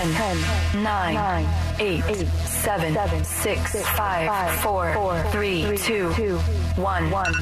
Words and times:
10, 0.00 0.14
10 0.14 0.82
9, 0.82 1.14
9 1.14 1.46
8, 1.78 2.02
8 2.08 2.26
7, 2.46 2.94
7 2.94 3.24
6, 3.24 3.72
6 3.72 3.84
5, 3.96 4.58
4, 4.62 4.94
4 4.94 5.24
3, 5.30 5.76
2, 5.76 6.14
2 6.14 6.38
1 6.76 7.10
1 7.10 7.34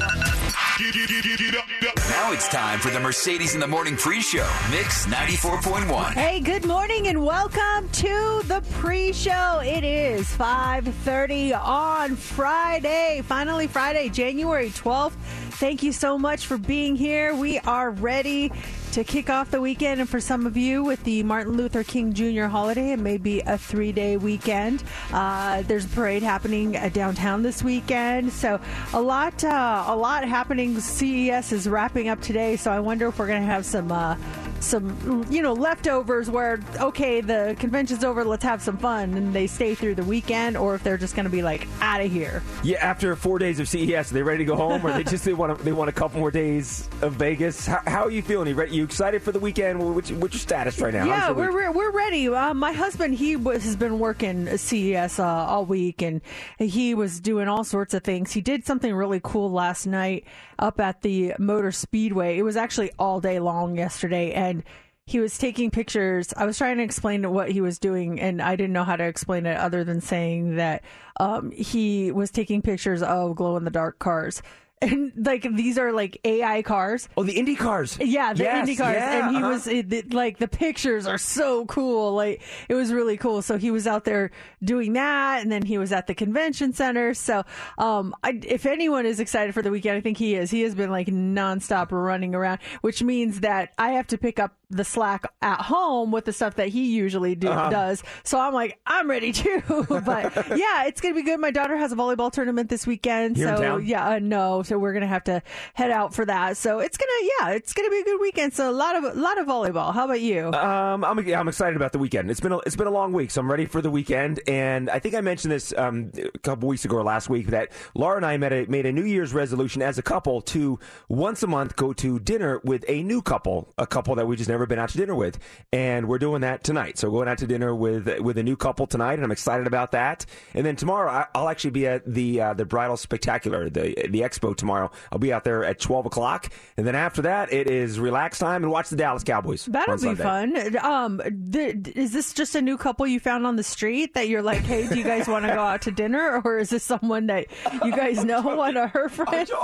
Now 0.79 2.31
it's 2.31 2.47
time 2.47 2.79
for 2.79 2.89
the 2.89 3.01
Mercedes 3.01 3.53
in 3.53 3.59
the 3.59 3.67
Morning 3.67 3.97
pre-show, 3.97 4.49
Mix 4.71 5.05
94.1. 5.07 6.13
Hey, 6.13 6.39
good 6.39 6.63
morning 6.63 7.09
and 7.09 7.25
welcome 7.25 7.89
to 7.89 8.41
the 8.45 8.63
pre-show. 8.75 9.59
It 9.61 9.83
is 9.83 10.25
5:30 10.37 11.51
on 11.51 12.15
Friday. 12.15 13.21
Finally 13.25 13.67
Friday, 13.67 14.07
January 14.07 14.69
12th. 14.69 15.17
Thank 15.59 15.83
you 15.83 15.91
so 15.91 16.17
much 16.17 16.45
for 16.45 16.57
being 16.57 16.95
here. 16.95 17.35
We 17.35 17.59
are 17.59 17.91
ready 17.91 18.49
to 18.93 19.03
kick 19.03 19.29
off 19.29 19.51
the 19.51 19.61
weekend, 19.61 19.99
and 19.99 20.09
for 20.09 20.19
some 20.19 20.47
of 20.47 20.57
you, 20.57 20.83
with 20.83 21.03
the 21.03 21.21
Martin 21.23 21.53
Luther 21.53 21.83
King 21.83 22.13
Jr. 22.13 22.45
holiday, 22.45 22.93
it 22.93 22.99
may 22.99 23.17
be 23.17 23.41
a 23.41 23.57
three-day 23.57 24.17
weekend. 24.17 24.83
Uh, 25.13 25.61
there's 25.63 25.85
a 25.85 25.89
parade 25.89 26.23
happening 26.23 26.75
uh, 26.75 26.89
downtown 26.91 27.43
this 27.43 27.61
weekend, 27.61 28.31
so 28.31 28.59
a 28.93 29.01
lot, 29.01 29.43
uh, 29.43 29.83
a 29.87 29.95
lot 29.95 30.25
happening. 30.25 30.68
CES 30.77 31.51
is 31.51 31.67
wrapping 31.67 32.09
up 32.09 32.21
today, 32.21 32.55
so 32.55 32.71
I 32.71 32.79
wonder 32.79 33.07
if 33.07 33.19
we're 33.19 33.27
going 33.27 33.41
to 33.41 33.47
have 33.47 33.65
some, 33.65 33.91
uh, 33.91 34.15
some, 34.59 35.25
you 35.29 35.41
know, 35.41 35.53
leftovers 35.53 36.29
where 36.29 36.59
okay, 36.79 37.21
the 37.21 37.55
convention's 37.59 38.03
over, 38.03 38.23
let's 38.23 38.43
have 38.43 38.61
some 38.61 38.77
fun, 38.77 39.13
and 39.13 39.33
they 39.33 39.47
stay 39.47 39.75
through 39.75 39.95
the 39.95 40.03
weekend, 40.03 40.57
or 40.57 40.75
if 40.75 40.83
they're 40.83 40.97
just 40.97 41.15
going 41.15 41.25
to 41.25 41.29
be 41.29 41.41
like 41.41 41.67
out 41.81 42.01
of 42.01 42.11
here. 42.11 42.43
Yeah, 42.63 42.77
after 42.77 43.15
four 43.15 43.39
days 43.39 43.59
of 43.59 43.67
CES, 43.67 44.11
are 44.11 44.13
they 44.13 44.23
ready 44.23 44.39
to 44.39 44.45
go 44.45 44.55
home, 44.55 44.85
or 44.85 44.91
they 44.91 45.03
just 45.03 45.25
they 45.25 45.33
want 45.33 45.59
they 45.59 45.71
want 45.71 45.89
a 45.89 45.93
couple 45.93 46.19
more 46.19 46.31
days 46.31 46.89
of 47.01 47.13
Vegas? 47.13 47.65
How, 47.65 47.81
how 47.87 48.03
are 48.03 48.11
you 48.11 48.21
feeling? 48.21 48.47
You 48.47 48.55
ready? 48.55 48.75
You 48.75 48.83
excited 48.83 49.21
for 49.21 49.31
the 49.31 49.39
weekend? 49.39 49.79
What's, 49.95 50.11
what's 50.11 50.33
your 50.33 50.39
status 50.39 50.79
right 50.79 50.93
now? 50.93 51.05
Yeah, 51.05 51.31
we're, 51.31 51.51
we're 51.51 51.71
we're 51.71 51.91
ready. 51.91 52.27
Uh, 52.27 52.53
my 52.53 52.73
husband 52.73 53.15
he 53.15 53.35
was, 53.35 53.63
has 53.63 53.75
been 53.75 53.99
working 53.99 54.57
CES 54.57 55.19
uh, 55.19 55.25
all 55.25 55.65
week, 55.65 56.01
and 56.01 56.21
he 56.57 56.93
was 56.93 57.19
doing 57.19 57.47
all 57.47 57.63
sorts 57.63 57.93
of 57.93 58.03
things. 58.03 58.31
He 58.31 58.41
did 58.41 58.65
something 58.65 58.93
really 58.93 59.19
cool 59.23 59.51
last 59.51 59.85
night 59.85 60.25
up 60.59 60.79
at 60.79 61.01
the 61.01 61.33
Motor 61.39 61.71
Speedway. 61.71 62.37
It 62.37 62.43
was 62.43 62.57
actually 62.57 62.91
all 62.99 63.19
day 63.19 63.39
long 63.39 63.75
yesterday, 63.75 64.33
and 64.33 64.63
he 65.05 65.19
was 65.19 65.39
taking 65.39 65.71
pictures. 65.71 66.33
I 66.37 66.45
was 66.45 66.57
trying 66.57 66.77
to 66.77 66.83
explain 66.83 67.31
what 67.31 67.51
he 67.51 67.61
was 67.61 67.79
doing, 67.79 68.19
and 68.19 68.41
I 68.41 68.55
didn't 68.55 68.73
know 68.73 68.83
how 68.83 68.95
to 68.95 69.05
explain 69.05 69.47
it 69.47 69.57
other 69.57 69.83
than 69.83 70.01
saying 70.01 70.57
that 70.57 70.83
um, 71.19 71.49
he 71.49 72.11
was 72.11 72.29
taking 72.29 72.61
pictures 72.61 73.01
of 73.01 73.35
glow 73.35 73.57
in 73.57 73.63
the 73.63 73.71
dark 73.71 73.97
cars. 73.97 74.43
And 74.81 75.11
like 75.25 75.43
these 75.57 75.77
are 75.77 75.91
like 75.91 76.21
AI 76.23 76.61
cars. 76.61 77.09
Oh, 77.17 77.23
the 77.23 77.33
Indy 77.37 77.55
cars. 77.55 77.97
Yeah, 77.99 78.31
the 78.33 78.43
Yes, 78.43 78.59
Indy 78.61 78.77
cars, 78.77 78.95
yeah, 78.95 79.27
and 79.27 79.35
he 79.35 79.41
uh-huh. 79.41 79.49
was 79.51 79.67
it, 79.67 79.91
it- 79.91 80.13
like 80.13 80.37
the 80.37 80.47
pictures 80.47 81.05
are 81.05 81.17
so 81.17 81.65
cool. 81.65 82.13
Like 82.13 82.41
it 82.69 82.75
was 82.75 82.93
really 82.93 83.17
cool. 83.17 83.41
So 83.41 83.57
he 83.57 83.71
was 83.71 83.87
out 83.87 84.05
there 84.05 84.31
doing 84.63 84.93
that, 84.93 85.41
and 85.41 85.51
then 85.51 85.63
he 85.63 85.77
was 85.77 85.91
at 85.91 86.07
the 86.07 86.15
convention 86.15 86.71
center. 86.71 87.13
So 87.13 87.43
um, 87.77 88.15
I, 88.23 88.39
if 88.43 88.65
anyone 88.65 89.05
is 89.05 89.19
excited 89.19 89.53
for 89.53 89.61
the 89.61 89.69
weekend, 89.71 89.97
I 89.97 90.01
think 90.01 90.17
he 90.17 90.35
is. 90.35 90.49
He 90.49 90.61
has 90.61 90.75
been 90.75 90.91
like 90.91 91.07
nonstop 91.07 91.91
running 91.91 92.33
around, 92.33 92.59
which 92.81 93.03
means 93.03 93.41
that 93.41 93.73
I 93.77 93.91
have 93.91 94.07
to 94.07 94.17
pick 94.17 94.39
up 94.39 94.55
the 94.71 94.83
slack 94.83 95.25
at 95.41 95.61
home 95.61 96.11
with 96.11 96.25
the 96.25 96.33
stuff 96.33 96.55
that 96.55 96.67
he 96.69 96.93
usually 96.95 97.33
do, 97.35 97.47
Uh-huh. 97.49 97.69
does. 97.69 98.03
So 98.23 98.39
I'm 98.39 98.53
like, 98.53 98.79
I'm 98.85 99.09
ready 99.09 99.31
too. 99.31 99.61
but 99.89 100.35
yeah, 100.57 100.85
it's 100.85 101.01
gonna 101.01 101.15
be 101.15 101.23
good. 101.23 101.39
My 101.39 101.51
daughter 101.51 101.75
has 101.75 101.91
a 101.91 101.95
volleyball 101.95 102.31
tournament 102.31 102.69
this 102.69 102.85
weekend, 102.85 103.37
Here 103.37 103.55
so 103.57 103.77
yeah, 103.77 104.07
uh, 104.09 104.19
no, 104.19 104.61
so 104.63 104.77
we're 104.77 104.93
gonna 104.93 105.07
have 105.07 105.23
to 105.25 105.41
head 105.73 105.89
out 105.91 106.13
for 106.13 106.25
that. 106.25 106.57
So 106.57 106.79
it's 106.79 106.97
gonna, 106.97 107.29
yeah, 107.39 107.49
it's 107.55 107.73
gonna 107.73 107.89
be 107.89 107.99
a 107.99 108.03
good 108.03 108.21
weekend. 108.21 108.53
So 108.53 108.69
a 108.69 108.71
lot 108.71 108.95
of 108.95 109.03
a 109.03 109.19
lot 109.19 109.39
of 109.39 109.47
volleyball. 109.47 109.93
How 109.93 110.05
about 110.05 110.21
you? 110.21 110.47
Um, 110.53 111.03
I'm 111.03 111.17
I'm 111.33 111.47
excited 111.47 111.75
about 111.75 111.91
the 111.91 111.99
weekend. 111.99 112.29
It's 112.29 112.39
been 112.39 112.51
a, 112.51 112.59
it's 112.59 112.75
been 112.75 112.87
a 112.87 112.91
long 112.91 113.11
week, 113.11 113.31
so 113.31 113.41
I'm 113.41 113.49
ready 113.49 113.65
for 113.65 113.81
the 113.81 113.89
weekend. 113.91 114.39
And 114.47 114.89
I 114.89 114.99
think 114.99 115.15
I 115.15 115.21
mentioned 115.21 115.51
this 115.51 115.73
um, 115.77 116.11
a 116.15 116.37
couple 116.39 116.69
weeks 116.69 116.85
ago 116.85 116.97
or 116.97 117.03
last 117.03 117.29
week 117.29 117.47
that 117.47 117.71
Laura 117.95 118.17
and 118.17 118.25
I 118.25 118.37
made 118.37 118.53
a 118.53 118.65
made 118.67 118.85
a 118.85 118.91
New 118.91 119.05
Year's 119.05 119.33
resolution 119.33 119.81
as 119.81 119.97
a 119.97 120.03
couple 120.03 120.41
to 120.41 120.79
once 121.07 121.41
a 121.43 121.47
month 121.47 121.75
go 121.75 121.91
to 121.93 122.19
dinner 122.19 122.61
with 122.63 122.85
a 122.87 123.01
new 123.03 123.21
couple, 123.21 123.73
a 123.77 123.87
couple 123.87 124.13
that 124.15 124.27
we 124.27 124.35
just 124.35 124.49
never 124.49 124.58
been 124.65 124.79
out 124.79 124.89
to 124.89 124.97
dinner 124.97 125.15
with, 125.15 125.39
and 125.71 126.07
we're 126.07 126.19
doing 126.19 126.41
that 126.41 126.63
tonight. 126.63 126.97
So 126.97 127.09
going 127.11 127.27
out 127.27 127.37
to 127.39 127.47
dinner 127.47 127.73
with 127.75 128.19
with 128.19 128.37
a 128.37 128.43
new 128.43 128.55
couple 128.55 128.87
tonight, 128.87 129.13
and 129.13 129.23
I'm 129.23 129.31
excited 129.31 129.67
about 129.67 129.91
that. 129.91 130.25
And 130.53 130.65
then 130.65 130.75
tomorrow 130.75 131.25
I'll 131.33 131.49
actually 131.49 131.71
be 131.71 131.87
at 131.87 132.05
the 132.05 132.41
uh, 132.41 132.53
the 132.53 132.65
bridal 132.65 132.97
spectacular, 132.97 133.69
the 133.69 133.95
the 134.09 134.21
expo 134.21 134.55
tomorrow. 134.55 134.91
I'll 135.11 135.19
be 135.19 135.33
out 135.33 135.43
there 135.43 135.63
at 135.63 135.79
12 135.79 136.07
o'clock, 136.07 136.49
and 136.77 136.85
then 136.85 136.95
after 136.95 137.21
that 137.23 137.51
it 137.53 137.69
is 137.69 137.99
relax 137.99 138.39
time 138.39 138.63
and 138.63 138.71
watch 138.71 138.89
the 138.89 138.95
Dallas 138.95 139.23
Cowboys. 139.23 139.65
That'll 139.65 139.95
be 139.95 140.15
Sunday. 140.15 140.23
fun. 140.23 140.77
Um, 140.77 141.21
th- 141.51 141.87
is 141.95 142.11
this 142.13 142.33
just 142.33 142.55
a 142.55 142.61
new 142.61 142.77
couple 142.77 143.05
you 143.07 143.19
found 143.19 143.45
on 143.45 143.55
the 143.55 143.63
street 143.63 144.13
that 144.13 144.27
you're 144.27 144.41
like, 144.41 144.59
hey, 144.61 144.87
do 144.87 144.97
you 144.97 145.03
guys 145.03 145.27
want 145.27 145.45
to 145.45 145.53
go 145.53 145.61
out 145.61 145.81
to 145.83 145.91
dinner, 145.91 146.41
or 146.43 146.59
is 146.59 146.69
this 146.69 146.83
someone 146.83 147.27
that 147.27 147.47
you 147.83 147.91
guys 147.91 148.23
know, 148.23 148.41
one 148.55 148.77
of 148.77 148.89
her 148.91 149.09
friends? 149.09 149.51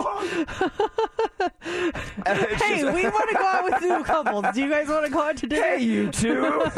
hey, 2.26 2.84
we 2.84 3.04
want 3.04 3.30
to 3.30 3.36
go 3.36 3.46
out 3.46 3.64
with 3.64 3.82
new 3.82 4.04
couples. 4.04 4.46
Do 4.54 4.62
you 4.62 4.70
guys 4.70 4.85
want 4.90 5.06
to 5.06 5.12
go 5.12 5.22
out 5.22 5.38
to 5.38 5.48
dinner? 5.48 5.64
Hey, 5.64 5.84
you 5.84 6.12
two! 6.12 6.42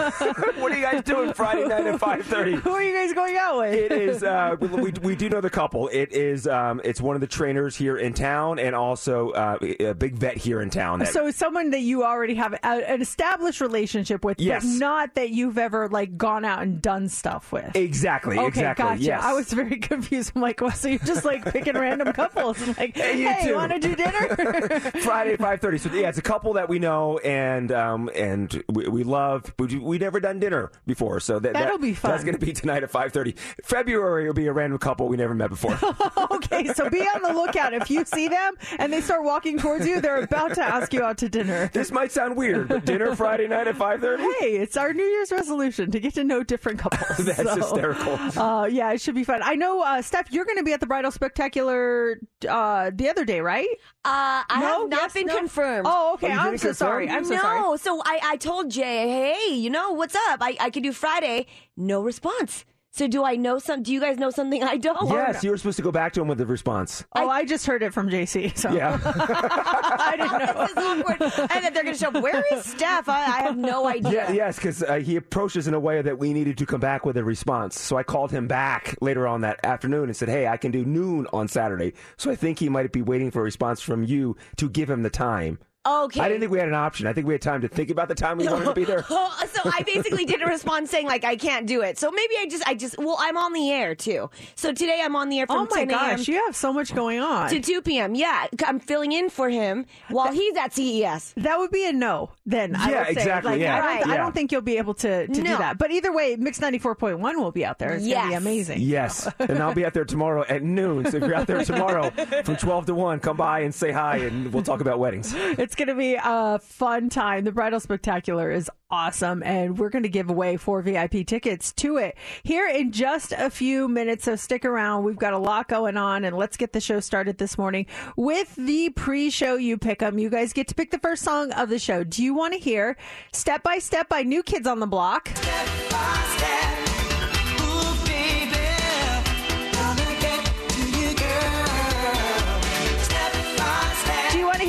what 0.57 0.71
are 0.71 0.75
you 0.75 0.81
guys 0.81 1.03
doing 1.03 1.33
Friday 1.33 1.65
night 1.67 1.85
at 1.85 1.99
five 1.99 2.25
thirty? 2.25 2.53
Who 2.55 2.69
are 2.71 2.83
you 2.83 2.93
guys 2.95 3.13
going 3.13 3.37
out 3.37 3.57
with? 3.59 3.73
It 3.73 3.91
is. 3.91 4.23
Uh, 4.23 4.55
we, 4.59 4.91
we 5.01 5.15
do 5.15 5.29
know 5.29 5.41
the 5.41 5.49
couple. 5.49 5.87
It 5.89 6.11
is. 6.11 6.47
Um, 6.47 6.81
it's 6.83 7.01
one 7.01 7.15
of 7.15 7.21
the 7.21 7.27
trainers 7.27 7.75
here 7.75 7.97
in 7.97 8.13
town, 8.13 8.59
and 8.59 8.75
also 8.75 9.31
uh, 9.31 9.57
a 9.79 9.93
big 9.93 10.15
vet 10.15 10.37
here 10.37 10.61
in 10.61 10.69
town. 10.69 10.99
That, 10.99 11.09
So 11.09 11.31
someone 11.31 11.71
that 11.71 11.81
you 11.81 12.03
already 12.03 12.35
have 12.35 12.53
a, 12.53 12.65
an 12.65 13.01
established 13.01 13.61
relationship 13.61 14.23
with, 14.25 14.39
Yes. 14.39 14.63
but 14.63 14.69
not 14.79 15.15
that 15.15 15.29
you've 15.31 15.57
ever 15.57 15.87
like 15.89 16.17
gone 16.17 16.45
out 16.45 16.61
and 16.61 16.81
done 16.81 17.09
stuff 17.09 17.51
with. 17.51 17.75
exactly. 17.75 18.37
Okay, 18.37 18.47
exactly. 18.47 18.83
gotcha. 18.85 19.01
Yes. 19.01 19.23
I 19.23 19.33
was 19.33 19.51
very 19.51 19.77
confused. 19.79 20.31
I'm 20.35 20.41
like, 20.41 20.61
well, 20.61 20.71
so 20.71 20.87
you're 20.87 20.99
just 20.99 21.25
like 21.25 21.43
picking 21.51 21.73
random 21.75 22.11
couples 22.13 22.61
and 22.61 22.77
like, 22.77 22.95
Hey, 22.95 23.21
hey, 23.23 23.41
you 23.43 23.49
you 23.49 23.55
want 23.55 23.71
to 23.71 23.79
do 23.79 23.95
dinner? 23.95 24.35
Friday 25.01 25.33
at 25.33 25.39
five 25.39 25.61
thirty. 25.61 25.77
So 25.77 25.91
yeah, 25.93 26.09
it's 26.09 26.17
a 26.17 26.21
couple 26.21 26.53
that 26.53 26.69
we 26.69 26.79
know, 26.79 27.17
and 27.19 27.71
um, 27.71 27.96
and 28.13 28.63
we, 28.69 28.87
we 28.87 29.03
love. 29.03 29.53
We 29.59 29.77
we 29.79 29.97
never 29.97 30.19
done 30.19 30.39
dinner 30.39 30.71
before, 30.85 31.19
so 31.19 31.39
that 31.39 31.53
That'll 31.53 31.77
that- 31.77 31.81
be 31.81 31.93
fun. 31.93 32.11
That's 32.11 32.23
going 32.23 32.37
to 32.37 32.45
be 32.45 32.53
tonight 32.53 32.83
at 32.83 32.91
five 32.91 33.11
thirty. 33.13 33.35
February 33.63 34.25
will 34.27 34.33
be 34.33 34.47
a 34.47 34.53
random 34.53 34.79
couple 34.79 35.07
we 35.07 35.17
never 35.17 35.33
met 35.33 35.49
before. 35.49 35.77
okay, 36.31 36.67
so 36.73 36.89
be 36.89 37.01
on 37.01 37.21
the 37.21 37.33
lookout. 37.33 37.73
If 37.73 37.89
you 37.89 38.05
see 38.05 38.27
them 38.27 38.53
and 38.79 38.91
they 38.93 39.01
start 39.01 39.23
walking 39.23 39.57
towards 39.59 39.85
you, 39.87 39.99
they're 40.01 40.21
about 40.23 40.53
to 40.55 40.63
ask 40.63 40.93
you 40.93 41.03
out 41.03 41.17
to 41.19 41.29
dinner. 41.29 41.69
this 41.73 41.91
might 41.91 42.11
sound 42.11 42.35
weird, 42.37 42.67
but 42.67 42.85
dinner 42.85 43.15
Friday 43.15 43.47
night 43.47 43.67
at 43.67 43.75
five 43.77 44.01
thirty. 44.01 44.23
Hey, 44.39 44.57
it's 44.57 44.77
our 44.77 44.93
New 44.93 45.03
Year's 45.03 45.31
resolution 45.31 45.91
to 45.91 45.99
get 45.99 46.13
to 46.15 46.23
know 46.23 46.43
different 46.43 46.79
couples. 46.79 47.17
That's 47.25 47.37
So, 47.43 47.55
hysterical. 47.55 48.13
Uh, 48.41 48.65
yeah, 48.65 48.91
it 48.91 49.01
should 49.01 49.15
be 49.15 49.23
fun. 49.23 49.41
I 49.43 49.55
know, 49.55 49.81
uh, 49.81 50.01
Steph, 50.01 50.31
you're 50.31 50.45
going 50.45 50.57
to 50.57 50.63
be 50.63 50.73
at 50.73 50.79
the 50.79 50.85
Bridal 50.87 51.11
Spectacular 51.11 52.19
uh, 52.47 52.91
the 52.93 53.09
other 53.09 53.25
day, 53.25 53.41
right? 53.41 53.67
Uh, 54.05 54.43
I 54.49 54.59
No? 54.61 54.81
have 54.81 54.89
not 54.89 55.01
Yes? 55.01 55.13
been 55.13 55.27
No? 55.27 55.37
confirmed. 55.37 55.85
Oh, 55.89 56.13
okay. 56.15 56.27
Oh, 56.33 56.37
I'm 56.37 56.57
so 56.57 56.67
confirm? 56.69 56.73
sorry. 56.73 57.09
I'm 57.09 57.25
so 57.25 57.35
no, 57.35 57.41
sorry. 57.41 57.77
So 57.87 58.01
I, 58.03 58.19
I 58.21 58.35
told 58.35 58.69
Jay, 58.69 59.07
hey, 59.07 59.55
you 59.55 59.69
know 59.69 59.93
what's 59.93 60.13
up? 60.13 60.39
I, 60.41 60.57
I 60.59 60.69
could 60.71 60.83
do 60.83 60.91
Friday. 60.91 61.45
No 61.77 62.01
response. 62.01 62.65
So 62.91 63.07
do 63.07 63.23
I 63.23 63.37
know 63.37 63.59
some? 63.59 63.81
Do 63.81 63.93
you 63.93 64.01
guys 64.01 64.17
know 64.17 64.29
something 64.29 64.61
I 64.61 64.75
don't? 64.75 65.09
Yes, 65.09 65.41
you 65.41 65.51
were 65.51 65.57
supposed 65.57 65.77
to 65.77 65.83
go 65.83 65.91
back 65.91 66.11
to 66.13 66.21
him 66.21 66.27
with 66.27 66.37
the 66.37 66.45
response. 66.45 67.05
Oh, 67.15 67.29
I, 67.29 67.45
just 67.45 67.65
heard 67.65 67.83
it 67.83 67.93
from 67.93 68.09
JC. 68.09 68.57
So 68.57 68.71
Yeah. 68.73 68.99
I 69.05 70.15
didn't 70.17 70.31
know. 70.37 70.61
This 70.63 70.71
is 70.71 70.77
awkward. 70.77 71.49
and 71.55 71.63
then 71.63 71.73
they're 71.73 71.83
going 71.83 71.95
to 71.95 71.99
show 71.99 72.09
up. 72.09 72.21
Where 72.21 72.43
is 72.51 72.65
Steph? 72.65 73.07
I, 73.07 73.23
I 73.23 73.41
have 73.43 73.57
no 73.57 73.87
idea. 73.87 74.11
Yeah, 74.11 74.31
yes, 74.33 74.57
because 74.57 74.83
uh, 74.83 74.95
he 74.95 75.15
approaches 75.15 75.69
in 75.69 75.73
a 75.73 75.79
way 75.79 76.01
that 76.01 76.19
we 76.19 76.33
needed 76.33 76.57
to 76.57 76.65
come 76.65 76.81
back 76.81 77.05
with 77.05 77.15
a 77.15 77.23
response. 77.23 77.79
So 77.79 77.95
I 77.95 78.03
called 78.03 78.31
him 78.31 78.47
back 78.49 78.97
later 78.99 79.29
on 79.29 79.39
that 79.41 79.63
afternoon 79.63 80.05
and 80.05 80.15
said, 80.17 80.27
"Hey, 80.27 80.45
I 80.45 80.57
can 80.57 80.71
do 80.71 80.83
noon 80.83 81.25
on 81.31 81.47
Saturday." 81.47 81.93
So 82.17 82.31
I 82.31 82.35
think 82.35 82.59
he 82.59 82.67
might 82.67 82.91
be 82.91 83.01
waiting 83.01 83.31
for 83.31 83.39
a 83.39 83.43
response 83.43 83.79
from 83.79 84.03
you 84.03 84.35
to 84.57 84.69
give 84.69 84.89
him 84.89 85.03
the 85.03 85.09
time. 85.09 85.59
Okay. 85.87 86.19
I 86.21 86.27
didn't 86.27 86.41
think 86.41 86.51
we 86.51 86.59
had 86.59 86.67
an 86.67 86.73
option. 86.73 87.07
I 87.07 87.13
think 87.13 87.27
we 87.27 87.33
had 87.33 87.41
time 87.41 87.61
to 87.61 87.67
think 87.67 87.89
about 87.89 88.07
the 88.09 88.15
time 88.15 88.37
we 88.37 88.47
wanted 88.47 88.65
to 88.65 88.73
be 88.73 88.83
there. 88.83 89.05
Oh, 89.19 89.43
so 89.51 89.61
I 89.65 89.83
basically 89.83 90.25
didn't 90.25 90.47
respond 90.47 90.89
saying 90.89 91.07
like 91.07 91.23
I 91.23 91.35
can't 91.35 91.65
do 91.65 91.81
it. 91.81 91.97
So 91.97 92.11
maybe 92.11 92.35
I 92.39 92.47
just 92.49 92.67
I 92.67 92.73
just 92.75 92.97
well 92.97 93.17
I'm 93.19 93.37
on 93.37 93.53
the 93.53 93.71
air 93.71 93.95
too. 93.95 94.29
So 94.55 94.71
today 94.73 95.01
I'm 95.03 95.15
on 95.15 95.29
the 95.29 95.39
air 95.39 95.47
from 95.47 95.59
Oh 95.59 95.67
my 95.69 95.85
10 95.85 95.91
a.m. 95.91 96.17
gosh, 96.17 96.27
you 96.27 96.35
have 96.45 96.55
so 96.55 96.71
much 96.73 96.93
going 96.93 97.19
on. 97.19 97.49
to 97.49 97.59
2 97.59 97.81
p.m. 97.81 98.15
Yeah, 98.15 98.47
I'm 98.65 98.79
filling 98.79 99.11
in 99.11 99.29
for 99.29 99.49
him 99.49 99.85
while 100.09 100.31
he's 100.31 100.55
at 100.57 100.77
E 100.77 101.01
CES. 101.03 101.33
That 101.37 101.57
would 101.59 101.71
be 101.71 101.87
a 101.87 101.93
no. 101.93 102.31
Then 102.45 102.75
I 102.75 102.89
Yeah, 102.91 102.97
would 102.99 103.05
say. 103.07 103.11
exactly, 103.13 103.51
Like, 103.53 103.61
yeah. 103.61 103.75
I, 103.75 103.79
don't, 103.79 103.87
Right. 103.87 104.07
I 104.07 104.17
don't 104.17 104.33
think 104.33 104.51
you'll 104.51 104.61
be 104.61 104.77
able 104.77 104.93
to, 104.95 105.27
to 105.27 105.33
do 105.33 105.43
that. 105.43 105.77
But 105.77 105.91
either 105.91 106.11
way, 106.13 106.35
Mix 106.35 106.59
ninety 106.59 106.79
four 106.79 106.95
point 106.95 107.19
one 107.19 107.39
will 107.39 107.51
be 107.51 107.63
out 107.65 107.79
there. 107.79 107.93
It's 107.93 108.07
gonna 108.07 108.29
be 108.29 108.33
amazing. 108.35 108.81
Yes, 108.81 109.29
and 109.39 109.59
I'll 109.59 109.73
be 109.73 109.85
out 109.85 109.93
there 109.93 110.05
tomorrow 110.05 110.45
at 110.47 110.63
noon. 110.63 111.09
So 111.09 111.17
if 111.17 111.23
you're 111.23 111.35
out 111.35 111.47
there 111.47 111.63
tomorrow 111.63 112.09
from 112.43 112.55
12 112.57 112.87
to 112.87 112.95
1, 112.95 113.19
come 113.21 113.37
by 113.37 113.61
and 113.61 113.73
say 113.73 113.91
hi, 113.91 114.17
and 114.17 114.51
we'll 114.53 114.63
talk 114.63 114.81
about 114.81 114.99
weddings. 114.99 115.33
It's 115.35 115.75
going 115.77 115.87
to 115.87 115.95
be 115.95 116.17
a 116.21 116.59
fun 116.59 117.09
time. 117.09 117.45
The 117.45 117.51
Bridal 117.51 117.79
Spectacular 117.79 118.51
is 118.51 118.69
awesome, 118.89 119.43
and 119.43 119.77
we're 119.77 119.89
going 119.89 120.03
to 120.03 120.09
give 120.09 120.29
away 120.29 120.57
four 120.57 120.81
VIP 120.81 121.25
tickets 121.25 121.71
to 121.73 121.97
it 121.97 122.17
here 122.43 122.67
in 122.67 122.91
just 122.91 123.31
a 123.37 123.49
few 123.49 123.87
minutes. 123.87 124.25
So 124.25 124.35
stick 124.35 124.65
around. 124.65 125.03
We've 125.03 125.17
got 125.17 125.33
a 125.33 125.37
lot 125.37 125.67
going 125.67 125.95
on, 125.95 126.25
and 126.25 126.35
let's 126.35 126.57
get 126.57 126.73
the 126.73 126.81
show 126.81 126.99
started 126.99 127.37
this 127.37 127.57
morning 127.57 127.85
with 128.15 128.55
the 128.55 128.89
pre-show. 128.89 129.55
You 129.55 129.77
pick 129.77 129.99
them. 129.99 130.17
You 130.17 130.29
guys 130.29 130.51
get 130.51 130.67
to 130.69 130.75
pick 130.75 130.91
the 130.91 130.99
first 130.99 131.23
song 131.23 131.51
of 131.51 131.69
the 131.69 131.79
show. 131.79 132.03
Do 132.03 132.23
you 132.23 132.33
want 132.33 132.53
to 132.53 132.59
hear 132.59 132.97
"Step 133.31 133.63
by 133.63 133.77
Step" 133.79 134.09
by 134.09 134.23
New 134.23 134.43
Kids 134.43 134.67
on 134.67 134.79
the 134.79 134.87
Block? 134.87 135.25
Do 135.25 135.41
you 135.41 135.89
want 135.91 136.86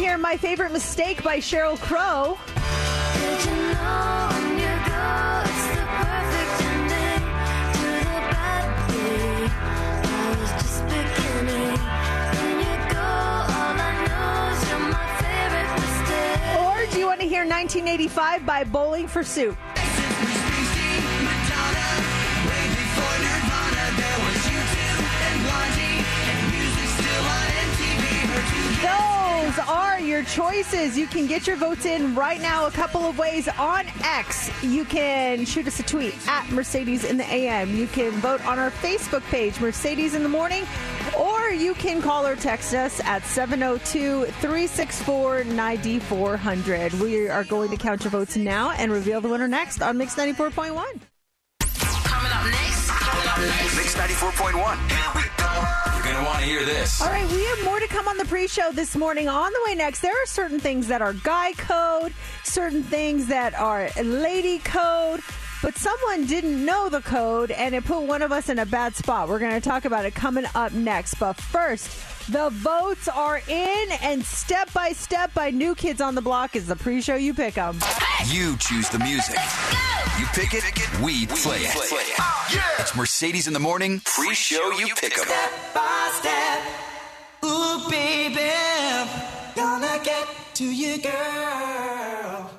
hear 0.09 0.17
"My 0.17 0.39
Favorite 0.39 0.73
Mistake" 0.73 1.23
by 1.23 1.37
Sheryl 1.39 1.79
Crow? 1.79 2.39
Or 16.59 16.87
do 16.91 16.99
you 16.99 17.07
want 17.07 17.21
to 17.21 17.27
hear 17.27 17.45
1985 17.45 18.47
by 18.47 18.65
Bowling 18.65 19.07
for 19.07 19.23
Soup? 19.23 19.59
Those 29.49 29.67
are 29.67 29.99
your 29.99 30.25
choices. 30.25 30.99
You 30.99 31.07
can 31.07 31.27
get 31.27 31.47
your 31.47 31.57
votes 31.57 31.87
in 31.87 32.15
right 32.15 32.39
now 32.39 32.67
a 32.67 32.71
couple 32.71 33.07
of 33.07 33.17
ways 33.17 33.49
on 33.49 33.87
X. 34.05 34.51
You 34.63 34.85
can 34.85 35.47
shoot 35.47 35.67
us 35.67 35.81
a 35.81 35.83
tweet 35.85 36.15
at 36.29 36.51
Mercedes 36.51 37.05
in 37.05 37.17
the 37.17 37.25
AM. 37.25 37.75
You 37.75 37.87
can 37.87 38.11
vote 38.21 38.45
on 38.45 38.59
our 38.59 38.71
Facebook 38.71 39.23
page, 39.31 39.59
Mercedes 39.59 40.15
in 40.15 40.23
the 40.23 40.29
Morning, 40.29 40.67
or 41.19 41.49
you 41.49 41.73
can 41.73 42.03
call 42.03 42.27
or 42.27 42.37
text 42.37 42.75
us 42.75 43.01
at 43.05 43.25
702 43.25 44.27
364 44.27 45.45
9400. 45.45 46.93
We 47.01 47.31
are 47.31 47.45
going 47.45 47.71
to 47.71 47.79
count 47.79 48.05
your 48.05 48.11
votes 48.11 48.37
now 48.37 48.73
and 48.73 48.93
reveal 48.93 49.23
the 49.23 49.31
winner 49.31 49.49
next 49.49 49.81
on 49.81 49.97
Mix 49.97 50.15
94.1. 50.15 50.75
Coming 52.05 52.33
up 52.33 52.45
next. 52.45 52.91
Coming 52.91 53.27
up 53.27 53.39
next. 53.39 53.77
Mix 53.77 53.95
94.1. 53.95 55.28
Going 56.09 56.21
to 56.21 56.27
want 56.27 56.41
to 56.41 56.47
hear 56.47 56.65
this. 56.65 57.03
All 57.03 57.09
right, 57.09 57.31
we 57.31 57.45
have 57.45 57.65
more 57.65 57.79
to 57.79 57.87
come 57.87 58.09
on 58.09 58.17
the 58.17 58.25
pre-show 58.25 58.73
this 58.73 58.97
morning. 58.97 59.29
On 59.29 59.53
the 59.53 59.61
way 59.67 59.75
next, 59.75 60.01
there 60.01 60.15
are 60.15 60.27
certain 60.27 60.59
things 60.59 60.87
that 60.87 61.03
are 61.03 61.13
guy 61.13 61.53
code, 61.53 62.15
certain 62.45 62.83
things 62.83 63.27
that 63.27 63.53
are 63.53 63.91
lady 64.03 64.59
code, 64.59 65.21
but 65.63 65.77
someone 65.77 66.25
didn't 66.25 66.65
know 66.65 66.89
the 66.89 67.03
code 67.03 67.51
and 67.51 67.75
it 67.75 67.85
put 67.85 68.05
one 68.05 68.23
of 68.23 68.33
us 68.33 68.49
in 68.49 68.59
a 68.59 68.65
bad 68.65 68.97
spot. 68.97 69.29
We're 69.29 69.39
going 69.39 69.53
to 69.53 69.61
talk 69.61 69.85
about 69.85 70.07
it 70.07 70.15
coming 70.15 70.47
up 70.55 70.73
next. 70.73 71.17
But 71.17 71.35
first, 71.35 71.91
the 72.31 72.51
votes 72.51 73.09
are 73.09 73.41
in 73.49 73.89
and 74.03 74.25
step 74.25 74.73
by 74.73 74.93
step 74.93 75.33
by 75.35 75.51
New 75.51 75.75
Kids 75.75 76.01
on 76.01 76.15
the 76.15 76.21
Block 76.23 76.57
is 76.57 76.67
the 76.67 76.77
pre-show 76.77 77.17
you 77.17 77.33
pick 77.35 77.55
them. 77.55 77.79
You 78.27 78.57
choose 78.59 78.89
the 78.89 78.99
music. 78.99 79.37
You 80.19 80.27
pick 80.35 80.53
it, 80.53 80.65
we 81.01 81.27
play 81.27 81.61
it. 81.61 82.11
It's 82.79 82.95
Mercedes 82.97 83.47
in 83.47 83.53
the 83.53 83.61
morning. 83.61 84.01
Pre-show 84.05 84.73
you 84.73 84.95
pick 84.95 85.19
'em. 85.19 85.27
Ooh, 87.45 87.89
baby, 87.89 88.51
gonna 89.55 90.01
get 90.03 90.27
to 90.55 90.65
you, 90.65 90.99
girl. 90.99 92.58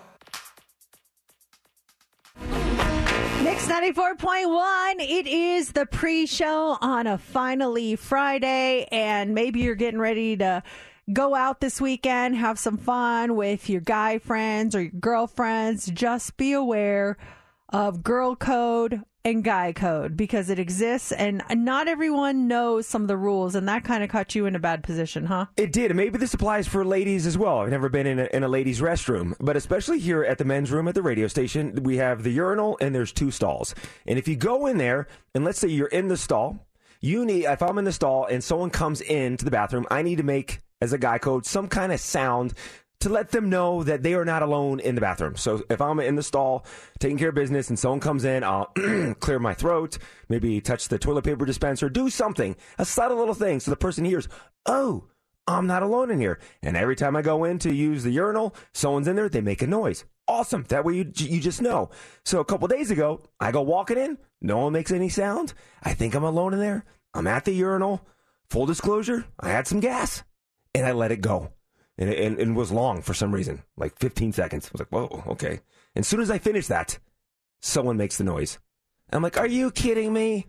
Mix 3.43 3.67
94.1. 3.67 4.95
It 4.99 5.25
is 5.25 5.71
the 5.71 5.85
pre 5.85 6.25
show 6.25 6.77
on 6.81 7.07
a 7.07 7.17
finally 7.17 7.95
Friday, 7.95 8.85
and 8.91 9.33
maybe 9.33 9.61
you're 9.61 9.75
getting 9.75 9.99
ready 9.99 10.35
to 10.35 10.61
go 11.13 11.33
out 11.33 11.61
this 11.61 11.79
weekend, 11.79 12.35
have 12.35 12.59
some 12.59 12.77
fun 12.77 13.37
with 13.37 13.69
your 13.69 13.79
guy 13.79 14.19
friends 14.19 14.75
or 14.75 14.81
your 14.81 14.91
girlfriends. 14.91 15.85
Just 15.85 16.35
be 16.35 16.51
aware 16.51 17.15
of 17.69 18.03
girl 18.03 18.35
code 18.35 19.03
and 19.25 19.43
guy 19.43 19.73
code 19.73 20.15
because 20.15 20.49
it 20.49 20.59
exists, 20.59 21.11
and 21.11 21.43
not 21.51 21.87
everyone 21.87 22.47
knows 22.47 22.87
some 22.87 23.01
of 23.01 23.07
the 23.07 23.17
rules, 23.17 23.55
and 23.55 23.67
that 23.67 23.83
kind 23.83 24.03
of 24.03 24.09
caught 24.09 24.35
you 24.35 24.45
in 24.45 24.55
a 24.55 24.59
bad 24.59 24.83
position, 24.83 25.25
huh? 25.25 25.45
It 25.57 25.71
did. 25.71 25.95
Maybe 25.95 26.17
this 26.17 26.33
applies 26.33 26.67
for 26.67 26.85
ladies 26.85 27.25
as 27.25 27.37
well. 27.37 27.59
I've 27.59 27.69
never 27.69 27.89
been 27.89 28.07
in 28.07 28.19
a, 28.19 28.29
in 28.33 28.43
a 28.43 28.47
ladies' 28.47 28.81
restroom, 28.81 29.33
but 29.39 29.57
especially 29.57 29.99
here 29.99 30.23
at 30.23 30.37
the 30.37 30.45
men's 30.45 30.71
room 30.71 30.87
at 30.87 30.95
the 30.95 31.01
radio 31.01 31.27
station, 31.27 31.83
we 31.83 31.97
have 31.97 32.23
the 32.23 32.31
urinal 32.31 32.77
and 32.79 32.95
there's 32.95 33.11
two 33.11 33.31
stalls. 33.31 33.75
And 34.07 34.17
if 34.17 34.27
you 34.27 34.35
go 34.35 34.67
in 34.67 34.77
there, 34.77 35.07
and 35.35 35.43
let's 35.43 35.59
say 35.59 35.67
you're 35.67 35.87
in 35.87 36.07
the 36.07 36.17
stall, 36.17 36.65
you 37.01 37.25
need, 37.25 37.45
if 37.45 37.61
I'm 37.61 37.77
in 37.77 37.85
the 37.85 37.91
stall 37.91 38.25
and 38.25 38.43
someone 38.43 38.69
comes 38.69 39.01
into 39.01 39.45
the 39.45 39.51
bathroom, 39.51 39.85
I 39.89 40.01
need 40.01 40.17
to 40.17 40.23
make, 40.23 40.59
as 40.81 40.93
a 40.93 40.97
guy 40.97 41.17
code, 41.17 41.45
some 41.45 41.67
kind 41.67 41.91
of 41.91 41.99
sound 41.99 42.53
to 43.01 43.09
let 43.09 43.31
them 43.31 43.49
know 43.49 43.83
that 43.83 44.03
they 44.03 44.13
are 44.13 44.25
not 44.25 44.41
alone 44.41 44.79
in 44.79 44.95
the 44.95 45.01
bathroom. 45.01 45.35
So 45.37 45.63
if 45.69 45.81
I'm 45.81 45.99
in 45.99 46.15
the 46.15 46.23
stall 46.23 46.65
taking 46.99 47.17
care 47.17 47.29
of 47.29 47.35
business 47.35 47.69
and 47.69 47.79
someone 47.79 48.01
comes 48.01 48.25
in, 48.25 48.43
I'll 48.43 48.65
clear 49.19 49.39
my 49.39 49.53
throat, 49.53 49.97
maybe 50.27 50.59
touch 50.59 50.89
the 50.89 50.99
toilet 50.99 51.23
paper 51.23 51.45
dispenser, 51.45 51.89
do 51.89 52.09
something, 52.09 52.55
a 52.77 52.85
subtle 52.85 53.17
little 53.17 53.33
thing 53.33 53.59
so 53.59 53.71
the 53.71 53.77
person 53.77 54.03
hears, 54.03 54.27
oh, 54.65 55.05
I'm 55.47 55.65
not 55.65 55.81
alone 55.81 56.11
in 56.11 56.19
here. 56.19 56.39
And 56.61 56.77
every 56.77 56.95
time 56.95 57.15
I 57.15 57.21
go 57.21 57.43
in 57.45 57.57
to 57.59 57.73
use 57.73 58.03
the 58.03 58.11
urinal, 58.11 58.53
someone's 58.73 59.07
in 59.07 59.15
there, 59.15 59.29
they 59.29 59.41
make 59.41 59.61
a 59.61 59.67
noise. 59.67 60.05
Awesome. 60.27 60.65
That 60.67 60.85
way 60.85 60.95
you, 60.95 61.11
you 61.15 61.39
just 61.39 61.61
know. 61.61 61.89
So 62.23 62.39
a 62.39 62.45
couple 62.45 62.67
days 62.67 62.91
ago, 62.91 63.23
I 63.39 63.51
go 63.51 63.61
walking 63.61 63.97
in, 63.97 64.17
no 64.41 64.57
one 64.59 64.73
makes 64.73 64.91
any 64.91 65.09
sound. 65.09 65.53
I 65.81 65.93
think 65.93 66.13
I'm 66.13 66.23
alone 66.23 66.53
in 66.53 66.59
there. 66.59 66.85
I'm 67.13 67.27
at 67.27 67.45
the 67.45 67.53
urinal. 67.53 68.05
Full 68.49 68.65
disclosure, 68.65 69.25
I 69.39 69.49
had 69.49 69.67
some 69.67 69.79
gas 69.79 70.23
and 70.75 70.85
I 70.85 70.91
let 70.91 71.11
it 71.11 71.21
go. 71.21 71.51
And 71.99 72.09
it, 72.09 72.17
and, 72.17 72.39
and 72.39 72.55
was 72.55 72.71
long 72.71 73.01
for 73.01 73.13
some 73.13 73.33
reason, 73.33 73.61
like 73.77 73.99
15 73.99 74.31
seconds. 74.31 74.67
I 74.67 74.69
was 74.71 74.79
like, 74.79 74.89
whoa, 74.89 75.23
okay. 75.27 75.59
And 75.95 76.03
as 76.03 76.07
soon 76.07 76.21
as 76.21 76.31
I 76.31 76.39
finish 76.39 76.67
that, 76.67 76.97
someone 77.61 77.97
makes 77.97 78.17
the 78.17 78.23
noise. 78.23 78.57
I'm 79.11 79.21
like, 79.21 79.37
are 79.37 79.45
you 79.47 79.69
kidding 79.69 80.13
me? 80.13 80.47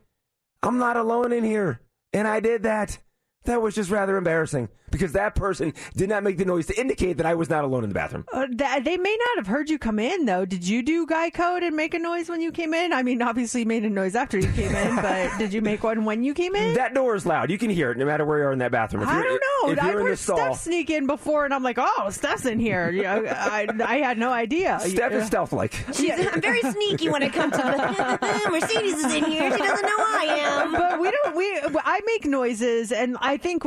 I'm 0.62 0.78
not 0.78 0.96
alone 0.96 1.32
in 1.32 1.42
here. 1.42 1.80
And 2.12 2.28
I 2.28 2.40
did 2.40 2.62
that. 2.62 2.98
That 3.44 3.62
was 3.62 3.74
just 3.74 3.90
rather 3.90 4.18
embarrassing 4.18 4.68
because 4.90 5.12
that 5.12 5.34
person 5.34 5.72
did 5.96 6.08
not 6.10 6.22
make 6.22 6.36
the 6.36 6.44
noise 6.44 6.66
to 6.66 6.78
indicate 6.78 7.16
that 7.16 7.24
I 7.26 7.34
was 7.34 7.48
not 7.48 7.64
alone 7.64 7.84
in 7.84 7.88
the 7.90 7.94
bathroom. 7.94 8.26
Uh, 8.30 8.46
th- 8.46 8.84
they 8.84 8.96
may 8.98 9.16
not 9.16 9.36
have 9.38 9.46
heard 9.46 9.70
you 9.70 9.78
come 9.78 9.98
in, 9.98 10.26
though. 10.26 10.44
Did 10.44 10.66
you 10.68 10.82
do 10.82 11.06
guy 11.06 11.30
code 11.30 11.62
and 11.62 11.74
make 11.74 11.94
a 11.94 11.98
noise 11.98 12.28
when 12.28 12.42
you 12.42 12.52
came 12.52 12.74
in? 12.74 12.92
I 12.92 13.02
mean, 13.02 13.22
obviously 13.22 13.60
you 13.60 13.66
made 13.66 13.84
a 13.84 13.88
noise 13.90 14.14
after 14.14 14.36
you 14.38 14.50
came 14.52 14.74
in, 14.74 14.96
but 15.02 15.38
did 15.38 15.54
you 15.54 15.62
make 15.62 15.82
one 15.82 16.04
when 16.04 16.22
you 16.22 16.34
came 16.34 16.54
in? 16.54 16.74
That 16.74 16.92
door 16.92 17.14
is 17.14 17.24
loud. 17.24 17.50
You 17.50 17.56
can 17.56 17.70
hear 17.70 17.90
it 17.92 17.96
no 17.98 18.04
matter 18.04 18.26
where 18.26 18.38
you 18.40 18.44
are 18.44 18.52
in 18.52 18.58
that 18.58 18.72
bathroom. 18.72 19.04
If 19.04 19.08
I 19.08 19.14
you're- 19.22 19.28
don't 19.28 19.40
know. 19.40 19.70
If 19.72 19.76
you're 19.76 19.84
I've 19.86 19.94
in 20.00 20.02
heard 20.06 20.12
the 20.12 20.16
stall, 20.16 20.36
Steph 20.36 20.60
sneak 20.60 20.90
in 20.90 21.06
before, 21.06 21.44
and 21.46 21.52
I'm 21.54 21.62
like, 21.62 21.76
oh, 21.78 22.08
Steph's 22.10 22.44
in 22.46 22.58
here. 22.58 22.90
Yeah, 22.90 23.14
I, 23.16 23.68
I 23.84 23.96
had 23.98 24.18
no 24.18 24.30
idea. 24.30 24.80
Steph 24.80 25.12
is 25.12 25.26
stealth 25.26 25.52
like. 25.52 25.72
She's, 25.92 26.10
I'm 26.12 26.40
very 26.42 26.62
sneaky 26.62 27.08
when 27.10 27.22
it 27.22 27.32
comes 27.32 27.52
to 27.52 27.58
the 28.20 28.50
Mercedes 28.50 28.94
is 29.04 29.14
in 29.14 29.24
here. 29.24 29.50
She 29.52 29.58
doesn't 29.58 29.86
know 29.86 29.96
I 29.98 30.26
am. 30.64 30.72
but 30.72 31.00
we 31.00 31.10
don't. 31.10 31.36
We 31.36 31.60
I 31.84 32.00
make 32.06 32.24
noises, 32.26 32.90
and 32.90 33.16
I 33.20 33.29
think 33.36 33.64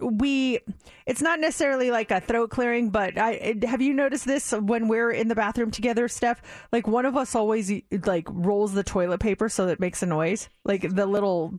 we. 0.00 0.60
It's 1.06 1.22
not 1.22 1.38
necessarily 1.40 1.90
like 1.90 2.10
a 2.10 2.20
throat 2.20 2.50
clearing, 2.50 2.90
but 2.90 3.16
I 3.18 3.54
have 3.64 3.80
you 3.80 3.94
noticed 3.94 4.26
this 4.26 4.52
when 4.52 4.88
we're 4.88 5.10
in 5.10 5.28
the 5.28 5.34
bathroom 5.34 5.70
together, 5.70 6.08
Steph? 6.08 6.42
Like 6.72 6.86
one 6.86 7.06
of 7.06 7.16
us 7.16 7.34
always 7.34 7.70
like 8.04 8.26
rolls 8.30 8.72
the 8.74 8.82
toilet 8.84 9.20
paper 9.20 9.48
so 9.48 9.66
that 9.66 9.72
it 9.72 9.80
makes 9.80 10.02
a 10.02 10.06
noise, 10.06 10.48
like 10.64 10.82
the 10.94 11.06
little 11.06 11.54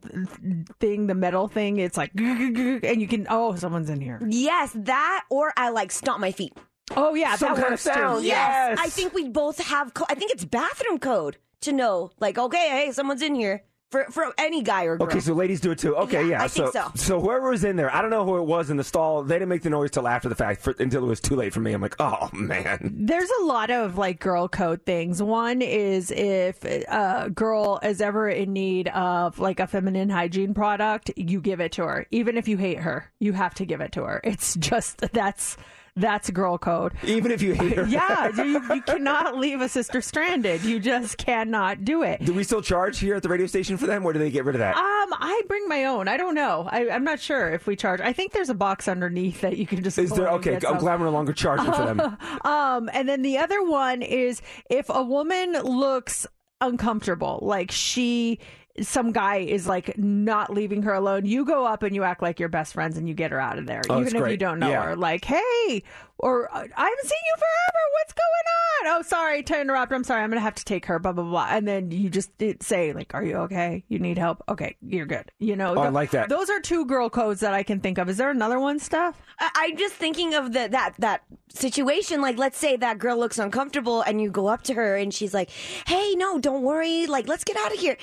thing, 0.79 1.07
the 1.07 1.15
metal 1.15 1.47
thing. 1.47 1.79
It's 1.79 1.97
like, 1.97 2.11
and 2.17 3.01
you 3.01 3.07
can. 3.07 3.27
Oh, 3.29 3.55
someone's 3.55 3.89
in 3.89 4.01
here. 4.01 4.19
Yes, 4.27 4.71
that 4.75 5.25
or 5.29 5.53
I 5.57 5.69
like 5.69 5.91
stomp 5.91 6.19
my 6.19 6.31
feet. 6.31 6.53
Oh 6.95 7.15
yeah, 7.15 7.35
Some 7.35 7.49
that 7.49 7.55
kind 7.55 7.65
of 7.65 7.71
works 7.71 7.83
too. 7.83 7.89
sound, 7.91 8.25
Yes, 8.25 8.77
Yes. 8.77 8.79
I 8.81 8.89
think 8.89 9.13
we 9.13 9.27
both 9.29 9.59
have. 9.59 9.93
Co- 9.93 10.05
I 10.09 10.15
think 10.15 10.31
it's 10.31 10.45
bathroom 10.45 10.99
code 10.99 11.37
to 11.61 11.71
know. 11.73 12.11
Like, 12.19 12.37
okay, 12.37 12.69
hey, 12.69 12.91
someone's 12.91 13.21
in 13.21 13.35
here. 13.35 13.63
For 13.91 14.05
for 14.05 14.33
any 14.37 14.61
guy 14.61 14.83
or 14.83 14.97
girl. 14.97 15.07
Okay, 15.07 15.19
so 15.19 15.33
ladies 15.33 15.61
do 15.61 15.71
it 15.71 15.79
too. 15.79 15.95
Okay, 15.95 16.23
Yeah, 16.23 16.29
yeah. 16.29 16.43
I 16.43 16.47
so, 16.47 16.71
think 16.71 16.73
so. 16.73 16.91
So 16.95 17.21
whoever 17.21 17.49
was 17.49 17.63
in 17.63 17.75
there, 17.75 17.93
I 17.93 18.01
don't 18.01 18.11
know 18.11 18.25
who 18.25 18.37
it 18.37 18.43
was 18.43 18.69
in 18.69 18.77
the 18.77 18.83
stall. 18.83 19.23
They 19.23 19.35
didn't 19.35 19.49
make 19.49 19.61
the 19.61 19.69
noise 19.69 19.91
till 19.91 20.07
after 20.07 20.29
the 20.29 20.35
fact, 20.35 20.61
for, 20.61 20.75
until 20.79 21.03
it 21.03 21.07
was 21.07 21.21
too 21.21 21.35
late 21.35 21.53
for 21.53 21.59
me. 21.59 21.73
I'm 21.73 21.81
like, 21.81 21.95
oh 21.99 22.29
man. 22.33 22.93
There's 22.99 23.29
a 23.41 23.43
lot 23.45 23.69
of 23.69 23.97
like 23.97 24.19
girl 24.19 24.47
code 24.47 24.85
things. 24.85 25.21
One 25.23 25.61
is 25.61 26.11
if 26.11 26.63
a 26.65 27.29
girl 27.33 27.79
is 27.81 28.01
ever 28.01 28.29
in 28.29 28.53
need 28.53 28.89
of 28.89 29.39
like 29.39 29.59
a 29.59 29.67
feminine 29.67 30.09
hygiene 30.09 30.53
product, 30.53 31.11
you 31.15 31.39
give 31.39 31.59
it 31.61 31.71
to 31.73 31.83
her. 31.83 32.07
Even 32.11 32.37
if 32.37 32.47
you 32.47 32.57
hate 32.57 32.79
her, 32.79 33.11
you 33.19 33.33
have 33.33 33.53
to 33.55 33.65
give 33.65 33.81
it 33.81 33.93
to 33.93 34.03
her. 34.03 34.21
It's 34.23 34.55
just 34.55 34.97
that's 35.13 35.57
that's 35.97 36.29
girl 36.29 36.57
code. 36.57 36.93
Even 37.03 37.31
if 37.31 37.41
you 37.41 37.53
hate 37.53 37.75
her. 37.75 37.85
Yeah, 37.85 38.29
you, 38.43 38.61
you 38.73 38.81
cannot 38.81 39.37
leave 39.37 39.61
a 39.61 39.67
sister 39.67 40.01
stranded. 40.01 40.63
You 40.63 40.79
just 40.79 41.17
cannot 41.17 41.83
do 41.83 42.03
it. 42.03 42.23
Do 42.23 42.33
we 42.33 42.43
still 42.43 42.61
charge 42.61 42.99
here 42.99 43.15
at 43.15 43.23
the 43.23 43.29
radio 43.29 43.47
station 43.47 43.77
for 43.77 43.87
them, 43.87 44.05
or 44.05 44.13
do 44.13 44.19
they 44.19 44.29
get 44.29 44.45
rid 44.45 44.55
of 44.55 44.59
that? 44.59 44.75
Um, 44.77 45.13
I 45.19 45.41
bring 45.47 45.67
my 45.67 45.85
own. 45.85 46.07
I 46.07 46.17
don't 46.17 46.35
know. 46.35 46.69
I, 46.71 46.89
I'm 46.89 47.03
not 47.03 47.19
sure 47.19 47.49
if 47.49 47.67
we 47.67 47.75
charge. 47.75 47.99
I 47.99 48.13
think 48.13 48.31
there's 48.31 48.49
a 48.49 48.55
box 48.55 48.87
underneath 48.87 49.41
that 49.41 49.57
you 49.57 49.65
can 49.65 49.83
just. 49.83 49.97
Is 49.97 50.11
there? 50.11 50.29
Okay, 50.29 50.55
I'm 50.55 50.61
some. 50.61 50.77
glad 50.77 50.99
we're 50.99 51.07
no 51.07 51.11
longer 51.11 51.33
charging 51.33 51.71
for 51.71 51.85
them. 51.85 52.17
Um, 52.47 52.89
and 52.93 53.09
then 53.09 53.23
the 53.23 53.39
other 53.39 53.63
one 53.63 54.01
is 54.01 54.41
if 54.69 54.89
a 54.89 55.03
woman 55.03 55.53
looks 55.53 56.27
uncomfortable, 56.61 57.39
like 57.41 57.71
she, 57.71 58.39
some 58.81 59.11
guy 59.11 59.37
is 59.37 59.67
like 59.67 59.97
not 59.97 60.53
leaving 60.53 60.83
her 60.83 60.93
alone, 60.93 61.25
you 61.25 61.45
go 61.45 61.65
up 61.65 61.83
and 61.83 61.95
you 61.95 62.03
act 62.03 62.21
like 62.21 62.39
you're 62.39 62.49
best 62.49 62.73
friends 62.73 62.97
and 62.97 63.07
you 63.07 63.13
get 63.13 63.31
her 63.31 63.39
out 63.39 63.57
of 63.57 63.65
there, 63.65 63.81
Oh, 63.89 63.99
even 63.99 64.13
that's 64.13 64.25
if 64.25 64.31
you 64.31 64.37
don't 64.37 64.59
know 64.59 64.69
Yeah. 64.69 64.83
her. 64.83 64.95
Like, 64.95 65.25
hey, 65.25 65.83
or 66.19 66.47
uh, 66.53 66.59
I 66.59 66.83
haven't 66.83 67.05
seen 67.05 67.19
you 67.25 67.35
forever. 67.35 67.83
What's 67.93 68.13
going 68.13 68.91
on? 68.93 68.99
Oh, 68.99 69.01
sorry 69.03 69.43
to 69.43 69.59
interrupt. 69.61 69.91
I'm 69.91 70.03
sorry. 70.03 70.23
I'm 70.23 70.29
gonna 70.29 70.41
have 70.41 70.55
to 70.55 70.65
take 70.65 70.85
her. 70.85 70.99
Blah 70.99 71.11
blah 71.13 71.23
blah. 71.23 71.47
And 71.49 71.67
then 71.67 71.91
you 71.91 72.09
just 72.09 72.29
say 72.61 72.93
like, 72.93 73.13
"Are 73.13 73.23
you 73.23 73.35
okay? 73.37 73.83
You 73.87 73.99
need 73.99 74.17
help? 74.17 74.43
Okay, 74.49 74.77
you're 74.81 75.05
good." 75.05 75.31
You 75.39 75.55
know. 75.55 75.75
Oh, 75.75 75.81
I 75.81 75.89
like 75.89 76.11
that. 76.11 76.29
Those 76.29 76.49
are 76.49 76.59
two 76.59 76.85
girl 76.85 77.09
codes 77.09 77.39
that 77.41 77.53
I 77.53 77.63
can 77.63 77.79
think 77.79 77.97
of. 77.97 78.07
Is 78.09 78.17
there 78.17 78.29
another 78.29 78.59
one, 78.59 78.79
Steph? 78.79 79.19
I- 79.39 79.49
I'm 79.55 79.77
just 79.77 79.95
thinking 79.95 80.33
of 80.35 80.53
the 80.53 80.67
that 80.69 80.93
that 80.99 81.21
situation. 81.49 82.21
Like, 82.21 82.37
let's 82.37 82.57
say 82.57 82.77
that 82.77 82.97
girl 82.99 83.17
looks 83.17 83.39
uncomfortable, 83.39 84.01
and 84.01 84.21
you 84.21 84.29
go 84.31 84.47
up 84.47 84.61
to 84.63 84.73
her, 84.75 84.95
and 84.95 85.13
she's 85.13 85.33
like, 85.33 85.49
"Hey, 85.87 86.13
no, 86.15 86.39
don't 86.39 86.61
worry. 86.63 87.07
Like, 87.07 87.27
let's 87.27 87.43
get 87.43 87.57
out 87.57 87.73
of 87.73 87.79
here." 87.79 87.97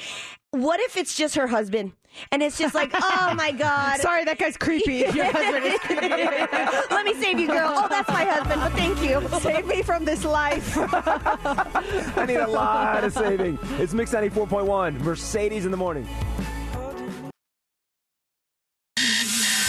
What 0.54 0.78
if 0.80 0.96
it's 0.96 1.16
just 1.16 1.34
her 1.34 1.48
husband, 1.48 1.92
and 2.30 2.40
it's 2.40 2.56
just 2.56 2.76
like, 2.76 2.92
"Oh 2.94 3.34
my 3.36 3.50
god, 3.58 3.98
Sorry, 3.98 4.24
that 4.24 4.38
guy's 4.38 4.56
creepy. 4.56 4.92
Your 5.14 5.24
husband 5.24 5.64
is 5.64 5.80
creepy. 5.80 6.08
let 6.94 7.04
me 7.04 7.14
save 7.14 7.40
you, 7.40 7.48
girl." 7.48 7.72
Oh, 7.74 7.88
that's 7.88 8.08
my 8.08 8.24
husband, 8.24 8.60
but 8.60 8.72
thank 8.74 9.02
you. 9.02 9.20
Save 9.40 9.66
me 9.66 9.82
from 9.82 10.04
this 10.04 10.24
life. 10.24 10.76
I 10.78 12.24
need 12.26 12.36
a 12.36 12.46
lot 12.46 13.02
of 13.02 13.12
saving. 13.12 13.58
It's 13.78 13.94
Mix 13.94 14.12
94.1, 14.12 15.00
Mercedes 15.00 15.64
in 15.64 15.72
the 15.72 15.76
morning. 15.76 16.06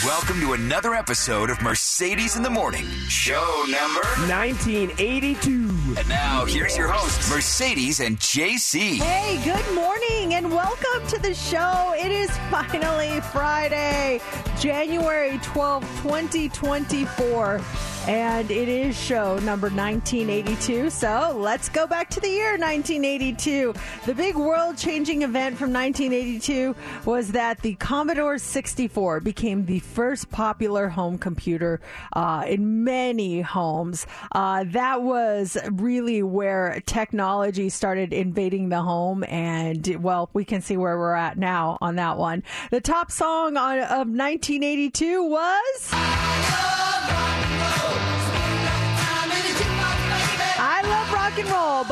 Welcome 0.06 0.38
to 0.42 0.52
another 0.52 0.94
episode 0.94 1.50
of 1.50 1.60
Mercedes 1.60 2.36
in 2.36 2.44
the 2.44 2.48
Morning, 2.48 2.84
show 3.08 3.64
number. 3.68 4.02
1982. 4.30 5.96
And 5.98 6.08
now, 6.08 6.44
here's 6.44 6.76
your 6.76 6.86
host, 6.86 7.28
Mercedes 7.28 7.98
and 7.98 8.16
JC. 8.20 8.98
Hey, 8.98 9.42
good 9.42 9.74
morning 9.74 10.34
and 10.34 10.48
welcome 10.48 11.04
to 11.08 11.18
the 11.18 11.34
show. 11.34 11.92
It 11.98 12.12
is 12.12 12.30
finally 12.52 13.20
Friday, 13.32 14.20
January 14.60 15.38
twelfth, 15.42 15.88
2024. 16.02 17.60
And 18.06 18.52
it 18.52 18.68
is 18.68 18.96
show 18.96 19.36
number 19.40 19.66
1982. 19.68 20.90
So 20.90 21.36
let's 21.36 21.68
go 21.68 21.88
back 21.88 22.08
to 22.10 22.20
the 22.20 22.28
year 22.28 22.52
1982. 22.52 23.74
The 24.04 24.14
big 24.14 24.36
world 24.36 24.76
changing 24.78 25.22
event 25.22 25.58
from 25.58 25.72
1982 25.72 26.76
was 27.04 27.32
that 27.32 27.62
the 27.62 27.74
Commodore 27.74 28.38
64 28.38 29.18
became 29.18 29.66
the 29.66 29.80
first 29.80 30.30
popular 30.30 30.88
home 30.88 31.18
computer 31.18 31.80
uh, 32.12 32.44
in 32.46 32.84
many 32.84 33.40
homes. 33.40 34.06
Uh, 34.30 34.62
that 34.68 35.02
was 35.02 35.56
really 35.72 36.22
where 36.22 36.80
technology 36.86 37.68
started 37.68 38.12
invading 38.12 38.68
the 38.68 38.82
home. 38.82 39.24
And, 39.24 39.96
well, 40.00 40.30
we 40.32 40.44
can 40.44 40.60
see 40.62 40.76
where 40.76 40.96
we're 40.96 41.14
at 41.14 41.38
now 41.38 41.76
on 41.80 41.96
that 41.96 42.18
one. 42.18 42.44
The 42.70 42.80
top 42.80 43.10
song 43.10 43.56
on, 43.56 43.80
of 43.80 44.06
1982 44.06 45.24
was. 45.24 46.75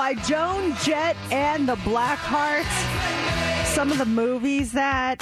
By 0.05 0.13
Joan 0.13 0.75
Jett 0.83 1.17
and 1.33 1.67
the 1.67 1.77
Blackhearts. 1.77 2.67
Some 3.73 3.91
of 3.91 3.97
the 3.97 4.05
movies 4.05 4.71
that 4.73 5.21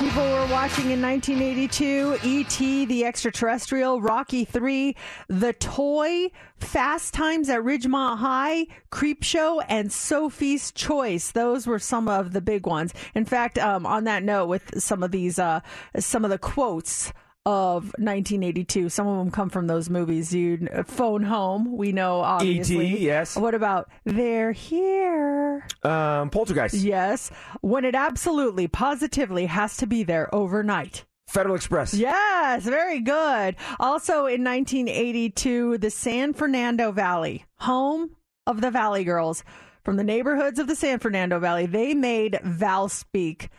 people 0.00 0.24
were 0.24 0.48
watching 0.50 0.90
in 0.90 1.00
1982 1.00 2.18
E.T., 2.24 2.86
The 2.86 3.04
Extraterrestrial, 3.04 4.00
Rocky 4.00 4.44
3, 4.44 4.96
The 5.28 5.52
Toy, 5.52 6.32
Fast 6.56 7.14
Times 7.14 7.48
at 7.48 7.60
Ridgemont 7.60 8.18
High, 8.18 8.66
Creep 8.90 9.22
Show, 9.22 9.60
and 9.60 9.92
Sophie's 9.92 10.72
Choice. 10.72 11.30
Those 11.30 11.68
were 11.68 11.78
some 11.78 12.08
of 12.08 12.32
the 12.32 12.40
big 12.40 12.66
ones. 12.66 12.92
In 13.14 13.26
fact, 13.26 13.58
um, 13.58 13.86
on 13.86 14.02
that 14.04 14.24
note, 14.24 14.46
with 14.46 14.82
some 14.82 15.04
of 15.04 15.12
these, 15.12 15.38
uh, 15.38 15.60
some 16.00 16.24
of 16.24 16.32
the 16.32 16.38
quotes 16.38 17.12
of 17.46 17.84
1982. 17.98 18.88
Some 18.88 19.06
of 19.06 19.18
them 19.18 19.30
come 19.30 19.48
from 19.48 19.68
those 19.68 19.88
movies. 19.88 20.34
You 20.34 20.68
phone 20.84 21.22
home. 21.22 21.76
We 21.76 21.92
know 21.92 22.20
obviously. 22.20 22.88
E.T., 22.88 23.06
yes. 23.06 23.36
What 23.36 23.54
about 23.54 23.88
they're 24.04 24.50
here? 24.50 25.64
Um, 25.84 26.28
Poltergeist. 26.30 26.74
Yes. 26.74 27.30
When 27.60 27.84
it 27.84 27.94
absolutely, 27.94 28.66
positively 28.66 29.46
has 29.46 29.76
to 29.78 29.86
be 29.86 30.02
there 30.02 30.34
overnight. 30.34 31.04
Federal 31.28 31.54
Express. 31.54 31.94
Yes, 31.94 32.64
very 32.64 33.00
good. 33.00 33.56
Also 33.80 34.26
in 34.26 34.44
1982, 34.44 35.78
the 35.78 35.90
San 35.90 36.32
Fernando 36.32 36.92
Valley, 36.92 37.44
home 37.58 38.10
of 38.46 38.60
the 38.60 38.70
Valley 38.70 39.04
Girls, 39.04 39.44
from 39.84 39.96
the 39.96 40.04
neighborhoods 40.04 40.58
of 40.58 40.66
the 40.66 40.76
San 40.76 40.98
Fernando 40.98 41.38
Valley, 41.38 41.66
they 41.66 41.94
made 41.94 42.40
Val 42.42 42.88
speak 42.88 43.50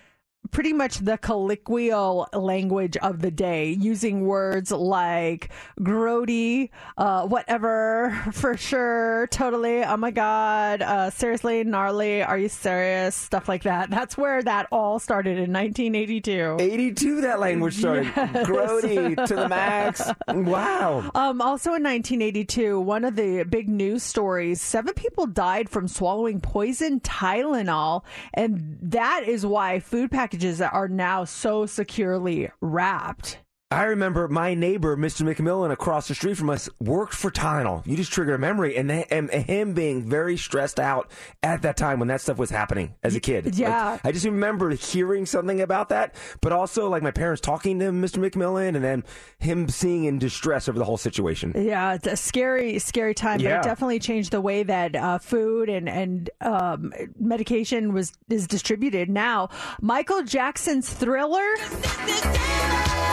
pretty 0.51 0.74
much 0.74 1.00
the 1.00 1.18
colloquial 1.18 2.27
language 2.34 2.98
of 2.98 3.22
the 3.22 3.32
day, 3.32 3.72
using 3.72 4.25
words 4.25 4.72
like 4.72 5.50
grody, 5.80 6.70
uh, 6.98 7.27
whatever, 7.27 8.18
for 8.34 8.58
sure, 8.58 9.27
totally, 9.32 9.84
oh 9.84 9.98
my 9.98 10.12
god, 10.12 10.82
uh, 10.82 11.10
seriously, 11.10 11.63
gnarly, 11.63 12.24
are 12.24 12.38
you 12.38 12.50
serious? 12.50 13.16
Stuff 13.16 13.48
like 13.48 13.63
that. 13.63 13.89
That's 13.89 14.18
where 14.18 14.42
that 14.44 14.68
all 14.72 15.00
started 15.00 15.38
in 15.38 15.54
1982. 15.54 16.58
82, 16.60 17.22
that 17.22 17.39
language 17.39 17.77
started. 17.77 18.06
Grody 18.48 19.16
to 19.27 19.36
the 19.36 19.50
max. 19.50 20.01
Wow. 20.27 21.10
Um, 21.16 21.42
also 21.42 21.72
in 21.72 21.84
1982, 21.84 22.80
one 22.80 23.06
of 23.06 23.16
the 23.16 23.44
big 23.44 23.70
news 23.70 24.04
stories: 24.04 24.62
seven 24.62 24.94
people 24.94 25.25
died 25.25 25.70
from 25.70 25.88
swallowing 25.88 26.39
poison 26.39 27.00
Tylenol, 27.01 28.04
and 28.34 28.77
that 28.82 29.24
is 29.27 29.46
why 29.46 29.80
food 29.80 30.12
packages 30.38 30.62
are 30.62 30.88
now 30.88 31.24
so 31.24 31.65
securely 31.65 32.51
wrapped. 32.62 33.39
I 33.69 33.83
remember 33.83 34.29
my 34.29 34.53
neighbor, 34.53 34.95
Mr. 34.95 35.24
McMillan, 35.29 35.74
across 35.74 36.07
the 36.07 36.15
street 36.15 36.38
from 36.38 36.50
us, 36.50 36.69
worked 36.79 37.13
for 37.13 37.29
Tylenol. 37.29 37.86
You 37.86 37.97
just 37.97 38.13
triggered 38.13 38.36
a 38.36 38.38
memory, 38.38 38.77
and, 38.77 38.89
and 38.89 39.29
him 39.29 39.74
being 39.74 40.09
very 40.09 40.38
stressed 40.38 40.79
out 40.79 41.12
at 41.43 41.63
that 41.63 41.75
time 41.75 42.00
when 42.00 42.07
that 42.07 42.21
stuff 42.21 42.38
was 42.38 42.50
happening 42.50 42.95
as 43.03 43.13
a 43.15 43.19
kid. 43.19 43.57
Yeah. 43.57 43.91
Like, 43.91 44.05
I 44.05 44.12
just 44.13 44.24
remember 44.24 44.69
hearing 44.69 45.25
something 45.25 45.59
about 45.59 45.89
that, 45.89 46.15
but 46.39 46.53
also 46.53 46.88
like 46.88 47.03
my 47.03 47.12
parents 47.12 47.41
talking 47.41 47.79
to 47.79 47.91
Mr. 47.91 48.25
McMillan, 48.25 48.69
and 48.75 48.86
then 48.86 49.03
him 49.38 49.67
seeing 49.67 50.05
in 50.05 50.17
distress 50.17 50.69
over 50.69 50.79
the 50.79 50.86
whole 50.86 50.95
situation. 50.95 51.51
Yeah, 51.53 51.95
it's 51.95 52.07
a 52.07 52.15
scary, 52.15 52.79
scary 52.79 53.13
time, 53.13 53.39
but 53.39 53.47
it 53.51 53.63
definitely 53.63 54.00
changed 54.00 54.31
the 54.31 54.39
way 54.39 54.63
that 54.63 54.95
uh, 54.95 55.17
food 55.17 55.67
and 55.67 55.89
and 55.89 56.29
um, 56.39 56.93
medication 57.19 57.91
was 57.91 58.13
is 58.29 58.47
distributed. 58.47 59.09
Now, 59.09 59.50
Michael 59.81 60.24
Jackson's 60.24 60.89
Thriller 60.89 61.51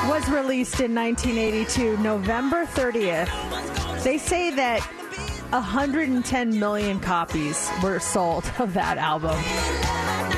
was 0.06 0.28
released 0.28 0.44
in 0.81 0.95
1982, 0.95 1.97
November 1.99 2.67
30th. 2.67 4.03
They 4.05 4.19
say 4.19 4.51
that 4.51 4.87
110 5.54 6.58
million 6.58 6.99
copies 6.99 7.70
were 7.80 8.00
sold 8.00 8.44
of 8.58 8.75
that 8.75 8.99
album. 8.99 9.37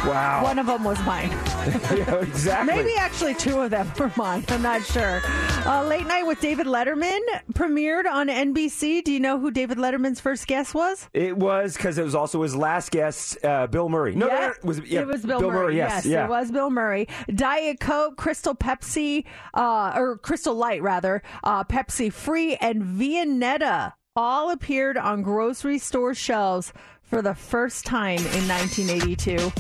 Wow. 0.07 0.45
One 0.45 0.59
of 0.59 0.67
them 0.67 0.85
was 0.85 1.01
mine. 1.05 1.31
yeah, 1.97 2.17
exactly. 2.17 2.77
Maybe 2.77 2.95
actually 2.97 3.35
two 3.35 3.61
of 3.61 3.71
them 3.71 3.91
were 3.99 4.13
mine. 4.17 4.45
I'm 4.49 4.61
not 4.61 4.85
sure. 4.85 5.23
Uh, 5.65 5.85
Late 5.85 6.07
Night 6.07 6.25
with 6.25 6.41
David 6.41 6.67
Letterman 6.67 7.19
premiered 7.55 8.05
on 8.05 8.29
NBC. 8.29 9.03
Do 9.03 9.11
you 9.11 9.19
know 9.19 9.41
who 9.41 9.51
David 9.51 9.79
Letterman's 9.79 10.21
first 10.21 10.47
guest 10.47 10.75
was? 10.75 11.09
It 11.15 11.37
was 11.37 11.77
because 11.77 11.97
it 11.99 12.05
was 12.05 12.15
also 12.15 12.43
his 12.43 12.55
last 12.55 12.91
guest, 12.91 13.43
uh, 13.43 13.67
Bill 13.67 13.89
Murray. 13.89 14.15
No, 14.15 14.29
no, 14.29 14.35
no, 14.35 14.49
it 14.49 14.65
was, 14.65 14.81
yeah, 14.81 15.01
it 15.01 15.07
was 15.07 15.25
Bill, 15.25 15.41
Murray. 15.41 15.77
Yes, 15.77 16.05
yeah. 16.05 16.27
it 16.27 16.29
was 16.29 16.53
Bill 16.53 16.71
Murray. 16.71 17.09
Diet 17.35 17.81
Coke, 17.81 18.17
Crystal 18.17 18.55
Pepsi, 18.55 19.25
uh, 19.55 19.95
or 19.97 20.19
Crystal 20.19 20.55
Light 20.55 20.83
rather, 20.83 21.23
uh, 21.43 21.65
Pepsi 21.65 22.13
Free, 22.13 22.55
and 22.57 22.83
Viennetta 22.83 23.95
all 24.17 24.51
appeared 24.51 24.97
on 24.97 25.23
grocery 25.23 25.79
store 25.79 26.15
shelves 26.15 26.73
for 27.03 27.23
the 27.23 27.35
first 27.35 27.85
time 27.85 28.19
in 28.19 28.49
1982. 28.49 29.53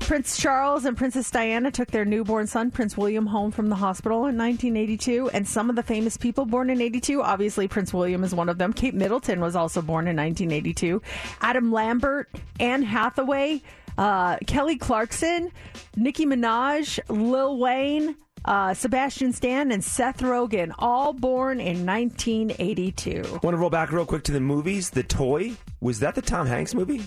Prince 0.00 0.36
Charles 0.36 0.84
and 0.84 0.98
Princess 0.98 1.30
Diana 1.30 1.70
took 1.70 1.90
their 1.90 2.04
newborn 2.04 2.46
son, 2.46 2.70
Prince 2.70 2.94
William, 2.94 3.26
home 3.26 3.50
from 3.50 3.70
the 3.70 3.76
hospital 3.76 4.26
in 4.26 4.36
1982. 4.36 5.30
And 5.30 5.48
some 5.48 5.70
of 5.70 5.76
the 5.76 5.82
famous 5.82 6.18
people 6.18 6.44
born 6.44 6.68
in 6.68 6.82
82, 6.82 7.22
obviously 7.22 7.66
Prince 7.68 7.94
William 7.94 8.22
is 8.22 8.34
one 8.34 8.50
of 8.50 8.58
them. 8.58 8.74
Kate 8.74 8.92
Middleton 8.92 9.40
was 9.40 9.56
also 9.56 9.80
born 9.80 10.06
in 10.06 10.14
1982. 10.16 11.00
Adam 11.40 11.72
Lambert, 11.72 12.28
Anne 12.60 12.82
Hathaway, 12.82 13.62
uh, 13.96 14.36
Kelly 14.46 14.76
Clarkson, 14.76 15.50
Nicki 15.96 16.26
Minaj, 16.26 17.00
Lil 17.08 17.58
Wayne, 17.58 18.14
uh, 18.44 18.74
Sebastian 18.74 19.32
Stan, 19.32 19.72
and 19.72 19.82
Seth 19.82 20.20
Rogen, 20.20 20.72
all 20.78 21.12
born 21.12 21.60
in 21.60 21.84
1982. 21.86 23.22
Want 23.42 23.54
to 23.54 23.56
roll 23.56 23.70
back 23.70 23.92
real 23.92 24.06
quick 24.06 24.24
to 24.24 24.32
the 24.32 24.40
movies? 24.40 24.90
The 24.90 25.02
Toy 25.02 25.54
was 25.84 26.00
that 26.00 26.14
the 26.14 26.22
Tom 26.22 26.46
Hanks 26.46 26.74
movie? 26.74 27.02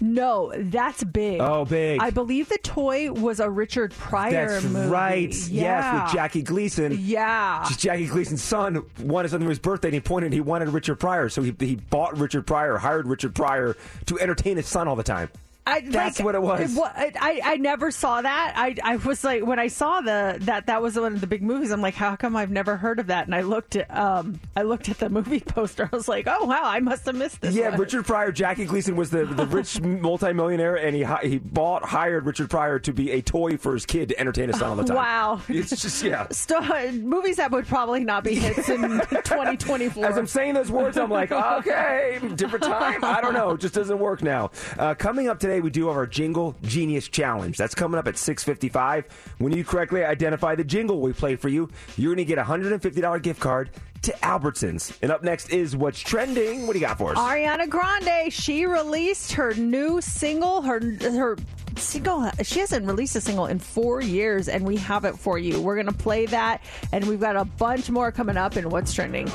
No, 0.00 0.52
that's 0.56 1.04
big. 1.04 1.40
Oh, 1.40 1.64
big. 1.64 2.00
I 2.02 2.10
believe 2.10 2.48
the 2.48 2.58
toy 2.58 3.12
was 3.12 3.38
a 3.38 3.48
Richard 3.48 3.92
Pryor 3.92 4.48
That's 4.60 4.64
movie. 4.64 4.88
right. 4.88 5.34
Yeah. 5.48 5.62
Yes, 5.62 6.02
with 6.02 6.12
Jackie 6.12 6.42
Gleason. 6.42 6.96
Yeah. 7.00 7.64
Just 7.68 7.78
Jackie 7.80 8.06
Gleason's 8.08 8.42
son 8.42 8.82
wanted 9.00 9.28
something 9.28 9.46
for 9.46 9.50
his 9.50 9.60
birthday, 9.60 9.88
and 9.88 9.94
he 9.94 10.00
pointed. 10.00 10.32
He 10.32 10.40
wanted 10.40 10.70
Richard 10.70 10.96
Pryor, 10.96 11.28
so 11.28 11.40
he 11.42 11.54
he 11.60 11.76
bought 11.76 12.18
Richard 12.18 12.48
Pryor, 12.48 12.78
hired 12.78 13.06
Richard 13.06 13.34
Pryor 13.36 13.76
to 14.06 14.18
entertain 14.18 14.56
his 14.56 14.66
son 14.66 14.88
all 14.88 14.96
the 14.96 15.04
time. 15.04 15.30
I, 15.66 15.80
That's 15.80 16.18
like, 16.20 16.24
what 16.24 16.34
it 16.34 16.42
was. 16.42 16.74
wa- 16.74 16.92
I, 16.94 17.40
I 17.44 17.56
never 17.56 17.90
saw 17.90 18.22
that. 18.22 18.54
I, 18.56 18.76
I 18.82 18.96
was 18.96 19.24
like 19.24 19.44
when 19.44 19.58
I 19.58 19.66
saw 19.66 20.00
the 20.00 20.36
that 20.42 20.66
that 20.66 20.80
was 20.80 20.96
one 20.98 21.14
of 21.14 21.20
the 21.20 21.26
big 21.26 21.42
movies. 21.42 21.70
I'm 21.72 21.80
like, 21.80 21.94
how 21.94 22.14
come 22.16 22.36
I've 22.36 22.50
never 22.52 22.76
heard 22.76 23.00
of 23.00 23.08
that? 23.08 23.26
And 23.26 23.34
I 23.34 23.40
looked 23.40 23.76
at 23.76 23.94
um 23.94 24.40
I 24.54 24.62
looked 24.62 24.88
at 24.88 24.98
the 24.98 25.08
movie 25.08 25.40
poster. 25.46 25.88
I 25.92 25.96
was 25.96 26.08
like, 26.08 26.26
oh 26.28 26.44
wow, 26.44 26.62
I 26.64 26.80
must 26.80 27.04
have 27.06 27.16
missed 27.16 27.40
this. 27.40 27.54
Yeah, 27.54 27.70
one. 27.70 27.80
Richard 27.80 28.06
Pryor. 28.06 28.30
Jackie 28.32 28.64
Gleason 28.66 28.96
was 28.96 29.10
the, 29.10 29.24
the 29.24 29.46
rich 29.46 29.80
multimillionaire, 30.16 30.76
and 30.76 30.94
he 30.94 31.04
he 31.28 31.38
bought 31.38 31.84
hired 31.84 32.26
Richard 32.26 32.48
Pryor 32.50 32.78
to 32.80 32.92
be 32.92 33.10
a 33.10 33.20
toy 33.22 33.56
for 33.56 33.74
his 33.74 33.86
kid 33.86 34.10
to 34.10 34.20
entertain 34.20 34.48
his 34.48 34.58
son 34.58 34.70
all 34.70 34.76
the 34.76 34.84
time. 34.84 34.96
Wow. 34.96 35.42
it's 35.48 35.70
just 35.70 36.02
yeah. 36.02 36.26
St- 36.30 37.02
movies 37.02 37.36
that 37.36 37.50
would 37.50 37.66
probably 37.66 38.04
not 38.04 38.24
be 38.24 38.34
hits 38.34 38.68
in 38.68 39.00
2024. 39.10 40.04
As 40.04 40.16
I'm 40.16 40.26
saying 40.26 40.54
those 40.54 40.70
words, 40.70 40.96
I'm 40.96 41.10
like, 41.10 41.32
okay, 41.32 42.20
different 42.34 42.64
time. 42.64 43.04
I 43.04 43.20
don't 43.20 43.34
know. 43.34 43.50
It 43.50 43.60
just 43.60 43.74
doesn't 43.74 43.98
work 43.98 44.22
now. 44.22 44.50
Uh, 44.78 44.94
coming 44.94 45.28
up 45.28 45.38
today, 45.38 45.55
we 45.60 45.70
do 45.70 45.88
have 45.88 45.96
our 45.96 46.06
Jingle 46.06 46.54
Genius 46.62 47.08
Challenge. 47.08 47.56
That's 47.56 47.74
coming 47.74 47.98
up 47.98 48.06
at 48.08 48.14
6:55. 48.14 49.04
When 49.38 49.52
you 49.52 49.64
correctly 49.64 50.04
identify 50.04 50.54
the 50.54 50.64
jingle 50.64 51.00
we 51.00 51.12
play 51.12 51.36
for 51.36 51.48
you, 51.48 51.68
you're 51.96 52.14
going 52.14 52.24
to 52.26 52.28
get 52.28 52.38
a 52.38 52.44
$150 52.44 53.18
gift 53.20 53.40
card 53.40 53.70
to 54.02 54.12
Albertsons. 54.22 54.96
And 55.02 55.10
up 55.10 55.22
next 55.22 55.50
is 55.50 55.76
what's 55.76 56.00
trending. 56.00 56.66
What 56.66 56.74
do 56.74 56.78
you 56.78 56.86
got 56.86 56.98
for 56.98 57.12
us? 57.12 57.18
Ariana 57.18 57.68
Grande, 57.68 58.32
she 58.32 58.66
released 58.66 59.32
her 59.32 59.54
new 59.54 60.00
single, 60.00 60.62
her 60.62 60.80
her 61.00 61.36
single. 61.76 62.30
She 62.42 62.60
hasn't 62.60 62.86
released 62.86 63.16
a 63.16 63.20
single 63.20 63.46
in 63.46 63.58
four 63.58 64.00
years, 64.00 64.48
and 64.48 64.64
we 64.64 64.76
have 64.76 65.04
it 65.04 65.16
for 65.18 65.38
you. 65.38 65.60
We're 65.60 65.76
gonna 65.76 65.92
play 65.92 66.26
that, 66.26 66.62
and 66.92 67.04
we've 67.06 67.20
got 67.20 67.36
a 67.36 67.44
bunch 67.44 67.90
more 67.90 68.12
coming 68.12 68.36
up 68.36 68.56
in 68.56 68.68
what's 68.70 68.92
trending. 68.94 69.28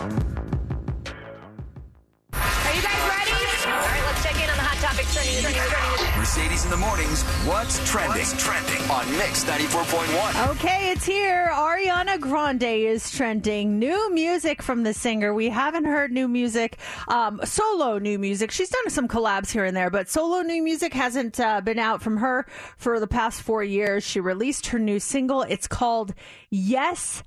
On 5.01 5.13
the 5.13 5.20
hot 5.20 5.41
topics 5.41 5.41
trending. 5.41 5.41
trending, 5.41 5.62
trending. 5.72 6.20
Mercedes 6.20 6.63
in 6.65 6.72
the 6.72 6.77
mornings. 6.77 7.24
What's 7.48 7.89
trending? 7.89 8.25
trending 8.38 8.81
on 8.91 9.10
Mix 9.17 9.43
94.1. 9.46 10.50
Okay, 10.51 10.91
it's 10.91 11.05
here. 11.05 11.50
Ariana 11.51 12.20
Grande 12.20 12.63
is 12.63 13.12
trending. 13.12 13.79
New 13.79 14.13
music 14.13 14.62
from 14.62 14.84
the 14.84 14.93
singer. 14.93 15.34
We 15.34 15.50
haven't 15.50 15.86
heard 15.86 16.12
new 16.12 16.27
music, 16.27 16.77
um, 17.08 17.41
solo 17.43 17.98
new 17.98 18.20
music. 18.20 18.51
She's 18.51 18.70
done 18.70 18.89
some 18.89 19.08
collabs 19.08 19.51
here 19.51 19.65
and 19.65 19.75
there, 19.75 19.89
but 19.89 20.10
solo 20.10 20.41
new 20.41 20.62
music 20.62 20.93
hasn't 20.93 21.39
uh, 21.39 21.62
been 21.62 21.79
out 21.79 22.01
from 22.01 22.17
her 22.17 22.46
for 22.77 23.00
the 23.00 23.08
past 23.08 23.41
four 23.41 23.63
years. 23.63 24.03
She 24.03 24.20
released 24.20 24.67
her 24.67 24.79
new 24.79 25.00
single. 25.00 25.41
It's 25.43 25.67
called 25.67 26.13
Yes 26.50 27.24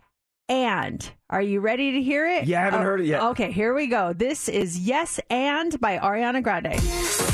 and. 0.48 1.08
Are 1.30 1.42
you 1.42 1.60
ready 1.60 1.92
to 1.92 2.02
hear 2.02 2.26
it? 2.28 2.44
Yeah, 2.46 2.60
I 2.60 2.64
haven't 2.66 2.80
Oh, 2.80 2.84
heard 2.84 3.00
it 3.00 3.06
yet. 3.06 3.22
Okay, 3.22 3.50
here 3.50 3.74
we 3.74 3.86
go. 3.88 4.12
This 4.12 4.48
is 4.48 4.78
Yes 4.78 5.18
and 5.30 5.80
by 5.80 5.98
Ariana 5.98 6.42
Grande. 6.42 7.33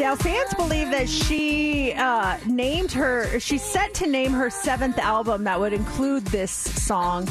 Now, 0.00 0.16
fans 0.16 0.54
believe 0.54 0.90
that 0.92 1.10
she 1.10 1.92
uh, 1.92 2.38
named 2.46 2.90
her, 2.92 3.38
she's 3.38 3.62
set 3.62 3.92
to 3.94 4.06
name 4.06 4.32
her 4.32 4.48
seventh 4.48 4.96
album 4.96 5.44
that 5.44 5.60
would 5.60 5.74
include 5.74 6.24
this 6.28 6.50
song 6.50 7.28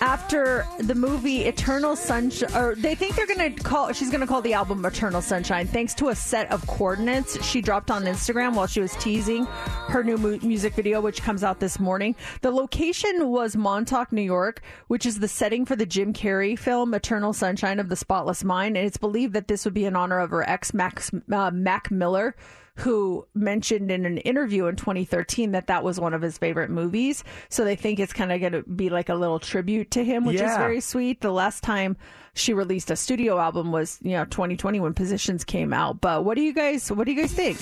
after 0.00 0.66
the 0.78 0.94
movie 0.94 1.44
Eternal 1.44 1.96
Sunshine. 1.96 2.54
Or 2.54 2.74
they 2.74 2.94
think 2.94 3.16
they're 3.16 3.26
going 3.26 3.54
to 3.54 3.62
call, 3.62 3.92
she's 3.92 4.10
going 4.10 4.20
to 4.20 4.26
call 4.26 4.42
the 4.42 4.54
album 4.54 4.84
Eternal 4.84 5.22
Sunshine 5.22 5.66
thanks 5.66 5.94
to 5.94 6.08
a 6.08 6.14
set 6.14 6.50
of 6.50 6.66
coordinates 6.66 7.42
she 7.44 7.60
dropped 7.60 7.90
on 7.90 8.04
Instagram 8.04 8.54
while 8.54 8.66
she 8.66 8.80
was 8.80 8.94
teasing 8.96 9.44
her 9.46 10.02
new 10.04 10.16
mu- 10.16 10.38
music 10.42 10.74
video, 10.74 11.00
which 11.00 11.22
comes 11.22 11.42
out 11.42 11.60
this 11.60 11.78
morning. 11.78 12.14
The 12.42 12.50
location 12.50 13.28
was 13.28 13.56
Montauk, 13.56 14.12
New 14.12 14.22
York, 14.22 14.62
which 14.88 15.06
is 15.06 15.18
the 15.18 15.28
setting 15.28 15.64
for 15.64 15.76
the 15.76 15.86
Jim 15.86 16.12
Carrey 16.12 16.58
film 16.58 16.94
Eternal 16.94 17.32
Sunshine 17.32 17.80
of 17.80 17.88
the 17.88 17.96
Spotless 17.96 18.44
Mind. 18.44 18.76
And 18.76 18.86
it's 18.86 18.96
believed 18.96 19.34
that 19.34 19.48
this 19.48 19.64
would 19.64 19.74
be 19.74 19.84
in 19.84 19.96
honor 19.96 20.20
of 20.20 20.30
her 20.30 20.48
ex, 20.48 20.72
Max, 20.74 21.10
uh, 21.32 21.50
Mac 21.50 21.90
Miller 21.90 22.34
who 22.78 23.26
mentioned 23.34 23.90
in 23.90 24.06
an 24.06 24.18
interview 24.18 24.66
in 24.66 24.76
2013 24.76 25.52
that 25.52 25.66
that 25.66 25.82
was 25.82 25.98
one 25.98 26.14
of 26.14 26.22
his 26.22 26.38
favorite 26.38 26.70
movies. 26.70 27.24
So 27.48 27.64
they 27.64 27.74
think 27.74 27.98
it's 27.98 28.12
kind 28.12 28.30
of 28.30 28.40
going 28.40 28.52
to 28.52 28.62
be 28.62 28.88
like 28.88 29.08
a 29.08 29.14
little 29.14 29.40
tribute 29.40 29.90
to 29.92 30.04
him, 30.04 30.24
which 30.24 30.40
is 30.40 30.56
very 30.56 30.80
sweet. 30.80 31.20
The 31.20 31.32
last 31.32 31.62
time 31.62 31.96
she 32.34 32.54
released 32.54 32.90
a 32.90 32.96
studio 32.96 33.38
album 33.38 33.72
was, 33.72 33.98
you 34.02 34.12
know, 34.12 34.24
2020 34.26 34.78
when 34.80 34.94
Positions 34.94 35.44
came 35.44 35.72
out. 35.72 36.00
But 36.00 36.24
what 36.24 36.36
do 36.36 36.42
you 36.42 36.52
guys 36.52 36.90
what 36.90 37.04
do 37.04 37.12
you 37.12 37.20
guys 37.20 37.32
think? 37.32 37.58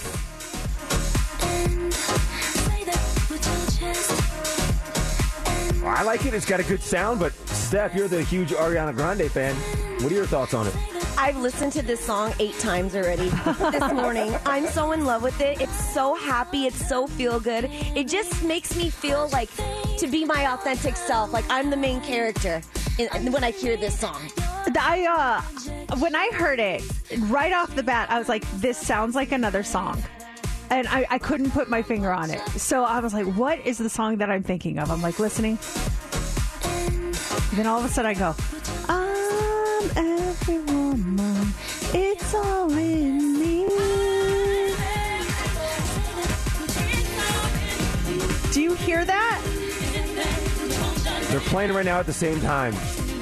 I 5.86 6.02
like 6.02 6.26
it. 6.26 6.34
It's 6.34 6.44
got 6.44 6.60
a 6.60 6.64
good 6.64 6.82
sound, 6.82 7.20
but 7.20 7.32
Steph, 7.48 7.94
you're 7.94 8.08
the 8.08 8.22
huge 8.22 8.50
Ariana 8.50 8.94
Grande 8.94 9.30
fan. 9.30 9.54
What 10.02 10.12
are 10.12 10.14
your 10.14 10.26
thoughts 10.26 10.52
on 10.52 10.66
it? 10.66 10.95
I've 11.18 11.38
listened 11.38 11.72
to 11.72 11.82
this 11.82 12.00
song 12.00 12.34
eight 12.38 12.58
times 12.58 12.94
already 12.94 13.30
this 13.70 13.92
morning. 13.92 14.34
I'm 14.44 14.66
so 14.66 14.92
in 14.92 15.04
love 15.04 15.22
with 15.22 15.40
it. 15.40 15.60
It's 15.60 15.94
so 15.94 16.14
happy. 16.14 16.66
It's 16.66 16.88
so 16.88 17.06
feel 17.06 17.40
good. 17.40 17.68
It 17.94 18.08
just 18.08 18.42
makes 18.44 18.76
me 18.76 18.90
feel 18.90 19.28
like 19.32 19.48
to 19.98 20.06
be 20.06 20.24
my 20.24 20.52
authentic 20.52 20.96
self. 20.96 21.32
Like 21.32 21.44
I'm 21.48 21.70
the 21.70 21.76
main 21.76 22.00
character 22.02 22.60
in, 22.98 23.32
when 23.32 23.44
I 23.44 23.50
hear 23.50 23.76
this 23.76 23.98
song. 23.98 24.30
I 24.78 25.06
uh 25.06 25.96
when 25.96 26.14
I 26.14 26.28
heard 26.34 26.60
it 26.60 26.82
right 27.28 27.52
off 27.52 27.74
the 27.74 27.82
bat, 27.82 28.10
I 28.10 28.18
was 28.18 28.28
like, 28.28 28.44
this 28.60 28.76
sounds 28.76 29.14
like 29.14 29.32
another 29.32 29.62
song. 29.62 30.02
And 30.68 30.86
I, 30.88 31.06
I 31.08 31.18
couldn't 31.18 31.52
put 31.52 31.70
my 31.70 31.80
finger 31.80 32.12
on 32.12 32.30
it. 32.30 32.46
So 32.50 32.84
I 32.84 33.00
was 33.00 33.14
like, 33.14 33.26
what 33.36 33.64
is 33.64 33.78
the 33.78 33.88
song 33.88 34.18
that 34.18 34.30
I'm 34.30 34.42
thinking 34.42 34.78
of? 34.78 34.90
I'm 34.90 35.00
like 35.00 35.18
listening. 35.18 35.58
Then 37.54 37.66
all 37.66 37.78
of 37.78 37.84
a 37.84 37.88
sudden 37.88 38.10
I 38.10 38.14
go, 38.14 38.34
I'm 38.88 40.25
every 41.06 41.24
woman. 41.24 41.54
It's 41.92 42.34
all 42.34 42.70
in 42.72 43.38
me. 43.38 43.66
Do 48.52 48.62
you 48.62 48.74
hear 48.74 49.04
that? 49.04 49.42
They're 51.30 51.40
playing 51.40 51.72
right 51.72 51.84
now 51.84 51.98
at 51.98 52.06
the 52.06 52.12
same 52.12 52.40
time. 52.40 52.74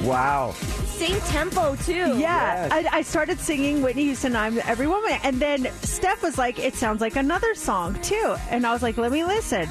Wow. 0.03 0.53
Same 0.85 1.19
tempo 1.21 1.75
too. 1.75 2.17
Yeah, 2.17 2.69
I, 2.71 2.87
I 2.91 3.01
started 3.01 3.39
singing 3.39 3.81
Whitney 3.81 4.05
Houston, 4.05 4.33
"I'm 4.35 4.57
Every 4.59 4.87
Woman," 4.87 5.19
and 5.23 5.41
then 5.41 5.69
Steph 5.81 6.23
was 6.23 6.37
like, 6.37 6.57
"It 6.57 6.75
sounds 6.75 7.01
like 7.01 7.17
another 7.17 7.53
song 7.53 7.99
too," 8.01 8.37
and 8.49 8.65
I 8.65 8.71
was 8.71 8.81
like, 8.81 8.95
"Let 8.97 9.11
me 9.11 9.25
listen." 9.25 9.67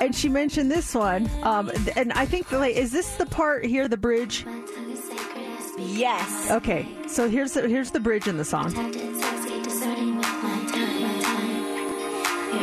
And 0.00 0.14
she 0.14 0.30
mentioned 0.30 0.70
this 0.70 0.94
one, 0.94 1.28
um, 1.42 1.70
and 1.96 2.14
I 2.14 2.24
think 2.24 2.50
like, 2.50 2.74
is 2.76 2.90
this 2.92 3.14
the 3.16 3.26
part 3.26 3.66
here, 3.66 3.88
the 3.88 3.98
bridge? 3.98 4.46
Yes. 5.86 6.50
Okay, 6.50 6.86
so 7.06 7.28
here's 7.28 7.52
the, 7.52 7.68
here's 7.68 7.90
the 7.90 8.00
bridge 8.00 8.26
in 8.26 8.36
the 8.36 8.44
song. 8.44 8.72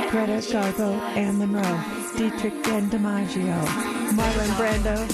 Greta 0.09 0.41
Garbo 0.41 0.99
and 1.15 1.37
Monroe, 1.37 1.61
Dietrich 2.17 2.67
and 2.69 2.91
DiMaggio, 2.91 3.63
Marlon 4.13 4.49
Brando. 4.57 5.07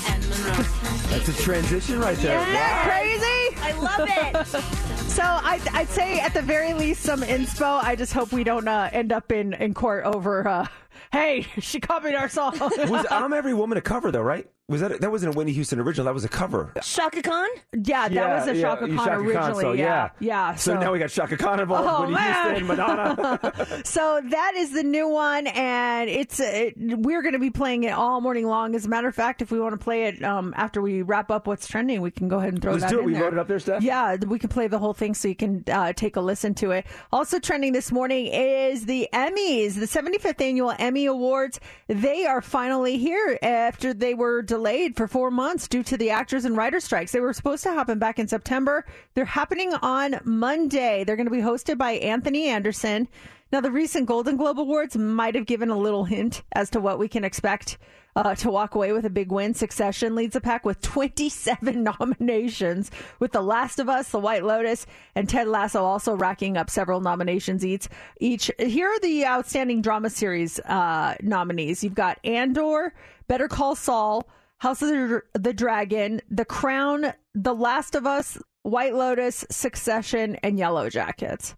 That's 1.10 1.28
a 1.28 1.34
transition 1.44 2.00
right 2.00 2.18
there. 2.18 2.39
Isn't 2.39 2.54
that 2.54 2.88
crazy? 2.88 3.58
I 3.62 3.72
love 3.82 4.08
it. 4.56 4.63
So 5.15 5.24
I, 5.24 5.62
I'd 5.72 5.88
say 5.88 6.20
at 6.20 6.34
the 6.34 6.41
very 6.41 6.74
least 6.74 7.02
some 7.04 7.22
inspo. 7.22 7.82
I 7.82 7.96
just 7.96 8.12
hope 8.12 8.34
we 8.34 8.44
don't 8.44 8.68
uh, 8.68 8.89
end 8.91 9.13
up 9.13 9.32
in, 9.32 9.54
in 9.54 9.74
court 9.74 10.04
over. 10.04 10.46
Uh, 10.46 10.68
hey, 11.13 11.48
she 11.60 11.80
copied 11.80 12.15
our 12.15 12.28
song. 12.28 12.58
Was 12.60 13.06
I'm 13.10 13.32
Every 13.32 13.54
Woman 13.54 13.78
a 13.78 13.82
cover 13.82 14.12
though, 14.12 14.22
right? 14.22 14.46
Was 14.67 14.82
that 14.82 14.99
that 14.99 15.12
wasn't 15.12 15.36
a 15.36 15.38
Whitney 15.38 15.54
Houston 15.54 15.80
original? 15.80 16.06
That 16.06 16.15
was 16.15 16.25
a 16.25 16.30
cover. 16.30 16.73
Chaka 16.82 17.21
Khan? 17.21 17.47
Yeah, 17.84 18.08
that 18.10 18.39
was 18.39 18.47
a 18.47 18.60
Chaka 18.60 18.88
Khan 18.88 18.97
Chaka 18.97 19.12
originally. 19.19 19.62
so, 19.63 19.73
yeah. 19.73 20.10
yeah, 20.19 20.56
So, 20.56 20.73
now 20.80 20.91
we 20.91 20.97
got 20.97 21.12
Chaka 21.12 21.38
Khan 21.38 21.60
involved. 21.60 21.88
Oh, 21.88 21.99
Whitney 22.01 22.15
man. 22.15 22.56
Houston, 22.56 22.67
Madonna. 22.67 23.82
So 23.86 24.21
that 24.28 24.54
is 24.56 24.71
the 24.71 24.82
new 24.82 25.08
one, 25.08 25.45
and 25.45 26.10
it's 26.10 26.39
it, 26.39 26.73
we're 26.78 27.21
going 27.21 27.34
to 27.34 27.39
be 27.39 27.51
playing 27.51 27.84
it 27.84 27.91
all 27.91 28.21
morning 28.21 28.47
long. 28.47 28.73
As 28.73 28.86
a 28.88 28.89
matter 28.89 29.08
of 29.08 29.13
fact, 29.13 29.43
if 29.43 29.51
we 29.51 29.60
want 29.60 29.73
to 29.73 29.84
play 29.84 30.06
it 30.06 30.23
um, 30.23 30.51
after 30.58 30.82
we 30.82 31.04
wrap 31.04 31.30
up 31.30 31.45
what's 31.45 31.67
trending, 31.67 32.01
we 32.01 32.10
can 32.10 32.28
go 32.28 32.39
ahead 32.39 32.54
and 32.54 32.62
throw 32.62 32.71
Let's 32.71 32.86
that 32.86 32.89
do 32.89 32.97
it. 32.97 33.01
in 33.01 33.06
We 33.06 33.13
there. 33.13 33.23
load 33.25 33.34
it 33.34 33.39
up 33.39 33.47
there, 33.47 33.60
Steph? 33.60 33.84
Yeah, 33.84 34.15
we 34.15 34.39
can 34.39 34.49
play 34.49 34.67
the 34.67 34.80
whole 34.80 34.93
thing 34.93 35.13
so 35.13 35.28
you 35.28 35.36
can 35.36 35.63
uh, 35.71 35.93
take 35.93 36.15
a 36.15 36.21
listen 36.21 36.56
to 36.56 36.71
it. 36.71 36.88
Also 37.12 37.38
trending 37.38 37.71
this 37.73 37.91
morning 37.91 38.25
is 38.28 38.86
the 38.88 39.08
Emmys, 39.13 39.75
the 39.75 39.86
75th 39.86 40.41
annual 40.41 40.73
Emmy 40.80 41.06
Awards. 41.06 41.60
They 41.88 42.25
are 42.25 42.41
finally 42.41 42.97
here 42.97 43.38
after 43.43 43.93
they 43.93 44.15
were 44.15 44.41
delayed 44.56 44.96
for 44.96 45.06
four 45.06 45.30
months 45.30 45.68
due 45.68 45.84
to 45.84 45.98
the 45.98 46.10
actors 46.12 46.46
and 46.46 46.56
writer 46.56 46.80
strikes. 46.80 47.12
They 47.12 47.20
were 47.20 47.34
supposed 47.34 47.63
to 47.63 47.74
happen 47.74 48.00
back 48.00 48.20
in 48.20 48.30
September. 48.30 48.86
They're 49.13 49.26
happening 49.26 49.74
on 49.74 50.22
Monday. 50.24 51.04
They're 51.04 51.18
going 51.18 51.28
to 51.28 51.32
be 51.32 51.39
hosted 51.39 51.78
by 51.78 51.94
Anthony 51.94 52.48
Anderson. 52.48 53.10
Now, 53.52 53.60
the 53.60 53.70
recent 53.70 54.06
Golden 54.06 54.38
Globe 54.38 54.58
Awards 54.58 54.96
might 54.96 55.36
have 55.36 55.46
given 55.46 55.70
a 55.70 55.78
little 55.78 56.06
hint 56.06 56.41
as 56.54 56.70
to 56.70 56.80
what 56.80 56.98
we 56.98 57.10
can 57.10 57.26
expect 57.26 57.78
uh, 58.15 58.34
to 58.36 58.50
walk 58.50 58.76
away 58.76 58.94
with 58.94 59.06
a 59.06 59.10
big 59.10 59.30
win. 59.30 59.54
Succession 59.54 60.15
leads 60.15 60.34
the 60.34 60.41
pack 60.41 60.63
with 60.63 60.80
27 60.82 61.84
nominations, 62.00 62.91
with 63.20 63.34
The 63.34 63.41
Last 63.41 63.80
of 63.80 63.89
Us, 63.89 64.10
The 64.10 64.20
White 64.20 64.46
Lotus, 64.46 64.86
and 65.15 65.28
Ted 65.28 65.50
Lasso 65.50 65.84
also 65.84 66.15
racking 66.15 66.56
up 66.56 66.70
several 66.70 67.02
nominations 67.02 67.65
each. 67.65 67.89
Each 68.22 68.50
here 68.58 68.88
are 68.88 69.00
the 69.00 69.26
outstanding 69.26 69.82
drama 69.82 70.10
series 70.10 70.60
uh, 70.62 71.15
nominees. 71.22 71.84
You've 71.84 71.94
got 71.94 72.20
Andor, 72.24 72.94
Better 73.28 73.48
Call 73.48 73.76
Saul, 73.76 74.28
House 74.60 74.82
of 74.82 74.89
the, 75.34 75.54
Dragon, 75.54 76.22
The 76.30 76.46
Crown, 76.46 77.13
The 77.34 77.54
Last 77.54 77.96
of 77.96 78.06
Us, 78.06 78.38
White 78.63 78.96
Lotus, 78.96 79.46
Succession, 79.52 80.38
and 80.44 80.58
Yellow 80.58 80.89
Jackets. 80.89 81.56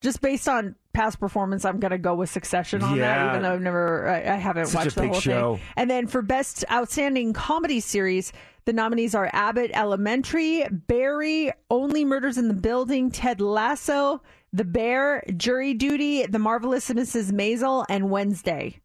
Just 0.00 0.20
based 0.20 0.48
on 0.48 0.74
past 0.94 1.20
performance, 1.20 1.64
I'm 1.64 1.78
going 1.78 1.90
to 1.90 1.98
go 1.98 2.14
with 2.14 2.30
Succession 2.30 2.82
on 2.82 2.98
that, 2.98 3.30
even 3.30 3.42
though 3.42 3.54
I've 3.54 3.60
never, 3.60 4.08
I, 4.08 4.34
I 4.34 4.36
haven't 4.36 4.66
Such 4.66 4.84
watched 4.86 4.96
the 4.96 5.06
whole 5.08 5.20
show. 5.20 5.56
thing. 5.56 5.64
And 5.76 5.90
then 5.90 6.06
for 6.06 6.22
Best 6.22 6.64
Outstanding 6.70 7.32
Comedy 7.32 7.80
Series, 7.80 8.32
the 8.64 8.72
nominees 8.72 9.14
are 9.14 9.28
Abbott 9.32 9.70
Elementary, 9.74 10.64
Barry, 10.70 11.52
Only 11.70 12.04
Murders 12.04 12.38
in 12.38 12.48
the 12.48 12.54
Building, 12.54 13.10
Ted 13.10 13.40
Lasso, 13.40 14.22
The 14.52 14.64
Bear, 14.64 15.24
Jury 15.36 15.74
Duty, 15.74 16.26
The 16.26 16.38
Marvelous 16.38 16.88
Mrs. 16.88 17.30
Maisel, 17.32 17.84
and 17.88 18.10
Wednesday. 18.10 18.80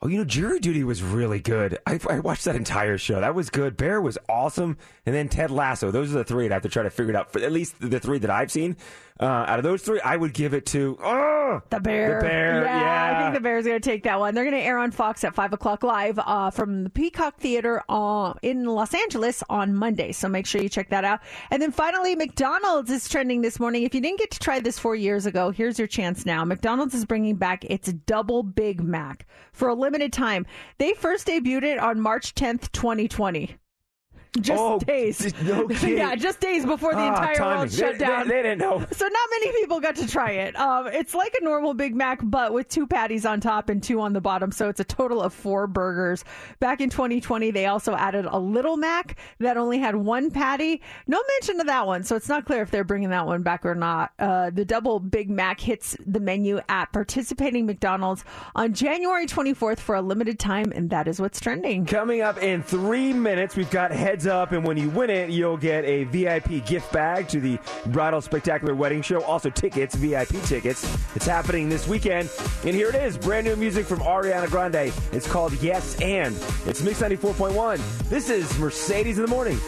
Oh, 0.00 0.06
you 0.06 0.16
know, 0.16 0.24
Jury 0.24 0.60
Duty 0.60 0.84
was 0.84 1.02
really 1.02 1.40
good. 1.40 1.76
I, 1.84 1.98
I 2.08 2.20
watched 2.20 2.44
that 2.44 2.54
entire 2.54 2.98
show. 2.98 3.20
That 3.20 3.34
was 3.34 3.50
good. 3.50 3.76
Bear 3.76 4.00
was 4.00 4.16
awesome, 4.28 4.78
and 5.04 5.12
then 5.12 5.28
Ted 5.28 5.50
Lasso. 5.50 5.90
Those 5.90 6.14
are 6.14 6.18
the 6.18 6.24
three 6.24 6.44
I'd 6.44 6.52
have 6.52 6.62
to 6.62 6.68
try 6.68 6.84
to 6.84 6.90
figure 6.90 7.12
it 7.12 7.16
out. 7.16 7.32
For 7.32 7.40
at 7.40 7.50
least 7.50 7.80
the 7.80 7.98
three 7.98 8.18
that 8.18 8.30
I've 8.30 8.52
seen. 8.52 8.76
Uh, 9.20 9.24
out 9.48 9.58
of 9.58 9.64
those 9.64 9.82
three, 9.82 10.00
I 10.00 10.16
would 10.16 10.32
give 10.32 10.54
it 10.54 10.66
to 10.66 10.96
oh, 11.02 11.60
The 11.70 11.80
Bear. 11.80 12.20
The 12.20 12.26
Bear. 12.26 12.64
Yeah, 12.64 12.80
Yeah, 12.80 13.16
I 13.16 13.22
think 13.22 13.34
The 13.34 13.40
Bear's 13.40 13.66
are 13.66 13.70
going 13.70 13.80
to 13.80 13.88
take 13.88 14.04
that 14.04 14.20
one. 14.20 14.34
They're 14.34 14.44
going 14.44 14.56
to 14.56 14.62
air 14.62 14.78
on 14.78 14.92
Fox 14.92 15.24
at 15.24 15.34
5 15.34 15.54
o'clock 15.54 15.82
live 15.82 16.18
uh, 16.18 16.50
from 16.50 16.84
the 16.84 16.90
Peacock 16.90 17.38
Theater 17.38 17.82
uh, 17.88 18.34
in 18.42 18.64
Los 18.64 18.94
Angeles 18.94 19.42
on 19.50 19.74
Monday. 19.74 20.12
So 20.12 20.28
make 20.28 20.46
sure 20.46 20.62
you 20.62 20.68
check 20.68 20.90
that 20.90 21.04
out. 21.04 21.20
And 21.50 21.60
then 21.60 21.72
finally, 21.72 22.14
McDonald's 22.14 22.90
is 22.90 23.08
trending 23.08 23.40
this 23.40 23.58
morning. 23.58 23.82
If 23.82 23.94
you 23.94 24.00
didn't 24.00 24.20
get 24.20 24.30
to 24.30 24.38
try 24.38 24.60
this 24.60 24.78
four 24.78 24.94
years 24.94 25.26
ago, 25.26 25.50
here's 25.50 25.78
your 25.78 25.88
chance 25.88 26.24
now. 26.24 26.44
McDonald's 26.44 26.94
is 26.94 27.04
bringing 27.04 27.36
back 27.36 27.64
its 27.64 27.92
double 27.92 28.44
Big 28.44 28.82
Mac 28.82 29.26
for 29.52 29.68
a 29.68 29.74
limited 29.74 30.12
time. 30.12 30.46
They 30.78 30.92
first 30.92 31.26
debuted 31.26 31.64
it 31.64 31.78
on 31.78 32.00
March 32.00 32.34
10th, 32.34 32.70
2020. 32.72 33.56
Just 34.40 34.60
Oh, 34.60 34.78
days. 34.78 35.32
no 35.42 35.68
yeah, 35.82 36.14
just 36.14 36.38
days 36.40 36.64
before 36.66 36.92
the 36.94 37.00
Ah, 37.00 37.08
entire 37.08 37.34
timing. 37.34 37.58
world 37.58 37.68
They- 37.70 37.76
shut 37.76 37.92
they- 37.98 38.04
down. 38.04 38.28
they 38.28 38.42
didn't 38.42 38.58
know. 38.58 38.78
So 38.92 39.04
not 39.06 39.28
many 39.30 39.52
people 39.52 39.80
got 39.80 39.96
to 39.96 40.06
try 40.06 40.30
it. 40.32 40.54
Um, 40.58 40.88
it's 40.88 41.14
like 41.14 41.34
a 41.40 41.44
normal 41.44 41.72
Big 41.74 41.94
Mac, 41.94 42.20
but 42.22 42.52
with 42.52 42.68
two 42.68 42.86
patties 42.86 43.24
on 43.24 43.40
top 43.40 43.68
and 43.68 43.82
two 43.82 44.00
on 44.00 44.12
the 44.12 44.20
bottom. 44.20 44.52
So 44.52 44.68
it's 44.68 44.80
a 44.80 44.84
total 44.84 45.22
of 45.22 45.32
four 45.32 45.66
burgers. 45.66 46.24
Back 46.60 46.80
in 46.80 46.90
2020, 46.90 47.50
they 47.52 47.66
also 47.66 47.94
added 47.94 48.26
a 48.26 48.38
Little 48.38 48.76
Mac 48.76 49.18
that 49.38 49.56
only 49.56 49.78
had 49.78 49.96
one 49.96 50.30
patty. 50.30 50.82
No 51.06 51.20
mention 51.38 51.60
of 51.60 51.66
that 51.66 51.86
one, 51.86 52.02
so 52.04 52.14
it's 52.16 52.28
not 52.28 52.44
clear 52.44 52.62
if 52.62 52.70
they're 52.70 52.84
bringing 52.84 53.10
that 53.10 53.26
one 53.26 53.42
back 53.42 53.64
or 53.64 53.74
not. 53.74 54.12
Uh, 54.18 54.50
the 54.50 54.64
double 54.64 55.00
Big 55.00 55.30
Mac 55.30 55.60
hits 55.60 55.96
the 56.06 56.20
menu 56.20 56.60
at 56.68 56.92
participating 56.92 57.66
McDonald's 57.66 58.24
on 58.54 58.74
January 58.74 59.26
24th 59.26 59.78
for 59.78 59.94
a 59.94 60.02
limited 60.02 60.38
time, 60.38 60.70
and 60.74 60.90
that 60.90 61.08
is 61.08 61.20
what's 61.20 61.40
trending. 61.40 61.86
Coming 61.86 62.20
up 62.20 62.42
in 62.42 62.62
three 62.62 63.12
minutes, 63.12 63.56
we've 63.56 63.70
got 63.70 63.90
Heads 64.18 64.26
Up, 64.26 64.50
and 64.50 64.66
when 64.66 64.76
you 64.76 64.90
win 64.90 65.10
it, 65.10 65.30
you'll 65.30 65.56
get 65.56 65.84
a 65.84 66.02
VIP 66.02 66.66
gift 66.66 66.90
bag 66.92 67.28
to 67.28 67.40
the 67.40 67.56
Bridal 67.86 68.20
Spectacular 68.20 68.74
Wedding 68.74 69.00
Show. 69.00 69.22
Also, 69.22 69.48
tickets, 69.48 69.94
VIP 69.94 70.42
tickets. 70.42 70.82
It's 71.14 71.24
happening 71.24 71.68
this 71.68 71.86
weekend. 71.86 72.28
And 72.64 72.74
here 72.74 72.88
it 72.88 72.96
is 72.96 73.16
brand 73.16 73.46
new 73.46 73.54
music 73.54 73.86
from 73.86 74.00
Ariana 74.00 74.50
Grande. 74.50 74.92
It's 75.12 75.28
called 75.28 75.52
Yes 75.62 76.00
and. 76.00 76.34
It's 76.66 76.82
Mix 76.82 77.00
94.1. 77.00 78.08
This 78.08 78.28
is 78.28 78.58
Mercedes 78.58 79.18
in 79.18 79.24
the 79.24 79.30
Morning. 79.30 79.60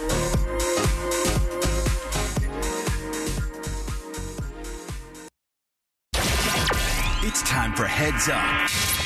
It's 7.22 7.42
time 7.42 7.72
for 7.76 7.86
Heads 7.86 8.28
Up 8.28 8.99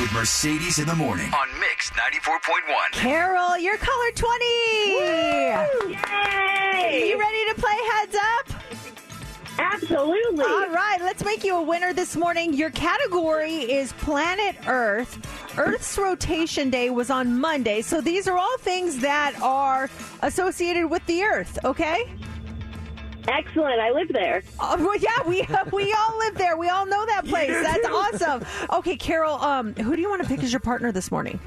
with 0.00 0.12
Mercedes 0.12 0.78
in 0.78 0.86
the 0.86 0.94
morning 0.94 1.30
on 1.34 1.48
Mix 1.60 1.90
94.1. 1.90 2.92
Carol, 2.92 3.58
you're 3.58 3.76
color 3.76 4.10
20. 4.14 4.44
Yay! 4.44 5.52
Are 5.52 7.06
you 7.06 7.18
ready 7.18 7.44
to 7.48 7.54
play 7.56 7.76
Heads 7.90 8.16
Up? 8.16 8.62
Absolutely. 9.58 10.44
All 10.44 10.70
right, 10.70 10.98
let's 11.00 11.24
make 11.24 11.44
you 11.44 11.56
a 11.56 11.62
winner 11.62 11.92
this 11.92 12.16
morning. 12.16 12.54
Your 12.54 12.70
category 12.70 13.56
is 13.56 13.92
Planet 13.94 14.56
Earth. 14.66 15.18
Earth's 15.58 15.98
rotation 15.98 16.70
day 16.70 16.88
was 16.88 17.10
on 17.10 17.38
Monday, 17.38 17.82
so 17.82 18.00
these 18.00 18.26
are 18.26 18.38
all 18.38 18.58
things 18.58 18.98
that 19.00 19.38
are 19.42 19.90
associated 20.22 20.86
with 20.88 21.04
the 21.06 21.22
Earth, 21.22 21.58
okay? 21.64 22.10
Excellent. 23.28 23.80
I 23.80 23.90
live 23.90 24.08
there. 24.12 24.42
Uh, 24.58 24.76
well, 24.78 24.96
yeah, 24.96 25.26
we 25.26 25.46
we 25.72 25.92
all 25.92 26.18
live 26.18 26.36
there. 26.36 26.56
We 26.56 26.68
all 26.68 26.86
know 26.86 27.04
that 27.06 27.24
place. 27.26 27.50
That's 27.50 27.86
awesome. 28.22 28.44
Okay, 28.70 28.96
Carol, 28.96 29.34
um, 29.36 29.74
who 29.74 29.94
do 29.96 30.02
you 30.02 30.08
want 30.08 30.22
to 30.22 30.28
pick 30.28 30.42
as 30.42 30.52
your 30.52 30.60
partner 30.60 30.92
this 30.92 31.10
morning? 31.10 31.38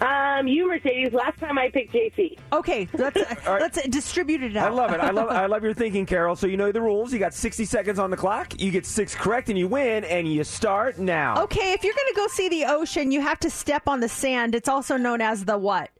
Um, 0.00 0.46
you, 0.46 0.68
Mercedes. 0.68 1.12
Last 1.12 1.38
time 1.38 1.58
I 1.58 1.68
picked 1.68 1.92
JC. 1.92 2.38
Okay, 2.52 2.88
let's 2.94 3.16
right. 3.46 3.60
let's 3.60 3.82
distribute 3.88 4.42
it 4.42 4.56
out. 4.56 4.70
I 4.70 4.74
love 4.74 4.92
it. 4.92 5.00
I 5.00 5.10
love 5.10 5.28
I 5.28 5.46
love 5.46 5.62
your 5.62 5.74
thinking, 5.74 6.06
Carol. 6.06 6.34
So 6.36 6.46
you 6.46 6.56
know 6.56 6.72
the 6.72 6.80
rules. 6.80 7.12
You 7.12 7.18
got 7.18 7.34
60 7.34 7.64
seconds 7.64 7.98
on 7.98 8.10
the 8.10 8.16
clock. 8.16 8.60
You 8.60 8.70
get 8.70 8.86
six 8.86 9.14
correct 9.14 9.48
and 9.50 9.58
you 9.58 9.68
win, 9.68 10.04
and 10.04 10.32
you 10.32 10.44
start 10.44 10.98
now. 10.98 11.42
Okay, 11.42 11.72
if 11.72 11.84
you're 11.84 11.94
going 11.94 12.08
to 12.08 12.16
go 12.16 12.26
see 12.28 12.48
the 12.48 12.64
ocean, 12.64 13.12
you 13.12 13.20
have 13.20 13.38
to 13.40 13.50
step 13.50 13.86
on 13.86 14.00
the 14.00 14.08
sand. 14.08 14.54
It's 14.54 14.68
also 14.68 14.96
known 14.96 15.20
as 15.20 15.44
the 15.44 15.58
what? 15.58 15.90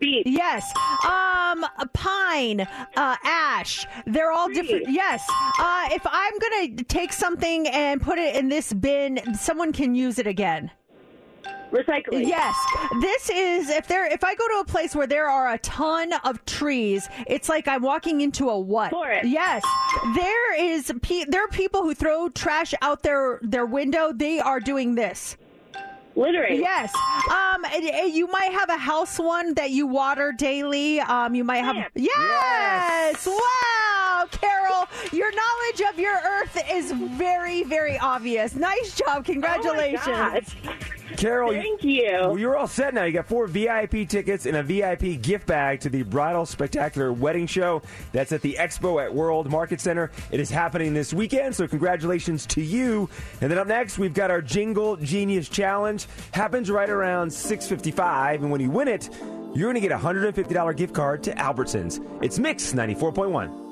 Yes. 0.00 0.72
Um, 1.04 1.64
pine, 1.92 2.60
uh, 2.60 3.16
ash. 3.24 3.86
They're 4.06 4.32
all 4.32 4.48
different. 4.48 4.90
Yes. 4.90 5.24
Uh, 5.58 5.88
if 5.92 6.02
I'm 6.06 6.38
going 6.38 6.76
to 6.76 6.84
take 6.84 7.12
something 7.12 7.68
and 7.68 8.00
put 8.00 8.18
it 8.18 8.36
in 8.36 8.48
this 8.48 8.72
bin, 8.72 9.20
someone 9.34 9.72
can 9.72 9.94
use 9.94 10.18
it 10.18 10.26
again. 10.26 10.70
Recycling. 11.70 12.26
Yes. 12.26 12.54
This 13.00 13.30
is 13.30 13.70
if 13.70 13.86
there 13.86 14.04
if 14.12 14.24
I 14.24 14.34
go 14.34 14.48
to 14.48 14.58
a 14.60 14.64
place 14.64 14.96
where 14.96 15.06
there 15.06 15.28
are 15.28 15.52
a 15.52 15.58
ton 15.58 16.12
of 16.24 16.44
trees, 16.44 17.08
it's 17.28 17.48
like 17.48 17.68
I'm 17.68 17.82
walking 17.82 18.22
into 18.22 18.48
a 18.48 18.58
what? 18.58 18.90
Forest. 18.90 19.28
Yes. 19.28 19.62
There 20.16 20.60
is 20.60 20.92
pe- 21.00 21.26
there 21.28 21.44
are 21.44 21.48
people 21.48 21.82
who 21.82 21.94
throw 21.94 22.28
trash 22.28 22.74
out 22.82 23.04
their 23.04 23.38
their 23.42 23.66
window. 23.66 24.12
They 24.12 24.40
are 24.40 24.58
doing 24.58 24.96
this. 24.96 25.36
Littering. 26.16 26.60
Yes. 26.60 26.92
Um, 27.30 27.64
and- 27.64 27.84
and 27.84 28.12
you 28.12 28.26
might 28.28 28.52
have 28.52 28.68
a 28.68 28.76
house 28.76 29.18
one 29.18 29.54
that 29.54 29.70
you 29.70 29.86
water 29.86 30.32
daily. 30.32 31.00
Um, 31.00 31.34
you 31.34 31.44
might 31.44 31.58
have. 31.64 31.74
Plants. 31.74 31.90
Yes. 31.94 33.26
Wow, 33.26 34.26
Carol, 34.30 34.88
your 35.12 35.30
knowledge 35.32 35.80
of 35.92 35.98
your 35.98 36.14
Earth 36.14 36.62
is 36.72 36.92
very, 36.92 37.62
very 37.62 37.98
obvious. 37.98 38.54
Nice 38.54 38.96
job. 38.96 39.24
Congratulations. 39.24 40.02
Oh 40.06 40.10
my 40.12 40.40
gosh. 40.40 40.56
Carol, 41.16 41.52
Thank 41.52 41.84
you. 41.84 42.08
Well, 42.12 42.38
you're 42.38 42.56
all 42.56 42.66
set 42.66 42.94
now. 42.94 43.04
You 43.04 43.12
got 43.12 43.26
four 43.26 43.46
VIP 43.46 44.08
tickets 44.08 44.46
and 44.46 44.56
a 44.56 44.62
VIP 44.62 45.20
gift 45.20 45.46
bag 45.46 45.80
to 45.80 45.88
the 45.88 46.02
Bridal 46.02 46.46
Spectacular 46.46 47.12
Wedding 47.12 47.46
Show. 47.46 47.82
That's 48.12 48.32
at 48.32 48.42
the 48.42 48.56
Expo 48.58 49.02
at 49.02 49.14
World 49.14 49.50
Market 49.50 49.80
Center. 49.80 50.10
It 50.30 50.40
is 50.40 50.50
happening 50.50 50.94
this 50.94 51.12
weekend, 51.12 51.54
so 51.54 51.66
congratulations 51.66 52.46
to 52.46 52.62
you. 52.62 53.08
And 53.40 53.50
then 53.50 53.58
up 53.58 53.66
next, 53.66 53.98
we've 53.98 54.14
got 54.14 54.30
our 54.30 54.42
Jingle 54.42 54.96
Genius 54.96 55.48
Challenge. 55.48 56.06
Happens 56.32 56.70
right 56.70 56.90
around 56.90 57.28
6:55, 57.30 58.42
and 58.42 58.50
when 58.50 58.60
you 58.60 58.70
win 58.70 58.88
it, 58.88 59.08
you're 59.54 59.72
going 59.72 59.74
to 59.74 59.80
get 59.80 59.92
a 59.92 59.98
$150 59.98 60.76
gift 60.76 60.94
card 60.94 61.22
to 61.24 61.34
Albertsons. 61.34 62.00
It's 62.22 62.38
Mix 62.38 62.72
94.1. 62.72 63.69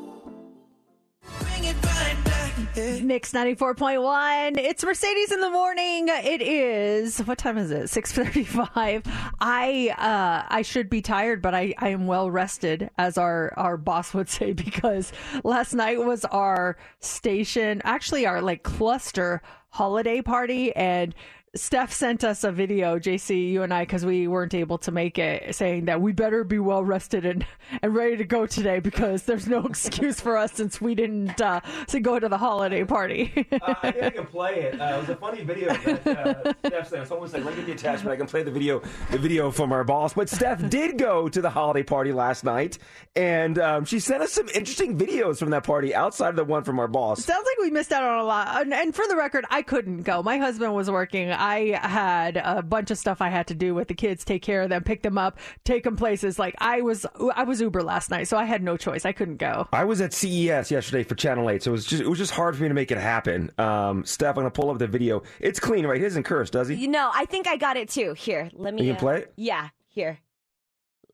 Mix 3.03 3.33
94.1. 3.33 4.57
It's 4.57 4.85
Mercedes 4.85 5.33
in 5.33 5.41
the 5.41 5.51
morning. 5.51 6.07
It 6.09 6.41
is, 6.41 7.19
what 7.19 7.37
time 7.37 7.59
is 7.59 7.73
it? 7.73 7.87
6.35. 7.87 9.03
I, 9.41 9.95
uh, 9.99 10.47
I 10.49 10.63
should 10.63 10.89
be 10.89 11.03
tired, 11.03 11.43
but 11.43 11.57
I, 11.57 11.75
I 11.79 11.89
am 11.89 12.07
well 12.07 12.31
rested, 12.31 12.89
as 12.97 13.19
our, 13.19 13.53
our 13.57 13.77
boss 13.77 14.15
would 14.15 14.29
say, 14.29 14.53
because 14.69 15.13
last 15.43 15.75
night 15.75 15.99
was 15.99 16.25
our 16.27 16.77
station, 17.01 17.83
actually 17.85 18.27
our 18.27 18.41
like 18.41 18.63
cluster 18.63 19.43
holiday 19.71 20.23
party 20.23 20.75
and 20.77 21.17
Steph 21.55 21.93
sent 21.93 22.25
us 22.25 22.45
a 22.45 22.53
video, 22.53 22.99
JC, 22.99 23.51
you 23.51 23.63
and 23.63 23.73
I, 23.73 23.83
because 23.83 24.05
we 24.05 24.29
weren't 24.29 24.53
able 24.53 24.77
to 24.79 24.93
make 24.93 25.19
it, 25.19 25.55
saying 25.55 25.87
that 25.87 26.01
we 26.01 26.13
better 26.13 26.45
be 26.45 26.59
well 26.59 26.85
rested 26.85 27.25
and, 27.25 27.47
and 27.83 27.95
ready 27.95 28.19
to 28.19 28.25
go 28.25 28.47
today 28.47 28.81
because 28.81 29.23
there's 29.23 29.47
no 29.49 29.61
excuse 29.67 30.21
for 30.21 30.37
us 30.37 30.53
since 30.53 30.81
we 30.81 30.95
didn't 30.95 31.41
uh, 31.41 31.61
to 31.89 32.01
go 32.01 32.19
to 32.19 32.29
the 32.29 32.37
holiday 32.37 32.85
party. 32.85 33.47
uh, 33.53 33.75
I 33.83 33.91
think 33.93 34.05
I 34.05 34.11
can 34.11 34.27
play 34.39 34.61
it. 34.61 34.81
Uh, 34.81 34.97
it 34.97 35.01
was 35.01 35.09
a 35.09 35.17
funny 35.17 35.43
video 35.43 35.75
that 35.75 36.07
uh, 36.07 36.53
Steph 36.67 36.89
sent. 36.89 37.09
Someone 37.09 37.29
said, 37.29 37.45
"Look 37.45 37.59
at 37.59 37.65
the 37.65 37.73
attachment." 37.73 38.13
I 38.13 38.17
can 38.17 38.27
play 38.27 38.43
the 38.43 38.51
video, 38.51 38.83
the 39.11 39.19
video 39.19 39.51
from 39.51 39.73
our 39.73 39.85
boss. 39.85 40.13
But 40.13 40.29
Steph 40.29 40.69
did 40.71 40.99
go 40.99 41.29
to 41.31 41.41
the 41.41 41.51
holiday 41.51 41.83
party 41.83 42.13
last 42.13 42.45
night, 42.45 42.79
and 43.17 43.59
um, 43.59 43.85
she 43.87 44.01
sent 44.01 44.23
us 44.23 44.33
some 44.33 44.49
interesting 44.51 44.99
videos 44.99 45.39
from 45.39 45.51
that 45.51 45.65
party 45.65 45.95
outside 45.95 46.31
of 46.31 46.37
the 46.37 46.45
one 46.45 46.63
from 46.65 46.79
our 46.79 46.89
boss. 46.89 47.25
Sounds 47.25 47.47
like 47.47 47.65
we 47.65 47.71
missed 47.71 47.93
out 47.93 48.03
on 48.03 48.19
a 48.19 48.25
lot. 48.25 48.61
And, 48.61 48.75
and 48.75 48.95
for 48.95 49.07
the 49.09 49.17
record, 49.17 49.47
I 49.51 49.63
couldn't 49.63 50.03
go. 50.03 50.23
My 50.23 50.37
husband 50.37 50.75
was 50.75 50.91
working. 50.91 51.31
I 51.39 51.79
had 51.83 52.37
a 52.37 52.63
bunch 52.63 52.91
of 52.91 52.99
stuff 52.99 53.23
I 53.23 53.29
had 53.29 53.47
to 53.49 53.55
do 53.55 53.75
with 53.75 53.89
the 53.89 53.95
kids, 53.95 54.25
take 54.25 54.43
care 54.43 54.63
of 54.63 54.69
them, 54.69 54.83
pick 54.83 55.03
them 55.03 55.17
up, 55.19 55.39
take 55.65 55.85
them 55.85 55.97
places. 55.97 56.39
Like 56.39 56.55
I 56.59 56.81
was, 56.83 57.07
I 57.35 57.45
was 57.45 57.61
Uber 57.61 57.83
last 57.83 58.11
night, 58.11 58.29
so 58.29 58.37
I 58.37 58.45
had 58.45 58.63
no 58.63 58.77
choice. 58.77 59.05
I 59.05 59.13
couldn't 59.13 59.37
go. 59.37 59.69
I 59.73 59.85
was 59.85 60.01
at 60.01 60.13
CES 60.13 60.71
yesterday 60.71 61.05
for 61.05 61.15
Channel 61.15 61.49
Eight, 61.51 61.63
so 61.63 61.71
it 61.71 61.73
was 61.73 61.87
just 61.87 62.03
it 62.03 62.09
was 62.09 62.19
just 62.19 62.33
hard 62.33 62.57
for 62.57 62.63
me 62.63 62.69
to 62.69 62.75
make 62.75 62.91
it 62.91 62.99
happen. 62.99 63.51
Um, 63.59 64.05
Steph, 64.05 64.37
I'm 64.37 64.43
gonna 64.43 64.51
pull 64.51 64.71
up 64.71 64.79
the 64.79 64.87
video. 64.87 65.23
It's 65.41 65.61
clean, 65.61 65.87
right? 65.87 66.01
He 66.01 66.07
isn't 66.07 66.25
cursed, 66.25 66.53
does 66.53 66.69
he? 66.69 66.75
You 66.75 66.89
know, 66.89 67.11
I 67.15 67.25
think 67.27 67.47
I 67.47 67.57
got 67.57 67.77
it 67.77 67.89
too. 67.89 68.15
Here, 68.15 68.51
let 68.53 68.75
me. 68.75 68.83
You 68.83 68.89
can 68.89 68.97
uh, 68.97 69.01
play 69.01 69.19
it? 69.19 69.33
Yeah, 69.37 69.69
here. 69.89 70.19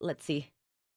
Let's 0.00 0.24
see. 0.24 0.50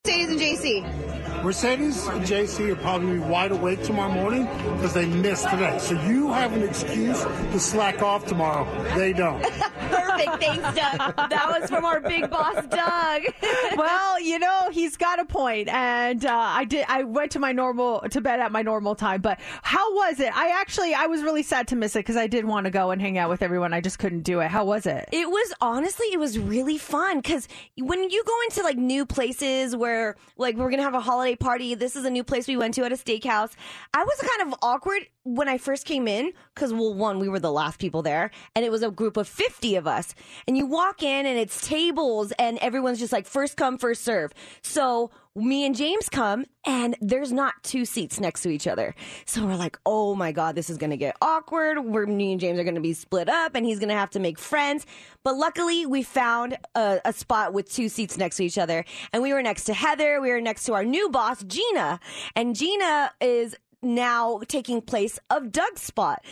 Mercedes 0.08 0.30
and 0.30 0.40
JC. 0.40 1.44
Mercedes 1.44 2.06
and 2.06 2.22
JC 2.22 2.70
are 2.70 2.76
probably 2.76 3.18
wide 3.18 3.52
awake 3.52 3.82
tomorrow 3.82 4.10
morning 4.10 4.46
because 4.74 4.94
they 4.94 5.06
missed 5.06 5.48
today. 5.50 5.78
So 5.78 6.00
you 6.02 6.32
have 6.32 6.52
an 6.54 6.62
excuse 6.62 7.22
to 7.22 7.60
slack 7.60 8.02
off 8.02 8.26
tomorrow. 8.26 8.66
They 8.96 9.12
don't. 9.12 9.40
Perfect. 9.88 10.42
Thanks, 10.42 10.64
Doug. 10.74 11.16
That 11.30 11.58
was 11.60 11.70
from 11.70 11.84
our 11.84 12.00
big 12.00 12.28
boss, 12.28 12.66
Doug. 12.66 13.22
well, 13.76 14.20
you 14.20 14.38
know, 14.38 14.70
he's 14.72 14.96
got 14.96 15.20
a 15.20 15.24
point, 15.24 15.68
and 15.68 16.24
uh, 16.24 16.32
I 16.32 16.64
did. 16.64 16.84
I 16.88 17.04
went 17.04 17.32
to 17.32 17.38
my 17.38 17.52
normal 17.52 18.00
to 18.10 18.20
bed 18.20 18.40
at 18.40 18.50
my 18.50 18.62
normal 18.62 18.94
time. 18.94 19.20
But 19.20 19.38
how 19.62 19.94
was 19.94 20.20
it? 20.20 20.36
I 20.36 20.60
actually 20.60 20.94
I 20.94 21.06
was 21.06 21.22
really 21.22 21.42
sad 21.42 21.68
to 21.68 21.76
miss 21.76 21.94
it 21.94 22.00
because 22.00 22.16
I 22.16 22.26
did 22.26 22.44
want 22.44 22.64
to 22.64 22.70
go 22.70 22.90
and 22.90 23.00
hang 23.00 23.16
out 23.16 23.30
with 23.30 23.42
everyone. 23.42 23.72
I 23.72 23.80
just 23.80 23.98
couldn't 23.98 24.22
do 24.22 24.40
it. 24.40 24.48
How 24.48 24.64
was 24.64 24.86
it? 24.86 25.08
It 25.12 25.30
was 25.30 25.54
honestly, 25.60 26.06
it 26.12 26.18
was 26.18 26.38
really 26.38 26.78
fun 26.78 27.18
because 27.18 27.46
when 27.78 28.10
you 28.10 28.24
go 28.24 28.34
into 28.42 28.62
like 28.62 28.76
new 28.76 29.06
places 29.06 29.76
where 29.76 29.97
like 30.36 30.56
we're 30.56 30.70
gonna 30.70 30.82
have 30.82 30.94
a 30.94 31.00
holiday 31.00 31.36
party, 31.36 31.74
this 31.74 31.96
is 31.96 32.04
a 32.04 32.10
new 32.10 32.24
place 32.24 32.48
we 32.48 32.56
went 32.56 32.74
to 32.74 32.84
at 32.84 32.92
a 32.92 32.96
steakhouse. 32.96 33.52
I 33.94 34.04
was 34.04 34.18
kind 34.20 34.52
of 34.52 34.58
awkward 34.62 35.06
when 35.34 35.48
I 35.48 35.58
first 35.58 35.84
came 35.84 36.08
in 36.08 36.32
because 36.54 36.72
well, 36.72 36.94
one 36.94 37.18
we 37.18 37.28
were 37.28 37.38
the 37.38 37.52
last 37.52 37.78
people 37.78 38.02
there, 38.02 38.30
and 38.54 38.64
it 38.64 38.70
was 38.70 38.82
a 38.82 38.90
group 38.90 39.16
of 39.16 39.28
fifty 39.28 39.76
of 39.76 39.86
us, 39.86 40.14
and 40.46 40.56
you 40.56 40.66
walk 40.66 41.02
in 41.02 41.26
and 41.26 41.38
it's 41.38 41.66
tables 41.66 42.32
and 42.38 42.58
everyone's 42.58 42.98
just 42.98 43.12
like 43.12 43.26
first 43.26 43.56
come 43.56 43.78
first 43.78 44.04
serve. 44.04 44.32
So 44.62 45.10
me 45.38 45.64
and 45.64 45.76
James 45.76 46.08
come 46.08 46.44
and 46.64 46.96
there's 47.00 47.32
not 47.32 47.54
two 47.62 47.84
seats 47.84 48.18
next 48.18 48.42
to 48.42 48.48
each 48.48 48.66
other. 48.66 48.94
So 49.24 49.46
we're 49.46 49.54
like, 49.54 49.78
oh 49.86 50.14
my 50.14 50.32
God, 50.32 50.56
this 50.56 50.68
is 50.68 50.78
going 50.78 50.90
to 50.90 50.96
get 50.96 51.16
awkward. 51.22 51.78
We're, 51.78 52.06
me 52.06 52.32
and 52.32 52.40
James 52.40 52.58
are 52.58 52.64
going 52.64 52.74
to 52.74 52.80
be 52.80 52.92
split 52.92 53.28
up 53.28 53.54
and 53.54 53.64
he's 53.64 53.78
going 53.78 53.90
to 53.90 53.94
have 53.94 54.10
to 54.10 54.18
make 54.18 54.38
friends. 54.38 54.84
But 55.22 55.36
luckily 55.36 55.86
we 55.86 56.02
found 56.02 56.58
a, 56.74 57.00
a 57.04 57.12
spot 57.12 57.52
with 57.52 57.72
two 57.72 57.88
seats 57.88 58.18
next 58.18 58.36
to 58.38 58.44
each 58.44 58.58
other. 58.58 58.84
And 59.12 59.22
we 59.22 59.32
were 59.32 59.42
next 59.42 59.64
to 59.64 59.74
Heather. 59.74 60.20
We 60.20 60.30
were 60.30 60.40
next 60.40 60.64
to 60.64 60.74
our 60.74 60.84
new 60.84 61.08
boss, 61.08 61.44
Gina. 61.44 62.00
And 62.34 62.56
Gina 62.56 63.12
is 63.20 63.56
now 63.82 64.40
taking 64.48 64.80
place 64.80 65.18
of 65.30 65.52
Doug's 65.52 65.82
spot. 65.82 66.24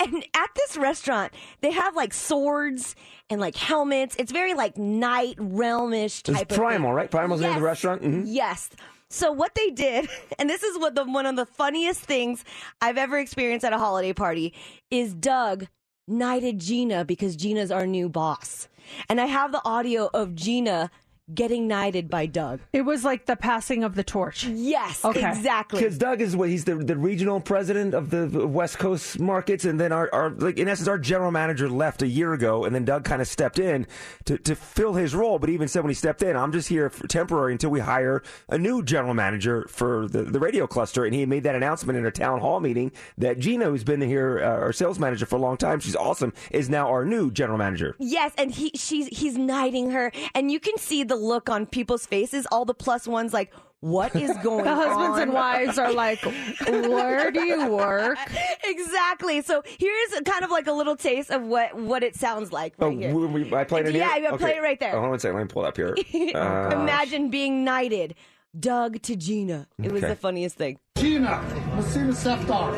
And 0.00 0.24
at 0.34 0.50
this 0.56 0.76
restaurant, 0.76 1.32
they 1.60 1.70
have 1.70 1.94
like 1.94 2.12
swords 2.12 2.96
and 3.30 3.40
like 3.40 3.56
helmets. 3.56 4.16
It's 4.18 4.32
very 4.32 4.54
like 4.54 4.76
night 4.76 5.36
realmish 5.36 6.22
type 6.22 6.42
It's 6.50 6.56
Primal, 6.56 6.92
right? 6.92 7.10
Primal's 7.10 7.40
name 7.40 7.50
of 7.50 7.56
the 7.56 7.60
Yes. 7.60 7.64
restaurant. 7.66 8.02
Mhm. 8.02 8.24
Yes. 8.26 8.70
So 9.08 9.30
what 9.30 9.54
they 9.54 9.70
did, 9.70 10.08
and 10.38 10.50
this 10.50 10.62
is 10.64 10.78
what 10.78 10.94
the 10.96 11.04
one 11.04 11.26
of 11.26 11.36
the 11.36 11.46
funniest 11.46 12.00
things 12.00 12.44
I've 12.80 12.98
ever 12.98 13.18
experienced 13.18 13.64
at 13.64 13.72
a 13.72 13.78
holiday 13.78 14.12
party, 14.12 14.52
is 14.90 15.14
Doug 15.14 15.68
knighted 16.08 16.58
Gina 16.58 17.04
because 17.04 17.36
Gina's 17.36 17.70
our 17.70 17.86
new 17.86 18.08
boss. 18.08 18.68
And 19.08 19.20
I 19.20 19.26
have 19.26 19.52
the 19.52 19.62
audio 19.64 20.10
of 20.12 20.34
Gina 20.34 20.90
getting 21.32 21.66
knighted 21.66 22.10
by 22.10 22.26
Doug. 22.26 22.60
It 22.72 22.82
was 22.82 23.02
like 23.04 23.24
the 23.24 23.36
passing 23.36 23.82
of 23.82 23.94
the 23.94 24.04
torch. 24.04 24.44
Yes, 24.46 25.02
Okay. 25.04 25.26
exactly. 25.26 25.80
Because 25.80 25.96
Doug 25.96 26.20
is 26.20 26.36
what 26.36 26.50
he's 26.50 26.64
the, 26.64 26.74
the 26.74 26.96
regional 26.96 27.40
president 27.40 27.94
of 27.94 28.10
the 28.10 28.46
West 28.46 28.78
Coast 28.78 29.18
markets, 29.18 29.64
and 29.64 29.80
then 29.80 29.90
our, 29.90 30.10
our 30.12 30.30
like 30.30 30.58
in 30.58 30.68
essence 30.68 30.86
our 30.86 30.98
general 30.98 31.30
manager 31.30 31.68
left 31.68 32.02
a 32.02 32.06
year 32.06 32.34
ago, 32.34 32.64
and 32.64 32.74
then 32.74 32.84
Doug 32.84 33.04
kind 33.04 33.22
of 33.22 33.28
stepped 33.28 33.58
in 33.58 33.86
to, 34.26 34.36
to 34.38 34.54
fill 34.54 34.94
his 34.94 35.14
role. 35.14 35.38
But 35.38 35.48
even 35.48 35.66
said 35.66 35.82
when 35.82 35.90
he 35.90 35.94
stepped 35.94 36.22
in, 36.22 36.36
I'm 36.36 36.52
just 36.52 36.68
here 36.68 36.90
for 36.90 37.06
temporary 37.06 37.52
until 37.52 37.70
we 37.70 37.80
hire 37.80 38.22
a 38.50 38.58
new 38.58 38.82
general 38.82 39.14
manager 39.14 39.66
for 39.70 40.06
the, 40.08 40.24
the 40.24 40.38
radio 40.40 40.66
cluster. 40.66 41.04
And 41.06 41.14
he 41.14 41.24
made 41.24 41.44
that 41.44 41.54
announcement 41.54 41.98
in 41.98 42.04
a 42.04 42.10
town 42.10 42.40
hall 42.40 42.60
meeting 42.60 42.92
that 43.16 43.38
Gina, 43.38 43.66
who's 43.66 43.84
been 43.84 44.00
here, 44.02 44.40
uh, 44.42 44.46
our 44.60 44.72
sales 44.72 44.98
manager 44.98 45.24
for 45.24 45.36
a 45.36 45.40
long 45.40 45.56
time, 45.56 45.80
she's 45.80 45.96
awesome, 45.96 46.32
is 46.50 46.68
now 46.68 46.88
our 46.88 47.04
new 47.06 47.30
general 47.30 47.56
manager. 47.58 47.96
Yes, 47.98 48.32
and 48.36 48.50
he 48.50 48.70
she's 48.74 49.06
he's 49.06 49.38
knighting 49.38 49.90
her, 49.92 50.12
and 50.34 50.50
you 50.52 50.60
can 50.60 50.76
see 50.76 51.02
the 51.04 51.13
look 51.14 51.48
on 51.48 51.66
people's 51.66 52.06
faces. 52.06 52.46
All 52.52 52.64
the 52.64 52.74
plus 52.74 53.06
ones, 53.06 53.32
like, 53.32 53.52
what 53.80 54.16
is 54.16 54.34
going 54.42 54.64
The 54.64 54.70
on? 54.70 54.76
husbands 54.76 55.18
and 55.18 55.32
wives 55.32 55.78
are 55.78 55.92
like, 55.92 56.22
where 56.66 57.30
do 57.30 57.42
you 57.44 57.66
work? 57.68 58.16
exactly. 58.64 59.42
So 59.42 59.62
here's 59.78 60.20
kind 60.24 60.42
of 60.44 60.50
like 60.50 60.66
a 60.66 60.72
little 60.72 60.96
taste 60.96 61.30
of 61.30 61.42
what 61.42 61.76
what 61.76 62.02
it 62.02 62.16
sounds 62.16 62.50
like 62.52 62.74
right 62.78 62.86
oh, 62.86 62.90
here. 62.98 63.14
we, 63.14 63.42
we- 63.44 63.54
I 63.54 63.64
played 63.64 63.86
it. 63.86 63.94
Yeah, 63.94 64.14
here? 64.16 64.30
I 64.32 64.36
play 64.38 64.56
it 64.56 64.62
right 64.62 64.80
there. 64.80 64.94
Oh, 64.96 65.00
hold 65.00 65.10
on 65.10 65.16
a 65.16 65.20
second. 65.20 65.36
Let 65.36 65.42
me 65.44 65.48
pull 65.48 65.64
it 65.64 65.68
up 65.68 65.76
here. 65.76 65.94
Uh, 66.34 66.70
Imagine 66.72 67.28
being 67.30 67.62
knighted, 67.64 68.14
Doug 68.58 69.02
to 69.02 69.16
Gina. 69.16 69.68
It 69.82 69.92
was 69.92 70.00
the 70.02 70.16
funniest 70.16 70.56
thing. 70.56 70.78
Gina, 70.96 71.42
Messina 71.76 72.12
Seftar, 72.12 72.72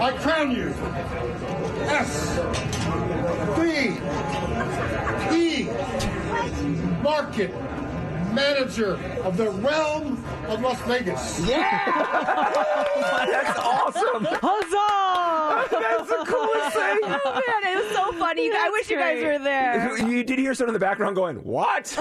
I 0.00 0.16
crown 0.18 0.50
you 0.52 0.68
S 1.88 2.38
B 3.56 3.62
E 3.62 4.51
Market 7.02 7.50
Manager 8.32 8.94
of 9.24 9.36
the 9.36 9.50
Realm 9.50 10.24
of 10.48 10.60
Las 10.62 10.80
Vegas. 10.82 11.46
Yeah! 11.46 11.84
That's 13.30 13.58
awesome. 13.58 14.24
Huzzah! 14.24 15.68
That's 15.70 16.08
the 16.08 16.24
coolest 16.26 16.76
thing. 16.76 16.98
Oh 17.24 17.34
man, 17.34 17.72
it 17.72 17.84
was 17.84 17.94
so 17.96 18.12
funny. 18.18 18.50
I 18.52 18.68
wish 18.70 18.90
you 18.90 18.96
guys 18.98 19.22
were 19.22 19.38
there. 19.42 19.98
You 20.08 20.24
did 20.24 20.38
hear 20.38 20.54
someone 20.54 20.70
in 20.70 20.74
the 20.74 20.84
background 20.84 21.14
going, 21.16 21.36
"What?" 21.36 21.88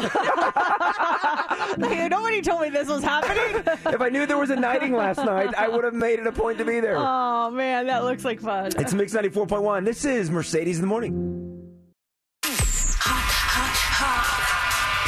Hey, 1.79 2.07
Nobody 2.09 2.41
told 2.41 2.61
me 2.61 2.69
this 2.69 2.87
was 2.87 3.03
happening. 3.03 3.63
if 3.85 4.01
I 4.01 4.09
knew 4.09 4.25
there 4.25 4.37
was 4.37 4.49
a 4.49 4.55
knighting 4.55 4.93
last 4.93 5.17
night, 5.17 5.53
I 5.55 5.67
would 5.67 5.83
have 5.83 5.93
made 5.93 6.19
it 6.19 6.27
a 6.27 6.31
point 6.31 6.57
to 6.59 6.65
be 6.65 6.79
there. 6.79 6.95
Oh 6.97 7.49
man, 7.51 7.87
that 7.87 8.03
looks 8.03 8.23
like 8.25 8.39
fun. 8.39 8.71
It's 8.77 8.93
Mix 8.93 9.13
94.1. 9.13 9.85
This 9.85 10.05
is 10.05 10.29
Mercedes 10.31 10.77
in 10.77 10.81
the 10.81 10.87
Morning. 10.87 11.60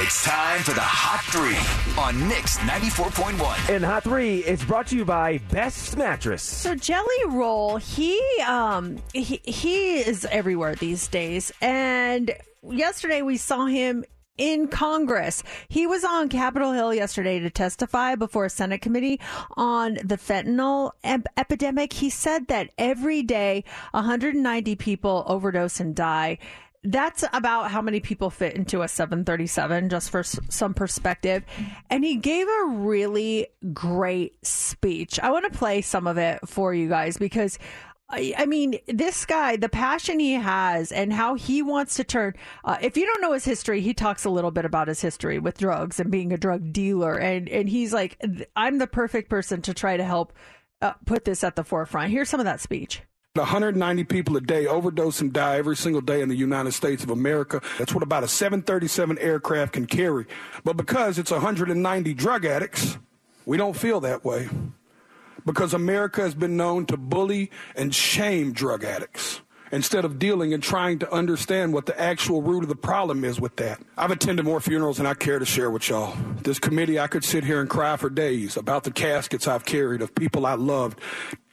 It's 0.06 0.22
time 0.26 0.62
for 0.64 0.74
the 0.74 0.82
Hot 0.82 1.24
Three 1.32 1.56
on 1.98 2.28
Mix 2.28 2.58
94.1. 2.58 3.74
And 3.74 3.86
Hot 3.86 4.04
3 4.04 4.40
is 4.40 4.62
brought 4.66 4.88
to 4.88 4.98
you 4.98 5.06
by 5.06 5.38
Best 5.50 5.96
Mattress. 5.96 6.44
So 6.44 6.76
Jelly 6.76 7.08
Roll, 7.30 7.78
he 7.78 8.22
um 8.46 8.98
he 9.14 9.40
he 9.46 10.00
is 10.00 10.26
everywhere 10.26 10.76
these 10.76 11.08
days. 11.08 11.54
And 11.62 12.36
yesterday 12.62 13.22
we 13.22 13.38
saw 13.38 13.66
him 13.66 14.04
in 14.38 14.68
Congress. 14.68 15.44
He 15.70 15.86
was 15.86 16.04
on 16.04 16.28
Capitol 16.28 16.74
Hill 16.74 16.94
yesterday 16.94 17.40
to 17.40 17.50
testify 17.50 18.16
before 18.16 18.46
a 18.46 18.50
Senate 18.50 18.82
committee 18.82 19.22
on 19.56 19.94
the 20.04 20.18
fentanyl 20.18 20.92
ep- 21.04 21.28
epidemic. 21.38 21.94
He 21.94 22.10
said 22.10 22.48
that 22.48 22.72
every 22.78 23.22
day 23.22 23.64
190 23.92 24.76
people 24.76 25.24
overdose 25.28 25.80
and 25.80 25.96
die. 25.96 26.40
That's 26.84 27.24
about 27.32 27.72
how 27.72 27.82
many 27.82 28.00
people 28.00 28.30
fit 28.30 28.56
into 28.56 28.82
a 28.82 28.88
737, 28.88 29.90
just 29.90 30.10
for 30.10 30.20
s- 30.20 30.40
some 30.50 30.74
perspective. 30.74 31.44
And 31.90 32.04
he 32.04 32.18
gave 32.18 32.48
a 32.48 32.66
really 32.68 33.48
great 33.74 34.46
speech. 34.46 35.20
I 35.20 35.32
want 35.32 35.52
to 35.52 35.58
play 35.58 35.82
some 35.82 36.08
of 36.08 36.18
it 36.18 36.40
for 36.48 36.74
you 36.74 36.90
guys 36.90 37.18
because 37.18 37.58
I 38.10 38.34
I 38.38 38.46
mean, 38.46 38.80
this 38.88 39.26
guy, 39.26 39.56
the 39.56 39.70
passion 39.70 40.20
he 40.20 40.34
has 40.34 40.92
and 40.92 41.14
how 41.14 41.36
he 41.36 41.62
wants 41.62 41.96
to 41.96 42.04
turn. 42.04 42.34
Uh, 42.66 42.78
if 42.82 42.98
you 42.98 43.06
don't 43.06 43.22
know 43.22 43.32
his 43.32 43.46
history, 43.46 43.80
he 43.82 43.94
talks 43.94 44.26
a 44.26 44.30
little 44.30 44.52
bit 44.52 44.66
about 44.66 44.90
his 44.90 45.02
history 45.02 45.40
with 45.40 45.58
drugs 45.58 46.00
and 46.00 46.12
being 46.12 46.34
a 46.34 46.38
drug 46.38 46.74
dealer. 46.74 47.16
And, 47.18 47.48
and 47.48 47.70
he's 47.70 47.94
like, 47.94 48.22
I'm 48.56 48.78
the 48.78 48.88
perfect 48.88 49.30
person 49.30 49.62
to 49.64 49.74
try 49.74 49.96
to 49.96 50.04
help 50.04 50.34
uh, 50.82 50.94
put 51.06 51.24
this 51.24 51.44
at 51.46 51.56
the 51.56 51.64
forefront. 51.64 52.12
Here's 52.12 52.30
some 52.30 52.42
of 52.42 52.46
that 52.46 52.60
speech. 52.60 53.02
190 53.42 54.04
people 54.04 54.38
a 54.38 54.42
day 54.42 54.68
overdose 54.68 55.20
and 55.20 55.34
die 55.34 55.58
every 55.58 55.76
single 55.76 56.02
day 56.02 56.22
in 56.22 56.30
the 56.30 56.36
United 56.36 56.72
States 56.72 57.04
of 57.04 57.10
America. 57.10 57.62
That's 57.80 57.92
what 57.92 58.04
about 58.04 58.24
a 58.24 58.28
737 58.28 59.18
aircraft 59.18 59.74
can 59.74 59.88
carry. 59.88 60.28
But 60.64 60.78
because 60.78 61.18
it's 61.18 61.32
190 61.32 62.14
drug 62.14 62.46
addicts, 62.46 63.00
we 63.48 63.58
don't 63.58 63.76
feel 63.76 64.02
that 64.02 64.24
way. 64.24 64.50
Because 65.48 65.74
America 65.74 66.22
has 66.22 66.36
been 66.36 66.56
known 66.56 66.86
to 66.86 66.96
bully 66.96 67.50
and 67.76 67.96
shame 67.96 68.54
drug 68.54 68.84
addicts 68.84 69.42
instead 69.72 70.06
of 70.06 70.20
dealing 70.20 70.54
and 70.54 70.62
trying 70.62 71.00
to 71.00 71.12
understand 71.12 71.74
what 71.74 71.88
the 71.88 72.00
actual 72.00 72.44
root 72.44 72.62
of 72.62 72.70
the 72.70 72.76
problem 72.76 73.26
is 73.26 73.42
with 73.42 73.56
that. 73.56 73.82
I've 73.98 74.12
attended 74.12 74.46
more 74.46 74.60
funerals 74.60 74.98
than 74.98 75.08
I 75.08 75.16
care 75.16 75.40
to 75.40 75.46
share 75.46 75.72
with 75.72 75.90
y'all. 75.90 76.16
This 76.44 76.60
committee, 76.60 77.00
I 77.00 77.08
could 77.08 77.24
sit 77.24 77.44
here 77.44 77.60
and 77.60 77.68
cry 77.68 77.98
for 77.98 78.12
days 78.12 78.58
about 78.58 78.84
the 78.84 78.92
caskets 78.92 79.48
I've 79.48 79.66
carried 79.66 80.04
of 80.04 80.14
people 80.14 80.46
I 80.46 80.54
loved 80.54 81.00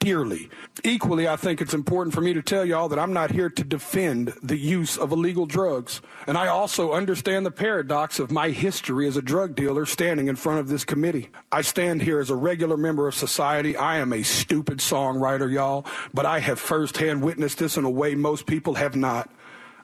dearly. 0.00 0.48
Equally, 0.82 1.28
I 1.28 1.36
think 1.36 1.60
it's 1.60 1.74
important 1.74 2.14
for 2.14 2.22
me 2.22 2.32
to 2.32 2.42
tell 2.42 2.64
y'all 2.64 2.88
that 2.88 2.98
I'm 2.98 3.12
not 3.12 3.30
here 3.30 3.50
to 3.50 3.62
defend 3.62 4.32
the 4.42 4.56
use 4.56 4.96
of 4.96 5.12
illegal 5.12 5.46
drugs. 5.46 6.00
And 6.26 6.36
I 6.36 6.48
also 6.48 6.92
understand 6.92 7.44
the 7.44 7.50
paradox 7.50 8.18
of 8.18 8.30
my 8.30 8.48
history 8.48 9.06
as 9.06 9.16
a 9.16 9.22
drug 9.22 9.54
dealer 9.54 9.84
standing 9.84 10.28
in 10.28 10.36
front 10.36 10.58
of 10.58 10.68
this 10.68 10.84
committee. 10.84 11.28
I 11.52 11.60
stand 11.60 12.02
here 12.02 12.18
as 12.18 12.30
a 12.30 12.34
regular 12.34 12.78
member 12.78 13.06
of 13.06 13.14
society. 13.14 13.76
I 13.76 13.98
am 13.98 14.12
a 14.12 14.22
stupid 14.22 14.78
songwriter, 14.78 15.52
y'all, 15.52 15.84
but 16.14 16.24
I 16.24 16.40
have 16.40 16.58
firsthand 16.58 17.22
witnessed 17.22 17.58
this 17.58 17.76
in 17.76 17.84
a 17.84 17.90
way 17.90 18.14
most 18.14 18.46
people 18.46 18.74
have 18.74 18.96
not. 18.96 19.30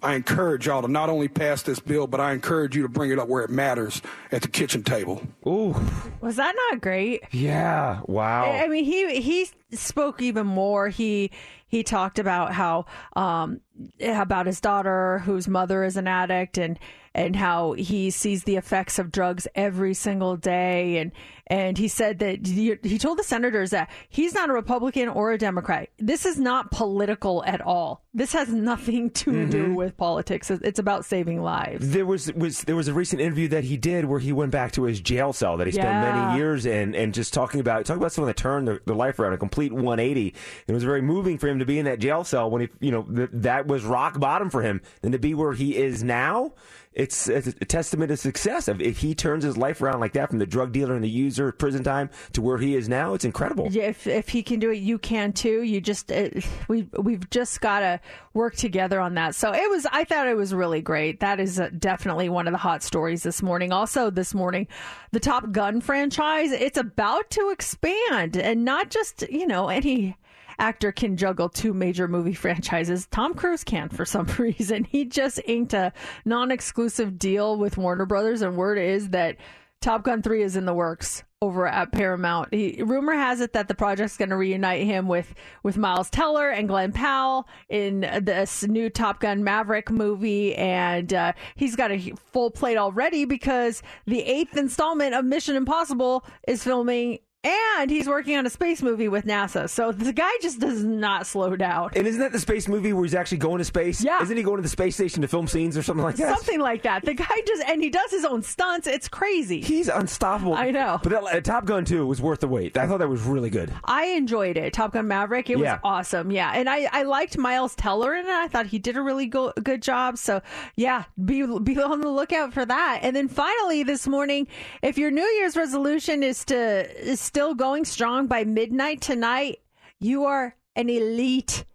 I 0.07 0.15
encourage 0.15 0.67
y'all 0.67 0.83
to 0.83 0.89
not 0.89 1.09
only 1.09 1.27
pass 1.27 1.63
this 1.63 1.81
bill, 1.81 2.07
but 2.07 2.21
I 2.21 2.33
encourage 2.33 2.77
you 2.77 2.83
to 2.83 2.89
bring 2.89 3.11
it 3.11 3.19
up 3.19 3.27
where 3.27 3.43
it 3.43 3.51
matters 3.51 4.01
at 4.31 4.41
the 4.41 4.47
kitchen 4.47 4.85
table. 4.85 5.21
Ooh. 5.45 5.75
Was 6.21 6.37
that 6.37 6.55
not 6.71 6.81
great? 6.81 7.25
Yeah. 7.33 8.03
Wow. 8.07 8.45
I 8.45 8.67
I 8.67 8.69
mean, 8.69 8.85
he 8.85 9.21
he 9.21 9.49
spoke 9.73 10.23
even 10.23 10.47
more. 10.47 10.89
He 10.91 11.33
he 11.67 11.83
talked 11.83 12.21
about 12.21 12.53
how 12.53 12.87
um 13.17 13.61
about 14.01 14.47
his 14.47 14.61
daughter 14.61 15.19
whose 15.25 15.49
mother 15.49 15.83
is 15.83 15.97
an 15.97 16.07
addict 16.07 16.57
and 16.57 16.79
and 17.17 17.35
how 17.35 17.73
he 17.73 18.11
sees 18.11 18.45
the 18.45 18.57
effects 18.57 18.99
of 18.99 19.11
drugs 19.11 19.49
every 19.55 19.95
single 19.95 20.37
day 20.37 20.99
and 20.99 21.11
and 21.49 21.79
he 21.79 21.87
said 21.87 22.19
that 22.19 22.45
he, 22.45 22.77
he 22.83 22.99
told 22.99 23.19
the 23.19 23.23
senators 23.23 23.71
that 23.71 23.89
he's 24.09 24.35
not 24.35 24.51
a 24.51 24.53
Republican 24.53 25.09
or 25.09 25.31
a 25.31 25.39
Democrat. 25.39 25.91
This 25.97 26.27
is 26.27 26.41
not 26.41 26.73
political 26.73 27.45
at 27.45 27.61
all. 27.61 28.03
This 28.13 28.33
has 28.33 28.49
nothing 28.49 29.11
to 29.11 29.31
mm-hmm. 29.31 29.51
do 29.51 29.75
with 29.75 29.97
politics. 29.97 30.51
It's 30.51 30.81
about 30.81 31.05
saving 31.05 31.43
lives. 31.43 31.91
There 31.91 32.05
was 32.05 32.33
was 32.33 32.63
there 32.63 32.75
was 32.75 32.89
a 32.89 32.95
recent 32.95 33.21
interview 33.21 33.47
that 33.49 33.63
he 33.63 33.77
did 33.77 34.07
where 34.07 34.19
he 34.19 34.33
went 34.33 34.51
back 34.51 34.73
to 34.73 34.85
his 34.85 35.01
jail 35.01 35.33
cell 35.33 35.57
that 35.59 35.69
he 35.69 35.73
spent 35.73 35.87
Yeah. 35.87 36.13
many 36.13 36.37
years 36.37 36.67
in, 36.67 36.97
and 36.97 37.15
just 37.15 37.33
talking 37.33 37.61
about 37.61 37.87
talking 37.87 38.01
about 38.01 38.13
someone 38.13 38.29
that 38.29 38.37
turned 38.37 38.67
their, 38.67 38.81
their 38.85 38.97
life 38.97 39.21
around 39.21 39.35
a 39.35 39.39
complete 39.39 39.73
180. 39.73 40.35
It 40.67 40.73
was 40.73 40.83
very 40.83 41.01
moving 41.01 41.39
for 41.39 41.47
him 41.47 41.61
to 41.61 41.65
be 41.65 41.79
in 41.79 41.85
that 41.85 42.01
jail 42.01 42.25
cell 42.25 42.51
when 42.51 42.63
he, 42.63 42.69
you 42.81 42.91
know, 42.91 43.03
th- 43.05 43.31
that 43.33 43.69
was 43.69 43.85
rock 43.85 44.19
bottom 44.19 44.51
for 44.51 44.63
him, 44.63 44.81
and 45.05 45.13
to 45.13 45.19
be 45.19 45.33
where 45.33 45.53
he 45.53 45.77
is 45.77 46.03
now. 46.03 46.55
It's, 46.97 47.29
a 47.29 47.43
testament 47.53 48.09
to 48.09 48.17
success. 48.17 48.69
If, 48.69 48.97
he 48.97 49.15
turns 49.15 49.45
his 49.45 49.59
life 49.59 49.83
around 49.83 50.01
like 50.01 50.15
that 50.15 50.31
from 50.31 50.39
the 50.39 50.47
drug 50.47 50.73
dealer 50.73 50.95
and 50.95 51.05
the 51.05 51.11
user 51.11 51.53
prison 51.53 51.85
time 51.85 52.09
to 52.33 52.41
where 52.41 52.57
he 52.57 52.75
is 52.75 52.89
now, 52.89 53.13
it's 53.13 53.27
incredible. 53.27 53.69
If 53.71 54.07
if 54.07 54.31
he 54.31 54.43
can 54.43 54.61
do 54.61 54.71
it, 54.71 54.79
you 54.79 54.97
can 54.99 55.35
too. 55.35 55.61
You 55.63 55.83
just 55.83 56.11
it, 56.11 56.47
we 56.69 56.89
we've 56.99 57.29
just 57.29 57.61
got 57.61 57.81
to 57.81 58.01
work 58.33 58.57
together 58.57 58.99
on 58.99 59.13
that. 59.15 59.35
So 59.35 59.53
it 59.53 59.69
was. 59.69 59.87
I 59.93 60.05
thought 60.05 60.27
it 60.27 60.39
was 60.39 60.55
really 60.55 60.81
great. 60.81 61.21
That 61.21 61.39
is 61.39 61.61
uh, 61.61 61.69
definitely 61.79 62.31
one 62.31 62.49
of 62.49 62.53
the 62.53 62.59
hot 62.59 62.83
stories 62.83 63.23
this 63.23 63.43
morning. 63.43 63.73
Also 63.73 64.09
this 64.09 64.33
morning, 64.33 64.67
the 65.13 65.21
Top 65.21 65.53
Gun 65.53 65.83
franchise. 65.83 66.51
It's 66.51 66.79
about 66.79 67.29
to 67.33 67.51
expand, 67.51 68.39
and 68.39 68.65
not 68.65 68.89
just 68.89 69.29
you 69.29 69.47
know 69.47 69.69
any 69.69 70.17
actor 70.59 70.93
can 70.93 71.17
juggle 71.17 71.49
two 71.49 71.73
major 71.73 72.09
movie 72.09 72.35
franchises. 72.35 73.07
Tom 73.11 73.35
Cruise 73.35 73.65
can 73.65 73.89
for 73.89 74.05
some 74.05 74.27
reason. 74.39 74.85
He 74.85 75.05
just 75.05 75.41
inked 75.47 75.75
a 75.75 75.93
non-exclusive 76.25 77.19
deal 77.19 77.57
with 77.57 77.77
Warner 77.77 78.07
Brothers, 78.07 78.43
and 78.43 78.57
word 78.57 78.79
is 78.79 79.11
that 79.11 79.37
Top 79.81 80.03
Gun 80.03 80.23
3 80.23 80.43
is 80.43 80.57
in 80.57 80.65
the 80.65 80.75
works 80.75 81.23
over 81.43 81.67
at 81.67 81.93
Paramount. 81.93 82.53
He, 82.53 82.83
rumor 82.83 83.13
has 83.13 83.41
it 83.41 83.53
that 83.53 83.69
the 83.69 83.75
project's 83.75 84.17
going 84.17 84.31
to 84.31 84.37
reunite 84.37 84.85
him 84.85 85.07
with 85.07 85.35
with 85.63 85.77
Miles 85.77 86.09
Teller 86.11 86.49
and 86.51 86.67
Glenn 86.67 86.93
Powell 86.93 87.47
in 87.69 88.01
this 88.23 88.65
new 88.65 88.89
Top 88.89 89.21
Gun 89.21 89.45
Maverick 89.45 89.91
movie, 89.91 90.55
and 90.55 91.13
uh, 91.13 91.33
he's 91.55 91.77
got 91.77 91.93
a 91.93 92.13
full 92.33 92.51
plate 92.51 92.79
already 92.79 93.27
because 93.27 93.83
the 94.07 94.23
eighth 94.23 94.57
installment 94.57 95.15
of 95.15 95.25
Mission 95.25 95.57
Impossible 95.57 96.25
is 96.49 96.65
filming. 96.65 97.19
And 97.47 97.91
he's 97.91 98.07
working 98.09 98.37
on 98.37 98.47
a 98.47 98.51
space 98.51 98.83
movie 98.83 99.09
with 99.09 99.25
NASA. 99.25 99.69
So 99.69 99.93
the 99.93 100.13
guy 100.13 100.31
just 100.43 100.59
does 100.59 100.83
not 100.83 101.27
slow 101.27 101.55
down. 101.57 101.91
And 101.95 102.07
isn't 102.07 102.21
that 102.21 102.33
the 102.33 102.39
space 102.41 102.69
movie 102.69 102.93
where 102.93 103.05
he's 103.05 103.15
actually 103.15 103.39
going 103.39 103.59
to 103.59 103.65
space? 103.65 104.03
Yeah. 104.03 104.23
Isn't 104.23 104.37
he 104.37 104.43
going 104.43 104.57
to 104.57 104.63
the 104.63 104.69
space 104.69 104.95
station 104.97 105.23
to 105.23 105.29
film 105.29 105.47
scenes 105.47 105.77
or 105.77 105.83
something 105.83 106.05
like 106.05 106.17
that? 106.17 106.35
Something 106.37 106.61
like 106.61 106.83
that. 106.83 107.05
The 107.05 107.15
guy 107.15 107.27
just, 107.47 107.63
and 107.69 107.83
he 107.83 107.91
does 107.91 108.11
his 108.11 108.25
own 108.25 108.43
stunts. 108.43 108.87
It's 108.87 109.09
crazy. 109.09 109.61
He's 109.61 109.89
unstoppable. 109.89 110.55
I 110.55 110.71
know. 110.71 110.99
But 111.03 111.13
that, 111.13 111.23
uh, 111.25 111.41
Top 111.41 111.67
Gun 111.67 111.85
2 111.85 112.07
was 112.07 112.21
worth 112.21 112.41
the 112.41 112.49
wait. 112.49 112.77
I 112.77 112.87
thought 112.87 112.99
that 112.99 113.09
was 113.09 113.23
really 113.23 113.51
good. 113.51 113.73
I 113.85 114.07
enjoyed 114.07 114.57
it. 114.57 114.73
Top 114.73 114.93
Gun 114.93 115.07
Maverick. 115.07 115.49
It 115.51 115.59
Yeah. 115.59 115.75
was 115.75 115.81
awesome. 115.85 116.31
Yeah. 116.31 116.53
And 116.55 116.69
I, 116.69 116.89
I 116.93 117.03
liked 117.05 117.39
Miles 117.39 117.75
Teller 117.75 118.15
in 118.15 118.27
it. 118.27 118.31
I 118.31 118.49
thought 118.49 118.67
he 118.67 118.79
did 118.79 118.97
a 118.97 119.03
really 119.03 119.27
go, 119.27 119.53
good 119.63 119.83
job. 119.83 120.19
So, 120.19 120.41
yeah, 120.77 121.05
be, 121.25 121.47
be 121.61 121.81
on 121.81 122.01
the 122.01 122.09
lookout 122.09 122.53
for 122.53 122.65
that. 122.65 123.01
And 123.03 123.15
then 123.15 123.29
finally, 123.29 123.83
this 123.83 124.07
morning, 124.09 124.49
if 124.83 124.99
your 124.99 125.11
New 125.11 125.23
Year's 125.39 125.57
resolution 125.57 126.23
is 126.23 126.45
to 126.47 126.57
is 126.57 127.21
still 127.37 127.55
going 127.55 127.85
strong 127.85 128.27
by 128.27 128.45
midnight 128.45 128.99
tonight, 129.03 129.59
you 130.01 130.25
are 130.25 130.57
an 130.75 130.89
elite 130.89 131.67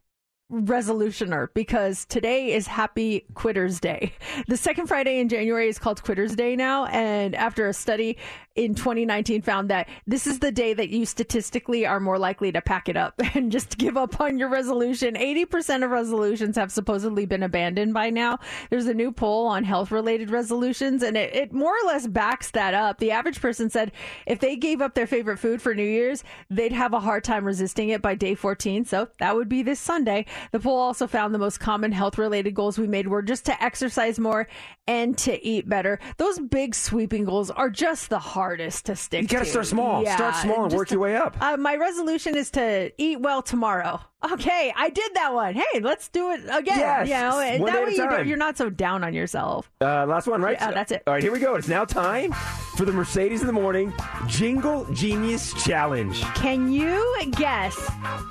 resolutioner 0.52 1.48
because 1.54 2.06
today 2.06 2.54
is 2.54 2.68
Happy 2.68 3.26
Quitters 3.34 3.80
Day. 3.80 4.14
The 4.48 4.58
second 4.58 4.88
Friday 4.88 5.20
in 5.20 5.30
January 5.30 5.70
is 5.70 5.80
called 5.80 6.04
Quitters 6.04 6.36
Day 6.36 6.56
now. 6.56 6.86
And 6.86 7.36
after 7.36 7.68
a 7.68 7.74
study 7.74 8.18
in 8.56 8.76
2019 8.76 9.42
found 9.42 9.70
that 9.70 9.88
this 10.06 10.28
is 10.28 10.40
the 10.40 10.52
day 10.52 10.74
that 10.74 10.90
you 10.90 11.06
statistically 11.06 11.86
are 11.86 12.02
more 12.02 12.20
likely 12.20 12.52
to 12.52 12.62
pack 12.62 12.90
it 12.90 12.98
up 12.98 13.14
and 13.34 13.52
just 13.52 13.78
give 13.78 13.96
up 13.96 14.20
on 14.20 14.38
your 14.38 14.50
resolution. 14.50 15.16
80% 15.16 15.86
of 15.86 15.92
resolutions 15.92 16.58
have 16.58 16.72
supposedly 16.72 17.26
been 17.26 17.44
abandoned 17.44 17.94
by 17.94 18.10
now. 18.10 18.40
There's 18.70 18.88
a 18.88 18.94
new 18.94 19.12
poll 19.12 19.48
on 19.48 19.64
health 19.64 19.92
related 19.92 20.30
resolutions 20.30 21.02
and 21.02 21.16
it, 21.16 21.34
it 21.34 21.54
more 21.54 21.74
or 21.74 21.88
less 21.88 22.08
backs 22.08 22.52
that 22.52 22.74
up. 22.74 23.00
The 23.00 23.12
average 23.12 23.40
person 23.40 23.70
said 23.70 23.92
if 24.26 24.40
they 24.40 24.58
gave 24.58 24.82
up 24.82 24.96
their 24.96 25.08
favorite 25.08 25.38
food 25.38 25.62
for 25.62 25.74
New 25.74 25.84
Year's, 25.84 26.24
they'd 26.50 26.74
have 26.74 26.94
a 26.94 27.00
hard 27.00 27.24
time 27.24 27.46
resisting 27.46 27.90
it 27.90 28.02
by 28.02 28.16
day 28.16 28.36
14. 28.36 28.86
So 28.86 29.08
that 29.20 29.36
would 29.36 29.48
be 29.48 29.64
this 29.64 29.80
Sunday. 29.80 30.26
The 30.52 30.60
poll 30.60 30.78
also 30.80 31.08
found 31.08 31.34
the 31.34 31.40
most 31.40 31.60
common 31.60 31.92
health 31.92 32.18
related 32.18 32.54
goals 32.54 32.78
we 32.78 32.88
made 32.88 33.08
were 33.08 33.22
just 33.22 33.46
to 33.46 33.64
exercise 33.64 34.20
more 34.20 34.48
and 34.88 35.18
to 35.20 35.44
eat 35.46 35.68
better. 35.70 36.00
Those 36.18 36.40
big 36.40 36.76
sweeping 36.76 37.26
goals 37.26 37.52
are 37.52 37.70
just 37.70 38.10
the 38.10 38.20
hardest 38.20 38.86
to 38.88 38.96
stick 38.96 39.22
You 39.24 39.28
gotta 39.28 39.46
to. 39.46 39.52
start 39.52 39.68
small. 39.68 40.06
Start 40.06 40.36
small 40.36 40.66
and 40.66 40.74
work 40.74 40.92
your 40.92 41.00
way 41.00 41.16
up. 41.16 41.38
Uh, 41.42 41.58
my 41.58 41.76
resolution 41.76 42.36
is 42.36 42.52
to 42.52 42.92
eat 42.98 43.20
well 43.22 43.42
tomorrow. 43.42 44.02
Okay, 44.24 44.72
I 44.76 44.90
did 44.90 45.16
that 45.16 45.34
one. 45.34 45.56
Hey, 45.56 45.80
let's 45.80 46.08
do 46.10 46.32
it 46.32 46.42
again. 46.42 46.78
Yes, 46.78 47.08
you 47.08 47.14
know, 47.16 47.36
one 47.62 47.74
that 47.74 47.86
day 47.90 47.98
at 47.98 48.10
way 48.12 48.22
you 48.22 48.30
you're 48.30 48.38
not 48.38 48.56
so 48.56 48.70
down 48.70 49.04
on 49.04 49.16
yourself. 49.16 49.72
Uh, 49.82 50.06
last 50.06 50.28
one, 50.28 50.42
right? 50.44 50.58
Yeah, 50.60 50.72
that's 50.72 50.92
it. 50.92 51.02
All 51.08 51.14
right, 51.14 51.24
here 51.24 51.32
we 51.32 51.40
go. 51.40 51.56
It's 51.56 51.68
now 51.68 51.86
time 51.86 52.32
for 52.76 52.86
the 52.86 52.92
Mercedes 52.92 53.42
in 53.42 53.48
the 53.48 53.54
Morning 53.54 53.92
Jingle 54.28 54.86
Genius 54.94 55.54
Challenge. 55.64 56.22
Can 56.36 56.72
you 56.72 57.16
guess 57.32 57.76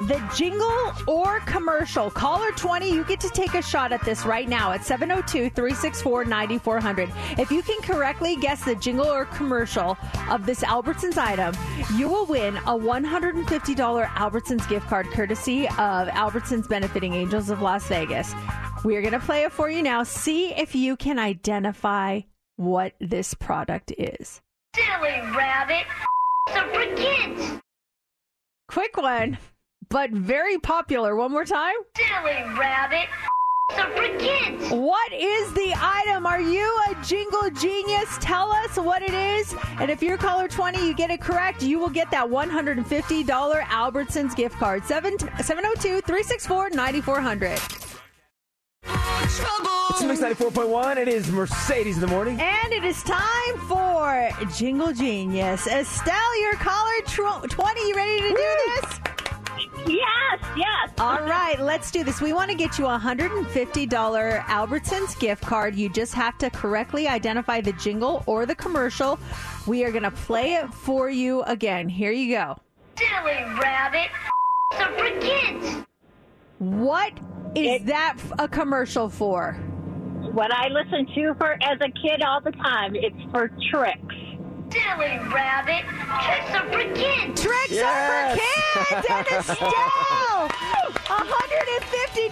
the 0.02 0.22
jingle 0.36 0.92
or 1.08 1.40
commercial? 1.40 2.08
Caller 2.10 2.52
20, 2.52 2.88
you 2.92 3.02
get 3.04 3.18
to 3.20 3.28
take 3.28 3.54
a 3.54 3.62
shot 3.62 3.92
at 3.92 4.04
this 4.04 4.24
right 4.24 4.48
now 4.48 4.70
at 4.72 4.84
702 4.84 5.50
364 5.50 6.24
9400. 6.24 7.10
If 7.38 7.50
you 7.50 7.62
can 7.62 7.80
correctly 7.82 8.36
guess 8.36 8.64
the 8.64 8.76
jingle 8.76 9.06
or 9.06 9.24
commercial 9.24 9.98
of 10.30 10.46
this 10.46 10.60
Albertsons 10.60 11.18
item, 11.18 11.54
you 11.96 12.08
will 12.08 12.26
win 12.26 12.56
a 12.58 12.76
$150 12.78 14.06
Albertsons 14.06 14.68
gift 14.68 14.86
card 14.86 15.06
courtesy 15.10 15.68
of 15.80 16.08
Albertsons 16.08 16.68
Benefiting 16.68 17.14
Angels 17.14 17.48
of 17.48 17.62
Las 17.62 17.88
Vegas. 17.88 18.34
We 18.84 18.96
are 18.96 19.00
going 19.00 19.14
to 19.14 19.18
play 19.18 19.44
it 19.44 19.52
for 19.52 19.70
you 19.70 19.82
now. 19.82 20.02
See 20.02 20.52
if 20.52 20.74
you 20.74 20.94
can 20.94 21.18
identify 21.18 22.20
what 22.56 22.92
this 23.00 23.32
product 23.32 23.90
is. 23.96 24.42
Silly 24.76 25.20
rabbit. 25.34 25.86
So 26.48 26.68
for 26.68 26.94
kids. 26.96 27.60
Quick 28.68 28.98
one, 28.98 29.38
but 29.88 30.10
very 30.10 30.58
popular. 30.58 31.16
One 31.16 31.32
more 31.32 31.46
time. 31.46 31.76
Silly 31.96 32.42
rabbit. 32.58 33.08
So 33.76 33.88
for 33.90 34.18
kids. 34.18 34.70
What 34.70 35.12
is 35.12 35.52
the 35.54 35.74
item? 35.76 36.26
Are 36.26 36.40
you 36.40 36.66
a 36.88 37.04
jingle 37.04 37.50
genius? 37.50 38.18
Tell 38.20 38.50
us 38.52 38.76
what 38.76 39.02
it 39.02 39.14
is. 39.14 39.54
And 39.78 39.90
if 39.90 40.02
you're 40.02 40.16
caller 40.18 40.48
20, 40.48 40.86
you 40.86 40.94
get 40.94 41.10
it 41.10 41.20
correct, 41.20 41.62
you 41.62 41.78
will 41.78 41.88
get 41.88 42.10
that 42.10 42.26
$150 42.26 43.62
Albertsons 43.64 44.36
gift 44.36 44.56
card. 44.56 44.84
702 44.84 46.00
364 46.02 46.70
9400. 46.70 47.58
It's 48.82 50.04
Mix 50.04 50.20
94.1. 50.20 50.96
It 50.96 51.08
is 51.08 51.30
Mercedes 51.30 51.96
in 51.96 52.00
the 52.00 52.06
Morning. 52.06 52.40
And 52.40 52.72
it 52.72 52.84
is 52.84 53.02
time 53.02 53.58
for 53.68 54.30
Jingle 54.56 54.92
Genius. 54.92 55.66
Estelle, 55.66 56.40
you're 56.40 56.54
caller 56.54 57.00
tw- 57.04 57.50
20. 57.50 57.88
You 57.88 57.94
ready 57.94 58.20
to 58.22 58.28
do 58.28 58.34
this? 58.34 59.00
Yes, 59.86 60.38
yes. 60.56 60.90
All 60.98 61.20
right, 61.20 61.58
let's 61.60 61.90
do 61.90 62.04
this. 62.04 62.20
We 62.20 62.32
want 62.32 62.50
to 62.50 62.56
get 62.56 62.78
you 62.78 62.86
a 62.86 62.98
$150 62.98 64.44
Albertsons 64.44 65.18
gift 65.18 65.42
card. 65.42 65.74
You 65.74 65.88
just 65.88 66.14
have 66.14 66.36
to 66.38 66.50
correctly 66.50 67.08
identify 67.08 67.60
the 67.60 67.72
jingle 67.72 68.22
or 68.26 68.46
the 68.46 68.54
commercial. 68.54 69.18
We 69.66 69.84
are 69.84 69.90
going 69.90 70.02
to 70.04 70.10
play 70.10 70.54
it 70.54 70.72
for 70.72 71.08
you 71.08 71.42
again. 71.42 71.88
Here 71.88 72.12
you 72.12 72.34
go. 72.34 72.58
Silly 72.96 73.44
rabbit. 73.60 74.10
Are 74.78 74.92
for 74.96 75.20
kids. 75.20 75.84
What 76.58 77.12
is 77.54 77.82
that 77.84 78.16
a 78.38 78.46
commercial 78.46 79.08
for? 79.08 79.54
What 80.32 80.52
I 80.54 80.68
listen 80.68 81.06
to 81.14 81.34
for 81.38 81.54
as 81.62 81.78
a 81.80 81.90
kid 81.90 82.22
all 82.22 82.40
the 82.40 82.52
time. 82.52 82.94
It's 82.94 83.30
for 83.32 83.50
Trix. 83.70 83.98
Silly 84.70 85.18
rabbit. 85.34 85.84
Trix 86.22 86.50
are 86.54 86.68
for 86.70 86.94
kids. 86.94 87.40
Trix 87.42 87.70
Yes. 87.70 88.38
are 88.38 88.84
for 88.84 89.02
kids 89.02 89.06
and 89.10 89.26
Estelle. 89.50 90.48
$150 91.10 92.30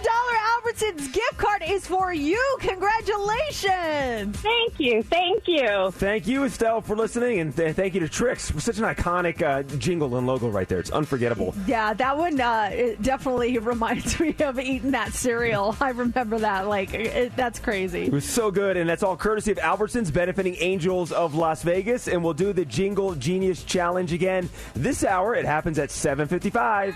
Albertsons 0.63 1.13
gift 1.13 1.37
card 1.37 1.61
is 1.67 1.85
for 1.85 2.13
you. 2.13 2.41
Congratulations. 2.61 4.37
Thank 4.37 4.79
you. 4.79 5.03
Thank 5.03 5.47
you. 5.47 5.91
Thank 5.91 6.27
you, 6.27 6.45
Estelle, 6.45 6.79
for 6.81 6.95
listening, 6.95 7.39
and 7.39 7.55
th- 7.55 7.75
thank 7.75 7.93
you 7.93 7.99
to 7.99 8.07
Trix 8.09 8.49
for 8.51 8.59
such 8.61 8.77
an 8.77 8.85
iconic 8.85 9.41
uh, 9.41 9.63
jingle 9.77 10.15
and 10.17 10.25
logo 10.25 10.47
right 10.49 10.67
there. 10.67 10.79
It's 10.79 10.91
unforgettable. 10.91 11.53
Yeah, 11.67 11.93
that 11.93 12.17
one 12.17 12.39
uh, 12.39 12.69
it 12.71 13.01
definitely 13.01 13.57
reminds 13.59 14.17
me 14.19 14.33
of 14.39 14.59
eating 14.59 14.91
that 14.91 15.13
cereal. 15.13 15.75
I 15.81 15.89
remember 15.89 16.39
that. 16.39 16.67
Like, 16.67 16.93
it, 16.93 17.35
that's 17.35 17.59
crazy. 17.59 18.05
It 18.05 18.13
was 18.13 18.25
so 18.25 18.49
good, 18.49 18.77
and 18.77 18.89
that's 18.89 19.03
all 19.03 19.17
courtesy 19.17 19.51
of 19.51 19.57
Albertsons 19.57 20.11
benefiting 20.13 20.55
Angels 20.59 21.11
of 21.11 21.35
Las 21.35 21.63
Vegas, 21.63 22.07
and 22.07 22.23
we'll 22.23 22.28
do 22.33 22.53
the 22.53 22.65
Jingle 22.65 23.15
Genius 23.15 23.63
Challenge 23.63 24.13
again 24.13 24.49
this 24.73 25.03
hour. 25.03 25.35
It 25.35 25.45
happens 25.45 25.79
at 25.79 25.89
7:55. 25.89 26.95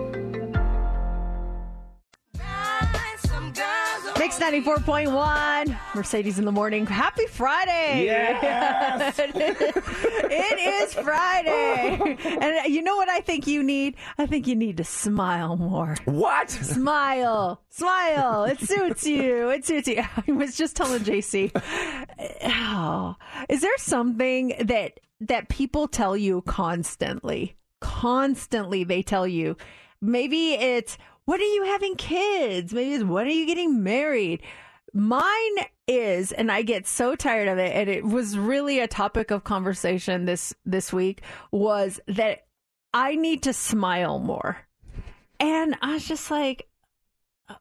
94.1, 4.41 5.77
Mercedes 5.93 6.39
in 6.39 6.45
the 6.45 6.51
morning. 6.51 6.87
Happy 6.87 7.27
Friday. 7.27 8.05
Yes. 8.05 9.19
it 9.19 10.59
is 10.59 10.93
Friday. 10.95 12.17
And 12.41 12.73
you 12.73 12.81
know 12.81 12.95
what 12.95 13.07
I 13.07 13.19
think 13.19 13.45
you 13.45 13.61
need? 13.61 13.97
I 14.17 14.25
think 14.25 14.47
you 14.47 14.55
need 14.55 14.77
to 14.77 14.83
smile 14.83 15.57
more. 15.57 15.95
What? 16.05 16.49
Smile. 16.49 17.61
Smile. 17.69 18.45
It 18.45 18.59
suits 18.59 19.05
you. 19.05 19.49
It 19.49 19.63
suits 19.63 19.87
you. 19.87 20.01
I 20.27 20.31
was 20.31 20.57
just 20.57 20.75
telling 20.75 21.01
JC. 21.01 21.51
Oh, 22.43 23.15
is 23.47 23.61
there 23.61 23.77
something 23.77 24.55
that 24.59 24.99
that 25.19 25.49
people 25.49 25.87
tell 25.87 26.17
you 26.17 26.41
constantly? 26.41 27.57
Constantly 27.79 28.83
they 28.83 29.03
tell 29.03 29.27
you. 29.27 29.55
Maybe 30.01 30.53
it's 30.53 30.97
when 31.25 31.39
are 31.39 31.43
you 31.43 31.65
having 31.65 31.95
kids? 31.95 32.73
Maybe 32.73 32.93
it's 32.93 33.03
when 33.03 33.27
are 33.27 33.29
you 33.29 33.45
getting 33.45 33.83
married? 33.83 34.41
Mine 34.93 35.55
is, 35.87 36.31
and 36.31 36.51
I 36.51 36.63
get 36.63 36.85
so 36.85 37.15
tired 37.15 37.47
of 37.47 37.57
it, 37.57 37.73
and 37.75 37.89
it 37.89 38.03
was 38.03 38.37
really 38.37 38.79
a 38.79 38.87
topic 38.87 39.31
of 39.31 39.43
conversation 39.43 40.25
this 40.25 40.53
this 40.65 40.91
week, 40.91 41.21
was 41.51 41.99
that 42.07 42.45
I 42.93 43.15
need 43.15 43.43
to 43.43 43.53
smile 43.53 44.19
more. 44.19 44.57
And 45.39 45.77
I 45.81 45.93
was 45.93 46.07
just 46.07 46.29
like, 46.29 46.67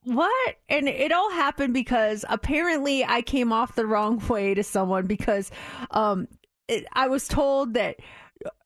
what? 0.03 0.57
And 0.69 0.89
it 0.89 1.13
all 1.13 1.31
happened 1.31 1.73
because 1.73 2.25
apparently 2.29 3.05
I 3.05 3.23
came 3.23 3.53
off 3.53 3.75
the 3.75 3.87
wrong 3.87 4.23
way 4.29 4.55
to 4.55 4.63
someone 4.63 5.07
because 5.07 5.51
um 5.91 6.29
it, 6.69 6.87
I 6.93 7.09
was 7.09 7.27
told 7.27 7.75
that 7.75 7.97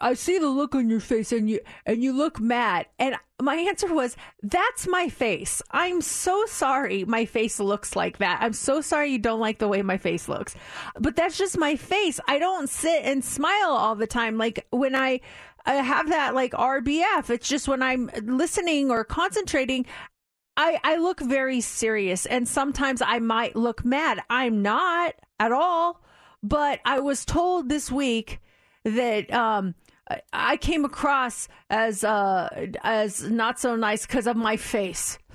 I 0.01 0.15
see 0.15 0.39
the 0.39 0.49
look 0.49 0.75
on 0.75 0.89
your 0.89 1.01
face 1.01 1.33
and 1.33 1.49
you 1.49 1.61
and 1.85 2.03
you 2.03 2.13
look 2.13 2.39
mad. 2.41 2.87
And 2.99 3.17
my 3.41 3.57
answer 3.57 3.93
was, 3.93 4.17
"That's 4.43 4.87
my 4.87 5.09
face. 5.09 5.61
I'm 5.71 6.01
so 6.01 6.47
sorry 6.47 7.05
my 7.05 7.25
face 7.25 7.59
looks 7.59 7.97
like 7.97 8.19
that. 8.19 8.39
I'm 8.41 8.53
so 8.53 8.81
sorry 8.81 9.11
you 9.11 9.19
don't 9.19 9.41
like 9.41 9.59
the 9.59 9.69
way 9.69 9.83
my 9.83 9.97
face 9.97 10.29
looks. 10.29 10.55
But 10.99 11.17
that's 11.17 11.39
just 11.39 11.59
my 11.59 11.77
face. 11.77 12.21
I 12.29 12.39
don't 12.39 12.69
sit 12.69 13.05
and 13.05 13.25
smile 13.25 13.71
all 13.71 13.97
the 13.97 14.07
time 14.07 14.39
like 14.39 14.67
when 14.71 14.95
I 14.95 15.21
I 15.67 15.75
have 15.75 16.11
that 16.11 16.35
like 16.35 16.53
RBF. 16.53 17.31
It's 17.31 17.49
just 17.49 17.69
when 17.69 17.83
I'm 17.83 18.11
listening 18.23 18.91
or 18.91 19.05
concentrating, 19.05 19.87
I, 20.57 20.79
I 20.85 20.97
look 20.97 21.21
very 21.21 21.61
serious 21.61 22.27
and 22.27 22.47
sometimes 22.47 23.03
I 23.03 23.19
might 23.19 23.57
look 23.57 23.85
mad. 23.85 24.21
I'm 24.31 24.63
not 24.63 25.15
at 25.41 25.53
all. 25.53 26.01
But 26.43 26.81
I 26.85 27.01
was 27.01 27.25
told 27.25 27.71
this 27.71 27.91
week 27.91 28.41
that 28.85 29.33
um, 29.33 29.75
I- 30.33 30.57
came 30.57 30.85
across 30.85 31.49
as 31.71 32.05
uh, 32.05 32.49
as 32.83 33.29
not 33.29 33.59
so 33.59 33.77
nice 33.77 34.07
because 34.07 34.27
of 34.27 34.37
my 34.37 34.57
face. 34.57 35.19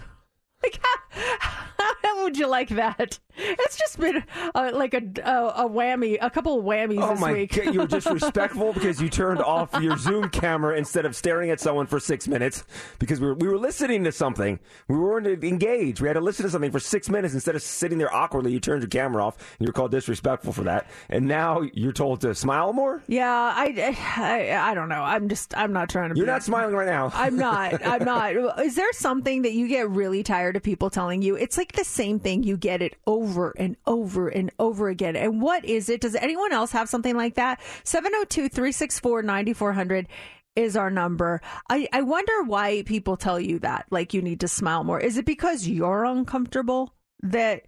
Like 0.62 0.78
how, 0.82 1.94
how 2.04 2.24
would 2.24 2.38
you 2.38 2.46
like 2.48 2.68
that? 2.70 3.18
It's 3.40 3.78
just 3.78 4.00
been 4.00 4.24
uh, 4.54 4.72
like 4.74 4.94
a, 4.94 5.02
a 5.24 5.64
a 5.66 5.70
whammy, 5.70 6.18
a 6.22 6.30
couple 6.30 6.60
of 6.60 6.66
whammies 6.66 7.02
Oh 7.02 7.12
this 7.12 7.20
my 7.20 7.32
week. 7.34 7.56
god, 7.56 7.74
you 7.74 7.80
were 7.82 7.88
disrespectful 8.00 8.74
because 8.74 9.02
you 9.02 9.10
turned 9.10 9.42
off 9.42 9.70
your 9.82 9.98
Zoom 9.98 10.30
camera 10.32 10.78
instead 10.78 11.06
of 11.06 11.16
staring 11.16 11.50
at 11.52 11.60
someone 11.60 11.88
for 11.88 12.00
six 12.00 12.28
minutes 12.28 12.64
because 13.00 13.20
we 13.20 13.28
were, 13.28 13.36
we 13.36 13.48
were 13.48 13.58
listening 13.58 14.04
to 14.04 14.12
something. 14.12 14.60
We 14.88 14.98
weren't 14.98 15.28
engaged. 15.44 16.02
We 16.02 16.08
had 16.08 16.16
to 16.16 16.22
listen 16.22 16.46
to 16.46 16.52
something 16.52 16.72
for 16.72 16.80
six 16.80 17.10
minutes 17.10 17.34
instead 17.34 17.56
of 17.56 17.62
sitting 17.62 17.98
there 17.98 18.14
awkwardly. 18.14 18.52
You 18.52 18.60
turned 18.60 18.82
your 18.82 18.90
camera 18.90 19.26
off 19.26 19.38
and 19.38 19.66
you 19.66 19.68
were 19.68 19.74
called 19.74 19.92
disrespectful 19.92 20.54
for 20.54 20.64
that. 20.64 20.88
And 21.10 21.26
now 21.28 21.62
you're 21.74 21.94
told 21.94 22.22
to 22.22 22.36
smile 22.36 22.74
more? 22.74 23.02
Yeah, 23.08 23.30
I, 23.32 23.96
I, 24.18 24.72
I 24.72 24.74
don't 24.74 24.90
know. 24.90 25.02
I'm 25.04 25.30
just, 25.30 25.56
I'm 25.58 25.74
not 25.74 25.90
trying 25.90 26.10
to. 26.10 26.16
You're 26.18 26.26
not 26.28 26.44
smiling 26.44 26.76
right 26.76 26.88
now. 26.88 27.12
I'm 27.14 27.38
not. 27.38 27.86
I'm 27.86 28.04
not. 28.04 28.36
Is 28.60 28.76
there 28.76 28.92
something 28.94 29.44
that 29.44 29.54
you 29.54 29.68
get 29.68 29.90
really 29.90 30.24
tired 30.24 30.56
of 30.56 30.64
people 30.64 30.90
telling 30.90 31.22
you? 31.22 31.36
It's 31.36 31.58
like 31.58 31.74
the 31.74 31.84
same 31.86 32.20
thing. 32.20 32.44
You 32.44 32.58
get 32.58 32.82
it 32.82 32.96
over 33.08 33.29
and 33.58 33.76
over 33.86 34.28
and 34.28 34.52
over 34.60 34.90
again. 34.90 35.16
And 35.16 35.42
what 35.42 35.64
is 35.66 35.90
it? 35.90 36.02
Does 36.02 36.16
anyone 36.16 36.52
else 36.54 36.72
have 36.72 36.90
something 36.90 37.16
like 37.16 37.36
that? 37.36 37.60
702 37.84 38.50
364 38.50 39.22
9400 39.24 40.08
is 40.56 40.76
our 40.76 40.90
number. 40.90 41.42
I, 41.70 41.88
I 41.94 42.02
wonder 42.02 42.44
why 42.44 42.84
people 42.86 43.16
tell 43.18 43.40
you 43.40 43.60
that, 43.60 43.86
like 43.92 44.14
you 44.14 44.22
need 44.22 44.40
to 44.42 44.48
smile 44.48 44.84
more. 44.84 45.00
Is 45.00 45.18
it 45.18 45.26
because 45.26 45.68
you're 45.68 46.04
uncomfortable 46.06 46.94
that 47.24 47.64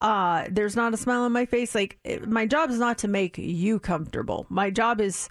uh, 0.00 0.46
there's 0.50 0.76
not 0.76 0.92
a 0.94 0.96
smile 0.96 1.22
on 1.22 1.32
my 1.32 1.46
face? 1.46 1.74
Like, 1.74 1.98
it- 2.04 2.28
my 2.28 2.46
job 2.46 2.70
is 2.70 2.78
not 2.78 2.98
to 2.98 3.08
make 3.08 3.38
you 3.38 3.78
comfortable. 3.80 4.46
My 4.48 4.70
job 4.70 5.00
is 5.00 5.28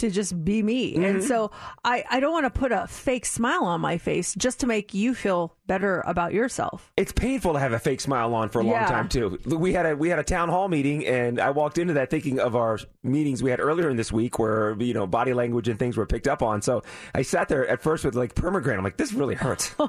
to 0.00 0.10
just 0.10 0.44
be 0.44 0.62
me. 0.62 0.94
And 0.94 1.18
Mhm. 1.18 1.26
so 1.26 1.50
I, 1.84 2.04
I 2.10 2.20
don't 2.20 2.32
want 2.32 2.44
to 2.52 2.56
put 2.58 2.70
a 2.70 2.86
fake 2.86 3.26
smile 3.26 3.64
on 3.64 3.80
my 3.80 3.98
face 3.98 4.34
just 4.34 4.60
to 4.60 4.66
make 4.66 4.94
you 4.94 5.12
feel 5.14 5.54
better 5.68 6.02
about 6.06 6.32
yourself. 6.32 6.90
It's 6.96 7.12
painful 7.12 7.52
to 7.52 7.60
have 7.60 7.72
a 7.72 7.78
fake 7.78 8.00
smile 8.00 8.34
on 8.34 8.48
for 8.48 8.58
a 8.58 8.62
long 8.64 8.72
Yeah. 8.72 8.86
time 8.86 9.08
too. 9.08 9.38
We 9.46 9.72
had 9.72 9.86
a 9.86 9.94
we 9.96 10.08
had 10.08 10.18
a 10.18 10.24
town 10.24 10.48
hall 10.48 10.66
meeting, 10.66 11.06
and 11.06 11.38
I 11.40 11.50
walked 11.50 11.78
into 11.78 11.94
that 11.94 12.10
thinking 12.10 12.40
of 12.40 12.56
our 12.56 12.78
meetings 13.04 13.40
we 13.42 13.50
had 13.50 13.60
earlier 13.60 13.88
in 13.88 13.96
this 13.96 14.10
week, 14.10 14.38
where 14.40 14.74
you 14.80 14.94
know 14.94 15.06
body 15.06 15.32
language 15.32 15.68
and 15.68 15.78
things 15.78 15.96
were 15.96 16.06
picked 16.06 16.26
up 16.26 16.42
on. 16.42 16.60
So 16.62 16.82
I 17.14 17.22
sat 17.22 17.48
there 17.48 17.68
at 17.68 17.80
first 17.80 18.04
with 18.04 18.16
like 18.16 18.34
permagrin. 18.34 18.78
I'm 18.78 18.84
like, 18.84 18.96
this 18.96 19.12
really 19.12 19.36
hurts. 19.36 19.74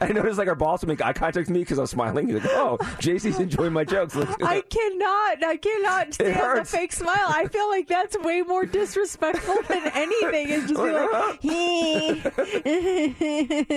I 0.00 0.08
noticed 0.12 0.38
like 0.38 0.48
our 0.48 0.54
boss 0.54 0.80
would 0.82 0.88
make 0.88 1.02
eye 1.04 1.12
contact 1.12 1.48
with 1.48 1.50
me 1.50 1.60
because 1.60 1.78
I 1.78 1.82
was 1.82 1.90
smiling. 1.90 2.28
He's 2.28 2.36
like, 2.42 2.50
oh, 2.52 2.78
JC's 3.00 3.38
enjoying 3.40 3.72
my 3.72 3.84
jokes. 3.84 4.14
I 4.42 4.62
cannot, 4.62 5.44
I 5.44 5.56
cannot 5.60 6.14
stand 6.14 6.60
the 6.60 6.64
fake 6.64 6.92
smile. 6.92 7.14
I 7.28 7.46
feel 7.48 7.68
like 7.68 7.88
that's 7.88 8.16
way 8.18 8.42
more 8.42 8.64
disrespectful 8.64 9.56
than 9.68 9.86
anything. 9.94 10.48
It's 10.50 10.68
just 10.70 10.82
be 10.82 10.92
like, 10.92 11.40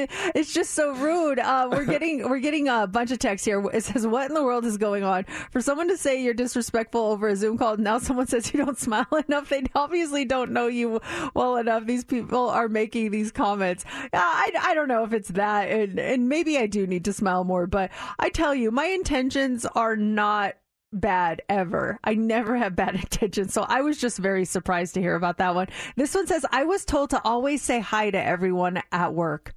it's 0.35 0.53
just 0.53 0.71
so 0.71 0.93
rude. 0.93 1.39
Uh, 1.39 1.69
we're 1.71 1.85
getting 1.85 2.23
we're 2.29 2.39
getting 2.39 2.67
a 2.67 2.87
bunch 2.87 3.11
of 3.11 3.19
texts 3.19 3.45
here. 3.45 3.63
It 3.69 3.83
says, 3.83 4.05
"What 4.05 4.29
in 4.29 4.35
the 4.35 4.43
world 4.43 4.65
is 4.65 4.77
going 4.77 5.03
on?" 5.03 5.25
For 5.51 5.61
someone 5.61 5.87
to 5.89 5.97
say 5.97 6.21
you're 6.21 6.33
disrespectful 6.33 7.01
over 7.01 7.27
a 7.27 7.35
Zoom 7.35 7.57
call, 7.57 7.77
now 7.77 7.97
someone 7.99 8.27
says 8.27 8.53
you 8.53 8.63
don't 8.63 8.77
smile 8.77 9.07
enough. 9.27 9.49
They 9.49 9.63
obviously 9.75 10.25
don't 10.25 10.51
know 10.51 10.67
you 10.67 11.01
well 11.33 11.57
enough. 11.57 11.85
These 11.85 12.05
people 12.05 12.49
are 12.49 12.67
making 12.67 13.11
these 13.11 13.31
comments. 13.31 13.85
I 14.13 14.51
I 14.59 14.73
don't 14.73 14.87
know 14.87 15.03
if 15.03 15.13
it's 15.13 15.29
that, 15.29 15.69
and 15.69 15.99
and 15.99 16.29
maybe 16.29 16.57
I 16.57 16.67
do 16.67 16.87
need 16.87 17.05
to 17.05 17.13
smile 17.13 17.43
more. 17.43 17.67
But 17.67 17.91
I 18.17 18.29
tell 18.29 18.55
you, 18.55 18.71
my 18.71 18.85
intentions 18.85 19.65
are 19.75 19.95
not 19.95 20.55
bad 20.91 21.41
ever. 21.49 21.99
I 22.03 22.15
never 22.15 22.57
have 22.57 22.75
bad 22.75 22.95
intentions. 22.95 23.53
So 23.53 23.65
I 23.67 23.81
was 23.81 23.97
just 23.97 24.17
very 24.17 24.45
surprised 24.45 24.93
to 24.95 25.01
hear 25.01 25.15
about 25.15 25.37
that 25.37 25.55
one. 25.55 25.67
This 25.95 26.15
one 26.15 26.27
says, 26.27 26.45
I 26.51 26.65
was 26.65 26.85
told 26.85 27.11
to 27.11 27.21
always 27.23 27.61
say 27.61 27.79
hi 27.79 28.09
to 28.09 28.23
everyone 28.23 28.81
at 28.91 29.13
work. 29.13 29.53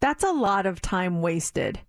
That's 0.00 0.24
a 0.24 0.32
lot 0.32 0.66
of 0.66 0.82
time 0.82 1.22
wasted. 1.22 1.80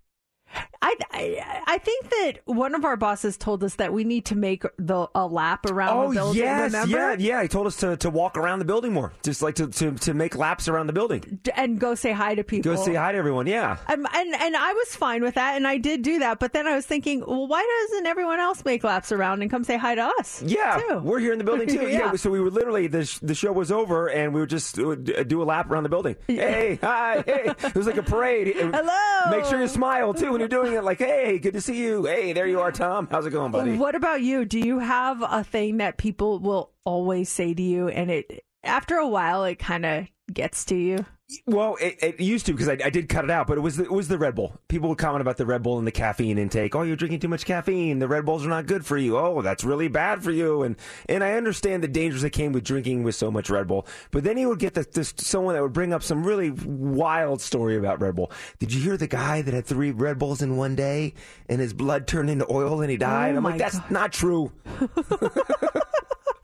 I, 0.82 0.96
I 1.12 1.64
I 1.68 1.78
think 1.80 2.10
that 2.10 2.34
one 2.46 2.74
of 2.76 2.86
our 2.86 2.96
bosses 2.96 3.36
told 3.36 3.64
us 3.64 3.76
that 3.76 3.92
we 3.92 4.04
need 4.04 4.26
to 4.26 4.36
make 4.36 4.64
the 4.78 5.08
a 5.16 5.26
lap 5.28 5.66
around 5.66 5.98
Oh 5.98 6.08
the 6.10 6.14
building. 6.16 6.42
yes, 6.44 6.72
remember? 6.72 6.98
yeah, 6.98 7.16
yeah. 7.18 7.42
He 7.42 7.48
told 7.48 7.68
us 7.68 7.76
to, 7.78 7.98
to 7.98 8.10
walk 8.10 8.38
around 8.38 8.60
the 8.60 8.66
building 8.66 8.94
more, 8.94 9.12
just 9.24 9.42
like 9.42 9.56
to, 9.56 9.68
to, 9.68 9.92
to 9.94 10.14
make 10.14 10.36
laps 10.38 10.68
around 10.68 10.88
the 10.88 10.94
building. 10.94 11.40
And 11.56 11.80
go 11.80 11.96
say 11.96 12.12
hi 12.14 12.36
to 12.36 12.44
people. 12.44 12.74
Go 12.76 12.82
say 12.82 12.94
hi 12.94 13.12
to 13.12 13.18
everyone. 13.18 13.48
Yeah. 13.48 13.78
Um, 13.88 14.06
and 14.14 14.36
and 14.36 14.56
I 14.56 14.72
was 14.74 14.96
fine 14.96 15.24
with 15.24 15.34
that, 15.36 15.58
and 15.58 15.68
I 15.68 15.78
did 15.78 16.04
do 16.04 16.20
that. 16.20 16.40
But 16.40 16.54
then 16.54 16.68
I 16.68 16.76
was 16.76 16.86
thinking, 16.86 17.22
well, 17.26 17.48
why 17.48 17.66
doesn't 17.90 18.06
everyone 18.06 18.40
else 18.40 18.64
make 18.64 18.84
laps 18.84 19.12
around 19.12 19.42
and 19.42 19.52
come 19.52 19.64
say 19.64 19.78
hi 19.78 19.96
to 19.96 20.04
us? 20.20 20.42
Yeah, 20.44 20.80
too? 20.88 21.00
we're 21.00 21.20
here 21.20 21.34
in 21.34 21.40
the 21.40 21.44
building 21.44 21.68
too. 21.68 21.82
yeah. 21.90 21.98
Yeah. 22.12 22.16
so 22.16 22.30
we 22.30 22.40
were 22.40 22.52
literally 22.52 22.88
the 22.88 23.04
sh- 23.06 23.20
the 23.22 23.36
show 23.36 23.52
was 23.52 23.72
over 23.72 24.08
and 24.10 24.34
we 24.34 24.40
would 24.42 24.50
just 24.50 24.76
do 24.76 25.42
a 25.42 25.44
lap 25.44 25.70
around 25.70 25.84
the 25.84 25.90
building. 25.90 26.16
Hey, 26.28 26.78
hi, 26.82 27.24
hey. 27.26 27.52
It 27.64 27.76
was 27.76 27.88
like 27.88 27.98
a 27.98 28.04
parade. 28.04 28.56
Hello. 28.56 29.32
Make 29.38 29.46
sure 29.46 29.60
you 29.60 29.68
smile 29.68 30.14
too 30.14 30.37
when 30.38 30.50
you're 30.50 30.64
doing 30.64 30.78
it. 30.78 30.84
Like, 30.84 31.00
hey, 31.00 31.40
good 31.40 31.54
to 31.54 31.62
see 31.62 31.78
you. 31.78 32.06
Hey, 32.06 32.34
there 32.34 32.48
you 32.48 32.60
are, 32.60 32.72
Tom. 32.72 33.08
How's 33.10 33.26
it 33.26 33.32
going, 33.32 33.52
buddy? 33.52 33.76
What 33.78 33.96
about 33.96 34.22
you? 34.22 34.46
Do 34.46 34.60
you 34.60 34.80
have 34.80 35.24
a 35.28 35.44
thing 35.44 35.78
that 35.78 35.98
people 35.98 36.40
will 36.40 36.72
always 36.84 37.30
say 37.30 37.54
to 37.54 37.62
you, 37.62 37.88
and 37.88 38.12
it 38.12 38.46
after 38.64 38.96
a 38.96 39.08
while 39.08 39.44
it 39.46 39.56
kind 39.56 39.86
of 39.86 40.08
gets 40.32 40.66
to 40.66 40.76
you? 40.76 41.06
Well, 41.46 41.76
it, 41.82 41.98
it 42.02 42.20
used 42.22 42.46
to 42.46 42.54
because 42.54 42.70
I, 42.70 42.78
I 42.86 42.90
did 42.90 43.10
cut 43.10 43.26
it 43.26 43.32
out, 43.32 43.48
but 43.48 43.58
it 43.58 43.62
was 43.62 43.76
the, 43.76 43.84
it 43.84 43.92
was 43.92 44.08
the 44.08 44.18
Red 44.18 44.34
Bull. 44.34 44.58
People 44.70 44.88
would 44.88 44.98
comment 44.98 45.20
about 45.22 45.36
the 45.36 45.46
Red 45.46 45.62
Bull 45.62 45.78
and 45.78 45.86
the 45.86 45.92
caffeine 45.92 46.38
intake. 46.38 46.74
Oh, 46.74 46.84
you're 46.84 46.96
drinking 46.96 47.20
too 47.20 47.28
much 47.28 47.44
caffeine. 47.44 48.00
The 48.00 48.08
Red 48.08 48.26
Bulls 48.26 48.46
are 48.46 48.50
not 48.50 48.66
good 48.66 48.86
for 48.86 48.98
you. 48.98 49.18
Oh, 49.18 49.42
that's 49.42 49.66
really 49.66 49.90
bad 49.90 50.24
for 50.24 50.32
you. 50.32 50.64
And 50.64 50.78
and 51.10 51.26
I 51.26 51.34
understand 51.34 51.84
the 51.84 51.90
dangers 51.90 52.22
that 52.22 52.30
came 52.30 52.54
with 52.54 52.64
drinking 52.64 53.04
with 53.04 53.16
so 53.16 53.30
much 53.30 53.50
Red 53.50 53.68
Bull. 53.68 53.86
But 54.12 54.24
then 54.24 54.38
you 54.38 54.48
would 54.48 54.60
get 54.60 54.74
this, 54.74 54.88
this 54.88 55.14
someone 55.18 55.56
that 55.56 55.62
would 55.62 55.74
bring 55.74 55.92
up 55.92 56.02
some 56.02 56.24
really 56.24 56.52
wild 56.52 57.42
story 57.42 57.76
about 57.76 58.00
Red 58.00 58.16
Bull. 58.16 58.32
Did 58.60 58.72
you 58.72 58.80
hear 58.80 58.96
the 58.96 59.08
guy 59.08 59.42
that 59.42 59.54
had 59.54 59.66
three 59.66 59.92
Red 59.92 60.20
Bulls 60.20 60.42
in 60.42 60.56
one 60.56 60.76
day 60.76 61.14
and 61.50 61.60
his 61.60 61.74
blood 61.74 62.08
turned 62.08 62.30
into 62.30 62.50
oil 62.50 62.80
and 62.82 62.90
he 62.90 62.96
died? 62.96 63.36
Oh 63.36 63.40
I'm 63.40 63.44
like, 63.44 63.58
that's 63.58 63.80
not 63.90 64.14
true. 64.14 64.54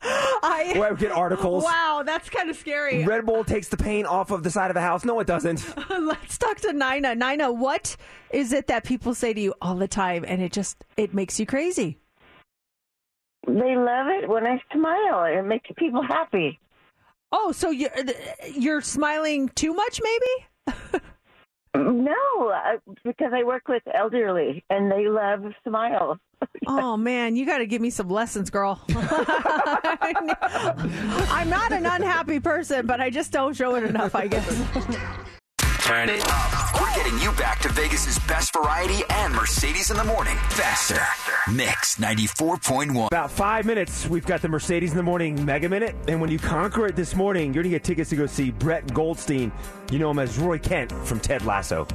I, 0.42 0.74
Or 0.76 0.86
I 0.86 0.90
would 0.90 1.00
get 1.00 1.12
articles. 1.12 1.64
Wow, 1.64 2.02
that's 2.04 2.28
kind 2.28 2.50
of 2.50 2.56
scary. 2.56 3.04
Red 3.04 3.24
Bull 3.24 3.42
takes 3.42 3.68
the 3.68 3.76
paint 3.76 4.06
off 4.06 4.30
of 4.30 4.42
the 4.42 4.50
side 4.50 4.70
of 4.70 4.76
a 4.76 4.80
house. 4.80 5.04
No, 5.04 5.18
it 5.20 5.26
doesn't. 5.26 5.64
Let's 5.90 6.36
talk 6.36 6.58
to 6.60 6.72
Nina. 6.72 7.14
Nina, 7.14 7.50
what 7.50 7.96
is 8.30 8.52
it 8.52 8.66
that 8.66 8.84
people 8.84 9.14
say 9.14 9.32
to 9.32 9.40
you 9.40 9.54
all 9.62 9.76
the 9.76 9.88
time, 9.88 10.24
and 10.26 10.42
it 10.42 10.52
just 10.52 10.84
it 10.98 11.14
makes 11.14 11.40
you 11.40 11.46
crazy? 11.46 11.98
They 13.46 13.76
love 13.76 14.08
it 14.08 14.28
when 14.28 14.46
I 14.46 14.60
smile. 14.72 15.24
It 15.24 15.42
makes 15.42 15.70
people 15.76 16.02
happy. 16.02 16.60
Oh, 17.32 17.52
so 17.52 17.70
you're 17.70 17.90
you're 18.52 18.82
smiling 18.82 19.48
too 19.50 19.72
much, 19.72 20.00
maybe? 20.02 21.00
No, 21.74 22.52
uh, 22.54 22.78
because 23.04 23.32
I 23.34 23.42
work 23.42 23.66
with 23.68 23.82
elderly 23.92 24.64
and 24.70 24.90
they 24.90 25.08
love 25.08 25.44
smile. 25.66 26.18
Oh 26.66 26.96
man, 26.98 27.36
you 27.36 27.46
got 27.46 27.58
to 27.58 27.66
give 27.66 27.80
me 27.80 27.88
some 27.90 28.08
lessons, 28.10 28.50
girl. 28.50 28.80
I'm 28.90 30.26
not 31.48 31.72
an 31.72 31.86
unhappy 31.86 32.38
person, 32.38 32.86
but 32.86 33.00
I 33.00 33.08
just 33.08 33.32
don't 33.32 33.54
show 33.56 33.76
it 33.76 33.84
enough, 33.84 34.14
I 34.14 34.26
guess. 34.26 34.62
Turn 35.84 36.08
it 36.08 36.26
up. 36.30 36.80
We're 36.80 36.94
getting 36.94 37.18
you 37.18 37.30
back 37.32 37.60
to 37.60 37.68
Vegas's 37.68 38.18
best 38.20 38.54
variety 38.54 39.02
and 39.10 39.34
Mercedes 39.34 39.90
in 39.90 39.98
the 39.98 40.04
morning 40.04 40.34
faster. 40.48 40.98
Mix 41.52 41.96
94.1. 41.96 43.08
About 43.08 43.30
five 43.30 43.66
minutes, 43.66 44.06
we've 44.06 44.24
got 44.24 44.40
the 44.40 44.48
Mercedes 44.48 44.92
in 44.92 44.96
the 44.96 45.02
Morning 45.02 45.44
Mega 45.44 45.68
Minute. 45.68 45.94
And 46.08 46.22
when 46.22 46.30
you 46.30 46.38
conquer 46.38 46.86
it 46.86 46.96
this 46.96 47.14
morning, 47.14 47.52
you're 47.52 47.62
going 47.62 47.70
to 47.70 47.78
get 47.78 47.84
tickets 47.84 48.08
to 48.08 48.16
go 48.16 48.24
see 48.24 48.50
Brett 48.50 48.94
Goldstein. 48.94 49.52
You 49.92 49.98
know 49.98 50.10
him 50.10 50.20
as 50.20 50.38
Roy 50.38 50.58
Kent 50.58 50.90
from 50.90 51.20
Ted 51.20 51.44
Lasso. 51.44 51.86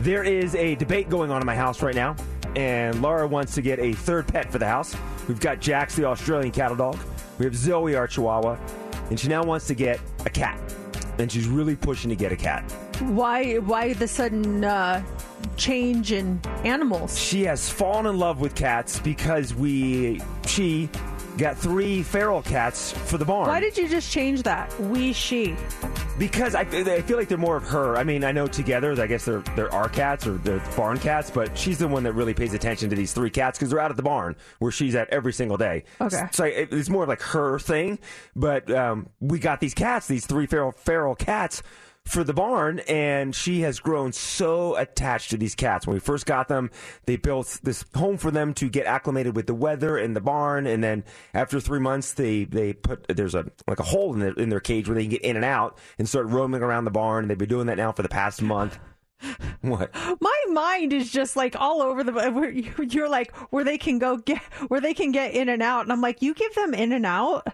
There 0.00 0.24
is 0.24 0.54
a 0.54 0.74
debate 0.76 1.10
going 1.10 1.30
on 1.30 1.42
in 1.42 1.46
my 1.46 1.54
house 1.54 1.82
right 1.82 1.94
now, 1.94 2.16
and 2.56 3.02
Laura 3.02 3.28
wants 3.28 3.54
to 3.56 3.60
get 3.60 3.78
a 3.78 3.92
third 3.92 4.26
pet 4.28 4.50
for 4.50 4.56
the 4.56 4.66
house. 4.66 4.96
We've 5.28 5.40
got 5.40 5.60
Jax, 5.60 5.94
the 5.94 6.06
Australian 6.06 6.52
cattle 6.52 6.78
dog. 6.78 6.96
We 7.38 7.44
have 7.44 7.54
Zoe, 7.54 7.96
our 7.96 8.06
chihuahua. 8.06 8.56
And 9.10 9.20
she 9.20 9.28
now 9.28 9.44
wants 9.44 9.66
to 9.66 9.74
get 9.74 10.00
a 10.24 10.30
cat. 10.30 10.58
And 11.18 11.30
she's 11.30 11.46
really 11.46 11.76
pushing 11.76 12.08
to 12.08 12.16
get 12.16 12.32
a 12.32 12.36
cat. 12.36 12.64
Why 13.00 13.56
why 13.58 13.92
the 13.92 14.08
sudden 14.08 14.64
uh, 14.64 15.02
change 15.56 16.12
in 16.12 16.40
animals? 16.64 17.18
She 17.18 17.44
has 17.44 17.68
fallen 17.68 18.06
in 18.06 18.18
love 18.18 18.40
with 18.40 18.54
cats 18.54 18.98
because 19.00 19.54
we 19.54 20.20
she 20.46 20.88
got 21.38 21.56
three 21.58 22.02
feral 22.02 22.40
cats 22.42 22.92
for 22.92 23.18
the 23.18 23.24
barn. 23.24 23.46
Why 23.48 23.60
did 23.60 23.76
you 23.76 23.88
just 23.88 24.10
change 24.10 24.42
that? 24.44 24.78
We 24.80 25.12
she. 25.12 25.54
Because 26.18 26.54
I, 26.54 26.60
I 26.62 27.02
feel 27.02 27.18
like 27.18 27.28
they're 27.28 27.36
more 27.36 27.56
of 27.58 27.64
her. 27.64 27.94
I 27.98 28.02
mean, 28.02 28.24
I 28.24 28.32
know 28.32 28.46
together, 28.46 28.98
I 28.98 29.06
guess 29.06 29.26
they're 29.26 29.40
they're 29.54 29.70
our 29.72 29.90
cats 29.90 30.26
or 30.26 30.38
they're 30.38 30.62
barn 30.74 30.98
cats, 30.98 31.30
but 31.30 31.56
she's 31.58 31.76
the 31.76 31.88
one 31.88 32.04
that 32.04 32.14
really 32.14 32.32
pays 32.32 32.54
attention 32.54 32.88
to 32.88 32.96
these 32.96 33.12
three 33.12 33.28
cats 33.28 33.58
because 33.58 33.68
they're 33.70 33.80
out 33.80 33.90
at 33.90 33.98
the 33.98 34.02
barn 34.02 34.34
where 34.58 34.72
she's 34.72 34.94
at 34.94 35.10
every 35.10 35.34
single 35.34 35.58
day. 35.58 35.84
Okay. 36.00 36.22
So 36.32 36.44
it- 36.44 36.72
it's 36.72 36.88
more 36.88 37.02
of 37.02 37.10
like 37.10 37.20
her 37.20 37.58
thing. 37.58 37.98
But 38.34 38.70
um, 38.70 39.10
we 39.20 39.38
got 39.38 39.60
these 39.60 39.74
cats, 39.74 40.06
these 40.06 40.24
three 40.24 40.46
feral 40.46 40.72
feral 40.72 41.14
cats. 41.14 41.62
For 42.06 42.22
the 42.22 42.32
barn, 42.32 42.78
and 42.88 43.34
she 43.34 43.62
has 43.62 43.80
grown 43.80 44.12
so 44.12 44.76
attached 44.76 45.30
to 45.30 45.36
these 45.36 45.56
cats. 45.56 45.86
When 45.88 45.94
we 45.94 46.00
first 46.00 46.24
got 46.24 46.46
them, 46.46 46.70
they 47.04 47.16
built 47.16 47.58
this 47.64 47.84
home 47.96 48.16
for 48.16 48.30
them 48.30 48.54
to 48.54 48.68
get 48.68 48.86
acclimated 48.86 49.34
with 49.34 49.48
the 49.48 49.54
weather 49.54 49.98
in 49.98 50.14
the 50.14 50.20
barn, 50.20 50.66
and 50.68 50.82
then 50.84 51.02
after 51.34 51.58
three 51.60 51.80
months, 51.80 52.12
they 52.14 52.44
they 52.44 52.72
put 52.74 53.06
there's 53.08 53.34
a 53.34 53.46
like 53.66 53.80
a 53.80 53.82
hole 53.82 54.14
in 54.14 54.20
their 54.20 54.32
in 54.34 54.50
their 54.50 54.60
cage 54.60 54.88
where 54.88 54.94
they 54.94 55.02
can 55.02 55.10
get 55.10 55.22
in 55.22 55.34
and 55.34 55.44
out 55.44 55.78
and 55.98 56.08
start 56.08 56.26
roaming 56.28 56.62
around 56.62 56.84
the 56.84 56.92
barn. 56.92 57.24
And 57.24 57.30
they've 57.30 57.36
been 57.36 57.48
doing 57.48 57.66
that 57.66 57.76
now 57.76 57.90
for 57.90 58.02
the 58.02 58.08
past 58.08 58.40
month. 58.40 58.78
What? 59.62 59.90
My 60.20 60.42
mind 60.50 60.92
is 60.92 61.10
just 61.10 61.34
like 61.34 61.56
all 61.58 61.82
over 61.82 62.04
the. 62.04 62.12
you- 62.54 62.84
You're 62.88 63.08
like 63.08 63.34
where 63.50 63.64
they 63.64 63.78
can 63.78 63.98
go 63.98 64.16
get 64.16 64.40
where 64.68 64.80
they 64.80 64.94
can 64.94 65.10
get 65.10 65.34
in 65.34 65.48
and 65.48 65.62
out, 65.62 65.82
and 65.82 65.92
I'm 65.92 66.00
like, 66.00 66.22
you 66.22 66.34
give 66.34 66.54
them 66.54 66.72
in 66.72 66.92
and 66.92 67.04
out. 67.04 67.48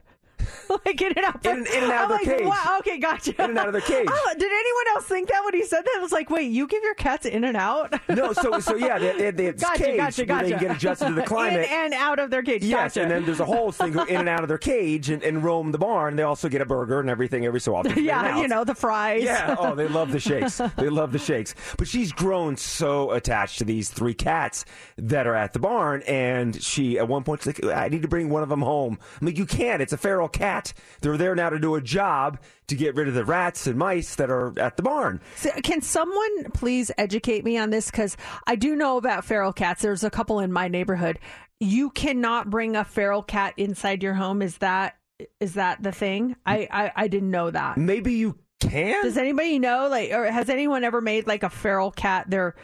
like 0.87 1.01
in 1.01 1.13
and 1.17 1.25
out, 1.25 1.45
In- 1.45 1.67
in 1.67 1.83
and 1.85 1.93
out 1.93 2.11
I'm 2.11 2.13
of 2.13 2.21
their 2.25 2.29
like, 2.29 2.39
cage. 2.39 2.47
Wow, 2.47 2.77
okay, 2.81 2.99
gotcha. 2.99 3.43
In 3.45 3.51
and 3.51 3.59
out 3.59 3.67
of 3.69 3.73
their 3.73 3.83
cage. 3.83 4.07
Oh, 4.11 4.35
did 4.39 4.51
anyone 4.53 4.85
else 4.97 5.05
think 5.05 5.29
that 5.29 5.43
when 5.45 5.55
he 5.55 5.65
said 5.65 5.83
that? 5.85 5.95
I 5.99 6.03
was 6.03 6.13
like, 6.13 6.31
wait, 6.31 6.51
you 6.51 6.67
give 6.67 6.83
your 6.83 6.95
cats 6.95 7.27
in 7.27 7.45
and 7.45 7.57
out? 7.57 7.93
No, 8.13 8.33
so 8.33 8.61
so 8.61 8.75
yeah, 8.77 8.99
they, 8.99 9.13
they, 9.17 9.31
they 9.31 9.45
have 9.47 9.55
this 9.57 9.63
gotcha, 9.63 9.85
cage 9.85 9.97
gotcha, 9.97 10.27
gotcha. 10.27 10.45
they 10.45 10.51
can 10.53 10.61
get 10.61 10.77
adjusted 10.77 11.09
to 11.09 11.15
the 11.15 11.23
climate. 11.27 11.67
in 11.67 11.73
and 11.73 11.95
out 11.95 12.19
of 12.19 12.31
their 12.31 12.43
cage. 12.43 12.63
Yes, 12.63 12.95
gotcha. 12.95 13.03
and 13.03 13.11
then 13.11 13.25
there's 13.25 13.41
a 13.41 13.45
whole 13.45 13.73
thing 13.73 13.95
in 14.09 14.17
and 14.17 14.29
out 14.29 14.43
of 14.43 14.49
their 14.49 14.59
cage 14.59 15.09
and, 15.09 15.23
and 15.23 15.43
roam 15.43 15.73
the 15.73 15.79
barn. 15.79 16.17
They 16.17 16.23
also 16.23 16.49
get 16.49 16.61
a 16.61 16.67
burger 16.67 17.01
and 17.01 17.09
everything 17.09 17.47
every 17.47 17.61
so 17.61 17.75
often. 17.75 18.03
yeah, 18.05 18.39
you 18.41 18.49
know 18.49 18.65
the 18.65 18.75
fries. 18.75 19.23
Yeah. 19.23 19.57
Oh, 19.59 19.75
they 19.75 19.89
love 19.89 20.13
the 20.13 20.21
shakes. 20.21 20.61
They 20.77 20.89
love 20.91 21.13
the 21.13 21.19
shakes. 21.19 21.55
But 21.79 21.89
she's 21.89 22.13
grown 22.13 22.57
so 22.57 23.13
attached 23.13 23.59
to 23.59 23.65
these 23.65 23.89
three 23.89 24.15
cats 24.15 24.65
that 24.99 25.27
are 25.27 25.35
at 25.35 25.53
the 25.55 25.59
barn, 25.59 26.03
and 26.03 26.61
she 26.63 26.99
at 26.99 27.09
one 27.09 27.25
point 27.25 27.43
she's 27.43 27.59
like, 27.61 27.75
"I 27.75 27.89
need 27.89 28.03
to 28.03 28.09
bring 28.09 28.29
one 28.29 28.43
of 28.43 28.49
them 28.51 28.63
home." 28.63 28.99
I'm 29.21 29.27
like, 29.27 29.39
"You 29.39 29.47
can't. 29.47 29.81
It's 29.81 29.93
a 29.93 29.99
feral 29.99 30.29
cat. 30.33 30.73
They're 31.01 31.17
there 31.17 31.35
now 31.35 31.51
to 31.51 31.59
do 31.59 31.75
a 31.75 31.81
job 31.81 32.41
to 32.69 32.75
get 32.75 32.95
rid 32.95 33.09
of 33.09 33.15
the 33.15 33.25
rats 33.25 33.67
and 33.67 33.79
mice 33.79 34.15
that 34.17 34.31
are 34.31 34.59
at 34.59 34.77
the 34.77 34.83
barn." 34.83 35.21
So 35.37 35.51
can 35.63 35.81
someone 35.83 36.51
please 36.53 36.91
educate 36.99 37.45
me 37.45 37.59
on 37.59 37.71
this? 37.71 37.91
Because 37.91 38.17
I 38.47 38.57
do 38.57 38.75
know 38.75 38.97
about 38.97 39.25
feral 39.25 39.53
cats. 39.53 39.83
There's 39.83 40.05
a 40.05 40.11
couple 40.11 40.41
in 40.41 40.53
my 40.53 40.69
neighborhood. 40.69 41.19
You 41.61 41.91
cannot 41.91 42.51
bring 42.51 42.77
a 42.77 42.85
feral 42.85 43.23
cat 43.23 43.55
inside 43.57 44.03
your 44.03 44.15
home. 44.15 44.43
Is 44.43 44.59
that 44.59 44.97
is 45.41 45.55
that 45.55 45.83
the 45.83 45.93
thing? 45.93 46.37
I 46.45 46.69
I, 46.71 46.93
I 46.97 47.09
didn't 47.09 47.31
know 47.31 47.51
that. 47.51 47.77
Maybe 47.77 48.15
you 48.15 48.39
can. 48.61 49.03
Does 49.03 49.17
anybody 49.17 49.59
know? 49.59 49.89
Like, 49.89 50.13
or 50.13 50.31
has 50.31 50.49
anyone 50.49 50.85
ever 50.85 51.01
made 51.01 51.27
like 51.27 51.43
a 51.43 51.51
feral 51.51 51.91
cat 51.91 52.31
their 52.31 52.55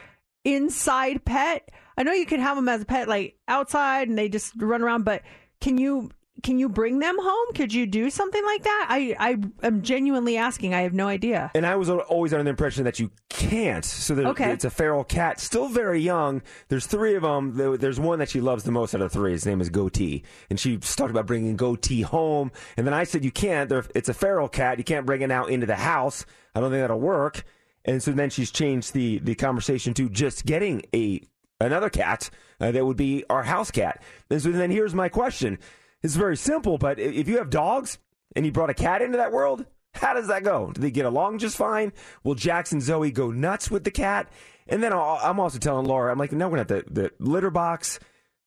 inside 0.44 1.24
pet? 1.24 1.70
I 1.96 2.04
know 2.04 2.12
you 2.12 2.26
can 2.26 2.40
have 2.40 2.56
them 2.56 2.68
as 2.68 2.82
a 2.82 2.84
pet, 2.84 3.08
like 3.08 3.36
outside, 3.48 4.08
and 4.08 4.16
they 4.16 4.28
just 4.28 4.52
run 4.56 4.82
around. 4.82 5.04
But 5.04 5.22
can 5.60 5.78
you 5.78 6.10
can 6.42 6.58
you 6.58 6.68
bring 6.68 6.98
them 6.98 7.16
home? 7.18 7.46
Could 7.54 7.72
you 7.72 7.86
do 7.86 8.10
something 8.10 8.44
like 8.44 8.62
that? 8.64 8.86
I 8.88 9.16
I 9.18 9.66
am 9.66 9.82
genuinely 9.82 10.36
asking. 10.36 10.74
I 10.74 10.82
have 10.82 10.92
no 10.94 11.08
idea. 11.08 11.50
And 11.54 11.66
I 11.66 11.76
was 11.76 11.90
always 11.90 12.32
under 12.32 12.44
the 12.44 12.50
impression 12.50 12.84
that 12.84 12.98
you 12.98 13.10
can't. 13.28 13.84
So 13.84 14.14
there, 14.14 14.28
Okay. 14.28 14.50
it's 14.52 14.64
a 14.64 14.70
feral 14.70 15.04
cat, 15.04 15.40
still 15.40 15.68
very 15.68 16.00
young. 16.00 16.42
There's 16.68 16.86
three 16.86 17.14
of 17.14 17.22
them. 17.22 17.78
There's 17.78 17.98
one 18.00 18.18
that 18.20 18.28
she 18.28 18.40
loves 18.40 18.64
the 18.64 18.72
most 18.72 18.94
out 18.94 19.00
of 19.00 19.12
three. 19.12 19.32
His 19.32 19.46
name 19.46 19.60
is 19.60 19.68
Goatee, 19.70 20.22
and 20.50 20.58
she 20.60 20.76
talked 20.78 21.10
about 21.10 21.26
bringing 21.26 21.56
Goatee 21.56 22.02
home. 22.02 22.50
And 22.76 22.86
then 22.86 22.94
I 22.94 23.04
said, 23.04 23.24
"You 23.24 23.30
can't. 23.30 23.68
There- 23.68 23.84
It's 23.94 24.08
a 24.08 24.14
feral 24.14 24.48
cat. 24.48 24.78
You 24.78 24.84
can't 24.84 25.06
bring 25.06 25.22
it 25.22 25.30
out 25.30 25.50
into 25.50 25.66
the 25.66 25.76
house. 25.76 26.24
I 26.54 26.60
don't 26.60 26.70
think 26.70 26.82
that'll 26.82 27.00
work." 27.00 27.44
And 27.84 28.02
so 28.02 28.12
then 28.12 28.30
she's 28.30 28.50
changed 28.50 28.92
the 28.92 29.18
the 29.20 29.34
conversation 29.34 29.94
to 29.94 30.08
just 30.08 30.44
getting 30.46 30.82
a 30.94 31.20
another 31.60 31.90
cat 31.90 32.30
uh, 32.60 32.70
that 32.70 32.84
would 32.86 32.96
be 32.96 33.24
our 33.30 33.42
house 33.42 33.70
cat. 33.70 34.02
And 34.30 34.40
so 34.42 34.50
then 34.52 34.70
here's 34.70 34.94
my 34.94 35.08
question. 35.08 35.58
It's 36.02 36.14
very 36.16 36.36
simple, 36.36 36.78
but 36.78 36.98
if 36.98 37.28
you 37.28 37.38
have 37.38 37.50
dogs 37.50 37.98
and 38.36 38.46
you 38.46 38.52
brought 38.52 38.70
a 38.70 38.74
cat 38.74 39.02
into 39.02 39.16
that 39.18 39.32
world, 39.32 39.66
how 39.94 40.14
does 40.14 40.28
that 40.28 40.44
go? 40.44 40.70
Do 40.72 40.80
they 40.80 40.90
get 40.90 41.06
along 41.06 41.38
just 41.38 41.56
fine? 41.56 41.92
Will 42.22 42.34
Jax 42.36 42.72
and 42.72 42.82
Zoe 42.82 43.10
go 43.10 43.30
nuts 43.30 43.70
with 43.70 43.84
the 43.84 43.90
cat? 43.90 44.28
And 44.68 44.82
then 44.82 44.92
I'm 44.92 45.40
also 45.40 45.58
telling 45.58 45.86
Laura, 45.86 46.12
I'm 46.12 46.18
like, 46.18 46.30
no, 46.32 46.48
we're 46.48 46.58
not 46.58 46.68
the, 46.68 46.84
the 46.88 47.10
litter 47.18 47.50
box. 47.50 47.98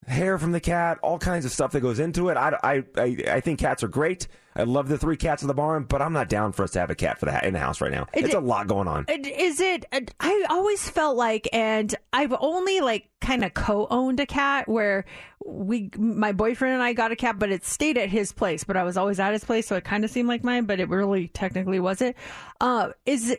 hair 0.07 0.37
from 0.37 0.51
the 0.51 0.59
cat, 0.59 0.97
all 1.03 1.19
kinds 1.19 1.45
of 1.45 1.51
stuff 1.51 1.71
that 1.73 1.81
goes 1.81 1.99
into 1.99 2.29
it. 2.29 2.37
I, 2.37 2.57
I, 2.63 2.83
I, 2.97 3.17
I 3.27 3.39
think 3.41 3.59
cats 3.59 3.83
are 3.83 3.87
great. 3.87 4.27
I 4.55 4.63
love 4.63 4.87
the 4.87 4.97
three 4.97 5.15
cats 5.17 5.41
in 5.43 5.47
the 5.47 5.53
barn, 5.53 5.83
but 5.83 6.01
I'm 6.01 6.11
not 6.13 6.27
down 6.29 6.51
for 6.53 6.63
us 6.63 6.71
to 6.71 6.79
have 6.79 6.89
a 6.89 6.95
cat 6.95 7.19
for 7.19 7.25
the 7.25 7.45
in 7.47 7.53
the 7.53 7.59
house 7.59 7.81
right 7.81 7.91
now. 7.91 8.07
It- 8.13 8.25
It's 8.25 8.33
a 8.33 8.39
lot 8.39 8.67
going 8.67 8.87
on. 8.87 9.05
It- 9.07 9.27
Is 9.27 9.59
it? 9.59 9.85
I 10.19 10.45
always 10.49 10.89
felt 10.89 11.17
like, 11.17 11.47
and 11.53 11.93
I've 12.13 12.33
only 12.39 12.81
like 12.81 13.09
kind 13.21 13.43
of 13.45 13.53
co-owned 13.53 14.19
a 14.19 14.25
cat 14.25 14.67
where 14.67 15.05
we, 15.45 15.89
my 15.97 16.31
boyfriend 16.31 16.75
and 16.75 16.83
I 16.83 16.93
got 16.93 17.11
a 17.11 17.15
cat, 17.15 17.39
but 17.39 17.51
it 17.51 17.65
stayed 17.65 17.97
at 17.97 18.09
his 18.09 18.31
place. 18.31 18.63
But 18.63 18.77
I 18.77 18.83
was 18.83 18.97
always 18.97 19.19
at 19.19 19.33
his 19.33 19.43
place, 19.43 19.67
so 19.67 19.75
it 19.75 19.83
kind 19.83 20.03
of 20.03 20.11
seemed 20.11 20.27
like 20.27 20.43
mine, 20.43 20.65
but 20.65 20.79
it 20.79 20.89
really 20.89 21.27
technically 21.27 21.79
wasn't. 21.79 22.15
Uh, 22.59 22.91
is 23.05 23.35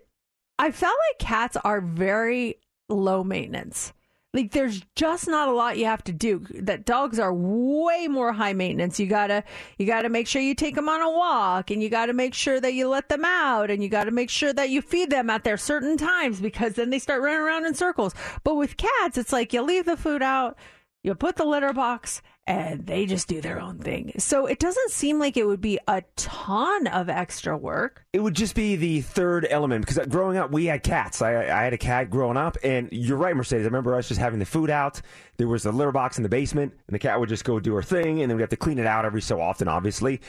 I 0.59 0.71
felt 0.71 0.97
like 1.11 1.19
cats 1.19 1.57
are 1.65 1.81
very 1.81 2.57
low 2.89 3.25
maintenance. 3.25 3.93
Like 4.35 4.53
there's 4.53 4.81
just 4.97 5.29
not 5.29 5.49
a 5.49 5.53
lot 5.53 5.77
you 5.77 5.85
have 5.85 6.05
to 6.05 6.13
do. 6.13 6.47
That 6.55 6.87
dogs 6.87 7.19
are 7.19 7.35
way 7.35 8.09
more 8.09 8.33
high 8.33 8.55
maintenance. 8.55 8.99
You 8.99 9.07
gotta 9.07 9.45
you 9.77 9.85
gotta 9.85 10.09
make 10.09 10.27
sure 10.27 10.41
you 10.41 10.55
take 10.55 10.75
them 10.75 10.89
on 10.89 11.03
a 11.03 11.11
walk, 11.11 11.71
and 11.71 11.83
you 11.83 11.91
gotta 11.91 12.15
make 12.15 12.33
sure 12.33 12.59
that 12.59 12.73
you 12.73 12.89
let 12.89 13.11
them 13.11 13.27
out, 13.27 13.71
and 13.71 13.83
you 13.83 13.91
gotta 13.91 14.11
make 14.11 14.31
sure 14.31 14.55
that 14.55 14.71
you 14.71 14.81
feed 14.81 15.11
them 15.11 15.29
at 15.29 15.45
their 15.45 15.59
certain 15.59 15.99
times 15.99 16.41
because 16.41 16.75
then 16.75 16.89
they 16.89 16.99
start 16.99 17.21
running 17.21 17.41
around 17.41 17.67
in 17.67 17.75
circles. 17.75 18.15
But 18.43 18.55
with 18.55 18.79
cats, 18.79 19.19
it's 19.19 19.35
like 19.35 19.53
you 19.53 19.61
leave 19.61 19.85
the 19.85 19.99
food 19.99 20.23
out, 20.23 20.57
you 21.03 21.15
put 21.15 21.37
the 21.37 21.45
litter 21.45 21.73
box, 21.73 22.23
and 22.47 22.87
they 22.87 23.07
just 23.07 23.29
do 23.29 23.41
their 23.41 23.61
own 23.61 23.79
thing. 23.79 24.13
So 24.19 24.47
it 24.47 24.59
doesn't 24.59 24.91
seem 24.91 25.19
like 25.19 25.37
it 25.37 25.47
would 25.47 25.61
be 25.61 25.79
a 25.89 26.03
ton 26.17 26.87
of 26.87 27.09
extra 27.09 27.57
work. 27.57 28.05
It 28.13 28.21
would 28.21 28.35
just 28.35 28.55
be 28.55 28.77
the 28.77 29.01
third 29.01 29.47
element 29.51 29.85
because 29.85 29.99
uh, 29.99 30.07
growing 30.07 30.37
up, 30.37 30.53
we 30.53 30.67
had 30.67 30.83
cats. 30.83 31.23
I, 31.23 31.43
I 31.43 31.65
had 31.65 31.73
a 31.73 31.79
cat 31.79 32.11
growing 32.11 32.37
up, 32.37 32.57
and 32.63 32.89
you're 32.93 33.17
right, 33.17 33.35
Mercedes. 33.35 33.65
I 33.65 33.67
remember 33.67 33.95
us 33.95 34.09
just 34.09 34.21
having 34.21 34.39
the 34.39 34.47
food 34.47 34.71
out. 34.71 35.01
There 35.39 35.49
was 35.49 35.67
a 35.67 35.73
litter 35.73 35.93
box 35.93 36.19
in 36.19 36.23
the 36.23 36.29
basement, 36.29 36.73
and 36.87 36.95
the 36.95 36.99
cat 36.99 37.19
would 37.19 37.29
just 37.29 37.45
go 37.45 37.59
do 37.59 37.75
her 37.75 37.83
thing, 37.83 38.23
and 38.23 38.31
then 38.31 38.37
we'd 38.37 38.43
have 38.43 38.51
to 38.51 38.57
clean 38.57 38.79
it 38.79 38.87
out 38.87 39.05
every 39.05 39.23
so 39.23 39.41
often, 39.41 39.69
obviously. 39.69 40.21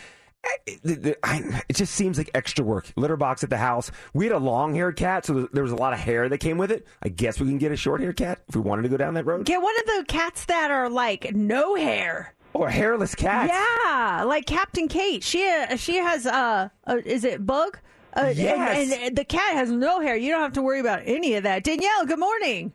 It, 0.65 1.05
it- 1.07 1.19
I- 1.23 1.61
it 1.69 1.75
just 1.75 1.93
seems 1.93 2.17
like 2.17 2.29
extra 2.33 2.63
work. 2.65 2.91
Litter 2.95 3.15
box 3.17 3.43
at 3.43 3.49
the 3.49 3.57
house. 3.57 3.91
We 4.13 4.25
had 4.25 4.33
a 4.33 4.39
long 4.39 4.73
haired 4.75 4.95
cat, 4.97 5.25
so 5.25 5.47
there 5.53 5.63
was 5.63 5.71
a 5.71 5.75
lot 5.77 5.93
of 5.93 5.99
hair 5.99 6.27
that 6.29 6.39
came 6.39 6.57
with 6.57 6.71
it. 6.71 6.85
I 7.01 7.09
guess 7.09 7.39
we 7.39 7.47
can 7.47 7.57
get 7.57 7.71
a 7.71 7.75
short 7.77 8.01
haired 8.01 8.17
cat 8.17 8.39
if 8.49 8.55
we 8.55 8.61
wanted 8.61 8.83
to 8.83 8.89
go 8.89 8.97
down 8.97 9.13
that 9.15 9.25
road. 9.25 9.45
Get 9.45 9.61
one 9.61 9.75
of 9.79 9.85
the 9.85 10.05
cats 10.07 10.45
that 10.45 10.71
are 10.71 10.89
like 10.89 11.33
no 11.33 11.75
hair. 11.75 12.33
Or 12.53 12.69
hairless 12.69 13.15
cats. 13.15 13.51
Yeah, 13.51 14.23
like 14.27 14.45
Captain 14.45 14.87
Kate. 14.87 15.23
She 15.23 15.43
uh, 15.47 15.75
she 15.75 15.95
has 15.95 16.27
uh, 16.27 16.69
uh 16.85 16.97
is 17.03 17.23
it 17.23 17.43
bug? 17.45 17.79
Uh, 18.15 18.25
and- 18.27 18.37
Yes. 18.37 18.93
and, 18.99 19.15
the 19.17 19.25
cat 19.25 19.53
has 19.55 19.71
no 19.71 20.01
hair. 20.01 20.15
You 20.15 20.31
don't 20.31 20.41
have 20.41 20.53
to 20.53 20.61
worry 20.61 20.79
about 20.79 21.01
any 21.05 21.33
of 21.33 21.43
that. 21.43 21.63
Danielle, 21.63 22.05
good 22.05 22.19
morning. 22.19 22.71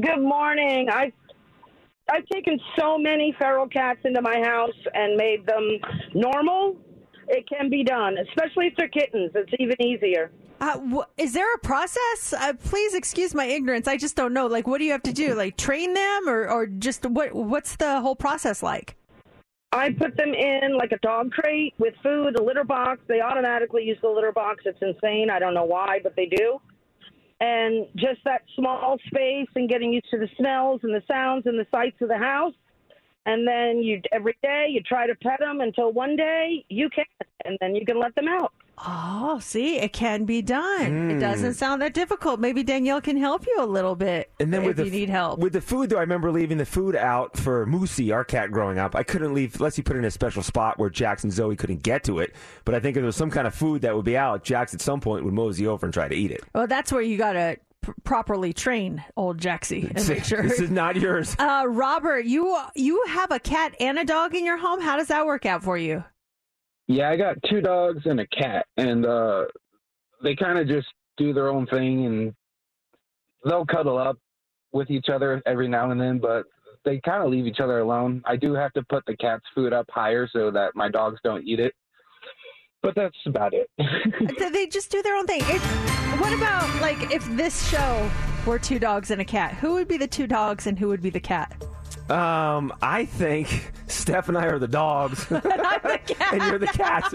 Good 0.00 0.20
morning. 0.20 0.88
I 0.90 1.12
I've 2.10 2.26
taken 2.26 2.58
so 2.78 2.98
many 2.98 3.34
feral 3.38 3.68
cats 3.68 4.00
into 4.04 4.20
my 4.22 4.40
house 4.42 4.74
and 4.94 5.16
made 5.16 5.46
them 5.46 5.78
normal. 6.14 6.76
It 7.28 7.48
can 7.48 7.68
be 7.68 7.82
done, 7.82 8.16
especially 8.18 8.66
if 8.66 8.74
they're 8.76 8.88
kittens. 8.88 9.32
It's 9.34 9.52
even 9.58 9.80
easier. 9.82 10.30
Uh, 10.60 10.78
wh- 10.80 11.20
is 11.20 11.32
there 11.32 11.52
a 11.54 11.58
process? 11.58 12.32
Uh, 12.32 12.52
please 12.54 12.94
excuse 12.94 13.34
my 13.34 13.44
ignorance. 13.44 13.88
I 13.88 13.96
just 13.96 14.16
don't 14.16 14.32
know. 14.32 14.46
Like, 14.46 14.66
what 14.66 14.78
do 14.78 14.84
you 14.84 14.92
have 14.92 15.02
to 15.02 15.12
do? 15.12 15.34
Like, 15.34 15.56
train 15.56 15.92
them, 15.94 16.28
or 16.28 16.48
or 16.48 16.66
just 16.66 17.04
what? 17.04 17.34
What's 17.34 17.76
the 17.76 18.00
whole 18.00 18.16
process 18.16 18.62
like? 18.62 18.96
I 19.72 19.90
put 19.90 20.16
them 20.16 20.32
in 20.32 20.76
like 20.78 20.92
a 20.92 20.98
dog 20.98 21.32
crate 21.32 21.74
with 21.78 21.94
food, 22.02 22.38
a 22.38 22.42
litter 22.42 22.64
box. 22.64 23.00
They 23.08 23.20
automatically 23.20 23.84
use 23.84 23.98
the 24.00 24.08
litter 24.08 24.32
box. 24.32 24.62
It's 24.64 24.78
insane. 24.80 25.28
I 25.30 25.38
don't 25.38 25.52
know 25.52 25.64
why, 25.64 25.98
but 26.02 26.16
they 26.16 26.26
do. 26.26 26.60
And 27.40 27.86
just 27.96 28.20
that 28.24 28.42
small 28.56 28.96
space 29.08 29.48
and 29.54 29.68
getting 29.68 29.92
used 29.92 30.08
to 30.10 30.18
the 30.18 30.28
smells 30.38 30.80
and 30.82 30.94
the 30.94 31.02
sounds 31.06 31.44
and 31.44 31.58
the 31.58 31.66
sights 31.70 32.00
of 32.00 32.08
the 32.08 32.16
house. 32.16 32.54
And 33.26 33.46
then 33.46 33.78
you 33.82 34.00
every 34.12 34.36
day 34.42 34.68
you 34.70 34.80
try 34.82 35.06
to 35.06 35.14
pet 35.16 35.40
them 35.40 35.60
until 35.60 35.92
one 35.92 36.16
day 36.16 36.64
you 36.68 36.88
can, 36.88 37.04
and 37.44 37.58
then 37.60 37.74
you 37.74 37.84
can 37.84 37.98
let 38.00 38.14
them 38.14 38.28
out. 38.28 38.52
Oh, 38.78 39.38
see, 39.40 39.78
it 39.78 39.94
can 39.94 40.26
be 40.26 40.42
done. 40.42 41.10
It 41.10 41.14
Mm. 41.14 41.20
doesn't 41.20 41.54
sound 41.54 41.80
that 41.80 41.94
difficult. 41.94 42.40
Maybe 42.40 42.62
Danielle 42.62 43.00
can 43.00 43.16
help 43.16 43.46
you 43.46 43.56
a 43.58 43.64
little 43.64 43.96
bit. 43.96 44.30
And 44.38 44.52
then 44.52 44.60
if 44.60 44.66
with 44.66 44.76
the 44.76 44.84
you 44.84 44.90
need 44.90 45.08
help. 45.08 45.40
with 45.40 45.54
the 45.54 45.62
food, 45.62 45.88
though, 45.88 45.96
I 45.96 46.00
remember 46.02 46.30
leaving 46.30 46.58
the 46.58 46.66
food 46.66 46.94
out 46.94 47.38
for 47.38 47.64
Moosey, 47.66 48.12
our 48.14 48.22
cat, 48.22 48.50
growing 48.50 48.78
up. 48.78 48.94
I 48.94 49.02
couldn't 49.02 49.32
leave 49.32 49.56
unless 49.56 49.78
you 49.78 49.82
put 49.82 49.96
it 49.96 50.00
in 50.00 50.04
a 50.04 50.10
special 50.10 50.42
spot 50.42 50.78
where 50.78 50.90
Jax 50.90 51.24
and 51.24 51.32
Zoe 51.32 51.56
couldn't 51.56 51.82
get 51.82 52.04
to 52.04 52.18
it. 52.18 52.34
But 52.66 52.74
I 52.74 52.80
think 52.80 52.96
if 52.96 53.00
there 53.00 53.06
was 53.06 53.16
some 53.16 53.30
kind 53.30 53.46
of 53.46 53.54
food 53.54 53.80
that 53.80 53.96
would 53.96 54.04
be 54.04 54.16
out, 54.16 54.44
Jax 54.44 54.74
at 54.74 54.82
some 54.82 55.00
point 55.00 55.24
would 55.24 55.32
mosey 55.34 55.66
over 55.66 55.86
and 55.86 55.92
try 55.94 56.06
to 56.06 56.14
eat 56.14 56.30
it. 56.30 56.44
Well, 56.54 56.66
that's 56.66 56.92
where 56.92 57.00
you 57.02 57.16
got 57.16 57.34
to 57.86 57.94
properly 58.02 58.52
train 58.52 59.04
old 59.16 59.38
Jaxie 59.38 59.90
and 59.94 60.08
make 60.08 60.24
sure. 60.24 60.42
this 60.48 60.60
is 60.60 60.70
not 60.70 60.96
yours. 60.96 61.34
Uh, 61.46 61.64
Robert, 61.68 62.24
you 62.24 62.58
you 62.74 63.04
have 63.08 63.30
a 63.30 63.38
cat 63.38 63.74
and 63.78 63.98
a 63.98 64.04
dog 64.04 64.34
in 64.34 64.44
your 64.44 64.56
home. 64.56 64.80
How 64.80 64.96
does 64.96 65.08
that 65.08 65.26
work 65.26 65.46
out 65.46 65.62
for 65.62 65.78
you? 65.78 66.02
Yeah, 66.88 67.08
I 67.08 67.16
got 67.16 67.36
two 67.48 67.60
dogs 67.60 68.02
and 68.04 68.20
a 68.20 68.26
cat, 68.26 68.66
and 68.76 69.06
uh, 69.06 69.44
they 70.22 70.34
kind 70.34 70.58
of 70.58 70.66
just 70.66 70.88
do 71.16 71.32
their 71.32 71.48
own 71.48 71.66
thing, 71.66 72.06
and 72.06 72.34
they'll 73.44 73.66
cuddle 73.66 73.96
up 73.96 74.18
with 74.72 74.90
each 74.90 75.08
other 75.08 75.42
every 75.46 75.68
now 75.68 75.90
and 75.90 76.00
then, 76.00 76.18
but 76.18 76.46
they 76.84 77.00
kind 77.00 77.22
of 77.22 77.30
leave 77.30 77.46
each 77.46 77.60
other 77.60 77.78
alone. 77.78 78.22
I 78.24 78.36
do 78.36 78.54
have 78.54 78.72
to 78.74 78.82
put 78.88 79.04
the 79.06 79.16
cat's 79.16 79.44
food 79.54 79.72
up 79.72 79.86
higher 79.90 80.28
so 80.32 80.50
that 80.50 80.74
my 80.74 80.88
dogs 80.88 81.18
don't 81.22 81.46
eat 81.46 81.60
it, 81.60 81.74
but 82.86 82.94
that's 82.94 83.18
about 83.26 83.52
it. 83.52 83.68
Th- 84.38 84.52
they 84.52 84.68
just 84.68 84.92
do 84.92 85.02
their 85.02 85.16
own 85.16 85.26
thing. 85.26 85.42
What 86.20 86.32
about 86.32 86.80
like 86.80 87.10
if 87.10 87.26
this 87.36 87.68
show 87.68 88.08
were 88.46 88.60
two 88.60 88.78
dogs 88.78 89.10
and 89.10 89.20
a 89.20 89.24
cat? 89.24 89.54
Who 89.54 89.72
would 89.74 89.88
be 89.88 89.96
the 89.96 90.06
two 90.06 90.28
dogs 90.28 90.68
and 90.68 90.78
who 90.78 90.86
would 90.86 91.02
be 91.02 91.10
the 91.10 91.18
cat? 91.18 91.66
Um, 92.08 92.72
I 92.80 93.04
think 93.04 93.72
Steph 93.88 94.28
and 94.28 94.38
I 94.38 94.46
are 94.46 94.58
the 94.58 94.68
dogs, 94.68 95.26
and, 95.30 95.42
you're 95.42 96.58
the 96.58 96.66
cat. 96.72 97.12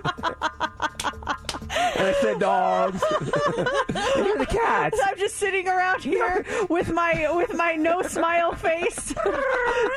and 1.97 2.07
I 2.07 2.13
said 2.21 2.39
dogs, 2.39 3.01
and 3.11 4.25
you're 4.25 4.37
the 4.37 4.45
cat. 4.45 4.93
I'm 5.05 5.17
just 5.17 5.35
sitting 5.37 5.67
around 5.67 6.03
here 6.03 6.45
with 6.69 6.91
my 6.91 7.27
with 7.33 7.53
my 7.55 7.75
no 7.75 8.01
smile 8.01 8.53
face, 8.53 9.13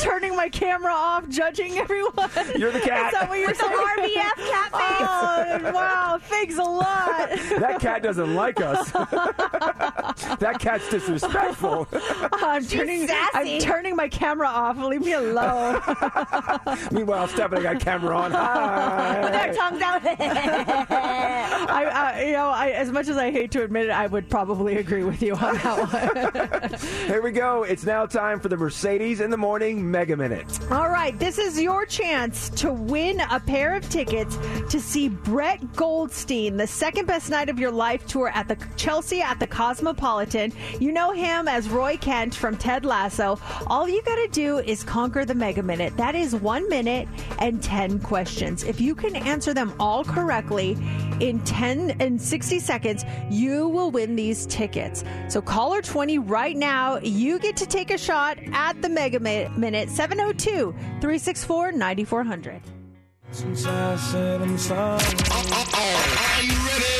turning 0.00 0.36
my 0.36 0.48
camera 0.48 0.92
off, 0.92 1.28
judging 1.28 1.78
everyone. 1.78 2.30
You're 2.56 2.72
the 2.72 2.80
cat. 2.80 3.12
Is 3.12 3.20
that 3.20 3.28
what 3.28 3.38
you're 3.38 3.48
With 3.48 3.58
the 3.58 3.64
saying? 3.64 4.14
RBF 4.14 4.36
cat 4.50 4.72
face. 4.72 5.64
Oh, 5.66 5.72
wow! 5.72 6.18
Thanks 6.22 6.56
a 6.58 6.62
lot. 6.62 7.30
That 7.58 7.78
cat 7.80 8.02
doesn't 8.02 8.34
like 8.34 8.60
us. 8.60 8.90
that 8.92 10.56
cat's 10.60 10.88
disrespectful. 10.88 11.88
I'm 12.32 12.64
turning 12.64 13.08
I'm 13.10 13.58
turning 13.58 13.96
my 13.96 14.08
camera 14.08 14.48
off. 14.48 14.76
Leave 14.88 15.02
me 15.02 15.12
alone. 15.12 15.80
Meanwhile, 16.92 17.28
Stephanie 17.28 17.62
got 17.62 17.80
camera 17.80 18.16
on. 18.16 18.32
Hi. 18.32 19.30
Their 19.30 19.54
tongues 19.54 19.82
out. 19.82 20.02
I, 21.70 21.84
I, 21.84 22.24
you 22.24 22.32
know, 22.32 22.48
I, 22.48 22.70
as 22.70 22.90
much 22.90 23.08
as 23.08 23.16
I 23.16 23.30
hate 23.30 23.50
to 23.52 23.62
admit 23.62 23.86
it, 23.86 23.90
I 23.90 24.06
would 24.06 24.28
probably 24.28 24.76
agree 24.76 25.04
with 25.04 25.22
you 25.22 25.34
on 25.34 25.56
that 25.56 26.70
one. 26.70 26.80
Here 27.06 27.22
we 27.22 27.30
go. 27.30 27.62
It's 27.62 27.84
now 27.84 28.06
time 28.06 28.40
for 28.40 28.48
the 28.48 28.56
Mercedes 28.56 29.20
in 29.20 29.30
the 29.30 29.36
Morning 29.36 29.90
Mega 29.90 30.16
Minute. 30.16 30.46
All 30.70 30.88
right, 30.88 31.18
this 31.18 31.38
is 31.38 31.60
your 31.60 31.86
chance 31.86 32.50
to 32.50 32.72
win 32.72 33.20
a 33.30 33.40
pair 33.40 33.74
of 33.74 33.88
tickets 33.88 34.36
to 34.70 34.80
see 34.80 35.08
Brett 35.08 35.74
Goldstein, 35.76 36.56
the 36.56 36.66
second 36.66 37.06
best 37.06 37.30
night 37.30 37.48
of 37.48 37.58
your 37.58 37.70
life 37.70 38.06
tour 38.06 38.30
at 38.34 38.48
the 38.48 38.56
Chelsea 38.76 39.22
at 39.22 39.38
the 39.40 39.46
Cosmopolitan. 39.46 40.52
You 40.80 40.92
know 40.92 41.12
him 41.12 41.48
as 41.48 41.68
Roy 41.68 41.96
Kent 41.96 42.34
from 42.34 42.56
Ted 42.56 42.84
Lasso. 42.84 43.38
All 43.66 43.88
you 43.88 44.02
got 44.02 44.16
to 44.16 44.28
do 44.28 44.58
is 44.58 44.73
conquer 44.82 45.24
the 45.24 45.34
Mega 45.34 45.62
Minute. 45.62 45.96
That 45.96 46.14
is 46.14 46.34
one 46.34 46.68
minute 46.68 47.06
and 47.38 47.62
10 47.62 48.00
questions. 48.00 48.64
If 48.64 48.80
you 48.80 48.94
can 48.94 49.14
answer 49.14 49.54
them 49.54 49.74
all 49.78 50.04
correctly 50.04 50.76
in 51.20 51.40
10 51.44 52.00
and 52.00 52.20
60 52.20 52.58
seconds, 52.58 53.04
you 53.30 53.68
will 53.68 53.90
win 53.90 54.16
these 54.16 54.46
tickets. 54.46 55.04
So 55.28 55.40
caller 55.40 55.82
20 55.82 56.18
right 56.18 56.56
now, 56.56 56.98
you 56.98 57.38
get 57.38 57.56
to 57.58 57.66
take 57.66 57.90
a 57.90 57.98
shot 57.98 58.38
at 58.52 58.80
the 58.82 58.88
Mega 58.88 59.20
Minute 59.20 59.90
702 59.90 60.72
364 60.72 61.72
9400. 61.72 62.62
Since 63.30 63.66
I 63.66 63.96
said 63.96 64.42
I'm 64.42 64.56
sorry. 64.56 65.02
Are 65.30 66.42
you 66.42 66.56
ready? 66.66 66.94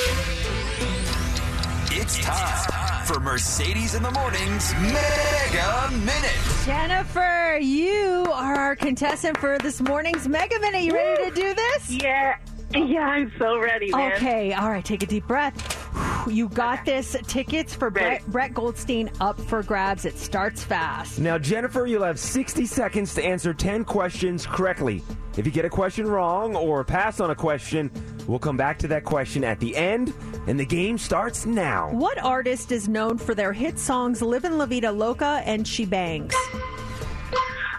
It's 1.97 2.19
time 2.19 2.74
for 3.05 3.21
Mercedes 3.21 3.95
in 3.95 4.03
the 4.03 4.11
Morning's 4.13 4.73
Mega 4.75 5.91
Minute. 5.93 6.65
Jennifer, 6.65 7.59
you 7.61 8.27
are 8.33 8.55
our 8.55 8.77
contestant 8.77 9.37
for 9.37 9.59
this 9.59 9.83
morning's 9.83 10.27
Mega 10.27 10.59
Minute. 10.59 10.85
You 10.85 10.95
ready 10.95 11.29
to 11.29 11.35
do 11.35 11.55
this? 11.55 11.91
Yeah. 11.91 12.37
Yeah, 12.73 13.07
I'm 13.07 13.31
so 13.39 13.59
ready, 13.59 13.91
man. 13.91 14.13
Okay, 14.15 14.55
all 14.55 14.71
right, 14.71 14.85
take 14.85 15.03
a 15.03 15.07
deep 15.07 15.27
breath. 15.27 15.84
You 16.29 16.49
got 16.49 16.85
this. 16.85 17.17
Tickets 17.27 17.75
for 17.75 17.91
Brett, 17.91 18.27
Brett 18.29 18.55
Goldstein 18.55 19.11
up 19.21 19.39
for 19.41 19.63
grabs. 19.63 20.05
It 20.05 20.19
starts 20.19 20.65
fast. 20.65 21.19
Now, 21.19 21.39
Jennifer, 21.39 21.87
you'll 21.87 22.03
have 22.05 22.19
60 22.19 22.67
seconds 22.67 23.15
to 23.15 23.25
answer 23.25 23.53
10 23.53 23.85
questions 23.85 24.47
correctly. 24.47 25.03
If 25.37 25.45
you 25.47 25.53
get 25.53 25.65
a 25.65 25.71
question 25.71 26.07
wrong 26.07 26.57
or 26.57 26.83
pass 26.85 27.21
on 27.21 27.31
a 27.31 27.35
question, 27.35 27.91
we'll 28.27 28.39
come 28.39 28.57
back 28.57 28.79
to 28.79 28.89
that 28.89 29.05
question 29.05 29.45
at 29.45 29.61
the 29.61 29.77
end, 29.77 30.15
and 30.47 30.59
the 30.59 30.65
game 30.65 30.97
starts 30.97 31.45
now. 31.45 31.91
What 31.91 32.19
artist 32.23 32.73
is 32.73 32.89
known 32.89 33.19
for 33.19 33.35
their 33.35 33.53
hit 33.53 33.79
songs 33.79 34.23
Livin' 34.23 34.57
La 34.59 34.67
Vida 34.67 34.91
Loca 34.93 35.43
and 35.45 35.67
She 35.67 35.85
Bangs? 35.85 36.35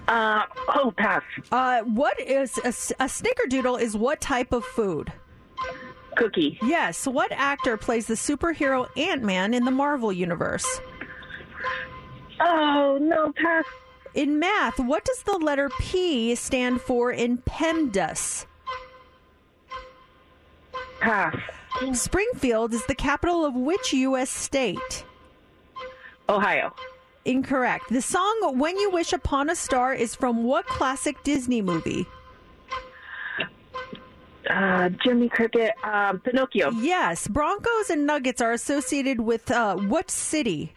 Uh, 0.07 0.43
oh, 0.76 0.93
pass. 0.95 1.24
Uh, 1.51 1.82
What 1.82 2.20
is 2.20 2.57
a 2.59 2.70
snickerdoodle? 3.07 3.82
Is 3.82 3.97
what 3.97 4.22
type 4.22 4.53
of 4.53 4.63
food? 4.63 5.11
Cookie. 6.16 6.57
Yes. 6.63 7.07
What 7.07 7.32
actor 7.32 7.78
plays 7.78 8.07
the 8.07 8.13
superhero 8.16 8.88
Ant 8.97 9.24
Man 9.24 9.53
in 9.53 9.66
the 9.66 9.72
Marvel 9.72 10.11
universe? 10.11 10.82
Oh 12.39 12.97
no, 13.01 13.34
pass. 13.36 13.66
In 14.13 14.39
math, 14.39 14.80
what 14.80 15.03
does 15.03 15.24
the 15.24 15.38
letter 15.38 15.70
P 15.80 16.36
stand 16.36 16.82
for 16.82 17.11
in 17.11 17.39
PEMDAS? 17.39 18.45
Pass. 21.01 21.36
Springfield 21.93 22.74
is 22.74 22.86
the 22.86 22.95
capital 22.95 23.45
of 23.45 23.53
which 23.53 23.91
U.S. 23.91 24.30
state? 24.30 25.03
Ohio. 26.30 26.74
Incorrect. 27.26 27.89
The 27.89 28.01
song 28.01 28.53
When 28.57 28.78
You 28.78 28.91
Wish 28.91 29.11
Upon 29.11 29.49
a 29.49 29.55
Star 29.55 29.93
is 29.93 30.16
from 30.16 30.43
what 30.43 30.66
classic 30.68 31.22
Disney 31.24 31.61
movie? 31.61 32.07
Uh, 34.50 34.89
Jimmy 35.04 35.30
Cricket. 35.30 35.72
Um, 35.84 36.20
Pinocchio. 36.20 36.72
Yes. 36.72 37.28
Broncos 37.28 37.89
and 37.89 38.06
Nuggets 38.06 38.41
are 38.41 38.52
associated 38.52 39.22
with 39.22 39.50
uh, 39.52 39.76
what 39.76 40.12
city? 40.12 40.74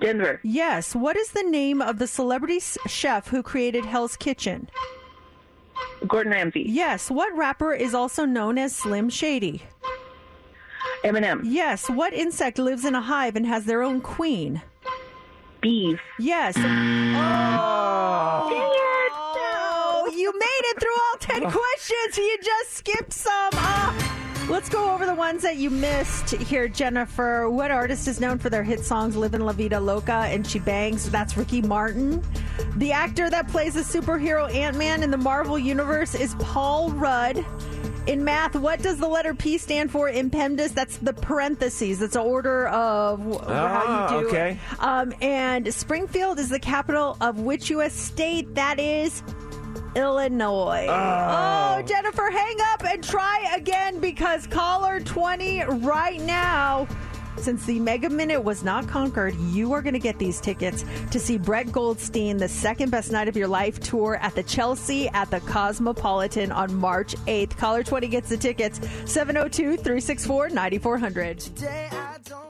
Denver. 0.00 0.40
Yes. 0.42 0.94
What 0.94 1.16
is 1.16 1.32
the 1.32 1.42
name 1.42 1.82
of 1.82 1.98
the 1.98 2.06
celebrity 2.06 2.56
s- 2.56 2.78
chef 2.86 3.28
who 3.28 3.42
created 3.42 3.84
Hell's 3.84 4.16
Kitchen? 4.16 4.70
Gordon 6.08 6.32
Ramsay. 6.32 6.64
Yes. 6.66 7.10
What 7.10 7.36
rapper 7.36 7.74
is 7.74 7.94
also 7.94 8.24
known 8.24 8.56
as 8.56 8.74
Slim 8.74 9.10
Shady? 9.10 9.62
Eminem. 11.04 11.40
Yes. 11.44 11.88
What 11.90 12.12
insect 12.14 12.58
lives 12.58 12.84
in 12.86 12.94
a 12.94 13.00
hive 13.02 13.36
and 13.36 13.46
has 13.46 13.66
their 13.66 13.82
own 13.82 14.00
queen? 14.00 14.62
Bees. 15.60 15.98
Yes. 16.18 16.56
Oh, 17.22 18.48
you 18.50 18.56
made 20.40 20.62
it 20.70 20.80
through 20.80 20.94
all 20.94 21.16
10 21.18 21.50
questions. 21.52 22.16
You 22.18 22.38
just 22.42 22.72
skipped 22.76 23.12
some. 23.12 23.50
Ah. 23.54 24.16
Let's 24.48 24.68
go 24.68 24.90
over 24.92 25.06
the 25.06 25.14
ones 25.14 25.42
that 25.42 25.56
you 25.58 25.70
missed 25.70 26.30
here, 26.30 26.66
Jennifer. 26.66 27.48
What 27.48 27.70
artist 27.70 28.08
is 28.08 28.18
known 28.18 28.36
for 28.38 28.50
their 28.50 28.64
hit 28.64 28.80
songs 28.80 29.14
Livin' 29.16 29.42
La 29.44 29.52
Vida 29.52 29.78
Loca 29.78 30.12
and 30.26 30.44
She 30.44 30.58
Bangs? 30.58 31.08
That's 31.08 31.36
Ricky 31.36 31.62
Martin. 31.62 32.20
The 32.76 32.90
actor 32.90 33.30
that 33.30 33.46
plays 33.46 33.74
the 33.74 33.82
superhero 33.82 34.52
Ant 34.52 34.76
Man 34.76 35.04
in 35.04 35.12
the 35.12 35.16
Marvel 35.18 35.56
Universe 35.56 36.16
is 36.16 36.34
Paul 36.40 36.90
Rudd. 36.90 37.44
In 38.08 38.24
math, 38.24 38.56
what 38.56 38.82
does 38.82 38.98
the 38.98 39.06
letter 39.06 39.34
P 39.34 39.56
stand 39.56 39.92
for 39.92 40.08
in 40.08 40.30
PEMDAS? 40.30 40.72
That's 40.74 40.96
the 40.96 41.12
parentheses. 41.12 42.00
That's 42.00 42.16
an 42.16 42.22
order 42.22 42.66
of 42.68 43.20
wh- 43.20 43.46
how 43.46 43.82
Ah, 43.86 44.14
you 44.16 44.20
do 44.22 44.28
okay. 44.30 44.50
it. 44.72 44.82
Um, 44.82 45.12
and 45.20 45.72
Springfield 45.72 46.40
is 46.40 46.48
the 46.48 46.58
capital 46.58 47.16
of 47.20 47.38
which 47.38 47.70
U.S. 47.70 47.92
state? 47.92 48.52
That 48.56 48.80
is 48.80 49.22
Illinois. 49.94 50.86
Oh. 50.88 51.76
oh. 51.78 51.82
Jennifer, 51.82 52.30
hang 52.30 52.56
up 52.72 52.84
and 52.84 53.02
try 53.02 53.52
again 53.54 54.00
because 54.00 54.46
caller 54.46 55.00
20 55.00 55.64
right 55.64 56.20
now. 56.20 56.86
Since 57.36 57.64
the 57.64 57.80
Mega 57.80 58.10
Minute 58.10 58.42
was 58.42 58.62
not 58.62 58.86
conquered, 58.86 59.34
you 59.36 59.72
are 59.72 59.80
going 59.80 59.94
to 59.94 60.00
get 60.00 60.18
these 60.18 60.40
tickets 60.40 60.84
to 61.10 61.18
see 61.18 61.38
Brett 61.38 61.72
Goldstein, 61.72 62.36
the 62.36 62.48
second 62.48 62.90
best 62.90 63.12
night 63.12 63.28
of 63.28 63.36
your 63.36 63.48
life 63.48 63.80
tour 63.80 64.16
at 64.16 64.34
the 64.34 64.42
Chelsea 64.42 65.08
at 65.08 65.30
the 65.30 65.40
Cosmopolitan 65.40 66.52
on 66.52 66.74
March 66.74 67.14
8th. 67.26 67.56
Caller 67.56 67.82
20 67.82 68.08
gets 68.08 68.28
the 68.28 68.36
tickets 68.36 68.78
702 69.06 69.78
364 69.78 70.50
9400. 70.50 72.49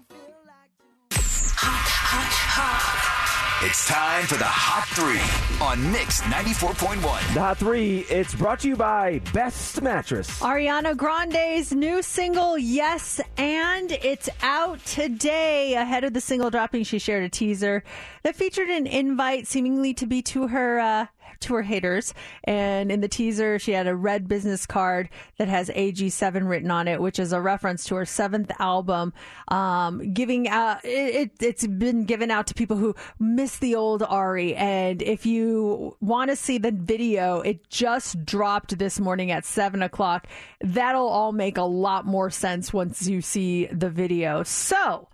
It's 3.62 3.86
time 3.86 4.24
for 4.24 4.36
the 4.36 4.44
Hot 4.46 4.88
Three 4.96 5.20
on 5.62 5.92
Mix 5.92 6.22
94.1. 6.22 7.34
The 7.34 7.40
Hot 7.40 7.58
Three, 7.58 8.06
it's 8.08 8.34
brought 8.34 8.60
to 8.60 8.68
you 8.68 8.74
by 8.74 9.18
Best 9.34 9.82
Mattress. 9.82 10.40
Ariana 10.40 10.96
Grande's 10.96 11.70
new 11.70 12.00
single, 12.00 12.56
Yes 12.56 13.20
and, 13.36 13.92
it's 13.92 14.30
out 14.40 14.82
today. 14.86 15.74
Ahead 15.74 16.04
of 16.04 16.14
the 16.14 16.22
single 16.22 16.48
dropping, 16.48 16.84
she 16.84 16.98
shared 16.98 17.22
a 17.22 17.28
teaser 17.28 17.84
that 18.22 18.34
featured 18.34 18.70
an 18.70 18.86
invite 18.86 19.46
seemingly 19.46 19.92
to 19.92 20.06
be 20.06 20.22
to 20.22 20.46
her 20.46 20.80
uh, 20.80 21.06
to 21.40 21.54
her 21.54 21.62
haters. 21.62 22.14
And 22.44 22.90
in 22.90 23.00
the 23.00 23.08
teaser, 23.08 23.58
she 23.58 23.72
had 23.72 23.86
a 23.86 23.94
red 23.94 24.28
business 24.28 24.66
card 24.66 25.08
that 25.38 25.48
has 25.48 25.68
AG7 25.70 26.48
written 26.48 26.70
on 26.70 26.88
it, 26.88 27.00
which 27.00 27.18
is 27.18 27.32
a 27.32 27.40
reference 27.40 27.84
to 27.86 27.94
her 27.96 28.04
seventh 28.04 28.50
album. 28.58 29.12
Um, 29.48 30.12
giving 30.12 30.48
out, 30.48 30.84
it, 30.84 31.14
it, 31.14 31.30
it's 31.40 31.66
been 31.66 32.04
given 32.04 32.30
out 32.30 32.46
to 32.48 32.54
people 32.54 32.76
who 32.76 32.94
miss 33.18 33.58
the 33.58 33.74
old 33.74 34.02
Ari. 34.02 34.54
And 34.54 35.02
if 35.02 35.26
you 35.26 35.96
want 36.00 36.30
to 36.30 36.36
see 36.36 36.58
the 36.58 36.72
video, 36.72 37.40
it 37.40 37.68
just 37.68 38.24
dropped 38.24 38.78
this 38.78 39.00
morning 39.00 39.30
at 39.30 39.44
seven 39.44 39.82
o'clock. 39.82 40.26
That'll 40.60 41.08
all 41.08 41.32
make 41.32 41.56
a 41.56 41.62
lot 41.62 42.06
more 42.06 42.30
sense 42.30 42.72
once 42.72 43.06
you 43.06 43.20
see 43.20 43.66
the 43.66 43.90
video. 43.90 44.42
So, 44.42 45.08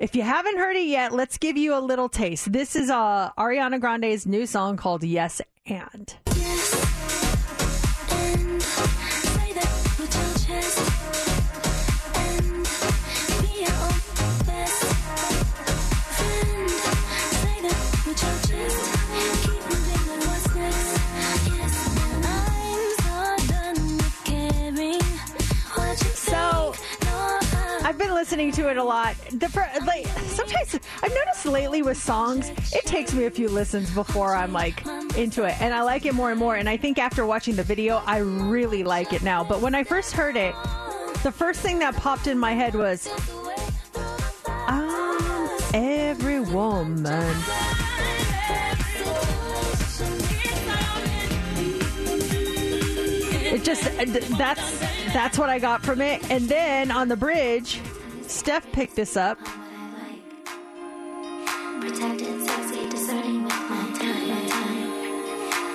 if 0.00 0.16
you 0.16 0.22
haven't 0.22 0.56
heard 0.56 0.76
it 0.76 0.86
yet, 0.86 1.12
let's 1.12 1.36
give 1.36 1.58
you 1.58 1.76
a 1.76 1.78
little 1.78 2.08
taste. 2.08 2.50
This 2.50 2.74
is 2.74 2.88
uh, 2.88 3.30
Ariana 3.38 3.78
Grande's 3.78 4.26
new 4.26 4.46
song 4.46 4.78
called 4.78 5.04
Yes 5.04 5.42
and. 5.66 6.29
I've 27.90 27.98
been 27.98 28.14
listening 28.14 28.52
to 28.52 28.70
it 28.70 28.76
a 28.76 28.84
lot. 28.84 29.16
The 29.32 29.48
fir- 29.48 29.68
like 29.84 30.06
sometimes 30.06 30.78
I've 31.02 31.12
noticed 31.12 31.44
lately 31.44 31.82
with 31.82 32.00
songs, 32.00 32.48
it 32.72 32.86
takes 32.86 33.12
me 33.12 33.24
a 33.24 33.30
few 33.32 33.48
listens 33.48 33.92
before 33.92 34.32
I'm 34.32 34.52
like 34.52 34.86
into 35.16 35.42
it, 35.42 35.60
and 35.60 35.74
I 35.74 35.82
like 35.82 36.06
it 36.06 36.14
more 36.14 36.30
and 36.30 36.38
more. 36.38 36.54
And 36.54 36.68
I 36.68 36.76
think 36.76 36.98
after 37.00 37.26
watching 37.26 37.56
the 37.56 37.64
video, 37.64 38.00
I 38.06 38.18
really 38.18 38.84
like 38.84 39.12
it 39.12 39.24
now. 39.24 39.42
But 39.42 39.60
when 39.60 39.74
I 39.74 39.82
first 39.82 40.12
heard 40.12 40.36
it, 40.36 40.54
the 41.24 41.32
first 41.32 41.62
thing 41.62 41.80
that 41.80 41.96
popped 41.96 42.28
in 42.28 42.38
my 42.38 42.52
head 42.52 42.76
was, 42.76 43.08
"I'm 44.68 45.50
every 45.74 46.38
woman." 46.38 47.34
It 53.52 53.64
just 53.64 53.84
uh, 53.84 54.04
that's 54.36 54.78
that's 55.12 55.36
what 55.36 55.50
I 55.50 55.58
got 55.58 55.82
from 55.82 56.00
it. 56.00 56.30
And 56.30 56.48
then 56.48 56.92
on 56.92 57.08
the 57.08 57.16
bridge, 57.16 57.80
Steph 58.22 58.70
picked 58.70 58.94
this 58.94 59.16
up. 59.16 59.38
Protected, 61.80 62.46
sexy, 62.46 62.88
discerning 62.88 63.42
with 63.42 63.52
my 63.52 63.92
time. 63.98 64.28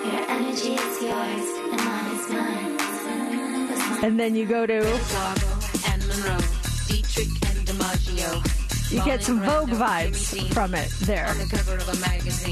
Your 0.06 0.24
energy 0.30 0.76
is 0.76 1.02
yours, 1.02 1.50
and 1.74 1.84
mine 1.84 2.16
is 2.16 2.30
mine. 2.30 4.04
And 4.06 4.20
then 4.20 4.36
you 4.36 4.46
go 4.46 4.66
to 4.66 4.78
and 4.78 6.08
Monroe, 6.08 6.40
Dietrich 6.88 7.28
and 7.28 7.68
DiMaggio. 7.68 8.65
You 8.96 9.04
get 9.04 9.24
some 9.24 9.42
Vogue 9.42 9.70
vibes 9.70 10.54
from 10.54 10.74
it 10.74 10.90
there. 11.02 11.34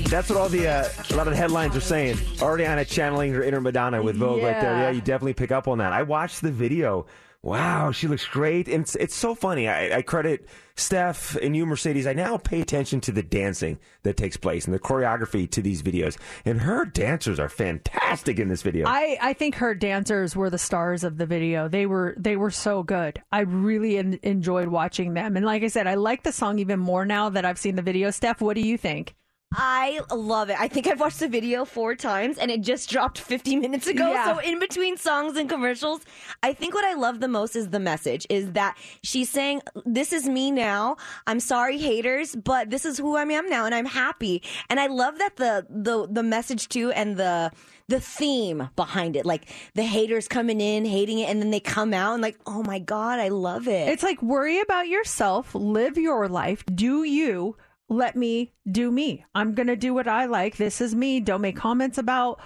That's 0.10 0.30
what 0.30 0.38
all 0.38 0.50
the 0.50 0.68
uh, 0.68 0.90
a 1.12 1.16
lot 1.16 1.28
of 1.28 1.32
the 1.34 1.38
headlines 1.38 1.76
are 1.76 1.82
saying. 1.82 2.18
Ariana 2.38 2.88
channeling 2.88 3.32
her 3.34 3.44
inner 3.44 3.62
Madonna 3.62 4.02
with 4.04 4.18
Vogue 4.18 4.44
right 4.44 4.60
there. 4.60 4.74
Yeah. 4.74 4.82
Yeah, 4.84 4.90
you 4.92 5.02
definitely 5.02 5.34
pick 5.34 5.52
up 5.52 5.68
on 5.68 5.78
that. 5.78 5.94
I 5.94 6.04
watched 6.04 6.42
the 6.42 6.52
video. 6.52 7.06
Wow, 7.44 7.92
she 7.92 8.08
looks 8.08 8.26
great, 8.26 8.70
and 8.70 8.84
it's 8.84 8.96
it's 8.96 9.14
so 9.14 9.36
funny. 9.36 9.68
I, 9.68 9.98
I 9.98 10.02
credit 10.02 10.48
Steph 10.76 11.36
and 11.36 11.54
you, 11.54 11.66
Mercedes. 11.66 12.08
I 12.08 12.14
now 12.14 12.38
pay 12.38 12.62
attention 12.62 13.02
to 13.02 13.12
the 13.12 13.22
dancing 13.22 13.80
that 14.04 14.16
takes 14.16 14.38
place 14.38 14.64
and 14.64 14.74
the 14.74 14.80
choreography 14.80 15.52
to 15.52 15.62
these 15.62 15.84
videos, 15.84 16.18
and 16.46 16.62
her 16.62 16.86
dancers 16.86 17.42
are 17.42 17.50
fantastic 17.50 18.40
in 18.40 18.48
this 18.48 18.62
video. 18.62 18.88
I, 18.88 19.18
I 19.22 19.34
think 19.34 19.56
her 19.56 19.76
dancers 19.76 20.38
were 20.38 20.50
the 20.50 20.58
stars 20.58 21.04
of 21.04 21.18
the 21.18 21.26
video. 21.26 21.68
They 21.68 21.86
were 21.86 22.16
they 22.18 22.38
were 22.38 22.50
so 22.50 22.82
good. 22.82 23.22
I 23.30 23.42
really 23.42 23.98
en- 23.98 24.20
enjoyed 24.24 24.70
watching 24.70 25.14
them. 25.14 25.36
And 25.36 25.46
like 25.46 25.64
I 25.64 25.68
said, 25.68 25.86
I 25.86 25.96
like 25.96 26.24
the 26.24 26.32
song 26.32 26.60
even 26.60 26.80
more 26.80 27.06
now 27.06 27.28
that 27.28 27.44
I've 27.44 27.60
seen 27.60 27.76
the 27.76 27.82
video. 27.82 28.10
Steph, 28.12 28.40
what 28.40 28.56
do 28.56 28.62
you 28.62 28.78
think? 28.78 29.16
I 29.56 30.02
love 30.12 30.50
it. 30.50 30.60
I 30.60 30.68
think 30.68 30.88
I've 30.88 31.00
watched 31.00 31.20
the 31.20 31.28
video 31.28 31.66
four 31.66 31.96
times 31.96 32.38
and 32.38 32.50
it 32.50 32.62
just 32.62 32.90
dropped 32.90 33.20
50 33.20 33.56
minutes 33.58 33.88
ago. 33.88 34.12
Yeah. 34.12 34.34
So 34.34 34.40
in 34.40 34.60
between 34.60 34.98
songs 34.98 35.38
and 35.38 35.48
commercials, 35.50 36.02
I 36.42 36.54
think 36.54 36.74
what 36.74 36.86
I 36.86 36.94
love 36.94 37.20
the 37.20 37.28
most 37.28 37.56
is 37.56 37.70
the 37.70 37.80
message 37.80 38.26
is 38.30 38.52
that 38.54 38.78
she's 39.04 39.30
saying, 39.30 39.62
this 39.86 40.12
is 40.12 40.28
me 40.28 40.52
now. 40.52 40.98
I'm 41.28 41.40
sorry 41.40 41.78
haters, 41.78 42.36
but 42.36 42.70
this 42.70 42.86
is 42.86 42.98
who 42.98 43.16
I 43.16 43.24
am 43.24 43.50
now 43.50 43.66
and 43.66 43.76
I'm 43.76 43.86
happy. 43.86 44.42
And 44.70 44.80
I 44.80 44.88
love 44.88 45.20
that 45.20 45.36
the, 45.36 45.66
the, 45.70 46.08
the 46.08 46.24
message 46.24 46.68
too 46.70 46.92
and 46.92 47.18
the, 47.18 47.52
the 47.88 48.00
theme 48.00 48.70
behind 48.76 49.16
it, 49.16 49.26
like 49.26 49.50
the 49.76 49.84
haters 49.84 50.28
coming 50.28 50.62
in, 50.62 50.86
hating 50.86 51.20
it, 51.20 51.30
and 51.30 51.42
then 51.42 51.52
they 51.52 51.60
come 51.60 51.94
out 51.94 52.14
and 52.14 52.22
like, 52.22 52.38
oh 52.46 52.64
my 52.64 52.80
God, 52.80 53.20
I 53.20 53.28
love 53.30 53.68
it. 53.68 53.90
It's 53.90 54.04
like 54.04 54.22
worry 54.22 54.60
about 54.60 54.88
yourself, 54.88 55.54
live 55.54 55.98
your 55.98 56.28
life, 56.28 56.64
do 56.74 57.04
you. 57.04 57.56
Let 57.94 58.16
me 58.16 58.54
do 58.70 58.92
me. 58.92 59.26
I'm 59.36 59.54
going 59.54 59.68
to 59.68 59.76
do 59.76 59.94
what 59.94 60.08
I 60.08 60.26
like. 60.26 60.58
This 60.58 60.82
is 60.82 60.96
me. 60.96 61.20
Don't 61.20 61.42
make 61.42 61.56
comments 61.56 61.98
about 61.98 62.40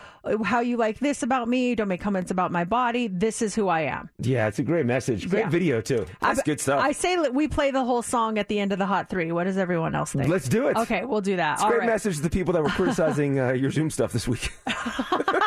how 0.43 0.59
you 0.59 0.77
like 0.77 0.99
this 0.99 1.23
about 1.23 1.47
me. 1.47 1.75
Don't 1.75 1.87
make 1.87 2.01
comments 2.01 2.31
about 2.31 2.51
my 2.51 2.63
body. 2.63 3.07
This 3.07 3.41
is 3.41 3.55
who 3.55 3.67
I 3.67 3.81
am. 3.81 4.09
Yeah, 4.19 4.47
it's 4.47 4.59
a 4.59 4.63
great 4.63 4.85
message. 4.85 5.29
Great 5.29 5.41
Yeah. 5.45 5.49
video 5.49 5.81
too. 5.81 6.05
That's 6.21 6.39
I- 6.39 6.43
good 6.43 6.59
stuff. 6.59 6.83
I 6.83 6.91
say 6.91 7.17
we 7.29 7.47
play 7.47 7.71
the 7.71 7.83
whole 7.83 8.01
song 8.01 8.37
at 8.37 8.47
the 8.47 8.59
end 8.59 8.71
of 8.73 8.79
the 8.79 8.85
Hot 8.85 9.09
Three. 9.09 9.31
What 9.31 9.45
does 9.45 9.57
everyone 9.57 9.95
else 9.95 10.13
think? 10.13 10.27
Let's 10.27 10.49
do 10.49 10.67
it. 10.67 10.77
Okay, 10.77 11.05
we'll 11.05 11.21
do 11.21 11.35
that. 11.37 11.55
It's 11.55 11.63
a 11.63 11.67
great 11.67 11.79
right. 11.79 11.87
message 11.87 12.17
to 12.17 12.21
the 12.21 12.29
people 12.29 12.53
that 12.53 12.63
were 12.63 12.69
criticizing 12.69 13.39
uh, 13.39 13.51
your 13.53 13.71
Zoom 13.71 13.89
stuff 13.89 14.11
this 14.11 14.27
week. 14.27 14.51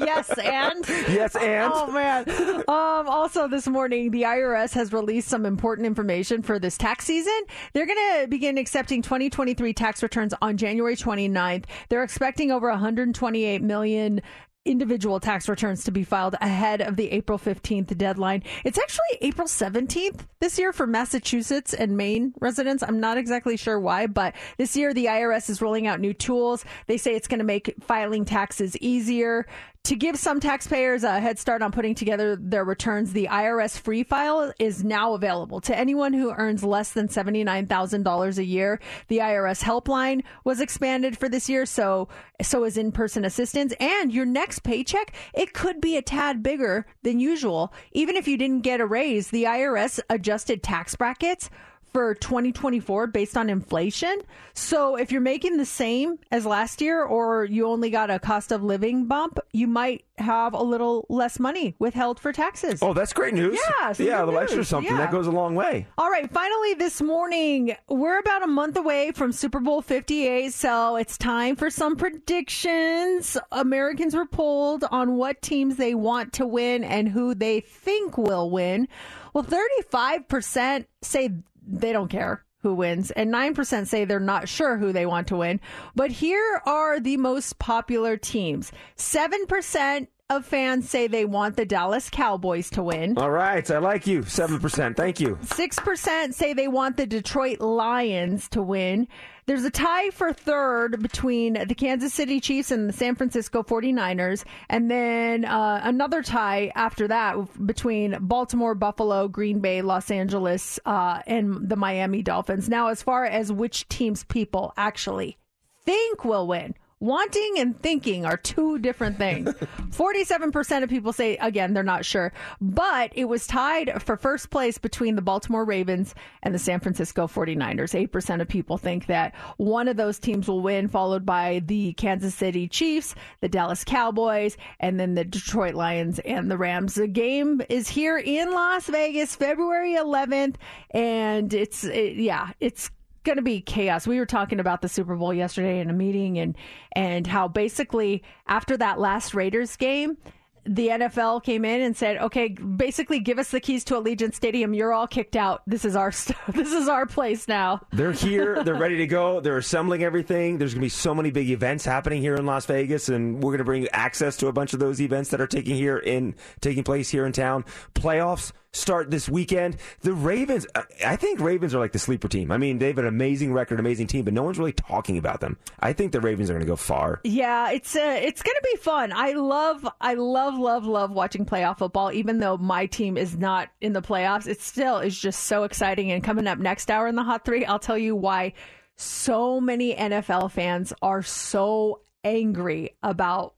yes, 0.00 0.30
and 0.38 0.84
Yes, 1.08 1.34
and? 1.36 1.72
oh 1.74 1.90
man. 1.90 2.24
Um, 2.68 3.08
also, 3.08 3.48
this 3.48 3.66
morning, 3.66 4.10
the 4.10 4.22
IRS 4.22 4.72
has 4.74 4.92
released 4.92 5.28
some 5.28 5.46
important 5.46 5.86
information 5.86 6.42
for 6.42 6.58
this 6.58 6.76
tax 6.76 7.04
season. 7.04 7.38
They're 7.72 7.86
going 7.86 8.22
to 8.22 8.28
begin 8.28 8.58
accepting 8.58 9.02
2023 9.02 9.72
tax 9.72 10.02
returns 10.02 10.34
on 10.42 10.56
January 10.56 10.96
29th. 10.96 11.64
They're 11.88 12.02
expecting 12.04 12.50
over 12.50 12.68
128 12.70 13.62
million 13.62 14.20
individual 14.66 15.20
tax 15.20 15.48
returns 15.48 15.84
to 15.84 15.90
be 15.90 16.02
filed 16.04 16.34
ahead 16.40 16.82
of 16.82 16.96
the 16.96 17.10
April 17.12 17.38
15th 17.38 17.96
deadline. 17.96 18.42
It's 18.64 18.78
actually 18.78 19.18
April 19.20 19.46
17th 19.46 20.26
this 20.40 20.58
year 20.58 20.72
for 20.72 20.86
Massachusetts 20.86 21.72
and 21.72 21.96
Maine 21.96 22.34
residents. 22.40 22.82
I'm 22.82 23.00
not 23.00 23.16
exactly 23.16 23.56
sure 23.56 23.78
why, 23.78 24.06
but 24.06 24.34
this 24.58 24.76
year 24.76 24.92
the 24.92 25.06
IRS 25.06 25.48
is 25.48 25.62
rolling 25.62 25.86
out 25.86 26.00
new 26.00 26.12
tools. 26.12 26.64
They 26.86 26.96
say 26.98 27.14
it's 27.14 27.28
going 27.28 27.38
to 27.38 27.44
make 27.44 27.74
filing 27.80 28.24
taxes 28.24 28.76
easier. 28.78 29.46
To 29.86 29.94
give 29.94 30.18
some 30.18 30.40
taxpayers 30.40 31.04
a 31.04 31.20
head 31.20 31.38
start 31.38 31.62
on 31.62 31.70
putting 31.70 31.94
together 31.94 32.34
their 32.34 32.64
returns, 32.64 33.12
the 33.12 33.28
IRS 33.30 33.78
free 33.78 34.02
file 34.02 34.52
is 34.58 34.82
now 34.82 35.14
available 35.14 35.60
to 35.60 35.78
anyone 35.78 36.12
who 36.12 36.32
earns 36.32 36.64
less 36.64 36.90
than 36.90 37.06
$79,000 37.06 38.38
a 38.38 38.44
year. 38.44 38.80
The 39.06 39.18
IRS 39.18 39.62
helpline 39.62 40.24
was 40.42 40.60
expanded 40.60 41.16
for 41.16 41.28
this 41.28 41.48
year, 41.48 41.64
so 41.66 42.08
so 42.42 42.64
is 42.64 42.76
in-person 42.76 43.24
assistance 43.24 43.74
and 43.78 44.12
your 44.12 44.26
next 44.26 44.64
paycheck, 44.64 45.14
it 45.32 45.54
could 45.54 45.80
be 45.80 45.96
a 45.96 46.02
tad 46.02 46.42
bigger 46.42 46.84
than 47.04 47.20
usual. 47.20 47.72
Even 47.92 48.16
if 48.16 48.26
you 48.26 48.36
didn't 48.36 48.62
get 48.62 48.80
a 48.80 48.86
raise, 48.86 49.30
the 49.30 49.44
IRS 49.44 50.00
adjusted 50.10 50.64
tax 50.64 50.96
brackets 50.96 51.48
for 51.96 52.12
2024 52.14 53.06
based 53.06 53.38
on 53.38 53.48
inflation. 53.48 54.20
So 54.52 54.96
if 54.96 55.10
you're 55.10 55.22
making 55.22 55.56
the 55.56 55.64
same 55.64 56.18
as 56.30 56.44
last 56.44 56.82
year 56.82 57.02
or 57.02 57.46
you 57.46 57.66
only 57.66 57.88
got 57.88 58.10
a 58.10 58.18
cost 58.18 58.52
of 58.52 58.62
living 58.62 59.06
bump, 59.06 59.38
you 59.54 59.66
might 59.66 60.04
have 60.18 60.52
a 60.52 60.62
little 60.62 61.06
less 61.08 61.40
money 61.40 61.74
withheld 61.78 62.20
for 62.20 62.34
taxes. 62.34 62.82
oh, 62.82 62.92
that's 62.92 63.14
great 63.14 63.32
news. 63.32 63.58
Yeah, 63.80 63.94
yeah, 63.98 64.22
a 64.22 64.26
little 64.26 64.38
extra 64.40 64.62
something 64.62 64.92
Yeah. 64.92 64.98
that 64.98 65.10
goes 65.10 65.26
a 65.26 65.30
long 65.30 65.54
way. 65.54 65.86
All 65.96 66.10
right, 66.10 66.30
finally 66.30 66.74
this 66.74 67.00
morning, 67.00 67.74
we're 67.88 68.18
about 68.18 68.42
a 68.42 68.46
month 68.46 68.76
away 68.76 69.12
from 69.12 69.32
Super 69.32 69.60
Bowl 69.60 69.80
58, 69.80 70.52
so 70.52 70.96
it's 70.96 71.16
time 71.16 71.56
for 71.56 71.70
some 71.70 71.96
predictions. 71.96 73.38
Americans 73.52 74.14
were 74.14 74.26
polled 74.26 74.84
on 74.90 75.16
what 75.16 75.40
teams 75.40 75.76
they 75.76 75.94
want 75.94 76.34
to 76.34 76.46
win 76.46 76.84
and 76.84 77.08
who 77.08 77.34
they 77.34 77.60
think 77.60 78.18
will 78.18 78.50
win. 78.50 78.86
Well, 79.32 79.44
35% 79.44 80.86
say 81.02 81.30
they 81.66 81.92
don't 81.92 82.08
care 82.08 82.44
who 82.62 82.74
wins, 82.74 83.10
and 83.12 83.32
9% 83.32 83.86
say 83.86 84.04
they're 84.04 84.18
not 84.18 84.48
sure 84.48 84.76
who 84.76 84.92
they 84.92 85.06
want 85.06 85.28
to 85.28 85.36
win. 85.36 85.60
But 85.94 86.10
here 86.10 86.60
are 86.66 86.98
the 86.98 87.16
most 87.16 87.58
popular 87.58 88.16
teams 88.16 88.72
7% 88.96 90.08
of 90.28 90.44
fans 90.44 90.90
say 90.90 91.06
they 91.06 91.24
want 91.24 91.56
the 91.56 91.64
Dallas 91.64 92.10
Cowboys 92.10 92.68
to 92.70 92.82
win. 92.82 93.16
All 93.16 93.30
right, 93.30 93.70
I 93.70 93.78
like 93.78 94.06
you. 94.06 94.24
Seven 94.24 94.58
percent. 94.58 94.96
Thank 94.96 95.20
you. 95.20 95.36
6% 95.42 96.34
say 96.34 96.52
they 96.52 96.66
want 96.66 96.96
the 96.96 97.06
Detroit 97.06 97.60
Lions 97.60 98.48
to 98.48 98.62
win. 98.62 99.06
There's 99.46 99.64
a 99.64 99.70
tie 99.70 100.10
for 100.10 100.32
third 100.32 101.00
between 101.00 101.52
the 101.68 101.74
Kansas 101.76 102.12
City 102.12 102.40
Chiefs 102.40 102.72
and 102.72 102.88
the 102.88 102.92
San 102.92 103.14
Francisco 103.14 103.62
49ers. 103.62 104.44
And 104.68 104.90
then 104.90 105.44
uh, 105.44 105.80
another 105.84 106.20
tie 106.20 106.72
after 106.74 107.06
that 107.06 107.36
between 107.64 108.16
Baltimore, 108.20 108.74
Buffalo, 108.74 109.28
Green 109.28 109.60
Bay, 109.60 109.82
Los 109.82 110.10
Angeles, 110.10 110.80
uh, 110.84 111.20
and 111.28 111.68
the 111.68 111.76
Miami 111.76 112.22
Dolphins. 112.22 112.68
Now, 112.68 112.88
as 112.88 113.02
far 113.02 113.24
as 113.24 113.52
which 113.52 113.88
teams 113.88 114.24
people 114.24 114.72
actually 114.76 115.38
think 115.84 116.24
will 116.24 116.48
win. 116.48 116.74
Wanting 116.98 117.56
and 117.58 117.78
thinking 117.82 118.24
are 118.24 118.38
two 118.38 118.78
different 118.78 119.18
things. 119.18 119.52
47% 119.90 120.82
of 120.82 120.88
people 120.88 121.12
say, 121.12 121.36
again, 121.36 121.74
they're 121.74 121.82
not 121.82 122.06
sure. 122.06 122.32
But 122.58 123.12
it 123.14 123.26
was 123.26 123.46
tied 123.46 124.02
for 124.02 124.16
first 124.16 124.48
place 124.48 124.78
between 124.78 125.14
the 125.14 125.20
Baltimore 125.20 125.66
Ravens 125.66 126.14
and 126.42 126.54
the 126.54 126.58
San 126.58 126.80
Francisco 126.80 127.26
49ers. 127.26 128.08
8% 128.08 128.40
of 128.40 128.48
people 128.48 128.78
think 128.78 129.06
that 129.06 129.34
one 129.58 129.88
of 129.88 129.98
those 129.98 130.18
teams 130.18 130.48
will 130.48 130.62
win, 130.62 130.88
followed 130.88 131.26
by 131.26 131.62
the 131.66 131.92
Kansas 131.94 132.34
City 132.34 132.66
Chiefs, 132.66 133.14
the 133.42 133.48
Dallas 133.48 133.84
Cowboys, 133.84 134.56
and 134.80 134.98
then 134.98 135.14
the 135.14 135.24
Detroit 135.24 135.74
Lions 135.74 136.18
and 136.20 136.50
the 136.50 136.56
Rams. 136.56 136.94
The 136.94 137.08
game 137.08 137.60
is 137.68 137.88
here 137.88 138.16
in 138.16 138.52
Las 138.52 138.86
Vegas, 138.86 139.36
February 139.36 139.96
11th. 139.96 140.54
And 140.92 141.52
it's, 141.52 141.84
it, 141.84 142.16
yeah, 142.16 142.52
it's 142.58 142.90
going 143.26 143.36
to 143.36 143.42
be 143.42 143.60
chaos. 143.60 144.06
We 144.06 144.18
were 144.18 144.26
talking 144.26 144.60
about 144.60 144.80
the 144.80 144.88
Super 144.88 145.16
Bowl 145.16 145.34
yesterday 145.34 145.80
in 145.80 145.90
a 145.90 145.92
meeting 145.92 146.38
and 146.38 146.56
and 146.92 147.26
how 147.26 147.48
basically 147.48 148.22
after 148.46 148.76
that 148.78 148.98
last 148.98 149.34
Raiders 149.34 149.76
game, 149.76 150.16
the 150.64 150.88
NFL 150.88 151.44
came 151.44 151.64
in 151.64 151.80
and 151.80 151.96
said, 151.96 152.16
"Okay, 152.18 152.48
basically 152.48 153.20
give 153.20 153.38
us 153.38 153.50
the 153.50 153.60
keys 153.60 153.84
to 153.84 153.94
Allegiant 153.94 154.34
Stadium. 154.34 154.74
You're 154.74 154.92
all 154.92 155.06
kicked 155.06 155.36
out. 155.36 155.62
This 155.66 155.84
is 155.84 155.94
our 155.94 156.10
st- 156.10 156.38
this 156.48 156.72
is 156.72 156.88
our 156.88 157.06
place 157.06 157.46
now." 157.46 157.80
They're 157.92 158.12
here. 158.12 158.62
They're 158.64 158.74
ready 158.74 158.96
to 158.98 159.06
go. 159.06 159.40
They're 159.40 159.58
assembling 159.58 160.02
everything. 160.02 160.58
There's 160.58 160.74
going 160.74 160.80
to 160.80 160.86
be 160.86 160.88
so 160.88 161.14
many 161.14 161.30
big 161.30 161.50
events 161.50 161.84
happening 161.84 162.20
here 162.20 162.34
in 162.34 162.46
Las 162.46 162.66
Vegas, 162.66 163.08
and 163.08 163.36
we're 163.42 163.50
going 163.50 163.58
to 163.58 163.64
bring 163.64 163.82
you 163.82 163.88
access 163.92 164.36
to 164.38 164.48
a 164.48 164.52
bunch 164.52 164.72
of 164.72 164.80
those 164.80 165.00
events 165.00 165.30
that 165.30 165.40
are 165.40 165.46
taking 165.46 165.76
here 165.76 165.98
in 165.98 166.34
taking 166.60 166.84
place 166.84 167.10
here 167.10 167.26
in 167.26 167.32
town. 167.32 167.64
Playoffs 167.94 168.52
start 168.76 169.10
this 169.10 169.28
weekend. 169.28 169.76
The 170.00 170.12
Ravens. 170.12 170.66
I- 171.04 171.16
think 171.16 171.40
Ravens 171.40 171.74
are 171.74 171.78
like 171.78 171.92
the 171.92 171.98
sleeper 171.98 172.28
team. 172.28 172.52
I 172.52 172.58
mean, 172.58 172.78
they 172.78 172.88
have 172.88 172.98
an 172.98 173.06
amazing 173.06 173.52
record, 173.52 173.80
amazing 173.80 174.06
team, 174.06 174.24
but 174.24 174.34
no 174.34 174.42
one's 174.42 174.58
really 174.58 174.72
talking 174.72 175.18
about 175.18 175.40
them. 175.40 175.56
I 175.80 175.92
think 175.92 176.12
the 176.12 176.20
Ravens 176.20 176.50
are 176.50 176.52
going 176.52 176.64
to 176.64 176.68
go 176.68 176.76
far. 176.76 177.20
Yeah, 177.24 177.70
it's 177.70 177.96
uh, 177.96 178.20
it's 178.22 178.42
going 178.42 178.54
to 178.54 178.68
be 178.72 178.76
fun. 178.78 179.12
I 179.12 179.32
love 179.32 179.88
I 180.00 180.14
love 180.14 180.58
love 180.58 180.84
love 180.84 181.10
watching 181.10 181.46
playoff 181.46 181.78
football 181.78 182.12
even 182.12 182.38
though 182.38 182.56
my 182.56 182.86
team 182.86 183.16
is 183.16 183.36
not 183.36 183.70
in 183.80 183.92
the 183.92 184.02
playoffs. 184.02 184.46
It 184.46 184.60
still 184.60 184.98
is 184.98 185.18
just 185.18 185.44
so 185.44 185.64
exciting 185.64 186.12
and 186.12 186.22
coming 186.22 186.46
up 186.46 186.58
next 186.58 186.90
hour 186.90 187.08
in 187.08 187.14
the 187.14 187.22
hot 187.22 187.44
3, 187.44 187.64
I'll 187.64 187.78
tell 187.78 187.98
you 187.98 188.14
why 188.14 188.52
so 188.96 189.60
many 189.60 189.94
NFL 189.94 190.50
fans 190.50 190.92
are 191.02 191.22
so 191.22 192.00
angry 192.24 192.96
about 193.02 193.54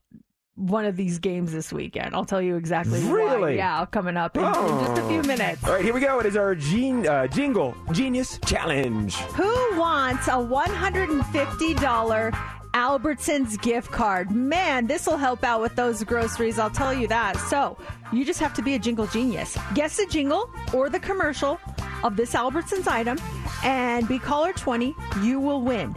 one 0.59 0.85
of 0.85 0.97
these 0.97 1.21
games 1.21 1.53
this 1.53 1.73
weekend. 1.73 2.13
I'll 2.15 2.25
tell 2.25 2.43
you 2.43 2.57
exactly 2.57 3.01
why. 3.05 3.11
Really? 3.13 3.57
Yeah, 3.57 3.87
coming 3.87 4.17
up 4.17 4.37
in, 4.37 4.45
in 4.45 4.53
just 4.53 4.99
a 4.99 5.09
few 5.09 5.21
Oh. 5.21 5.23
minutes. 5.23 5.63
All 5.65 5.73
right, 5.75 5.85
here 5.85 5.95
we 5.95 6.01
go. 6.01 6.19
It 6.19 6.27
is 6.27 6.37
our 6.37 6.55
gene, 6.57 7.07
uh, 7.07 7.29
jingle 7.29 7.77
genius 7.93 8.39
challenge. 8.45 9.15
Who 9.17 9.79
wants 9.79 10.27
a 10.27 10.33
$150 10.33 12.33
Albertsons 12.75 13.61
gift 13.63 13.91
card? 13.91 14.31
Man, 14.31 14.87
this 14.87 15.07
will 15.07 15.17
help 15.17 15.45
out 15.45 15.61
with 15.61 15.75
those 15.77 16.03
groceries, 16.05 16.59
I'll 16.59 16.71
tell 16.71 16.93
you 16.93 17.07
that. 17.09 17.37
So, 17.37 17.77
you 18.13 18.25
just 18.25 18.41
have 18.41 18.55
to 18.55 18.63
be 18.63 18.75
a 18.75 18.79
jingle 18.79 19.07
genius. 19.07 19.57
Guess 19.75 19.97
the 19.97 20.07
jingle 20.07 20.51
or 20.75 20.89
the 20.91 21.01
commercial 21.01 21.59
of 22.05 22.17
this 22.17 22.35
Albertsons 22.35 22.87
item 22.89 23.19
and 23.65 24.07
be 24.09 24.19
caller 24.19 24.53
20. 24.53 24.95
You 25.23 25.41
will 25.41 25.63
win. 25.63 25.95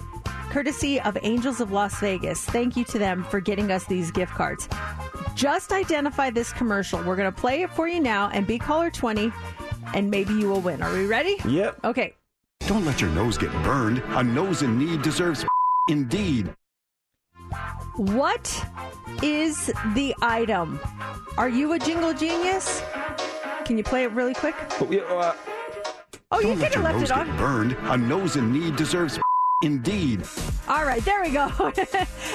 Courtesy 0.51 0.99
of 0.99 1.17
Angels 1.21 1.61
of 1.61 1.71
Las 1.71 1.97
Vegas. 2.01 2.43
Thank 2.43 2.75
you 2.75 2.83
to 2.83 2.99
them 2.99 3.23
for 3.23 3.39
getting 3.39 3.71
us 3.71 3.85
these 3.85 4.11
gift 4.11 4.33
cards. 4.33 4.67
Just 5.33 5.71
identify 5.71 6.29
this 6.29 6.51
commercial. 6.51 7.01
We're 7.03 7.15
going 7.15 7.31
to 7.33 7.39
play 7.39 7.61
it 7.61 7.69
for 7.69 7.87
you 7.87 8.01
now 8.01 8.29
and 8.33 8.45
be 8.45 8.59
caller 8.59 8.91
20 8.91 9.31
and 9.93 10.11
maybe 10.11 10.33
you 10.33 10.49
will 10.49 10.59
win. 10.59 10.81
Are 10.83 10.91
we 10.91 11.05
ready? 11.05 11.37
Yep. 11.47 11.79
Okay. 11.85 12.15
Don't 12.67 12.83
let 12.83 12.99
your 12.99 13.09
nose 13.11 13.37
get 13.37 13.49
burned. 13.63 14.03
A 14.09 14.21
nose 14.21 14.61
in 14.61 14.77
need 14.77 15.01
deserves 15.01 15.45
indeed. 15.89 16.53
What 17.95 18.65
is 19.23 19.67
the 19.95 20.13
item? 20.21 20.81
Are 21.37 21.47
you 21.49 21.71
a 21.71 21.79
jingle 21.79 22.13
genius? 22.13 22.83
Can 23.63 23.77
you 23.77 23.85
play 23.85 24.03
it 24.03 24.11
really 24.11 24.33
quick? 24.33 24.55
Oh, 24.81 24.87
yeah, 24.91 24.99
uh, 25.03 25.33
Oh, 26.33 26.39
you 26.39 26.47
Don't 26.47 26.55
could 26.57 26.61
let 26.61 26.73
have 26.73 26.75
your 26.75 26.83
left 26.83 26.95
nose 26.99 27.09
it 27.09 27.13
get 27.13 27.29
on. 27.29 27.37
burned. 27.37 27.77
A 27.91 27.97
nose 27.97 28.35
in 28.35 28.51
need 28.51 28.75
deserves 28.75 29.17
indeed. 29.61 30.23
All 30.67 30.85
right, 30.85 31.03
there 31.03 31.21
we 31.21 31.31
go. 31.31 31.49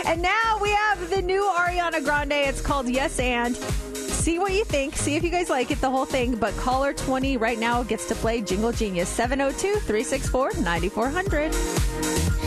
and 0.07 0.23
now 0.23 0.59
we 0.61 0.71
have 0.71 1.11
the 1.11 1.23
new 1.23 1.43
Ariana 1.43 2.03
Grande. 2.05 2.33
It's 2.33 2.61
called 2.61 2.89
Yes 2.89 3.19
and. 3.19 3.57
See 3.57 4.39
what 4.39 4.53
you 4.53 4.65
think. 4.65 4.97
See 4.97 5.15
if 5.15 5.23
you 5.23 5.31
guys 5.31 5.49
like 5.49 5.71
it, 5.71 5.81
the 5.81 5.91
whole 5.91 6.05
thing. 6.05 6.35
But 6.35 6.57
caller 6.57 6.93
20 6.93 7.37
right 7.37 7.59
now 7.59 7.83
gets 7.85 8.09
to 8.09 8.15
play 8.17 8.41
Jingle 8.41 8.73
Genius 8.73 9.09
702 9.09 9.81
364 9.81 10.53
9400. 10.63 12.46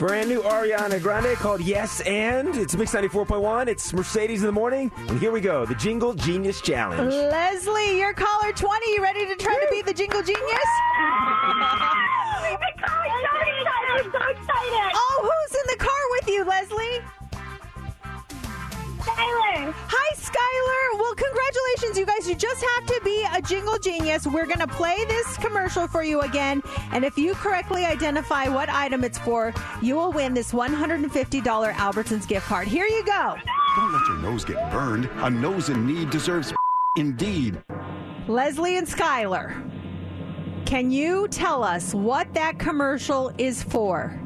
Brand 0.00 0.30
new 0.30 0.40
Ariana 0.40 0.98
Grande 1.02 1.36
called 1.36 1.60
Yes 1.60 2.00
and. 2.00 2.56
It's 2.56 2.74
Mix 2.74 2.94
94.1. 2.94 3.66
It's 3.66 3.92
Mercedes 3.92 4.40
in 4.40 4.46
the 4.46 4.52
morning. 4.52 4.90
And 4.96 5.20
here 5.20 5.30
we 5.30 5.42
go 5.42 5.66
the 5.66 5.74
Jingle 5.74 6.14
Genius 6.14 6.62
Challenge. 6.62 7.12
Leslie, 7.12 7.98
you're 7.98 8.14
caller 8.14 8.50
20. 8.50 8.94
You 8.94 9.02
ready 9.02 9.26
to 9.26 9.36
try 9.36 9.54
to 9.54 9.66
be 9.70 9.82
the 9.82 9.92
Jingle 9.92 10.22
Genius? 10.22 10.40
I'm 13.92 14.04
so 14.04 14.18
excited. 14.18 14.92
Oh, 14.94 15.30
who's 15.30 15.60
in 15.60 15.66
the 15.66 15.76
car 15.76 16.00
with 16.12 16.28
you, 16.28 16.44
Leslie? 16.44 17.19
Skylar. 19.00 19.72
Hi, 19.74 20.14
Skylar. 20.14 21.00
Well, 21.00 21.14
congratulations, 21.14 21.98
you 21.98 22.06
guys. 22.06 22.28
You 22.28 22.34
just 22.34 22.62
have 22.62 22.86
to 22.86 23.00
be 23.04 23.26
a 23.34 23.40
jingle 23.40 23.78
genius. 23.78 24.26
We're 24.26 24.46
going 24.46 24.60
to 24.60 24.66
play 24.66 25.04
this 25.08 25.36
commercial 25.38 25.86
for 25.86 26.02
you 26.02 26.20
again. 26.20 26.62
And 26.92 27.04
if 27.04 27.16
you 27.16 27.34
correctly 27.34 27.84
identify 27.84 28.48
what 28.48 28.68
item 28.68 29.04
it's 29.04 29.18
for, 29.18 29.54
you 29.80 29.96
will 29.96 30.12
win 30.12 30.34
this 30.34 30.52
$150 30.52 31.72
Albertsons 31.72 32.28
gift 32.28 32.46
card. 32.46 32.68
Here 32.68 32.86
you 32.86 33.04
go. 33.04 33.36
Don't 33.76 33.92
let 33.92 34.06
your 34.08 34.18
nose 34.18 34.44
get 34.44 34.70
burned. 34.70 35.08
A 35.16 35.30
nose 35.30 35.68
in 35.68 35.86
need 35.86 36.10
deserves 36.10 36.52
indeed. 36.96 37.62
Leslie 38.28 38.76
and 38.76 38.86
Skylar, 38.86 39.66
can 40.66 40.90
you 40.90 41.26
tell 41.28 41.64
us 41.64 41.94
what 41.94 42.32
that 42.34 42.58
commercial 42.58 43.32
is 43.38 43.62
for? 43.62 44.20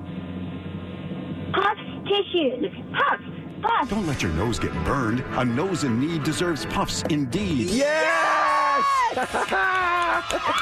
Puffs 1.53 1.81
tissues. 2.09 2.71
Puffs. 2.93 3.34
Puffs. 3.65 3.89
Don't 3.89 4.07
let 4.07 4.23
your 4.23 4.33
nose 4.33 4.59
get 4.59 4.73
burned. 4.85 5.25
A 5.39 5.45
nose 5.45 5.85
in 5.85 5.99
need 5.99 6.23
deserves 6.23 6.67
puffs 6.67 7.03
indeed. 7.09 7.71
Yes! 7.71 8.85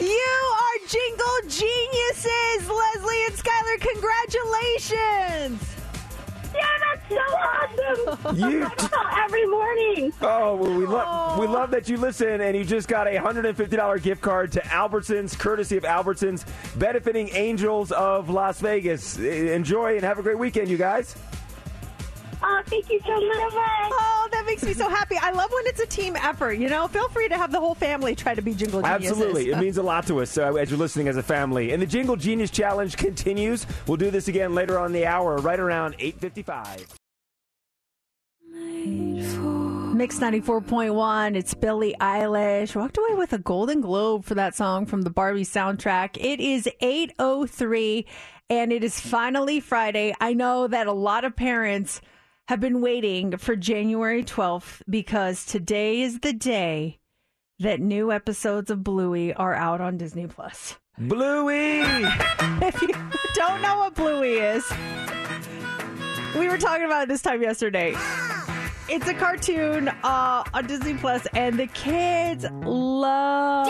You 0.00 0.10
are 0.10 0.78
jingle 0.88 1.40
geniuses, 1.48 2.68
Leslie 2.68 3.24
and 3.26 3.34
Skylar. 3.34 3.80
Congratulations. 3.80 5.73
So 7.08 7.16
awesome. 7.16 8.36
You- 8.36 8.66
every 9.24 9.46
morning. 9.46 10.12
Oh, 10.22 10.56
well, 10.56 10.74
we 10.74 10.86
love 10.86 11.06
oh. 11.36 11.40
we 11.40 11.46
love 11.46 11.70
that 11.70 11.88
you 11.88 11.96
listen, 11.96 12.40
and 12.40 12.56
you 12.56 12.64
just 12.64 12.88
got 12.88 13.06
a 13.06 13.16
hundred 13.16 13.46
and 13.46 13.56
fifty 13.56 13.76
dollar 13.76 13.98
gift 13.98 14.20
card 14.22 14.52
to 14.52 14.60
Albertsons, 14.62 15.38
courtesy 15.38 15.76
of 15.76 15.84
Albertsons, 15.84 16.44
benefiting 16.78 17.28
Angels 17.32 17.92
of 17.92 18.30
Las 18.30 18.60
Vegas. 18.60 19.18
Enjoy 19.18 19.94
and 19.94 20.02
have 20.04 20.18
a 20.18 20.22
great 20.22 20.38
weekend, 20.38 20.68
you 20.68 20.76
guys. 20.76 21.16
Oh, 22.46 22.62
thank 22.66 22.90
you 22.90 23.00
so 23.00 23.14
much. 23.14 23.52
Oh, 23.56 24.28
that 24.30 24.44
makes 24.44 24.62
me 24.62 24.74
so 24.74 24.86
happy. 24.86 25.16
I 25.16 25.30
love 25.30 25.50
when 25.50 25.66
it's 25.66 25.80
a 25.80 25.86
team 25.86 26.14
effort. 26.14 26.58
You 26.58 26.68
know, 26.68 26.86
feel 26.88 27.08
free 27.08 27.26
to 27.28 27.38
have 27.38 27.50
the 27.50 27.58
whole 27.58 27.74
family 27.74 28.14
try 28.14 28.34
to 28.34 28.42
be 28.42 28.52
jingle 28.52 28.82
geniuses. 28.82 29.12
Absolutely, 29.12 29.50
it 29.50 29.58
means 29.58 29.78
a 29.78 29.82
lot 29.82 30.06
to 30.08 30.20
us 30.20 30.36
uh, 30.36 30.52
as 30.54 30.70
you're 30.70 30.78
listening 30.78 31.08
as 31.08 31.16
a 31.16 31.22
family. 31.22 31.72
And 31.72 31.80
the 31.80 31.86
Jingle 31.86 32.16
Genius 32.16 32.50
Challenge 32.50 32.94
continues. 32.98 33.66
We'll 33.86 33.96
do 33.96 34.10
this 34.10 34.28
again 34.28 34.54
later 34.54 34.78
on 34.78 34.86
in 34.86 34.92
the 34.92 35.06
hour, 35.06 35.36
right 35.38 35.58
around 35.58 35.96
eight 35.98 36.20
fifty-five. 36.20 36.86
Mix 39.94 40.18
94.1. 40.18 41.36
It's 41.36 41.54
Billie 41.54 41.94
Eilish. 42.00 42.74
Walked 42.74 42.98
away 42.98 43.14
with 43.14 43.32
a 43.32 43.38
Golden 43.38 43.80
Globe 43.80 44.24
for 44.24 44.34
that 44.34 44.54
song 44.54 44.86
from 44.86 45.02
the 45.02 45.10
Barbie 45.10 45.44
soundtrack. 45.44 46.16
It 46.20 46.40
is 46.40 46.68
8.03 46.82 48.04
and 48.50 48.72
it 48.72 48.82
is 48.82 48.98
finally 48.98 49.60
Friday. 49.60 50.12
I 50.20 50.34
know 50.34 50.66
that 50.66 50.88
a 50.88 50.92
lot 50.92 51.24
of 51.24 51.36
parents 51.36 52.00
have 52.48 52.60
been 52.60 52.80
waiting 52.82 53.36
for 53.38 53.56
January 53.56 54.22
12th 54.22 54.82
because 54.88 55.46
today 55.46 56.02
is 56.02 56.20
the 56.20 56.32
day 56.32 56.98
that 57.58 57.80
new 57.80 58.12
episodes 58.12 58.70
of 58.70 58.84
Bluey 58.84 59.32
are 59.32 59.54
out 59.54 59.80
on 59.80 59.96
Disney 59.96 60.26
Plus. 60.26 60.76
Bluey! 60.98 61.80
if 62.60 62.82
you 62.82 62.88
don't 63.34 63.62
know 63.62 63.78
what 63.78 63.94
Bluey 63.94 64.34
is, 64.34 64.64
we 66.38 66.48
were 66.48 66.58
talking 66.58 66.84
about 66.84 67.04
it 67.04 67.08
this 67.08 67.22
time 67.22 67.40
yesterday. 67.40 67.94
It's 68.86 69.08
a 69.08 69.14
cartoon 69.14 69.88
uh, 69.88 70.44
on 70.52 70.66
Disney 70.66 70.92
Plus, 70.92 71.26
and 71.32 71.58
the 71.58 71.66
kids 71.68 72.44
love 72.62 73.66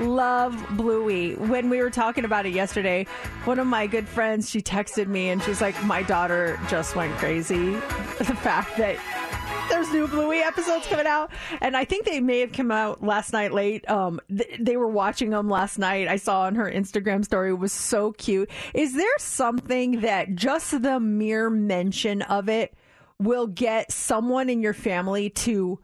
love 0.00 0.66
Bluey. 0.76 1.34
When 1.36 1.70
we 1.70 1.78
were 1.78 1.88
talking 1.88 2.26
about 2.26 2.44
it 2.44 2.52
yesterday, 2.52 3.06
one 3.44 3.58
of 3.58 3.66
my 3.66 3.86
good 3.86 4.06
friends 4.06 4.50
she 4.50 4.60
texted 4.60 5.06
me, 5.06 5.30
and 5.30 5.42
she's 5.42 5.62
like, 5.62 5.82
"My 5.84 6.02
daughter 6.02 6.60
just 6.68 6.94
went 6.94 7.14
crazy." 7.16 7.76
The 8.22 8.36
fact 8.36 8.76
that 8.76 8.98
there's 9.68 9.90
new 9.90 10.06
Bluey 10.06 10.40
episodes 10.40 10.86
coming 10.86 11.06
out, 11.06 11.32
and 11.60 11.76
I 11.76 11.84
think 11.84 12.04
they 12.04 12.20
may 12.20 12.40
have 12.40 12.52
come 12.52 12.70
out 12.70 13.02
last 13.02 13.32
night 13.32 13.52
late. 13.52 13.88
Um, 13.90 14.20
th- 14.28 14.58
they 14.60 14.76
were 14.76 14.86
watching 14.86 15.30
them 15.30 15.48
last 15.48 15.78
night. 15.78 16.06
I 16.06 16.16
saw 16.16 16.42
on 16.42 16.54
her 16.56 16.70
Instagram 16.70 17.24
story 17.24 17.50
it 17.50 17.54
was 17.54 17.72
so 17.72 18.12
cute. 18.12 18.50
Is 18.74 18.94
there 18.94 19.18
something 19.18 20.02
that 20.02 20.34
just 20.34 20.82
the 20.82 21.00
mere 21.00 21.50
mention 21.50 22.22
of 22.22 22.48
it 22.48 22.74
will 23.18 23.46
get 23.46 23.92
someone 23.92 24.48
in 24.48 24.60
your 24.62 24.74
family 24.74 25.30
to? 25.30 25.80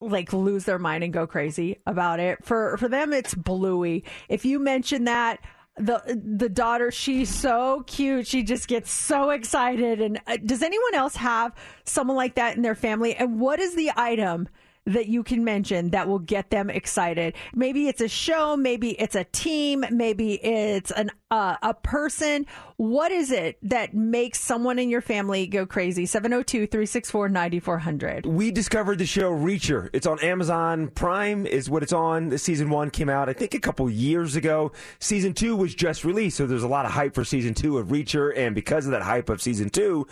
like 0.00 0.32
lose 0.32 0.64
their 0.64 0.78
mind 0.78 1.02
and 1.02 1.12
go 1.12 1.26
crazy 1.26 1.76
about 1.84 2.20
it. 2.20 2.44
For 2.44 2.76
for 2.76 2.88
them 2.88 3.12
it's 3.12 3.34
Bluey. 3.34 4.04
If 4.28 4.44
you 4.44 4.60
mention 4.60 5.04
that 5.04 5.40
the 5.78 6.20
the 6.36 6.48
daughter 6.48 6.90
she's 6.90 7.32
so 7.32 7.84
cute 7.86 8.26
she 8.26 8.42
just 8.42 8.66
gets 8.66 8.90
so 8.90 9.30
excited 9.30 10.00
and 10.00 10.20
uh, 10.26 10.36
does 10.44 10.62
anyone 10.62 10.94
else 10.94 11.14
have 11.14 11.54
someone 11.84 12.16
like 12.16 12.34
that 12.34 12.56
in 12.56 12.62
their 12.62 12.74
family 12.74 13.14
and 13.14 13.38
what 13.38 13.60
is 13.60 13.76
the 13.76 13.92
item 13.96 14.48
that 14.88 15.06
you 15.06 15.22
can 15.22 15.44
mention 15.44 15.90
that 15.90 16.08
will 16.08 16.18
get 16.18 16.50
them 16.50 16.68
excited 16.70 17.34
maybe 17.54 17.86
it's 17.88 18.00
a 18.00 18.08
show 18.08 18.56
maybe 18.56 18.90
it's 19.00 19.14
a 19.14 19.24
team 19.24 19.84
maybe 19.90 20.34
it's 20.44 20.90
an 20.92 21.10
uh, 21.30 21.56
a 21.62 21.74
person 21.74 22.46
what 22.76 23.12
is 23.12 23.30
it 23.30 23.58
that 23.62 23.92
makes 23.92 24.40
someone 24.40 24.78
in 24.78 24.88
your 24.88 25.02
family 25.02 25.46
go 25.46 25.66
crazy 25.66 26.06
702-364-9400 26.06 28.24
We 28.26 28.50
discovered 28.50 28.98
the 28.98 29.06
show 29.06 29.32
Reacher. 29.32 29.90
It's 29.92 30.06
on 30.06 30.18
Amazon 30.20 30.88
Prime, 30.88 31.46
is 31.46 31.68
what 31.68 31.82
it's 31.82 31.92
on. 31.92 32.28
The 32.28 32.38
season 32.38 32.70
one 32.70 32.90
came 32.90 33.08
out, 33.08 33.28
I 33.28 33.32
think, 33.32 33.54
a 33.54 33.60
couple 33.60 33.88
years 33.90 34.36
ago. 34.36 34.72
Season 34.98 35.34
two 35.34 35.56
was 35.56 35.74
just 35.74 36.04
released, 36.04 36.36
so 36.36 36.46
there's 36.46 36.62
a 36.62 36.68
lot 36.68 36.86
of 36.86 36.92
hype 36.92 37.14
for 37.14 37.24
season 37.24 37.54
two 37.54 37.78
of 37.78 37.88
Reacher. 37.88 38.32
And 38.36 38.54
because 38.54 38.86
of 38.86 38.92
that 38.92 39.02
hype 39.02 39.28
of 39.28 39.42
season 39.42 39.70
two, 39.70 40.06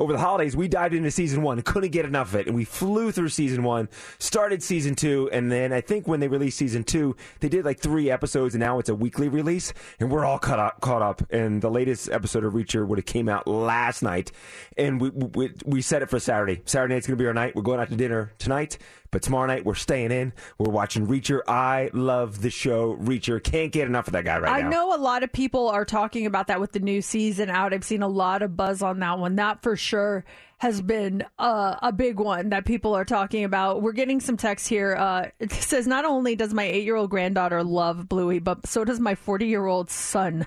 over 0.00 0.12
the 0.14 0.18
holidays, 0.18 0.56
we 0.56 0.66
dived 0.66 0.94
into 0.94 1.10
season 1.10 1.42
one, 1.42 1.60
couldn't 1.62 1.90
get 1.90 2.06
enough 2.06 2.28
of 2.28 2.36
it, 2.40 2.46
and 2.46 2.56
we 2.56 2.64
flew 2.64 3.12
through 3.12 3.28
season 3.28 3.62
one, 3.62 3.88
started 4.18 4.62
season 4.62 4.94
two, 4.94 5.28
and 5.30 5.52
then 5.52 5.72
I 5.72 5.82
think 5.82 6.08
when 6.08 6.20
they 6.20 6.28
released 6.28 6.56
season 6.56 6.84
two, 6.84 7.14
they 7.40 7.50
did 7.50 7.66
like 7.66 7.78
three 7.78 8.10
episodes, 8.10 8.54
and 8.54 8.60
now 8.60 8.78
it's 8.78 8.88
a 8.88 8.94
weekly 8.94 9.28
release, 9.28 9.74
and 10.00 10.10
we're 10.10 10.24
all 10.24 10.38
caught 10.38 10.58
up. 10.58 10.80
Caught 10.80 11.02
up, 11.02 11.22
and 11.30 11.60
the 11.60 11.70
latest 11.70 12.08
episode 12.10 12.44
of 12.44 12.54
Reacher 12.54 12.86
would 12.86 12.98
have 12.98 13.04
came 13.04 13.28
out 13.28 13.46
last 13.46 14.02
night, 14.02 14.32
and 14.78 15.00
we 15.00 15.10
we, 15.10 15.52
we 15.66 15.82
set 15.82 16.00
it 16.00 16.08
for 16.08 16.18
Saturday. 16.18 16.62
Saturday 16.64 16.94
night's 16.94 17.06
gonna 17.06 17.16
be 17.16 17.26
our 17.26 17.34
night. 17.34 17.54
We're 17.54 17.62
going 17.62 17.78
out 17.80 17.90
to 17.90 17.96
dinner 17.96 18.32
tonight. 18.38 18.78
But 19.12 19.22
tomorrow 19.22 19.48
night 19.48 19.64
we're 19.64 19.74
staying 19.74 20.12
in. 20.12 20.32
We're 20.56 20.70
watching 20.70 21.04
Reacher. 21.08 21.40
I 21.48 21.90
love 21.92 22.42
the 22.42 22.50
show 22.50 22.94
Reacher. 22.96 23.42
Can't 23.42 23.72
get 23.72 23.88
enough 23.88 24.06
of 24.06 24.12
that 24.12 24.24
guy 24.24 24.38
right 24.38 24.52
I 24.52 24.62
now. 24.62 24.68
know 24.70 24.94
a 24.94 24.98
lot 24.98 25.24
of 25.24 25.32
people 25.32 25.68
are 25.68 25.84
talking 25.84 26.26
about 26.26 26.46
that 26.46 26.60
with 26.60 26.70
the 26.70 26.78
new 26.78 27.02
season 27.02 27.50
out. 27.50 27.74
I've 27.74 27.82
seen 27.82 28.02
a 28.02 28.08
lot 28.08 28.42
of 28.42 28.56
buzz 28.56 28.82
on 28.82 29.00
that 29.00 29.18
one. 29.18 29.34
That 29.34 29.62
for 29.62 29.74
sure 29.74 29.89
has 30.60 30.82
been 30.82 31.24
uh, 31.38 31.76
a 31.80 31.90
big 31.90 32.20
one 32.20 32.50
that 32.50 32.66
people 32.66 32.94
are 32.94 33.04
talking 33.04 33.44
about. 33.44 33.80
We're 33.80 33.92
getting 33.92 34.20
some 34.20 34.36
text 34.36 34.68
here. 34.68 34.94
Uh, 34.94 35.28
it 35.38 35.50
says 35.52 35.86
not 35.86 36.04
only 36.04 36.36
does 36.36 36.52
my 36.52 36.64
eight 36.64 36.84
year 36.84 36.96
old 36.96 37.08
granddaughter 37.08 37.64
love 37.64 38.10
Bluey, 38.10 38.40
but 38.40 38.66
so 38.66 38.84
does 38.84 39.00
my 39.00 39.14
forty 39.14 39.46
year 39.46 39.64
old 39.64 39.90
son. 39.90 40.46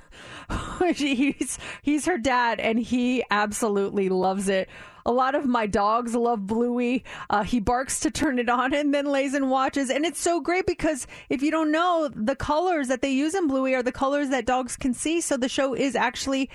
he's 0.95 1.57
he's 1.81 2.05
her 2.05 2.19
dad, 2.19 2.59
and 2.59 2.77
he 2.77 3.23
absolutely 3.31 4.07
loves 4.07 4.49
it. 4.49 4.69
A 5.05 5.11
lot 5.11 5.33
of 5.33 5.45
my 5.45 5.65
dogs 5.65 6.13
love 6.13 6.45
Bluey. 6.45 7.03
Uh, 7.29 7.43
he 7.43 7.59
barks 7.59 7.99
to 8.01 8.11
turn 8.11 8.37
it 8.37 8.49
on 8.49 8.73
and 8.73 8.93
then 8.93 9.05
lays 9.05 9.33
and 9.33 9.49
watches. 9.49 9.89
And 9.89 10.05
it's 10.05 10.19
so 10.19 10.39
great 10.39 10.65
because 10.65 11.07
if 11.27 11.41
you 11.41 11.51
don't 11.51 11.71
know, 11.71 12.09
the 12.13 12.35
colors 12.35 12.87
that 12.87 13.01
they 13.01 13.11
use 13.11 13.35
in 13.35 13.47
Bluey 13.47 13.73
are 13.73 13.83
the 13.83 13.91
colors 13.91 14.29
that 14.29 14.45
dogs 14.45 14.77
can 14.77 14.93
see. 14.93 15.19
So 15.19 15.35
the 15.35 15.49
show 15.49 15.73
is 15.73 15.95
actually 15.95 16.49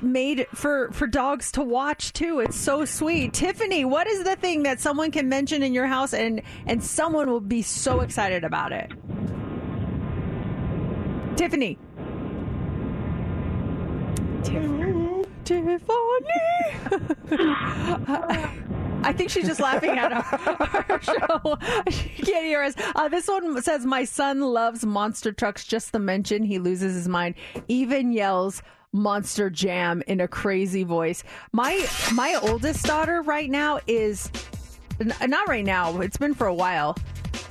made 0.00 0.46
for 0.54 0.90
for 0.92 1.06
dogs 1.06 1.52
to 1.52 1.62
watch 1.62 2.12
too. 2.12 2.40
It's 2.40 2.56
so 2.56 2.84
sweet. 2.84 3.34
Tiffany, 3.34 3.84
what 3.84 4.06
is 4.06 4.24
the 4.24 4.36
thing 4.36 4.62
that 4.62 4.80
someone 4.80 5.10
can 5.10 5.28
mention 5.28 5.62
in 5.62 5.74
your 5.74 5.86
house 5.86 6.14
and 6.14 6.42
and 6.66 6.82
someone 6.82 7.30
will 7.30 7.40
be 7.40 7.62
so 7.62 8.00
excited 8.00 8.44
about 8.44 8.72
it? 8.72 8.90
Tiffany. 11.36 11.78
Tiffany. 14.42 15.24
I 19.02 19.12
think 19.12 19.30
she's 19.30 19.46
just 19.46 19.60
laughing 19.60 19.98
at 19.98 20.12
our, 20.12 20.84
our 20.88 21.02
show. 21.02 21.58
She 21.90 22.22
can't 22.22 22.44
hear 22.44 22.62
us. 22.62 22.74
Uh, 22.94 23.08
this 23.08 23.26
one 23.26 23.60
says, 23.62 23.86
My 23.86 24.04
son 24.04 24.40
loves 24.40 24.84
monster 24.84 25.32
trucks. 25.32 25.64
Just 25.64 25.92
the 25.92 25.98
mention, 25.98 26.44
he 26.44 26.58
loses 26.58 26.94
his 26.94 27.08
mind. 27.08 27.34
Even 27.68 28.12
yells, 28.12 28.62
Monster 28.92 29.50
Jam 29.50 30.02
in 30.06 30.20
a 30.20 30.28
crazy 30.28 30.84
voice. 30.84 31.22
My 31.52 31.86
my 32.12 32.38
oldest 32.42 32.84
daughter 32.84 33.22
right 33.22 33.48
now 33.50 33.78
is 33.86 34.30
not 35.26 35.48
right 35.48 35.64
now. 35.64 36.00
It's 36.00 36.16
been 36.16 36.34
for 36.34 36.46
a 36.46 36.54
while. 36.54 36.96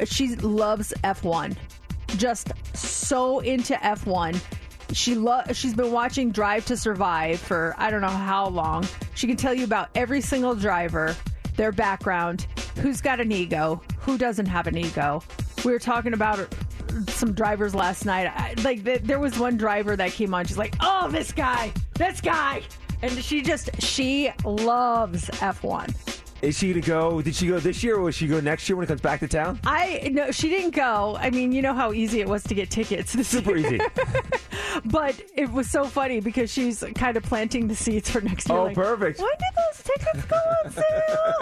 She 0.05 0.35
loves 0.37 0.93
F1. 1.03 1.55
Just 2.17 2.51
so 2.75 3.39
into 3.39 3.75
F1 3.75 4.41
She 4.93 5.13
lo- 5.13 5.43
she's 5.53 5.75
been 5.75 5.91
watching 5.91 6.31
Drive 6.31 6.65
to 6.65 6.75
Survive 6.77 7.39
for 7.39 7.75
I 7.77 7.91
don't 7.91 8.01
know 8.01 8.07
how 8.07 8.47
long. 8.49 8.85
She 9.13 9.27
can 9.27 9.37
tell 9.37 9.53
you 9.53 9.63
about 9.63 9.89
every 9.95 10.21
single 10.21 10.55
driver, 10.55 11.15
their 11.55 11.71
background, 11.71 12.47
who's 12.77 12.99
got 13.01 13.19
an 13.19 13.31
ego, 13.31 13.81
who 13.99 14.17
doesn't 14.17 14.47
have 14.47 14.65
an 14.67 14.77
ego. 14.77 15.21
We 15.63 15.71
were 15.71 15.79
talking 15.79 16.13
about 16.13 16.39
some 17.07 17.33
drivers 17.33 17.73
last 17.75 18.05
night. 18.05 18.27
I, 18.27 18.53
like 18.63 18.83
th- 18.83 19.01
there 19.03 19.19
was 19.19 19.37
one 19.39 19.57
driver 19.57 19.95
that 19.95 20.11
came 20.11 20.33
on. 20.33 20.45
She's 20.45 20.57
like, 20.57 20.75
"Oh, 20.79 21.09
this 21.09 21.31
guy, 21.31 21.71
this 21.95 22.21
guy," 22.21 22.63
and 23.01 23.11
she 23.23 23.41
just 23.41 23.69
she 23.81 24.31
loves 24.43 25.25
F1. 25.25 26.18
Is 26.41 26.57
she 26.57 26.69
going 26.71 26.81
to 26.81 26.87
go? 26.87 27.21
Did 27.21 27.35
she 27.35 27.47
go 27.47 27.59
this 27.59 27.83
year, 27.83 27.97
or 27.97 28.01
will 28.03 28.11
she 28.11 28.27
go 28.27 28.39
next 28.39 28.69
year 28.69 28.75
when 28.77 28.85
it 28.85 28.87
comes 28.87 29.01
back 29.01 29.19
to 29.19 29.27
town? 29.27 29.59
I 29.65 30.09
no, 30.13 30.31
she 30.31 30.47
didn't 30.49 30.73
go. 30.73 31.17
I 31.19 31.29
mean, 31.31 31.51
you 31.51 31.61
know 31.61 31.73
how 31.73 31.91
easy 31.91 32.21
it 32.21 32.27
was 32.29 32.43
to 32.43 32.53
get 32.55 32.69
tickets. 32.69 33.13
This 33.13 33.27
Super 33.27 33.57
year. 33.57 33.75
easy. 33.75 33.79
but 34.85 35.21
it 35.35 35.51
was 35.51 35.69
so 35.69 35.83
funny 35.85 36.21
because 36.21 36.51
she's 36.51 36.83
kind 36.95 37.17
of 37.17 37.23
planting 37.23 37.67
the 37.67 37.75
seeds 37.75 38.09
for 38.09 38.21
next 38.21 38.47
year. 38.47 38.57
Oh, 38.57 38.63
like, 38.65 38.75
perfect. 38.75 39.19
When 39.19 39.29
did 39.29 39.55
those 39.57 39.83
tickets 39.83 40.25
go 40.27 40.35
on 40.37 40.71
sale? 40.71 40.83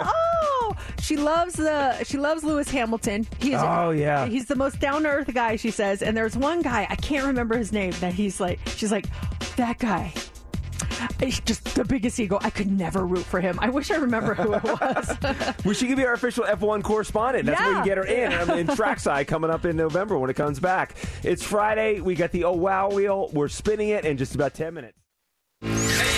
oh, 0.00 0.74
she 1.00 1.16
loves 1.16 1.54
the 1.54 2.02
she 2.04 2.18
loves 2.18 2.42
Lewis 2.42 2.68
Hamilton. 2.70 3.26
He's 3.38 3.54
Oh, 3.54 3.90
yeah. 3.90 4.26
he's 4.26 4.46
the 4.46 4.56
most 4.56 4.80
down 4.80 5.04
to 5.04 5.08
earth 5.08 5.32
guy. 5.32 5.56
She 5.56 5.70
says, 5.70 6.02
and 6.02 6.16
there's 6.16 6.36
one 6.36 6.62
guy 6.62 6.86
I 6.90 6.96
can't 6.96 7.26
remember 7.26 7.56
his 7.56 7.72
name 7.72 7.92
that 8.00 8.14
he's 8.14 8.40
like. 8.40 8.58
She's 8.74 8.90
like 8.90 9.06
that 9.56 9.78
guy. 9.78 10.12
He's 11.20 11.40
just 11.40 11.64
the 11.74 11.84
biggest 11.84 12.18
ego. 12.20 12.38
I 12.40 12.50
could 12.50 12.70
never 12.70 13.06
root 13.06 13.24
for 13.24 13.40
him. 13.40 13.58
I 13.60 13.68
wish 13.70 13.90
I 13.90 13.96
remember 13.96 14.34
who 14.34 14.54
it 14.54 14.62
was. 14.64 15.16
Well, 15.64 15.74
she 15.74 15.86
could 15.86 15.96
be 15.96 16.04
our 16.06 16.12
official 16.14 16.44
F1 16.44 16.82
correspondent. 16.82 17.46
That's 17.46 17.60
where 17.60 17.78
you 17.78 17.84
get 17.84 17.98
her 17.98 18.04
in. 18.04 18.32
I'm 18.32 18.50
in 18.50 18.66
trackside 18.76 19.26
coming 19.26 19.50
up 19.50 19.64
in 19.64 19.76
November 19.76 20.18
when 20.18 20.30
it 20.30 20.34
comes 20.34 20.60
back. 20.60 20.94
It's 21.22 21.42
Friday. 21.42 22.00
We 22.00 22.14
got 22.14 22.32
the 22.32 22.44
Oh 22.44 22.52
Wow 22.52 22.90
Wheel. 22.90 23.28
We're 23.32 23.48
spinning 23.48 23.90
it 23.90 24.04
in 24.04 24.16
just 24.16 24.34
about 24.34 24.54
10 24.54 24.74
minutes. 24.74 24.98
Hey, 25.60 25.68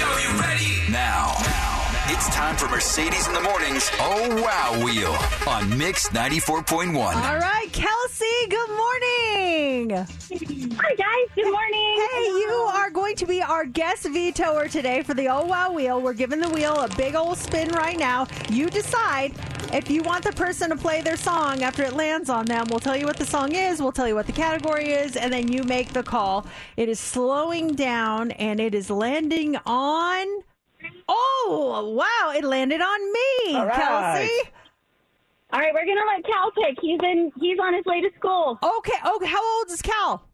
yo, 0.01 0.17
you 0.19 0.41
ready? 0.41 0.93
Now. 0.93 1.35
now, 1.41 1.70
it's 2.13 2.29
time 2.31 2.57
for 2.57 2.67
Mercedes 2.67 3.29
in 3.29 3.35
the 3.35 3.41
Morning's 3.41 3.89
Oh 4.01 4.43
Wow 4.43 4.85
Wheel 4.85 5.17
on 5.47 5.79
Mix 5.79 6.09
94.1. 6.09 6.97
All 6.97 7.39
right, 7.39 7.73
Kelsey, 7.73 8.27
good 8.49 8.69
morning. 8.71 9.91
Hi, 9.91 10.95
guys. 10.97 11.29
Good 11.37 11.53
morning. 11.53 12.09
Hey, 12.13 12.25
you 12.25 12.69
are 12.75 12.91
going 12.91 13.15
to 13.15 13.27
be 13.27 13.41
our 13.41 13.65
guest 13.65 14.07
vetoer 14.07 14.69
today 14.69 15.03
for 15.03 15.15
the 15.15 15.29
Oh 15.29 15.45
Wow 15.45 15.73
Wheel. 15.73 16.03
We're 16.03 16.15
giving 16.15 16.41
the 16.41 16.49
wheel 16.49 16.81
a 16.81 16.89
big 16.97 17.15
old 17.15 17.39
spin 17.39 17.69
right 17.69 17.97
now. 17.97 18.27
You 18.49 18.71
decide 18.71 19.33
if 19.73 19.89
you 19.89 20.03
want 20.03 20.25
the 20.25 20.33
person 20.33 20.71
to 20.71 20.77
play 20.77 21.03
their 21.03 21.17
song 21.17 21.63
after 21.63 21.85
it 21.85 21.93
lands 21.93 22.29
on 22.29 22.45
them. 22.45 22.67
We'll 22.71 22.81
tell 22.81 22.97
you 22.97 23.07
what 23.07 23.19
the 23.19 23.27
song 23.27 23.55
is, 23.55 23.81
we'll 23.81 23.93
tell 23.93 24.09
you 24.09 24.17
what 24.17 24.27
the 24.27 24.33
category 24.33 24.91
is, 24.91 25.15
and 25.15 25.33
then 25.33 25.47
you 25.47 25.63
make 25.63 25.93
the 25.93 26.03
call. 26.03 26.45
It 26.77 26.89
is 26.89 26.99
slowing 26.99 27.77
down 27.77 28.33
and 28.33 28.59
it 28.59 28.75
is 28.75 28.91
landing 28.91 29.57
on. 29.65 30.27
Oh, 31.13 31.93
wow, 31.97 32.33
it 32.37 32.45
landed 32.45 32.81
on 32.81 33.13
me, 33.13 33.57
All 33.57 33.67
right. 33.67 33.75
Kelsey. 33.75 34.51
All 35.53 35.59
right, 35.59 35.75
we're 35.75 35.85
gonna 35.85 36.07
let 36.07 36.25
Cal 36.25 36.51
pick. 36.53 36.79
He's 36.81 37.01
in. 37.03 37.33
He's 37.41 37.59
on 37.59 37.75
his 37.75 37.85
way 37.85 38.01
to 38.01 38.09
school. 38.17 38.57
Okay. 38.63 38.93
Okay. 39.17 39.27
How 39.27 39.59
old 39.59 39.71
is 39.71 39.83
Cal? 39.83 40.25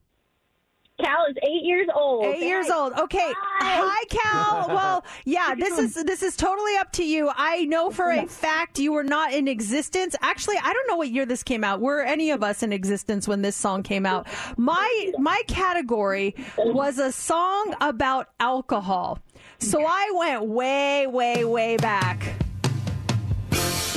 Cal 1.03 1.27
is 1.29 1.37
eight 1.43 1.65
years 1.65 1.89
old. 1.95 2.25
Eight 2.25 2.43
years 2.43 2.71
old. 2.71 2.93
Okay. 2.95 3.33
Hi, 3.61 4.05
Cal. 4.11 4.67
Well, 4.77 5.05
yeah, 5.25 5.55
this 5.55 5.79
is 5.79 5.95
this 5.95 6.23
is 6.23 6.37
totally 6.37 6.77
up 6.77 6.93
to 6.93 7.05
you. 7.05 7.31
I 7.35 7.65
know 7.65 7.91
for 7.91 8.11
a 8.11 8.27
fact 8.27 8.79
you 8.79 8.93
were 8.93 9.05
not 9.05 9.33
in 9.33 9.49
existence. 9.49 10.15
Actually, 10.21 10.57
I 10.63 10.73
don't 10.73 10.89
know 10.89 10.97
what 10.97 11.11
year 11.11 11.25
this 11.25 11.43
came 11.43 11.65
out. 11.65 11.81
Were 11.81 12.03
any 12.03 12.31
of 12.31 12.43
us 12.43 12.63
in 12.63 12.73
existence 12.73 13.27
when 13.27 13.43
this 13.43 13.57
song 13.57 13.83
came 13.83 14.05
out? 14.05 14.27
My 14.59 15.13
my 15.19 15.41
category 15.47 16.35
was 16.59 16.99
a 16.99 17.13
song 17.13 17.75
about 17.81 18.29
alcohol. 18.41 19.19
So 19.59 19.85
I 19.87 20.13
went 20.17 20.45
way, 20.45 21.07
way, 21.07 21.45
way 21.45 21.77
back 21.77 22.23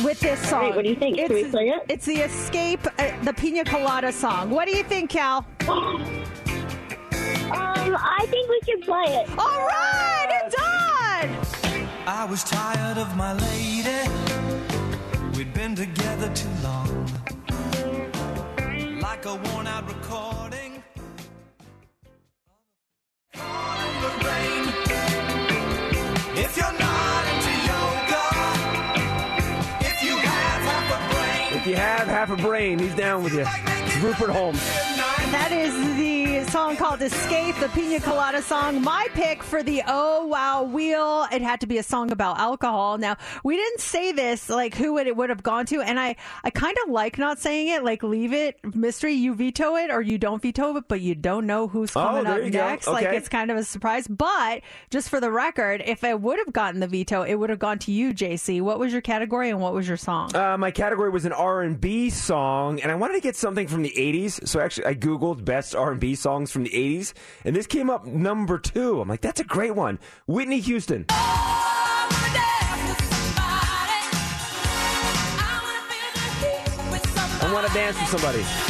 with 0.04 0.20
this 0.20 0.40
song. 0.50 0.54
All 0.54 0.68
right, 0.68 0.76
what 0.76 0.84
do 0.84 0.90
you 0.90 0.96
think? 0.96 1.18
Should 1.18 1.32
It's, 1.32 1.44
we 1.46 1.52
play 1.52 1.70
it? 1.70 1.84
It's 1.90 2.06
the 2.06 2.18
Escape, 2.18 2.86
uh, 2.98 3.12
the 3.24 3.34
Pina 3.34 3.64
Colada 3.66 4.12
song. 4.12 4.50
What 4.50 4.68
do 4.68 4.76
you 4.76 4.84
think, 4.84 5.10
Cal? 5.10 5.46
Um, 7.52 7.98
I 8.00 8.28
think 8.30 8.48
we 8.48 8.60
should 8.64 8.82
play 8.84 9.06
it. 9.08 9.30
All 9.32 9.66
right, 9.66 10.42
it's 10.44 10.56
on. 10.56 11.88
I 12.06 12.24
was 12.30 12.44
tired 12.44 13.00
of 13.00 13.16
my 13.18 13.34
lady. 13.34 14.08
We'd 15.36 15.52
been 15.52 15.74
together 15.74 16.32
too 16.36 16.48
long. 16.62 17.08
Like 19.02 19.26
a 19.26 19.34
worn 19.36 19.66
out 19.66 19.88
recording. 19.88 20.84
If 26.42 26.56
you're 26.56 26.80
not 26.80 27.26
into 27.34 27.52
yoga, 27.68 28.24
if 29.82 30.02
you 30.02 30.16
have 30.16 30.62
half 30.72 30.88
a 30.96 31.14
brain, 31.14 31.60
If 31.60 31.68
you 31.68 31.76
have 31.76 32.08
half 32.08 32.30
a 32.30 32.38
brain, 32.38 32.80
he's 32.80 32.96
down 32.96 33.24
with 33.24 33.34
you. 33.34 33.46
It's 33.46 33.98
Rupert 33.98 34.30
Holmes. 34.30 34.99
That 35.32 35.52
is 35.52 35.74
the 35.98 36.52
song 36.52 36.76
called 36.76 37.02
Escape, 37.04 37.56
the 37.60 37.70
Pina 37.70 38.00
Colada 38.00 38.42
song. 38.42 38.82
My 38.82 39.08
pick 39.14 39.44
for 39.44 39.62
the 39.62 39.84
Oh 39.88 40.26
Wow 40.26 40.64
Wheel. 40.64 41.28
It 41.32 41.44
had 41.44 41.62
to 41.62 41.68
be 41.68 41.78
a 41.78 41.84
song 41.84 42.12
about 42.12 42.40
alcohol. 42.40 42.98
Now, 42.98 43.16
we 43.44 43.56
didn't 43.56 43.80
say 43.80 44.12
this, 44.12 44.50
like 44.50 44.74
who 44.74 44.98
it 44.98 45.16
would 45.16 45.30
have 45.30 45.44
gone 45.44 45.68
to, 45.68 45.82
and 45.82 46.00
I, 46.00 46.16
I 46.44 46.50
kind 46.50 46.76
of 46.84 46.92
like 46.92 47.20
not 47.20 47.38
saying 47.38 47.68
it, 47.68 47.84
like 47.84 48.02
leave 48.02 48.34
it 48.34 48.58
mystery. 48.76 49.14
You 49.14 49.36
veto 49.36 49.76
it 49.76 49.92
or 49.92 50.02
you 50.02 50.18
don't 50.18 50.42
veto 50.42 50.76
it, 50.78 50.86
but 50.88 51.00
you 51.02 51.14
don't 51.14 51.46
know 51.46 51.68
who's 51.68 51.96
Oh, 51.96 52.02
coming 52.02 52.24
there 52.24 52.44
up 52.46 52.52
next. 52.72 52.88
Like 52.88 53.06
it's 53.06 53.30
kind 53.30 53.52
of 53.52 53.58
a 53.58 53.64
surprise. 53.64 54.08
But 54.08 54.62
just 54.90 55.10
for 55.10 55.20
the 55.20 55.32
record, 55.32 55.84
if 55.86 56.04
I 56.04 56.16
would 56.16 56.40
have 56.40 56.52
gotten 56.54 56.80
the 56.80 56.88
veto, 56.88 57.22
it 57.22 57.36
would 57.36 57.52
have 57.52 57.60
gone 57.60 57.78
to 57.80 57.92
you, 57.92 58.14
JC. 58.16 58.62
What 58.62 58.80
was 58.80 58.92
your 58.92 59.02
category 59.02 59.52
and 59.52 59.60
what 59.62 59.74
was 59.74 59.88
your 59.88 59.98
song? 59.98 60.36
Uh, 60.36 60.58
my 60.58 60.72
category 60.72 61.12
was 61.12 61.26
an 61.26 61.34
R&B 61.34 62.10
song, 62.10 62.82
and 62.82 62.92
I 62.92 62.96
wanted 62.96 63.14
to 63.14 63.22
get 63.22 63.36
something 63.36 63.68
from 63.68 63.84
the 63.84 63.94
80s. 63.96 64.48
So 64.48 64.60
actually, 64.60 64.86
I 64.88 64.96
Googled 64.96 65.19
best 65.36 65.76
R&B 65.76 66.16
songs 66.16 66.52
from 66.52 66.64
the 66.64 66.70
80s, 66.70 67.14
and 67.44 67.56
this 67.56 67.68
came 67.68 67.90
up 67.90 68.06
number 68.06 68.58
two. 68.58 69.02
I'm 69.02 69.08
like, 69.08 69.22
that's 69.22 69.40
a 69.40 69.44
great 69.44 69.76
one. 69.76 70.00
Whitney 70.28 70.60
Houston. 70.62 71.06
I 77.42 77.52
want 77.54 77.68
to 77.68 77.74
dance 77.74 78.00
with 78.00 78.10
somebody. 78.10 78.69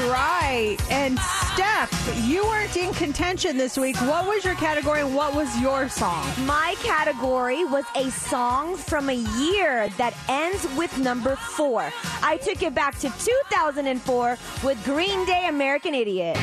All 0.00 0.10
right. 0.10 0.78
And 0.90 1.18
Steph, 1.18 2.26
you 2.26 2.42
weren't 2.44 2.76
in 2.76 2.92
contention 2.94 3.56
this 3.56 3.76
week. 3.76 3.96
What 3.96 4.26
was 4.26 4.44
your 4.44 4.54
category 4.54 5.00
and 5.00 5.14
what 5.14 5.34
was 5.34 5.54
your 5.60 5.88
song? 5.88 6.26
My 6.46 6.74
category 6.82 7.64
was 7.64 7.84
a 7.96 8.10
song 8.10 8.76
from 8.76 9.10
a 9.10 9.14
year 9.14 9.88
that 9.98 10.14
ends 10.28 10.66
with 10.76 10.96
number 10.98 11.36
four. 11.36 11.92
I 12.22 12.38
took 12.38 12.62
it 12.62 12.74
back 12.74 12.98
to 13.00 13.10
2004 13.10 14.38
with 14.64 14.84
Green 14.84 15.24
Day 15.26 15.48
American 15.48 15.94
Idiot. 15.94 16.36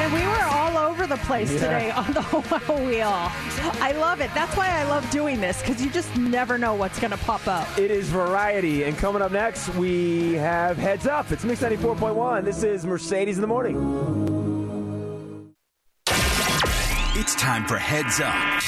And 0.00 0.12
we 0.12 0.20
were 0.26 0.44
all 0.44 0.78
over 0.90 1.06
the 1.06 1.16
place 1.18 1.50
Yeah. 1.52 1.58
today 1.60 1.90
on 1.90 2.12
the 2.12 2.22
Wow 2.68 2.86
Wheel. 2.86 3.30
I 3.82 3.92
love 3.92 4.20
it. 4.20 4.30
That's 4.34 4.56
why 4.56 4.68
I 4.68 4.84
love 4.84 5.08
doing 5.10 5.40
this 5.40 5.60
because 5.60 5.82
you 5.82 5.90
just 5.90 6.14
never 6.16 6.56
know 6.58 6.74
what's 6.74 6.98
going 7.00 7.10
to 7.10 7.16
pop 7.18 7.46
up. 7.46 7.66
It 7.78 7.90
is 7.90 8.08
variety, 8.08 8.84
and 8.84 8.96
coming 8.96 9.22
up 9.22 9.32
next, 9.32 9.68
we 9.74 10.34
have 10.34 10.76
Heads 10.76 11.06
Up. 11.06 11.30
It's 11.32 11.44
Mix 11.44 11.62
94.1. 11.62 12.44
This 12.44 12.62
is 12.62 12.86
Mercedes 12.86 13.36
in 13.36 13.42
the 13.42 13.46
Morning. 13.48 13.76
It's 17.20 17.34
time 17.34 17.66
for 17.66 17.76
Heads 17.78 18.20
Up 18.20 18.62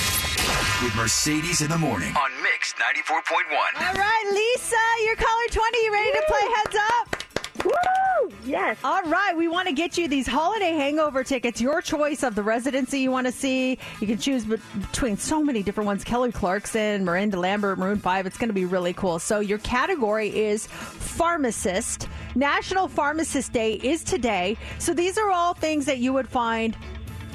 with 0.83 0.95
Mercedes 0.97 1.61
in 1.61 1.71
the 1.71 1.79
Morning 1.79 2.15
on 2.17 2.31
Mix 2.43 2.75
94.1. 2.75 3.87
All 3.87 3.95
right, 3.95 4.31
Lisa, 4.33 4.77
you're 5.05 5.17
caller 5.17 5.47
20. 5.51 5.85
You 5.85 5.93
ready 5.93 6.13
to 6.13 6.23
play 6.27 6.41
Heads 6.57 6.77
Up? 6.99 7.20
Woo! 7.65 8.33
Yes. 8.45 8.79
All 8.83 9.03
right, 9.03 9.37
we 9.37 9.49
want 9.49 9.69
to 9.69 9.75
get 9.75 9.99
you 9.99 10.09
these 10.09 10.27
holiday 10.27 10.73
hangover 10.73 11.23
tickets. 11.23 11.61
Your 11.61 11.83
choice 11.83 12.23
of 12.23 12.35
the 12.35 12.43
residency 12.43 13.01
you 13.01 13.11
want 13.11 13.27
to 13.27 13.33
see. 13.33 13.79
You 14.01 14.07
can 14.07 14.19
choose 14.19 14.45
between 14.45 15.17
so 15.17 15.43
many 15.43 15.63
different 15.63 15.87
ones 15.87 16.05
Kelly 16.05 16.33
Clarkson, 16.33 17.05
Miranda 17.05 17.39
Lambert, 17.39 17.79
Maroon 17.79 17.99
5. 17.99 18.27
It's 18.27 18.39
going 18.39 18.49
to 18.49 18.55
be 18.55 18.65
really 18.65 18.93
cool. 18.93 19.19
So, 19.19 19.41
your 19.41 19.59
category 19.59 20.29
is 20.29 20.67
pharmacist. 20.67 22.09
National 22.35 22.89
Pharmacist 22.89 23.53
Day 23.53 23.75
is 23.75 24.03
today. 24.05 24.57
So, 24.79 24.95
these 24.95 25.19
are 25.19 25.31
all 25.31 25.55
things 25.55 25.87
that 25.87 25.99
you 25.99 26.13
would 26.13 26.29
find 26.29 26.77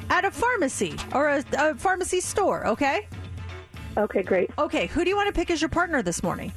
at 0.10 0.26
a 0.26 0.32
pharmacy 0.32 0.96
or 1.14 1.30
a, 1.30 1.44
a 1.58 1.76
pharmacy 1.76 2.22
store, 2.22 2.68
okay? 2.68 3.08
Okay, 3.98 4.24
great. 4.24 4.50
Okay, 4.58 4.88
who 4.88 5.04
do 5.04 5.10
you 5.10 5.16
want 5.16 5.28
to 5.28 5.34
pick 5.34 5.50
as 5.50 5.62
your 5.62 5.70
partner 5.70 6.02
this 6.02 6.22
morning? 6.22 6.52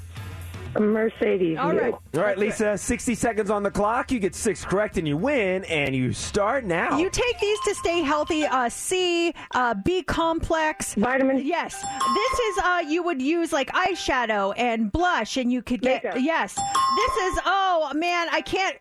Mercedes. 0.79 1.59
All 1.59 1.73
right. 1.75 1.93
All 1.93 2.21
right, 2.21 2.39
Lisa, 2.39 2.77
60 2.77 3.15
seconds 3.15 3.51
on 3.51 3.63
the 3.63 3.71
clock. 3.71 4.11
You 4.13 4.19
get 4.19 4.35
six 4.35 4.65
correct 4.65 4.97
and 4.99 5.07
you 5.07 5.17
win, 5.17 5.65
and 5.65 5.95
you 5.95 6.13
start 6.13 6.65
now. 6.65 6.99
You 6.99 7.11
take 7.11 7.39
these 7.39 7.59
to 7.67 7.75
stay 7.75 8.01
healthy. 8.01 8.45
Uh, 8.45 8.69
C, 8.69 9.35
uh, 9.55 9.75
B 9.75 10.03
complex, 10.03 10.95
vitamin. 10.95 11.45
Yes, 11.45 11.75
this 11.81 12.39
is 12.41 12.59
uh, 12.59 12.83
you 12.89 13.03
would 13.03 13.21
use 13.23 13.53
like 13.53 13.71
eyeshadow 13.73 14.55
and 14.57 14.91
blush, 14.93 15.37
and 15.37 15.53
you 15.53 15.63
could 15.63 15.81
get 15.83 16.05
Makeup. 16.05 16.21
yes. 16.21 16.55
This 16.55 17.17
is 17.17 17.41
oh 17.45 17.93
man, 17.95 18.29
I 18.33 18.41
can't 18.41 18.77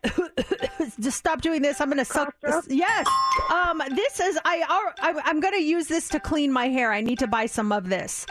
just 1.00 1.18
stop 1.18 1.40
doing 1.40 1.62
this. 1.62 1.80
I'm 1.80 1.88
gonna 1.88 2.04
suck. 2.04 2.34
This. 2.42 2.66
Yes, 2.68 3.06
um, 3.50 3.82
this 3.94 4.20
is 4.20 4.38
I, 4.44 4.64
I 5.00 5.20
I'm 5.24 5.40
gonna 5.40 5.58
use 5.58 5.86
this 5.86 6.08
to 6.10 6.20
clean 6.20 6.52
my 6.52 6.68
hair. 6.68 6.92
I 6.92 7.00
need 7.00 7.18
to 7.20 7.26
buy 7.26 7.46
some 7.46 7.72
of 7.72 7.88
this. 7.88 8.26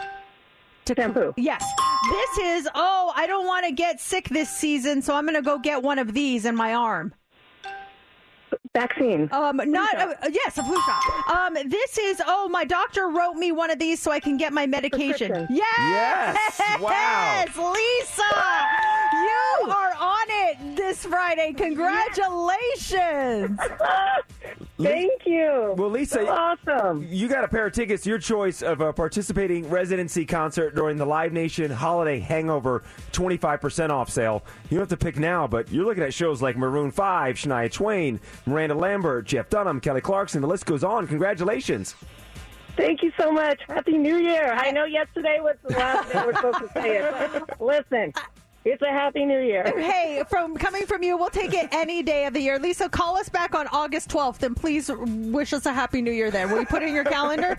To 0.86 0.94
Shampoo. 0.94 1.34
Yes, 1.36 1.64
this 2.10 2.38
is 2.38 2.68
oh 2.74 3.12
I 3.14 3.26
don't 3.26 3.46
want 3.46 3.66
to 3.66 3.72
get 3.72 4.00
sick 4.00 4.28
this 4.28 4.50
season, 4.50 5.02
so 5.02 5.14
I'm 5.14 5.26
gonna 5.26 5.42
go 5.42 5.58
get 5.58 5.82
one 5.82 5.98
of 5.98 6.14
these 6.14 6.44
in 6.44 6.54
my 6.56 6.74
arm. 6.74 7.14
Vaccine. 8.74 9.28
Um, 9.32 9.60
not 9.64 9.94
uh, 9.98 10.14
yes, 10.30 10.58
a 10.58 10.62
flu 10.62 10.76
shot. 10.82 11.02
Um, 11.34 11.54
this 11.68 11.98
is 11.98 12.22
oh, 12.26 12.48
my 12.48 12.64
doctor 12.64 13.08
wrote 13.08 13.34
me 13.34 13.50
one 13.50 13.70
of 13.70 13.78
these 13.78 14.00
so 14.00 14.10
I 14.10 14.20
can 14.20 14.36
get 14.36 14.52
my 14.52 14.66
medication. 14.66 15.46
Yes, 15.50 15.76
Yes! 15.78 16.80
Wow. 16.80 17.44
Lisa, 17.72 18.22
you 19.12 19.70
are 19.70 19.94
on 19.98 20.26
it 20.28 20.76
this 20.88 21.04
Friday. 21.04 21.52
Congratulations! 21.52 23.60
Thank 24.80 25.26
you. 25.26 25.74
Well, 25.76 25.90
Lisa, 25.90 26.26
awesome. 26.26 27.06
you 27.10 27.28
got 27.28 27.44
a 27.44 27.48
pair 27.48 27.66
of 27.66 27.74
tickets, 27.74 28.06
your 28.06 28.18
choice 28.18 28.62
of 28.62 28.80
a 28.80 28.90
participating 28.94 29.68
residency 29.68 30.24
concert 30.24 30.74
during 30.74 30.96
the 30.96 31.04
Live 31.04 31.34
Nation 31.34 31.70
Holiday 31.70 32.20
Hangover 32.20 32.84
25% 33.12 33.90
off 33.90 34.08
sale. 34.08 34.42
You 34.70 34.78
don't 34.78 34.90
have 34.90 34.98
to 34.98 35.04
pick 35.04 35.18
now, 35.18 35.46
but 35.46 35.70
you're 35.70 35.84
looking 35.84 36.04
at 36.04 36.14
shows 36.14 36.40
like 36.40 36.56
Maroon 36.56 36.90
5, 36.90 37.36
Shania 37.36 37.70
Twain, 37.70 38.18
Miranda 38.46 38.74
Lambert, 38.74 39.26
Jeff 39.26 39.50
Dunham, 39.50 39.80
Kelly 39.80 40.00
Clarkson. 40.00 40.40
The 40.40 40.48
list 40.48 40.64
goes 40.64 40.84
on. 40.84 41.06
Congratulations. 41.06 41.96
Thank 42.78 43.02
you 43.02 43.12
so 43.20 43.30
much. 43.30 43.60
Happy 43.66 43.98
New 43.98 44.16
Year. 44.16 44.54
I 44.56 44.70
know 44.70 44.86
yesterday 44.86 45.36
was 45.40 45.56
the 45.68 45.76
last 45.76 46.10
day 46.10 46.22
we're 46.24 46.34
supposed 46.34 46.60
to 46.60 46.70
say 46.72 46.96
it. 46.98 47.12
but 47.46 47.60
Listen, 47.60 48.12
it's 48.72 48.82
a 48.82 48.86
Happy 48.86 49.24
New 49.24 49.40
Year. 49.40 49.64
hey, 49.76 50.22
from 50.28 50.56
coming 50.56 50.84
from 50.86 51.02
you, 51.02 51.16
we'll 51.16 51.30
take 51.30 51.54
it 51.54 51.68
any 51.72 52.02
day 52.02 52.26
of 52.26 52.34
the 52.34 52.40
year. 52.40 52.58
Lisa, 52.58 52.88
call 52.88 53.16
us 53.16 53.28
back 53.28 53.54
on 53.54 53.66
August 53.68 54.10
12th 54.10 54.42
and 54.42 54.56
please 54.56 54.90
wish 54.90 55.52
us 55.52 55.66
a 55.66 55.72
happy 55.72 56.02
New 56.02 56.12
Year. 56.12 56.30
Then 56.30 56.50
will 56.50 56.60
you 56.60 56.66
put 56.66 56.82
it 56.82 56.88
in 56.88 56.94
your 56.94 57.04
calendar? 57.04 57.58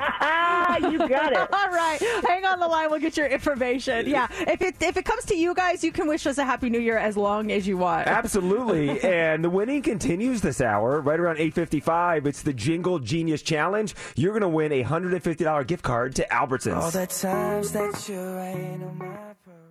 Ah, 0.00 0.76
you 0.90 0.98
got 0.98 1.32
it. 1.32 1.38
All 1.38 1.68
right, 1.70 1.98
hang 2.26 2.44
on 2.44 2.60
the 2.60 2.68
line. 2.68 2.90
We'll 2.90 3.00
get 3.00 3.16
your 3.16 3.26
information. 3.26 4.08
Yeah, 4.08 4.28
if 4.30 4.62
it 4.62 4.76
if 4.80 4.96
it 4.96 5.04
comes 5.04 5.24
to 5.26 5.36
you 5.36 5.54
guys, 5.54 5.82
you 5.82 5.92
can 5.92 6.06
wish 6.06 6.26
us 6.26 6.38
a 6.38 6.44
happy 6.44 6.70
New 6.70 6.80
Year 6.80 6.98
as 6.98 7.16
long 7.16 7.50
as 7.50 7.66
you 7.66 7.76
want. 7.76 8.06
Absolutely. 8.06 9.00
and 9.00 9.44
the 9.44 9.50
winning 9.50 9.82
continues 9.82 10.40
this 10.40 10.60
hour, 10.60 11.00
right 11.00 11.18
around 11.18 11.36
8.55. 11.36 12.26
It's 12.26 12.42
the 12.42 12.52
Jingle 12.52 12.98
Genius 12.98 13.42
Challenge. 13.42 13.94
You're 14.16 14.32
going 14.32 14.42
to 14.42 14.48
win 14.48 14.72
a 14.72 14.84
$150 14.84 15.66
gift 15.66 15.82
card 15.82 16.14
to 16.16 16.26
Albertsons. 16.30 16.76
All 16.76 16.90
the 16.90 17.06
times 17.06 17.72
that 17.72 18.08
you 18.08 18.20
rain 18.20 18.82
on 18.82 18.98
my 18.98 19.34
parade, 19.44 19.67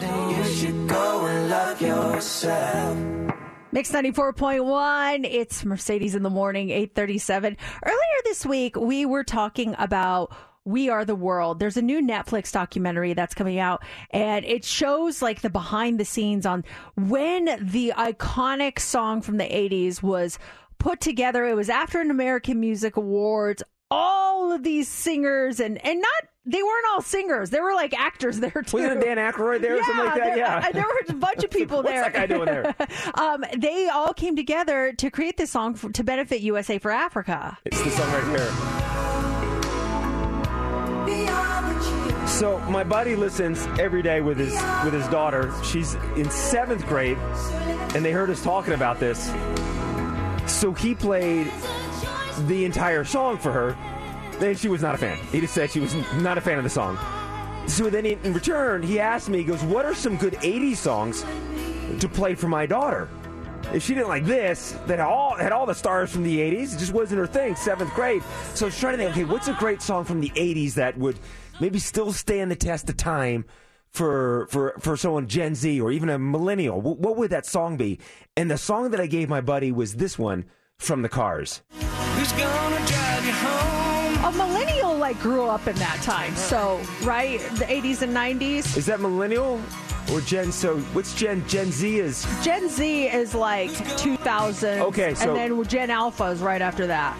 then 0.00 0.30
you 0.30 0.44
should 0.44 0.88
go 0.88 1.26
and 1.26 1.50
love 1.50 1.80
yourself. 1.80 2.98
Mix 3.72 3.92
94.1. 3.92 5.26
It's 5.30 5.64
Mercedes 5.64 6.14
in 6.14 6.22
the 6.22 6.30
morning, 6.30 6.70
837. 6.70 7.56
Earlier 7.84 8.20
this 8.24 8.46
week, 8.46 8.76
we 8.76 9.04
were 9.04 9.24
talking 9.24 9.74
about 9.78 10.34
We 10.64 10.88
Are 10.88 11.04
the 11.04 11.14
World. 11.14 11.58
There's 11.58 11.76
a 11.76 11.82
new 11.82 12.00
Netflix 12.00 12.50
documentary 12.52 13.12
that's 13.12 13.34
coming 13.34 13.58
out, 13.58 13.84
and 14.12 14.44
it 14.46 14.64
shows 14.64 15.20
like 15.20 15.42
the 15.42 15.50
behind 15.50 16.00
the 16.00 16.04
scenes 16.04 16.46
on 16.46 16.64
when 16.96 17.44
the 17.60 17.92
iconic 17.96 18.78
song 18.78 19.20
from 19.20 19.36
the 19.36 19.44
80s 19.44 20.02
was 20.02 20.38
put 20.78 21.00
together. 21.00 21.44
It 21.44 21.54
was 21.54 21.68
after 21.68 22.00
an 22.00 22.10
American 22.10 22.60
Music 22.60 22.96
Awards. 22.96 23.62
All 23.90 24.52
of 24.52 24.62
these 24.62 24.88
singers 24.88 25.60
and 25.60 25.84
and 25.84 26.00
not 26.00 26.24
they 26.46 26.62
weren't 26.62 26.86
all 26.92 27.02
singers. 27.02 27.50
There 27.50 27.62
were 27.62 27.74
like 27.74 27.92
actors 27.98 28.38
there 28.38 28.50
too. 28.50 28.76
Wasn't 28.78 29.00
Dan 29.02 29.16
Aykroyd 29.18 29.60
there 29.62 29.78
or 29.78 29.82
something 29.82 30.04
like 30.04 30.14
that? 30.14 30.24
there- 30.24 30.36
Yeah. 30.36 30.70
there 30.72 30.84
were 30.84 31.00
a 31.08 31.12
bunch 31.14 31.42
of 31.44 31.50
people 31.58 31.78
What's 31.78 31.88
there. 31.88 32.02
that 32.02 32.12
guy 32.12 32.26
doing 32.26 32.44
there? 32.46 32.74
um, 33.14 33.44
they 33.58 33.88
all 33.88 34.14
came 34.14 34.36
together 34.36 34.92
to 34.98 35.10
create 35.10 35.36
this 35.36 35.50
song 35.50 35.74
for, 35.74 35.90
to 35.90 36.04
benefit 36.04 36.40
USA 36.42 36.78
for 36.78 36.90
Africa. 36.92 37.58
It's 37.64 37.82
the 37.82 37.90
song 37.90 38.12
right 38.12 38.38
here. 38.38 39.56
So 42.26 42.58
my 42.68 42.84
buddy 42.84 43.16
listens 43.16 43.66
every 43.78 44.02
day 44.02 44.20
with 44.20 44.36
his 44.38 44.52
with 44.84 44.92
his 44.92 45.06
daughter. 45.08 45.52
She's 45.64 45.94
in 46.16 46.28
seventh 46.30 46.86
grade, 46.86 47.16
and 47.94 48.04
they 48.04 48.12
heard 48.12 48.28
us 48.28 48.42
talking 48.42 48.74
about 48.74 49.00
this. 49.00 49.26
So 50.46 50.72
he 50.72 50.94
played 50.94 51.50
the 52.46 52.64
entire 52.66 53.04
song 53.04 53.38
for 53.38 53.52
her, 53.52 53.76
she 54.56 54.68
was 54.68 54.82
not 54.82 54.94
a 54.94 54.98
fan. 54.98 55.16
He 55.32 55.40
just 55.40 55.54
said 55.54 55.70
she 55.70 55.80
was 55.80 55.94
not 56.20 56.38
a 56.38 56.40
fan 56.40 56.58
of 56.58 56.64
the 56.64 56.70
song. 56.70 56.98
So 57.68 57.90
then, 57.90 58.06
in 58.06 58.32
return, 58.32 58.82
he 58.82 59.00
asked 59.00 59.28
me, 59.28 59.38
he 59.38 59.44
goes, 59.44 59.62
"What 59.64 59.84
are 59.84 59.94
some 59.94 60.16
good 60.16 60.34
'80s 60.34 60.76
songs 60.76 61.24
to 62.00 62.08
play 62.08 62.34
for 62.34 62.48
my 62.48 62.66
daughter?" 62.66 63.08
If 63.72 63.82
she 63.82 63.94
didn't 63.94 64.08
like 64.08 64.24
this, 64.24 64.76
that 64.86 65.00
all 65.00 65.34
had 65.34 65.50
all 65.50 65.66
the 65.66 65.74
stars 65.74 66.12
from 66.12 66.22
the 66.22 66.38
'80s, 66.38 66.74
it 66.74 66.78
just 66.78 66.92
wasn't 66.92 67.18
her 67.18 67.26
thing. 67.26 67.56
Seventh 67.56 67.92
grade, 67.94 68.22
so 68.54 68.66
I 68.66 68.68
was 68.68 68.78
trying 68.78 68.96
to 68.96 69.04
think, 69.04 69.10
okay, 69.16 69.24
what's 69.24 69.48
a 69.48 69.54
great 69.54 69.82
song 69.82 70.04
from 70.04 70.20
the 70.20 70.30
'80s 70.36 70.74
that 70.74 70.96
would 70.96 71.18
maybe 71.60 71.80
still 71.80 72.12
stand 72.12 72.50
the 72.50 72.56
test 72.56 72.88
of 72.88 72.96
time 72.96 73.44
for 73.90 74.46
for 74.50 74.76
for 74.78 74.96
someone 74.96 75.26
Gen 75.26 75.56
Z 75.56 75.80
or 75.80 75.90
even 75.90 76.08
a 76.08 76.18
millennial? 76.18 76.80
Wh- 76.80 77.00
What 77.00 77.16
would 77.16 77.30
that 77.30 77.46
song 77.46 77.76
be? 77.76 77.98
And 78.36 78.48
the 78.48 78.58
song 78.58 78.92
that 78.92 79.00
I 79.00 79.06
gave 79.06 79.28
my 79.28 79.40
buddy 79.40 79.72
was 79.72 79.94
this 79.94 80.16
one 80.16 80.44
from 80.78 81.02
the 81.02 81.08
Cars. 81.08 81.62
Who's 81.72 82.30
gonna 82.32 82.86
drive 82.86 83.26
you 83.26 83.32
home? 83.32 83.75
A 84.26 84.32
millennial 84.32 84.96
like 84.96 85.20
grew 85.20 85.46
up 85.46 85.68
in 85.68 85.76
that 85.76 86.00
time, 86.02 86.34
so 86.34 86.80
right, 87.04 87.38
the 87.54 87.64
80s 87.64 88.02
and 88.02 88.12
90s. 88.12 88.76
Is 88.76 88.86
that 88.86 88.98
millennial 89.00 89.60
or 90.12 90.20
Gen? 90.20 90.50
So 90.50 90.78
what's 90.94 91.14
Gen? 91.14 91.46
Gen 91.46 91.70
Z 91.70 92.00
is 92.00 92.26
Gen 92.42 92.68
Z 92.68 93.06
is 93.06 93.34
like 93.36 93.70
2000. 93.96 94.82
Okay, 94.82 95.14
so- 95.14 95.36
and 95.36 95.36
then 95.58 95.64
Gen 95.68 95.90
Alpha 95.90 96.24
is 96.24 96.40
right 96.40 96.60
after 96.60 96.88
that. 96.88 97.16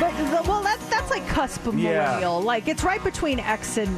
But 0.00 0.10
the, 0.16 0.42
well, 0.48 0.60
that's 0.62 0.84
that's 0.88 1.08
like 1.10 1.26
cusp 1.28 1.64
of 1.68 1.78
Yeah. 1.78 1.90
millennial. 2.02 2.40
Like 2.42 2.66
it's 2.66 2.82
right 2.82 3.02
between 3.04 3.38
X 3.38 3.76
and 3.76 3.88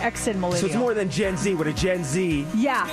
X 0.00 0.26
and 0.26 0.40
millennial. 0.40 0.60
so 0.60 0.66
it's 0.66 0.76
more 0.76 0.94
than 0.94 1.08
Gen 1.10 1.36
Z. 1.36 1.54
Would 1.54 1.66
a 1.66 1.72
Gen 1.72 2.04
Z 2.04 2.46
yeah. 2.54 2.84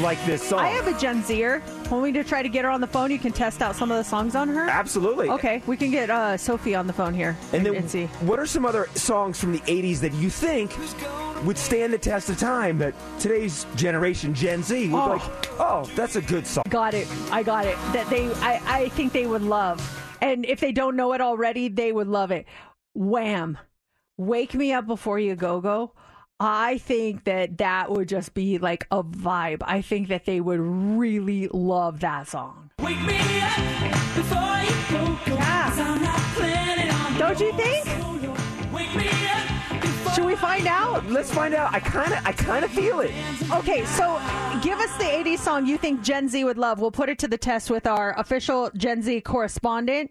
like 0.00 0.22
this 0.26 0.42
song? 0.42 0.60
I 0.60 0.68
have 0.68 0.86
a 0.88 0.98
Gen 0.98 1.22
Zer. 1.22 1.62
Want 1.90 2.04
me 2.04 2.12
to 2.12 2.24
try 2.24 2.42
to 2.42 2.48
get 2.48 2.64
her 2.64 2.70
on 2.70 2.80
the 2.80 2.86
phone? 2.86 3.10
You 3.10 3.18
can 3.18 3.32
test 3.32 3.60
out 3.62 3.76
some 3.76 3.90
of 3.90 3.98
the 3.98 4.04
songs 4.04 4.34
on 4.34 4.48
her. 4.48 4.68
Absolutely. 4.68 5.28
Okay, 5.30 5.62
we 5.66 5.76
can 5.76 5.90
get 5.90 6.08
uh, 6.10 6.36
Sophie 6.36 6.74
on 6.74 6.86
the 6.86 6.92
phone 6.92 7.12
here 7.14 7.36
And 7.52 7.64
then, 7.66 7.74
and 7.74 7.90
see. 7.90 8.06
what 8.20 8.38
are 8.38 8.46
some 8.46 8.64
other 8.64 8.88
songs 8.94 9.38
from 9.38 9.52
the 9.52 9.60
80s 9.60 10.00
that 10.00 10.12
you 10.14 10.30
think 10.30 10.70
would 11.44 11.58
stand 11.58 11.92
the 11.92 11.98
test 11.98 12.30
of 12.30 12.38
time 12.38 12.78
that 12.78 12.94
today's 13.18 13.66
generation, 13.76 14.32
Gen 14.34 14.62
Z, 14.62 14.88
would 14.88 14.98
Oh. 14.98 15.04
be 15.04 15.10
like, 15.18 15.60
oh, 15.60 15.84
that's 15.96 16.16
a 16.16 16.22
good 16.22 16.46
song? 16.46 16.64
Got 16.70 16.94
it. 16.94 17.06
I 17.30 17.42
got 17.42 17.66
it. 17.66 17.76
That 17.92 18.08
they, 18.08 18.32
I, 18.34 18.60
I 18.66 18.88
think 18.90 19.12
they 19.12 19.26
would 19.26 19.42
love. 19.42 19.80
And 20.20 20.46
if 20.46 20.60
they 20.60 20.70
don't 20.72 20.94
know 20.96 21.12
it 21.14 21.20
already, 21.20 21.68
they 21.68 21.90
would 21.92 22.06
love 22.06 22.30
it. 22.30 22.46
Wham! 22.94 23.58
Wake 24.18 24.54
me 24.54 24.72
up 24.72 24.86
before 24.86 25.18
you 25.18 25.34
go 25.34 25.60
go. 25.60 25.94
I 26.44 26.78
think 26.78 27.22
that 27.22 27.58
that 27.58 27.88
would 27.88 28.08
just 28.08 28.34
be 28.34 28.58
like 28.58 28.88
a 28.90 29.04
vibe. 29.04 29.58
I 29.62 29.80
think 29.80 30.08
that 30.08 30.24
they 30.24 30.40
would 30.40 30.58
really 30.58 31.46
love 31.46 32.00
that 32.00 32.26
song. 32.26 32.70
Wake 32.80 33.00
me 33.02 33.20
up 33.40 33.56
before 34.16 34.58
you 34.58 34.74
go, 34.90 35.18
go. 35.24 35.34
Yeah. 35.36 35.72
I'm 35.72 36.02
not 36.02 36.18
planning 36.34 36.90
on 36.92 37.16
Don't 37.16 37.38
you 37.38 37.52
think? 37.52 37.86
Wake 38.72 38.92
me 38.96 39.08
up 39.28 39.80
before 39.82 40.14
Should 40.14 40.24
we 40.24 40.34
find 40.34 40.66
out? 40.66 41.06
Let's 41.06 41.32
find 41.32 41.54
out. 41.54 41.72
I 41.72 41.78
kind 41.78 42.12
of, 42.12 42.26
I 42.26 42.32
kind 42.32 42.64
of 42.64 42.72
feel 42.72 42.98
it. 42.98 43.12
Okay, 43.52 43.84
so 43.84 44.20
give 44.62 44.80
us 44.80 44.96
the 44.96 45.04
80s 45.04 45.38
song 45.38 45.64
you 45.64 45.78
think 45.78 46.02
Gen 46.02 46.28
Z 46.28 46.42
would 46.42 46.58
love. 46.58 46.80
We'll 46.80 46.90
put 46.90 47.08
it 47.08 47.20
to 47.20 47.28
the 47.28 47.38
test 47.38 47.70
with 47.70 47.86
our 47.86 48.18
official 48.18 48.68
Gen 48.76 49.00
Z 49.02 49.20
correspondent. 49.20 50.10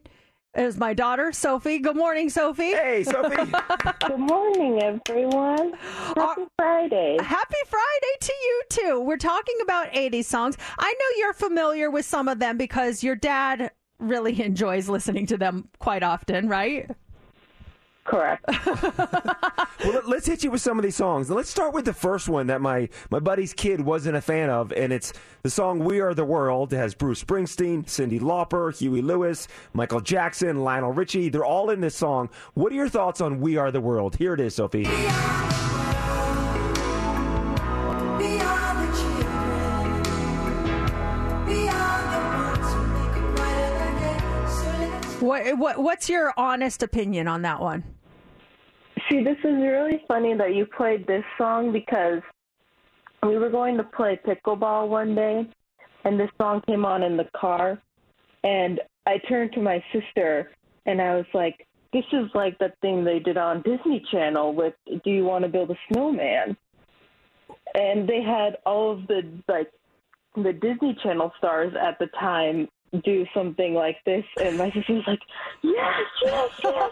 Is 0.53 0.77
my 0.77 0.93
daughter, 0.93 1.31
Sophie. 1.31 1.79
Good 1.79 1.95
morning, 1.95 2.29
Sophie. 2.29 2.71
Hey, 2.71 3.05
Sophie. 3.05 3.37
Good 4.05 4.19
morning, 4.19 4.83
everyone. 4.83 5.71
Happy 6.17 6.43
Friday. 6.57 7.17
Happy 7.21 7.55
Friday 7.67 8.17
to 8.19 8.33
you 8.33 8.61
too. 8.67 8.99
We're 8.99 9.15
talking 9.15 9.55
about 9.63 9.93
80s 9.93 10.25
songs. 10.25 10.57
I 10.77 10.91
know 10.91 11.19
you're 11.19 11.33
familiar 11.33 11.89
with 11.89 12.05
some 12.05 12.27
of 12.27 12.39
them 12.39 12.57
because 12.57 13.01
your 13.01 13.15
dad 13.15 13.71
really 13.97 14.41
enjoys 14.43 14.89
listening 14.89 15.25
to 15.27 15.37
them 15.37 15.69
quite 15.79 16.03
often, 16.03 16.49
right? 16.49 16.91
Correct. 18.03 18.43
Well, 19.83 19.93
let- 19.93 20.07
let's 20.07 20.27
hit 20.27 20.43
you 20.43 20.51
with 20.51 20.61
some 20.61 20.77
of 20.77 20.83
these 20.83 20.95
songs. 20.95 21.27
Let's 21.31 21.49
start 21.49 21.73
with 21.73 21.85
the 21.85 21.93
first 21.93 22.29
one 22.29 22.45
that 22.47 22.61
my, 22.61 22.87
my 23.09 23.17
buddy's 23.17 23.51
kid 23.51 23.81
wasn't 23.81 24.15
a 24.15 24.21
fan 24.21 24.51
of, 24.51 24.71
and 24.73 24.93
it's 24.93 25.11
the 25.41 25.49
song 25.49 25.79
We 25.79 26.01
Are 26.01 26.13
the 26.13 26.23
World. 26.23 26.71
It 26.71 26.77
has 26.77 26.93
Bruce 26.93 27.23
Springsteen, 27.23 27.85
Cyndi 27.87 28.19
Lauper, 28.19 28.77
Huey 28.77 29.01
Lewis, 29.01 29.47
Michael 29.73 29.99
Jackson, 29.99 30.63
Lionel 30.63 30.91
Richie. 30.93 31.29
They're 31.29 31.43
all 31.45 31.71
in 31.71 31.81
this 31.81 31.95
song. 31.95 32.29
What 32.53 32.71
are 32.71 32.75
your 32.75 32.89
thoughts 32.89 33.21
on 33.21 33.41
We 33.41 33.57
Are 33.57 33.71
the 33.71 33.81
World? 33.81 34.15
Here 34.17 34.35
it 34.35 34.39
is, 34.39 34.53
Sophie. 34.53 34.83
What, 45.21 45.57
what 45.57 45.77
what's 45.81 46.09
your 46.09 46.33
honest 46.35 46.81
opinion 46.81 47.27
on 47.27 47.43
that 47.43 47.61
one? 47.61 47.83
See, 49.09 49.23
this 49.23 49.37
is 49.43 49.53
really 49.61 50.03
funny 50.07 50.33
that 50.35 50.55
you 50.55 50.65
played 50.65 51.05
this 51.05 51.23
song 51.37 51.71
because 51.71 52.21
we 53.23 53.37
were 53.37 53.49
going 53.49 53.77
to 53.77 53.83
play 53.83 54.19
pickleball 54.25 54.87
one 54.87 55.13
day, 55.13 55.47
and 56.05 56.19
this 56.19 56.29
song 56.39 56.61
came 56.67 56.85
on 56.85 57.03
in 57.03 57.17
the 57.17 57.27
car, 57.39 57.79
and 58.43 58.79
I 59.05 59.19
turned 59.29 59.53
to 59.53 59.61
my 59.61 59.83
sister 59.93 60.51
and 60.85 60.99
I 60.99 61.15
was 61.15 61.25
like, 61.35 61.67
"This 61.93 62.05
is 62.11 62.29
like 62.33 62.57
that 62.57 62.79
thing 62.81 63.03
they 63.03 63.19
did 63.19 63.37
on 63.37 63.61
Disney 63.61 64.03
Channel 64.11 64.53
with 64.55 64.73
Do 64.87 65.11
You 65.11 65.25
Want 65.25 65.43
to 65.43 65.49
Build 65.49 65.69
a 65.69 65.77
Snowman?" 65.91 66.57
And 67.75 68.07
they 68.09 68.21
had 68.21 68.57
all 68.65 68.91
of 68.91 69.07
the 69.07 69.21
like 69.47 69.71
the 70.35 70.53
Disney 70.53 70.97
Channel 71.03 71.31
stars 71.37 71.73
at 71.79 71.99
the 71.99 72.07
time 72.19 72.67
do 73.03 73.25
something 73.33 73.73
like 73.73 73.97
this, 74.05 74.25
and 74.41 74.57
my 74.57 74.69
sister 74.71 74.93
was 74.93 75.07
like, 75.07 75.19
"Yes, 75.61 76.01
yes, 76.23 76.49
yes." 76.63 76.91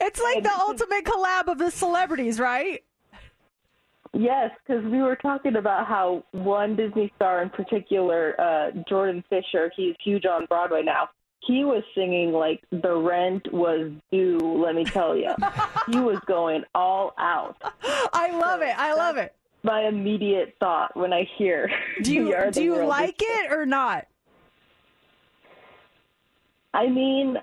It's 0.00 0.20
like 0.20 0.42
the 0.42 0.52
ultimate 0.60 1.04
collab 1.04 1.48
of 1.48 1.58
the 1.58 1.70
celebrities, 1.70 2.38
right? 2.38 2.84
Yes, 4.12 4.50
because 4.66 4.84
we 4.84 5.00
were 5.00 5.16
talking 5.16 5.56
about 5.56 5.86
how 5.86 6.24
one 6.32 6.76
Disney 6.76 7.10
star 7.16 7.42
in 7.42 7.48
particular, 7.48 8.38
uh, 8.38 8.70
Jordan 8.86 9.24
Fisher, 9.30 9.72
he's 9.74 9.94
huge 10.04 10.26
on 10.26 10.44
Broadway 10.46 10.82
now. 10.82 11.08
He 11.46 11.64
was 11.64 11.82
singing 11.94 12.30
like 12.32 12.62
the 12.70 12.94
rent 12.94 13.50
was 13.52 13.90
due. 14.12 14.38
Let 14.38 14.74
me 14.74 14.84
tell 14.84 15.16
you, 15.16 15.34
he 15.90 15.98
was 15.98 16.18
going 16.26 16.64
all 16.74 17.14
out. 17.18 17.56
I 18.12 18.30
love 18.38 18.60
it. 18.60 18.78
I 18.78 18.94
love 18.94 19.16
it. 19.16 19.34
My 19.64 19.86
immediate 19.86 20.54
thought 20.58 20.96
when 20.96 21.12
I 21.12 21.28
hear 21.38 21.70
Do 22.02 22.10
"We 22.24 22.30
you 22.30 22.50
do 22.50 22.62
you 22.62 22.72
World" 22.74 22.88
like 22.88 23.16
it 23.20 23.52
or 23.52 23.64
not? 23.64 24.06
I 26.74 26.88
mean, 26.88 27.36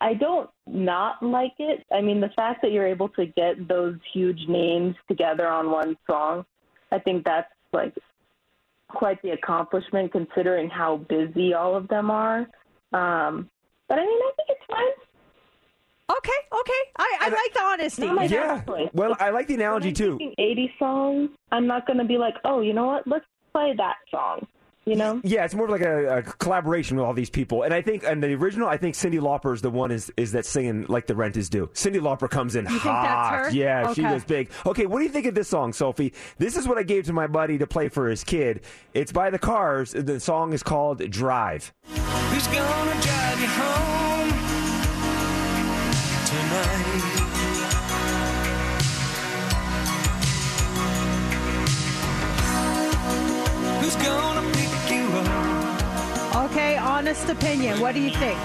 I 0.00 0.14
don't 0.14 0.50
not 0.66 1.22
like 1.22 1.54
it. 1.58 1.84
I 1.92 2.00
mean, 2.00 2.20
the 2.20 2.30
fact 2.30 2.62
that 2.62 2.72
you're 2.72 2.86
able 2.86 3.08
to 3.10 3.26
get 3.26 3.68
those 3.68 3.96
huge 4.12 4.40
names 4.48 4.96
together 5.08 5.46
on 5.48 5.70
one 5.70 5.96
song, 6.06 6.44
I 6.90 6.98
think 6.98 7.24
that's 7.24 7.50
like 7.72 7.94
quite 8.88 9.20
the 9.22 9.30
accomplishment 9.30 10.12
considering 10.12 10.68
how 10.68 10.98
busy 11.08 11.54
all 11.54 11.76
of 11.76 11.88
them 11.88 12.10
are. 12.10 12.40
Um, 12.92 13.48
but 13.88 13.98
I 13.98 14.02
mean, 14.02 14.20
I 14.20 14.32
think 14.36 14.48
it's 14.48 14.66
fine. 14.68 15.09
Okay, 16.10 16.58
okay. 16.60 16.72
I, 16.98 17.16
I 17.20 17.28
like 17.28 17.54
the 17.54 17.62
honesty. 17.62 18.06
Not 18.06 18.14
my 18.16 18.24
Yeah. 18.24 18.62
best. 18.66 18.94
Well, 18.94 19.16
I 19.20 19.30
like 19.30 19.46
the 19.46 19.54
analogy 19.54 19.92
too. 19.92 20.18
80 20.38 20.74
songs, 20.78 21.30
I'm 21.52 21.66
not 21.66 21.86
going 21.86 21.98
to 21.98 22.04
be 22.04 22.18
like, 22.18 22.34
oh, 22.44 22.60
you 22.60 22.72
know 22.72 22.86
what? 22.86 23.06
Let's 23.06 23.24
play 23.52 23.74
that 23.76 23.96
song. 24.10 24.46
You 24.86 24.96
know? 24.96 25.20
Yeah, 25.22 25.44
it's 25.44 25.54
more 25.54 25.66
of 25.66 25.70
like 25.70 25.82
a, 25.82 26.16
a 26.18 26.22
collaboration 26.22 26.96
with 26.96 27.04
all 27.04 27.12
these 27.12 27.28
people, 27.30 27.62
and 27.62 27.72
I 27.72 27.82
think, 27.82 28.02
and 28.02 28.22
the 28.22 28.32
original, 28.34 28.66
I 28.66 28.78
think 28.78 28.94
Cyndi 28.96 29.20
Lauper 29.20 29.54
is 29.54 29.60
the 29.60 29.70
one 29.70 29.90
is 29.90 30.10
is 30.16 30.32
that 30.32 30.46
singing 30.46 30.86
like 30.88 31.06
the 31.06 31.14
rent 31.14 31.36
is 31.36 31.48
due. 31.50 31.66
Cyndi 31.74 32.00
Lauper 32.00 32.28
comes 32.30 32.56
in 32.56 32.64
You 32.64 32.70
think 32.70 32.82
hot. 32.82 33.02
that's 33.32 33.48
her? 33.48 33.54
Yeah, 33.56 33.92
she 33.92 34.00
Okay. 34.02 34.10
goes 34.10 34.24
big. 34.24 34.50
Okay, 34.66 34.86
what 34.86 34.98
do 34.98 35.04
you 35.04 35.10
think 35.10 35.26
of 35.26 35.34
this 35.34 35.48
song, 35.48 35.74
Sophie? 35.74 36.14
This 36.38 36.56
is 36.56 36.66
what 36.66 36.78
I 36.78 36.82
gave 36.82 37.04
to 37.06 37.12
my 37.12 37.26
buddy 37.26 37.58
to 37.58 37.66
play 37.66 37.88
for 37.90 38.08
his 38.08 38.24
kid. 38.24 38.62
It's 38.94 39.12
by 39.12 39.28
the 39.30 39.38
Cars. 39.38 39.92
The 39.92 40.18
song 40.18 40.54
is 40.54 40.62
called 40.62 40.98
Drive. 41.10 41.72
Who's 41.86 42.46
gonna 42.48 43.00
drive 43.02 43.40
you 43.40 43.46
home 43.48 44.09
honest 57.00 57.30
opinion. 57.30 57.80
What 57.80 57.94
do 57.94 58.00
you 58.02 58.10
think? 58.10 58.38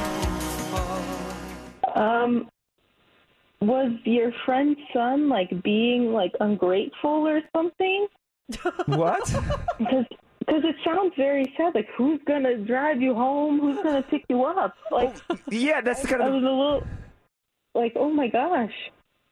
Um, 1.93 2.49
was 3.59 3.91
your 4.05 4.31
friend's 4.45 4.79
son 4.93 5.27
like 5.27 5.61
being 5.61 6.13
like 6.13 6.31
ungrateful 6.39 7.27
or 7.27 7.41
something? 7.53 8.07
What? 8.85 9.25
Because 9.77 10.05
because 10.39 10.63
it 10.63 10.75
sounds 10.85 11.11
very 11.17 11.53
sad. 11.57 11.75
Like 11.75 11.89
who's 11.97 12.21
gonna 12.25 12.55
drive 12.55 13.01
you 13.01 13.13
home? 13.13 13.59
Who's 13.59 13.75
gonna 13.83 14.03
pick 14.03 14.23
you 14.29 14.45
up? 14.45 14.73
Like 14.89 15.17
yeah, 15.49 15.81
that's 15.81 16.01
the 16.03 16.07
kind 16.07 16.23
I 16.23 16.27
of. 16.27 16.33
was 16.35 16.43
a 16.43 16.45
little 16.45 16.83
like, 17.73 17.91
oh 17.97 18.09
my 18.09 18.29
gosh. 18.29 18.77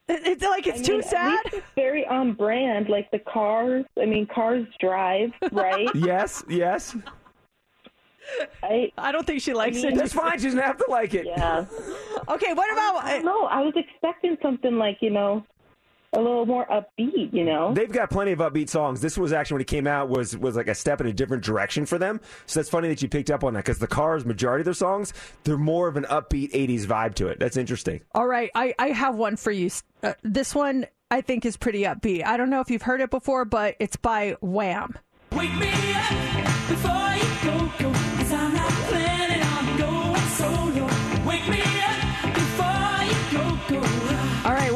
It's 0.10 0.44
like 0.44 0.68
it's 0.68 0.82
I 0.82 0.84
too 0.84 0.92
mean, 0.94 1.02
at 1.02 1.10
sad. 1.10 1.40
least 1.46 1.56
it's 1.56 1.74
very 1.76 2.06
on 2.06 2.34
brand. 2.34 2.90
Like 2.90 3.10
the 3.12 3.20
cars. 3.20 3.86
I 4.02 4.06
mean, 4.06 4.28
cars 4.28 4.68
drive, 4.82 5.32
right? 5.54 5.88
Yes, 5.96 6.44
yes. 6.50 6.94
I 8.64 8.92
I 8.98 9.12
don't 9.12 9.26
think 9.28 9.42
she 9.42 9.54
likes 9.54 9.78
mean- 9.78 9.94
it. 9.94 9.96
That's 9.96 10.14
fine. 10.14 10.38
She 10.40 10.46
doesn't 10.46 10.60
have 10.60 10.78
to 10.78 10.86
like 10.90 11.14
it. 11.14 11.26
yeah. 11.26 11.66
Okay, 12.30 12.54
what 12.54 12.72
about? 12.72 13.22
No, 13.26 13.46
I 13.48 13.60
was 13.62 13.74
expecting 13.76 14.38
something 14.42 14.78
like 14.78 15.00
you 15.02 15.10
know, 15.10 15.44
a 16.14 16.20
little 16.20 16.46
more 16.46 16.66
upbeat. 16.68 17.34
You 17.34 17.44
know. 17.44 17.74
They've 17.74 17.92
got 17.92 18.10
plenty 18.10 18.32
of 18.32 18.40
upbeat 18.40 18.70
songs. 18.70 19.02
This 19.02 19.18
was 19.18 19.34
actually 19.34 19.56
when 19.56 19.62
it 19.64 19.68
came 19.68 19.88
out 19.88 20.08
was 20.08 20.38
was 20.38 20.56
like 20.56 20.68
a 20.70 20.76
step 20.76 21.02
in 21.02 21.08
a 21.08 21.12
different 21.12 21.44
direction 21.44 21.86
for 21.86 21.98
them. 21.98 22.22
So 22.46 22.60
that's 22.62 22.70
funny 22.70 22.88
that 22.88 23.02
you 23.02 23.10
picked 23.10 23.30
up 23.30 23.44
on 23.44 23.54
that 23.56 23.66
because 23.66 23.80
the 23.80 23.88
Cars 23.88 24.24
majority 24.26 24.62
of 24.62 24.66
their 24.66 24.74
songs 24.74 25.12
they're 25.44 25.58
more 25.58 25.90
of 25.90 25.98
an 25.98 26.06
upbeat 26.06 26.52
'80s 26.54 26.86
vibe 26.86 27.16
to 27.16 27.28
it. 27.28 27.40
That's 27.40 27.58
interesting. 27.58 28.00
All 28.16 28.26
right, 28.28 28.50
I, 28.56 28.74
I 28.80 28.88
have 28.90 29.16
one 29.16 29.36
for 29.36 29.52
you. 29.52 29.70
Uh, 30.02 30.14
this 30.24 30.56
one 30.56 30.86
I 31.12 31.20
think 31.20 31.46
is 31.46 31.58
pretty 31.58 31.82
upbeat. 31.84 32.26
I 32.26 32.38
don't 32.38 32.50
know 32.50 32.62
if 32.62 32.70
you've 32.72 32.84
heard 32.84 33.02
it 33.02 33.10
before, 33.10 33.44
but 33.44 33.76
it's 33.82 33.98
by 33.98 34.38
Wham. 34.40 34.98
Wake 35.34 35.54
me 35.56 35.70
up 35.94 36.70
before 36.70 37.16
you 37.16 37.44
go, 37.44 37.72
go, 37.80 38.13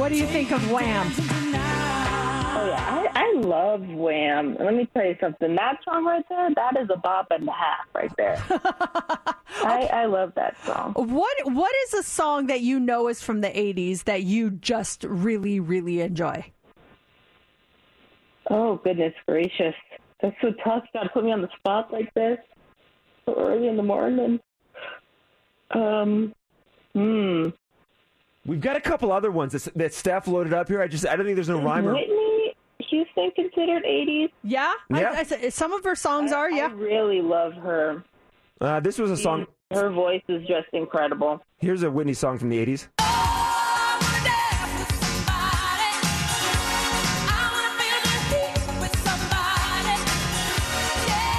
what 0.07 0.13
do 0.13 0.19
you 0.19 0.27
think 0.27 0.51
of 0.51 0.71
Wham? 0.71 1.11
Oh 1.19 2.65
yeah, 2.65 3.11
I, 3.13 3.25
I 3.25 3.39
love 3.41 3.85
Wham. 3.89 4.55
Let 4.57 4.73
me 4.73 4.88
tell 4.93 5.05
you 5.05 5.17
something. 5.19 5.53
That 5.53 5.79
song 5.84 6.05
right 6.05 6.23
there, 6.29 6.49
that 6.55 6.77
is 6.81 6.88
a 6.89 6.95
bop 6.95 7.27
and 7.29 7.45
a 7.45 7.51
half 7.51 7.88
right 7.93 8.13
there. 8.15 8.41
I, 8.49 9.89
I 9.91 10.05
love 10.05 10.31
that 10.38 10.55
song. 10.63 10.93
What 10.93 11.51
what 11.51 11.75
is 11.88 11.95
a 11.95 12.03
song 12.03 12.47
that 12.47 12.61
you 12.61 12.79
know 12.79 13.09
is 13.09 13.21
from 13.21 13.41
the 13.41 13.49
80s 13.49 14.05
that 14.05 14.23
you 14.23 14.51
just 14.51 15.03
really 15.03 15.59
really 15.59 15.99
enjoy? 15.99 16.53
Oh 18.49 18.77
goodness 18.77 19.13
gracious, 19.27 19.75
that's 20.21 20.38
so 20.41 20.53
tough. 20.63 20.84
To 20.93 21.09
put 21.13 21.25
me 21.25 21.34
on 21.34 21.41
the 21.41 21.49
spot 21.59 21.91
like 21.91 22.13
this 22.13 22.38
so 23.25 23.35
early 23.38 23.67
in 23.67 23.75
the 23.75 23.84
morning. 23.84 24.39
Um, 25.71 26.34
hmm. 26.93 27.49
We've 28.47 28.61
got 28.61 28.77
a 28.77 28.81
couple 28.81 29.11
other 29.11 29.29
ones 29.29 29.51
that, 29.51 29.73
that 29.75 29.93
Steph 29.93 30.25
loaded 30.27 30.53
up 30.53 30.69
here. 30.69 30.81
I 30.81 30.87
just 30.87 31.05
I 31.05 31.15
don't 31.17 31.25
think 31.25 31.35
there's 31.35 31.49
no 31.49 31.61
rhyme. 31.61 31.85
Or, 31.85 31.93
Whitney 31.93 32.55
Houston 32.89 33.29
considered 33.31 33.83
80s? 33.83 34.29
Yeah, 34.43 34.73
Yeah. 34.89 35.11
I, 35.13 35.25
I 35.43 35.49
some 35.49 35.73
of 35.73 35.83
her 35.83 35.95
songs 35.95 36.31
are. 36.31 36.49
Yeah, 36.49 36.67
I 36.67 36.71
really 36.71 37.21
love 37.21 37.53
her. 37.55 38.03
uh, 38.61 38.79
this 38.79 38.97
was 38.97 39.11
a 39.11 39.17
song. 39.17 39.47
Her 39.71 39.89
voice 39.89 40.23
is 40.29 40.47
just 40.47 40.67
incredible. 40.71 41.43
Here's 41.57 41.83
a 41.83 41.91
Whitney 41.91 42.13
song 42.13 42.39
from 42.39 42.49
the 42.49 42.65
'80s. 42.65 42.87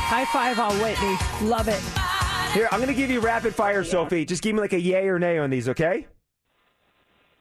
high 0.09 0.24
five 0.26 0.59
on 0.59 0.74
Whitney. 0.80 1.48
Love 1.48 1.68
it. 1.68 1.80
Here, 2.52 2.68
I'm 2.72 2.80
going 2.80 2.89
to 2.89 2.94
give 2.94 3.10
you 3.10 3.20
rapid 3.20 3.55
fire, 3.55 3.85
Sophie. 3.85 4.24
Just 4.24 4.43
give 4.43 4.55
me 4.55 4.60
like 4.60 4.72
a 4.72 4.80
yay 4.80 5.06
or 5.09 5.18
nay 5.18 5.39
on 5.39 5.51
these, 5.51 5.68
okay? 5.68 6.06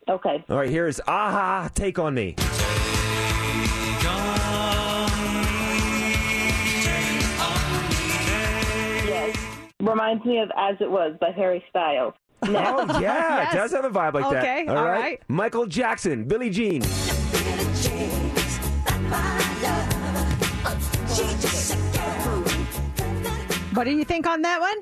Okay. 0.10 0.44
All 0.50 0.58
right. 0.58 0.70
Here 0.70 0.88
is 0.88 1.00
a-ha. 1.08 1.70
Take 1.76 2.00
on 2.00 2.14
me. 2.14 2.36
Yes. 9.06 9.36
Reminds 9.80 10.26
me 10.26 10.40
of 10.40 10.52
As 10.58 10.76
It 10.80 10.90
Was 10.90 11.16
by 11.20 11.32
Harry 11.32 11.64
Styles. 11.70 12.14
Oh 12.44 12.52
yeah, 12.52 13.00
Yes. 13.00 13.54
it 13.54 13.58
does 13.58 13.72
have 13.72 13.86
a 13.86 13.90
vibe 13.90 14.14
like 14.14 14.30
that. 14.32 14.44
Okay, 14.44 14.68
all 14.68 14.86
right. 14.86 15.22
Michael 15.28 15.66
Jackson, 15.66 16.26
Billie 16.26 16.50
Jean. 16.52 16.84
What 23.74 23.84
do 23.84 23.92
you 23.92 24.04
think 24.04 24.26
on 24.26 24.42
that 24.42 24.60
one? 24.60 24.78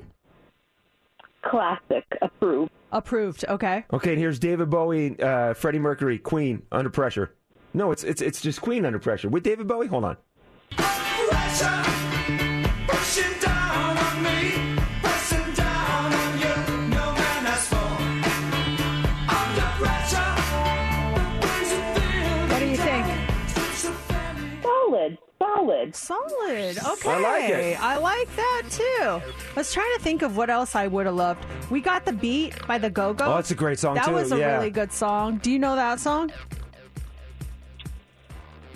Classic. 1.50 2.04
Approved. 2.22 2.70
Approved. 2.92 3.44
Okay. 3.48 3.84
Okay, 3.92 4.10
and 4.10 4.18
here's 4.18 4.38
David 4.38 4.70
Bowie, 4.70 5.20
uh, 5.20 5.54
Freddie 5.54 5.78
Mercury, 5.78 6.18
Queen, 6.18 6.62
Under 6.72 6.90
Pressure. 6.90 7.34
No, 7.74 7.92
it's 7.92 8.04
it's 8.04 8.22
it's 8.22 8.40
just 8.40 8.60
Queen 8.60 8.86
Under 8.86 8.98
Pressure 8.98 9.28
with 9.28 9.42
David 9.42 9.66
Bowie. 9.66 9.86
Hold 9.88 10.04
on. 10.04 10.16
Pushing 10.70 12.45
Solid. 25.56 25.94
Solid. 25.96 26.30
solid. 26.30 26.76
Solid. 26.76 26.98
Okay. 26.98 27.10
I 27.10 27.18
like 27.20 27.50
it. 27.50 27.82
I 27.82 27.96
like 27.96 28.36
that 28.36 28.62
too. 28.70 29.02
I 29.02 29.22
was 29.56 29.72
trying 29.72 29.90
to 29.96 30.02
think 30.02 30.20
of 30.22 30.36
what 30.36 30.50
else 30.50 30.74
I 30.74 30.86
would 30.86 31.06
have 31.06 31.14
loved. 31.14 31.46
We 31.70 31.80
got 31.80 32.04
the 32.04 32.12
beat 32.12 32.54
by 32.66 32.76
the 32.78 32.90
Go 32.90 33.14
Go. 33.14 33.24
Oh, 33.24 33.36
it's 33.38 33.50
a 33.50 33.54
great 33.54 33.78
song, 33.78 33.94
that 33.94 34.06
too. 34.06 34.12
was 34.12 34.32
a 34.32 34.38
Yeah. 34.38 34.56
really 34.56 34.70
good 34.70 34.92
song. 34.92 35.38
Do 35.38 35.50
you 35.50 35.58
know 35.58 35.74
that 35.74 35.98
song? 35.98 36.30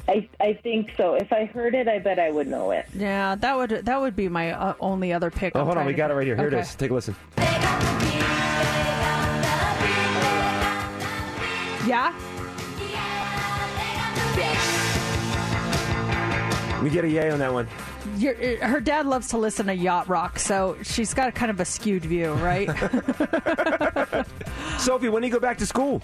I 0.08 0.26
I 0.40 0.54
think 0.54 0.90
so. 0.96 1.14
If 1.14 1.32
I 1.32 1.44
heard 1.44 1.74
it, 1.74 1.86
I 1.86 1.98
bet 1.98 2.18
I 2.18 2.30
would 2.30 2.48
know 2.48 2.70
it. 2.70 2.86
Yeah, 2.94 3.34
that 3.36 3.56
would 3.56 3.70
that 3.70 4.00
would 4.00 4.16
be 4.16 4.28
my 4.28 4.52
uh, 4.52 4.74
only 4.80 5.12
other 5.12 5.30
pick. 5.30 5.52
Oh, 5.54 5.60
I'm 5.60 5.66
hold 5.66 5.76
on. 5.78 5.86
We 5.86 5.92
got 5.92 6.10
it 6.10 6.14
right 6.14 6.26
here. 6.26 6.34
Here 6.36 6.46
Okay. 6.46 6.56
it 6.58 6.60
is. 6.62 6.74
Take 6.74 6.90
a 6.90 6.94
listen. 6.94 7.14
Yeah. 11.86 12.12
We 16.82 16.90
get 16.90 17.04
a 17.04 17.08
yay 17.08 17.30
on 17.30 17.38
that 17.40 17.52
one. 17.52 17.68
Your, 18.16 18.34
uh, 18.34 18.66
her 18.66 18.80
dad 18.80 19.06
loves 19.06 19.28
to 19.28 19.38
listen 19.38 19.66
to 19.66 19.74
yacht 19.74 20.08
rock, 20.08 20.38
so 20.38 20.76
she's 20.82 21.12
got 21.12 21.28
a 21.28 21.32
kind 21.32 21.50
of 21.50 21.60
a 21.60 21.64
skewed 21.64 22.04
view, 22.04 22.32
right? 22.34 22.68
Sophie, 24.78 25.08
when 25.10 25.20
do 25.22 25.28
you 25.28 25.32
go 25.32 25.40
back 25.40 25.58
to 25.58 25.66
school? 25.66 26.02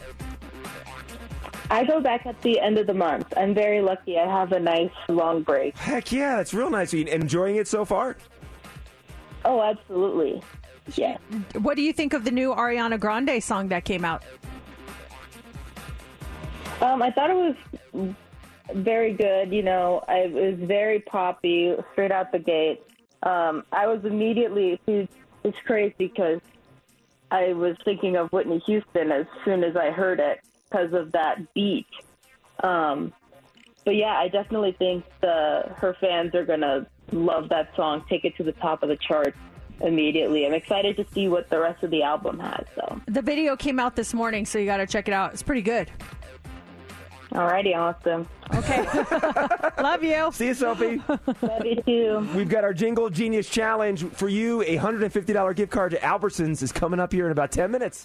I 1.70 1.84
go 1.84 2.00
back 2.00 2.26
at 2.26 2.40
the 2.42 2.60
end 2.60 2.78
of 2.78 2.86
the 2.86 2.94
month. 2.94 3.32
I'm 3.36 3.54
very 3.54 3.80
lucky. 3.80 4.18
I 4.18 4.26
have 4.26 4.52
a 4.52 4.60
nice 4.60 4.90
long 5.08 5.42
break. 5.42 5.76
Heck 5.76 6.12
yeah, 6.12 6.36
that's 6.36 6.54
real 6.54 6.70
nice. 6.70 6.92
Are 6.94 6.98
you 6.98 7.06
enjoying 7.06 7.56
it 7.56 7.66
so 7.66 7.84
far? 7.84 8.16
Oh, 9.44 9.62
absolutely. 9.62 10.42
Yeah. 10.94 11.16
what 11.58 11.76
do 11.76 11.82
you 11.82 11.92
think 11.92 12.12
of 12.12 12.24
the 12.24 12.30
new 12.30 12.54
Ariana 12.54 13.00
Grande 13.00 13.42
song 13.42 13.68
that 13.68 13.84
came 13.84 14.04
out? 14.04 14.22
Um, 16.80 17.02
I 17.02 17.10
thought 17.10 17.30
it 17.30 17.56
was 17.92 18.14
very 18.74 19.12
good. 19.12 19.52
You 19.52 19.62
know, 19.62 20.02
I, 20.08 20.18
it 20.18 20.32
was 20.32 20.68
very 20.68 21.00
poppy, 21.00 21.74
straight 21.92 22.12
out 22.12 22.32
the 22.32 22.38
gate. 22.38 22.82
Um, 23.22 23.64
I 23.72 23.86
was 23.86 24.04
immediately, 24.04 24.80
it's, 24.86 25.12
it's 25.44 25.58
crazy 25.64 25.94
because 25.98 26.40
I 27.30 27.52
was 27.52 27.76
thinking 27.84 28.16
of 28.16 28.30
Whitney 28.32 28.58
Houston 28.66 29.10
as 29.10 29.26
soon 29.44 29.64
as 29.64 29.76
I 29.76 29.90
heard 29.90 30.20
it 30.20 30.40
because 30.68 30.92
of 30.92 31.12
that 31.12 31.52
beat. 31.54 31.86
Um, 32.62 33.12
but 33.84 33.96
yeah, 33.96 34.18
I 34.18 34.28
definitely 34.28 34.72
think 34.72 35.04
the 35.20 35.72
her 35.76 35.96
fans 36.00 36.34
are 36.34 36.44
gonna 36.44 36.86
love 37.12 37.48
that 37.50 37.74
song, 37.76 38.04
take 38.08 38.24
it 38.24 38.36
to 38.36 38.42
the 38.42 38.52
top 38.52 38.82
of 38.82 38.88
the 38.88 38.96
charts 38.96 39.38
immediately. 39.80 40.46
I'm 40.46 40.54
excited 40.54 40.96
to 40.96 41.06
see 41.12 41.28
what 41.28 41.48
the 41.50 41.60
rest 41.60 41.82
of 41.82 41.90
the 41.90 42.02
album 42.02 42.40
has. 42.40 42.64
So, 42.74 43.00
The 43.06 43.22
video 43.22 43.56
came 43.56 43.78
out 43.78 43.94
this 43.94 44.14
morning, 44.14 44.46
so 44.46 44.58
you 44.58 44.66
got 44.66 44.78
to 44.78 44.86
check 44.86 45.08
it 45.08 45.14
out. 45.14 45.32
It's 45.32 45.42
pretty 45.42 45.62
good. 45.62 45.90
Alrighty, 47.30 47.76
awesome. 47.76 48.28
Okay. 48.54 48.84
Love 49.82 50.02
you. 50.04 50.30
See 50.32 50.46
you, 50.48 50.54
Sophie. 50.54 51.02
Love 51.08 51.64
you 51.64 51.82
too. 51.82 52.28
We've 52.34 52.48
got 52.48 52.64
our 52.64 52.72
Jingle 52.72 53.10
Genius 53.10 53.48
Challenge 53.48 54.04
for 54.10 54.28
you. 54.28 54.62
A 54.62 54.76
$150 54.78 55.56
gift 55.56 55.72
card 55.72 55.92
to 55.92 55.98
Albertsons 55.98 56.62
is 56.62 56.72
coming 56.72 57.00
up 57.00 57.12
here 57.12 57.26
in 57.26 57.32
about 57.32 57.52
10 57.52 57.70
minutes. 57.70 58.04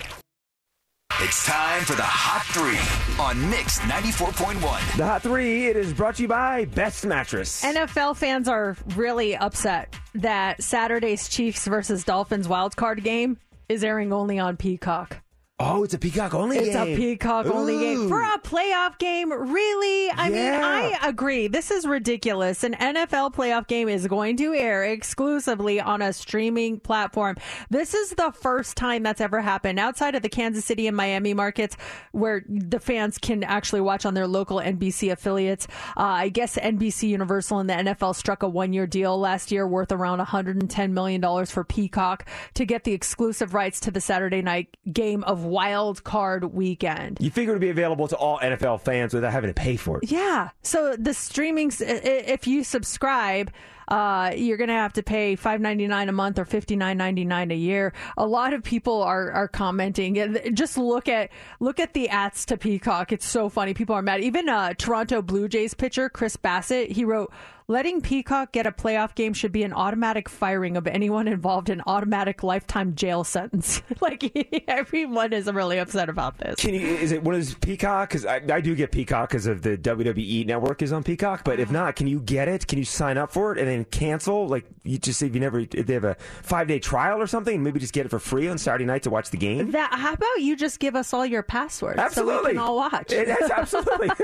It's 1.19 1.45
time 1.45 1.83
for 1.83 1.93
the 1.93 2.01
Hot 2.01 2.43
Three 2.47 3.23
on 3.23 3.49
Mix 3.51 3.77
94.1. 3.81 4.97
The 4.97 5.05
Hot 5.05 5.21
Three, 5.21 5.67
it 5.67 5.75
is 5.75 5.93
brought 5.93 6.15
to 6.15 6.23
you 6.23 6.27
by 6.27 6.65
Best 6.65 7.05
Mattress. 7.05 7.63
NFL 7.63 8.17
fans 8.17 8.47
are 8.47 8.75
really 8.95 9.35
upset 9.35 9.95
that 10.15 10.63
Saturday's 10.63 11.29
Chiefs 11.29 11.67
versus 11.67 12.03
Dolphins 12.03 12.47
wild 12.47 12.75
card 12.75 13.03
game 13.03 13.37
is 13.69 13.83
airing 13.83 14.11
only 14.11 14.39
on 14.39 14.57
Peacock. 14.57 15.17
Oh, 15.63 15.83
it's 15.83 15.93
a 15.93 15.99
Peacock 15.99 16.33
only 16.33 16.57
game. 16.57 16.65
It's 16.67 16.75
game. 16.75 16.93
a 16.93 16.97
Peacock 16.97 17.45
only 17.45 17.77
game 17.77 18.09
for 18.09 18.19
a 18.19 18.39
playoff 18.39 18.97
game. 18.97 19.31
Really? 19.31 20.09
I 20.11 20.29
mean, 20.29 20.51
I 20.51 20.97
agree. 21.03 21.47
This 21.47 21.69
is 21.69 21.85
ridiculous. 21.85 22.63
An 22.63 22.73
NFL 22.73 23.35
playoff 23.35 23.67
game 23.67 23.87
is 23.87 24.07
going 24.07 24.37
to 24.37 24.55
air 24.55 24.83
exclusively 24.83 25.79
on 25.79 26.01
a 26.01 26.13
streaming 26.13 26.79
platform. 26.79 27.37
This 27.69 27.93
is 27.93 28.09
the 28.11 28.31
first 28.31 28.75
time 28.75 29.03
that's 29.03 29.21
ever 29.21 29.39
happened 29.39 29.79
outside 29.79 30.15
of 30.15 30.23
the 30.23 30.29
Kansas 30.29 30.65
City 30.65 30.87
and 30.87 30.97
Miami 30.97 31.35
markets 31.35 31.77
where 32.11 32.43
the 32.47 32.79
fans 32.79 33.19
can 33.19 33.43
actually 33.43 33.81
watch 33.81 34.03
on 34.05 34.15
their 34.15 34.27
local 34.27 34.57
NBC 34.57 35.11
affiliates. 35.11 35.67
Uh, 35.95 36.21
I 36.21 36.29
guess 36.29 36.57
NBC 36.57 37.09
Universal 37.09 37.59
and 37.59 37.69
the 37.69 37.73
NFL 37.73 38.15
struck 38.15 38.41
a 38.41 38.49
one 38.49 38.73
year 38.73 38.87
deal 38.87 39.19
last 39.19 39.51
year 39.51 39.67
worth 39.67 39.91
around 39.91 40.19
$110 40.19 40.91
million 40.91 41.45
for 41.45 41.63
Peacock 41.63 42.27
to 42.55 42.65
get 42.65 42.83
the 42.83 42.93
exclusive 42.93 43.53
rights 43.53 43.79
to 43.81 43.91
the 43.91 44.01
Saturday 44.01 44.41
night 44.41 44.75
game 44.91 45.23
of 45.25 45.50
Wild 45.51 46.03
Card 46.03 46.45
Weekend. 46.45 47.17
You 47.19 47.29
figure 47.29 47.51
it 47.51 47.55
would 47.55 47.61
be 47.61 47.69
available 47.69 48.07
to 48.07 48.15
all 48.15 48.39
NFL 48.39 48.81
fans 48.81 49.13
without 49.13 49.31
having 49.31 49.49
to 49.49 49.53
pay 49.53 49.75
for 49.75 49.97
it. 49.97 50.09
Yeah. 50.09 50.49
So 50.63 50.95
the 50.97 51.13
streaming, 51.13 51.71
if 51.79 52.47
you 52.47 52.63
subscribe, 52.63 53.51
uh, 53.91 54.31
you're 54.37 54.55
going 54.55 54.69
to 54.69 54.73
have 54.73 54.93
to 54.93 55.03
pay 55.03 55.35
five 55.35 55.59
ninety 55.59 55.85
nine 55.85 56.07
a 56.07 56.13
month 56.13 56.39
or 56.39 56.45
fifty 56.45 56.77
nine 56.77 56.97
ninety 56.97 57.25
nine 57.25 57.51
a 57.51 57.55
year. 57.55 57.91
A 58.15 58.25
lot 58.25 58.53
of 58.53 58.63
people 58.63 59.03
are 59.03 59.29
are 59.33 59.49
commenting. 59.49 60.37
Just 60.53 60.77
look 60.77 61.09
at 61.09 61.29
look 61.59 61.77
at 61.77 61.93
the 61.93 62.07
ads 62.07 62.45
to 62.45 62.57
Peacock. 62.57 63.11
It's 63.11 63.25
so 63.25 63.49
funny. 63.49 63.73
People 63.73 63.93
are 63.93 64.01
mad. 64.01 64.21
Even 64.21 64.47
uh, 64.47 64.73
Toronto 64.77 65.21
Blue 65.21 65.49
Jays 65.49 65.73
pitcher 65.73 66.07
Chris 66.07 66.37
Bassitt, 66.37 66.91
he 66.91 67.03
wrote. 67.03 67.33
Letting 67.67 68.01
Peacock 68.01 68.51
get 68.51 68.67
a 68.67 68.71
playoff 68.73 69.15
game 69.15 69.31
should 69.31 69.53
be 69.53 69.63
an 69.63 69.71
automatic 69.71 70.27
firing 70.27 70.75
of 70.75 70.87
anyone 70.87 71.29
involved 71.29 71.69
in 71.69 71.81
automatic 71.87 72.43
lifetime 72.43 72.95
jail 72.95 73.23
sentence. 73.23 73.81
like 74.01 74.29
everyone 74.67 75.31
is 75.31 75.45
really 75.49 75.77
upset 75.77 76.09
about 76.09 76.37
this. 76.37 76.55
Can 76.59 76.73
you? 76.73 76.81
Is 76.81 77.13
it 77.13 77.23
what 77.23 77.33
is 77.35 77.53
Peacock? 77.53 78.09
Because 78.09 78.25
I, 78.25 78.41
I 78.51 78.59
do 78.59 78.75
get 78.75 78.91
Peacock 78.91 79.29
because 79.29 79.47
of 79.47 79.61
the 79.61 79.77
WWE 79.77 80.45
network 80.45 80.81
is 80.81 80.91
on 80.91 81.01
Peacock. 81.01 81.45
But 81.45 81.61
if 81.61 81.71
not, 81.71 81.95
can 81.95 82.07
you 82.07 82.19
get 82.19 82.49
it? 82.49 82.67
Can 82.67 82.77
you 82.77 82.83
sign 82.83 83.17
up 83.17 83.31
for 83.31 83.53
it 83.53 83.57
and 83.57 83.69
then 83.69 83.80
cancel? 83.85 84.47
Like 84.47 84.65
you 84.83 84.97
just 84.97 85.19
say 85.19 85.27
if 85.27 85.33
you 85.33 85.39
never 85.39 85.59
if 85.59 85.69
they 85.69 85.93
have 85.93 86.03
a 86.03 86.15
five 86.43 86.67
day 86.67 86.79
trial 86.79 87.21
or 87.21 87.27
something, 87.27 87.63
maybe 87.63 87.79
just 87.79 87.93
get 87.93 88.05
it 88.05 88.09
for 88.09 88.19
free 88.19 88.47
on 88.47 88.57
Saturday 88.57 88.85
night 88.85 89.03
to 89.03 89.09
watch 89.09 89.29
the 89.29 89.37
game. 89.37 89.71
That 89.71 89.93
how 89.93 90.13
about 90.13 90.39
you 90.39 90.55
just 90.55 90.79
give 90.79 90.95
us 90.95 91.13
all 91.13 91.25
your 91.25 91.43
passwords 91.43 91.97
so 91.97 92.01
we 92.01 92.05
Absolutely. 92.05 92.51
can 92.51 92.59
all 92.59 92.75
watch? 92.75 93.11
It 93.11 93.29
absolutely. 93.29 94.07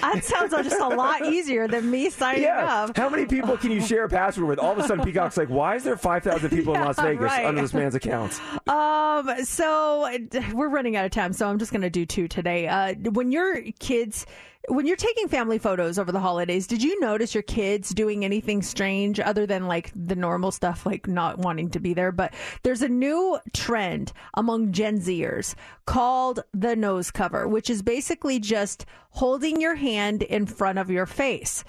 that 0.00 0.20
sounds 0.22 0.52
just 0.52 0.80
a 0.80 0.88
lot 0.88 1.26
easier 1.26 1.68
than 1.68 1.90
me 1.90 2.10
signing 2.10 2.42
yeah. 2.42 2.84
up. 2.84 2.96
How 2.96 3.08
many 3.08 3.26
people 3.26 3.56
can 3.56 3.70
you 3.70 3.80
share 3.80 4.04
a 4.04 4.08
password 4.08 4.48
with? 4.48 4.58
All 4.58 4.72
of 4.72 4.78
a 4.78 4.86
sudden, 4.86 5.04
Peacock's 5.04 5.36
like, 5.36 5.48
why 5.48 5.76
is 5.76 5.84
there 5.84 5.96
five 5.96 6.22
thousand 6.22 6.50
people 6.50 6.74
in 6.74 6.80
Las 6.84 6.98
Vegas 6.98 7.22
right. 7.22 7.44
under 7.44 7.62
this 7.62 7.74
man's 7.74 7.94
accounts? 7.94 8.40
Um, 8.66 9.44
so 9.44 10.08
we're 10.52 10.68
running 10.68 10.96
out 10.96 11.04
of 11.04 11.10
time, 11.10 11.32
so 11.32 11.48
I'm 11.48 11.58
just 11.58 11.72
going 11.72 11.82
to 11.82 11.90
do 11.90 12.06
two 12.06 12.28
today. 12.28 12.68
Uh, 12.68 12.94
when 13.12 13.32
your 13.32 13.62
kids, 13.78 14.26
when 14.68 14.86
you're 14.86 14.96
taking 14.96 15.28
family 15.28 15.58
photos 15.58 15.98
over 15.98 16.12
the 16.12 16.20
holidays, 16.20 16.66
did 16.66 16.82
you 16.82 17.00
notice 17.00 17.34
your 17.34 17.42
kids 17.42 17.90
doing 17.90 18.24
anything 18.24 18.62
strange 18.62 19.18
other 19.18 19.46
than 19.46 19.66
like 19.66 19.92
the 19.94 20.16
normal 20.16 20.50
stuff, 20.50 20.86
like 20.86 21.06
not 21.06 21.38
wanting 21.38 21.70
to 21.70 21.80
be 21.80 21.94
there? 21.94 22.12
But 22.12 22.34
there's 22.62 22.82
a 22.82 22.88
new 22.88 23.38
trend 23.52 24.12
among 24.34 24.72
Gen 24.72 25.00
Zers 25.00 25.54
called 25.86 26.40
the 26.52 26.76
nose 26.76 27.10
cover, 27.10 27.48
which 27.48 27.70
is 27.70 27.82
basically 27.82 28.38
just 28.38 28.84
holding 29.10 29.60
your 29.60 29.74
hand 29.74 30.22
in 30.22 30.46
front 30.46 30.78
of 30.78 30.90
your 30.90 31.06
face. 31.06 31.64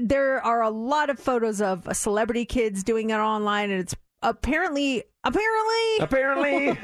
There 0.00 0.40
are 0.42 0.62
a 0.62 0.70
lot 0.70 1.10
of 1.10 1.18
photos 1.18 1.60
of 1.60 1.86
celebrity 1.94 2.44
kids 2.44 2.84
doing 2.84 3.10
it 3.10 3.14
online, 3.14 3.70
and 3.70 3.80
it's 3.80 3.94
apparently 4.24 5.04
apparently 5.22 5.98
Apparently. 6.00 6.68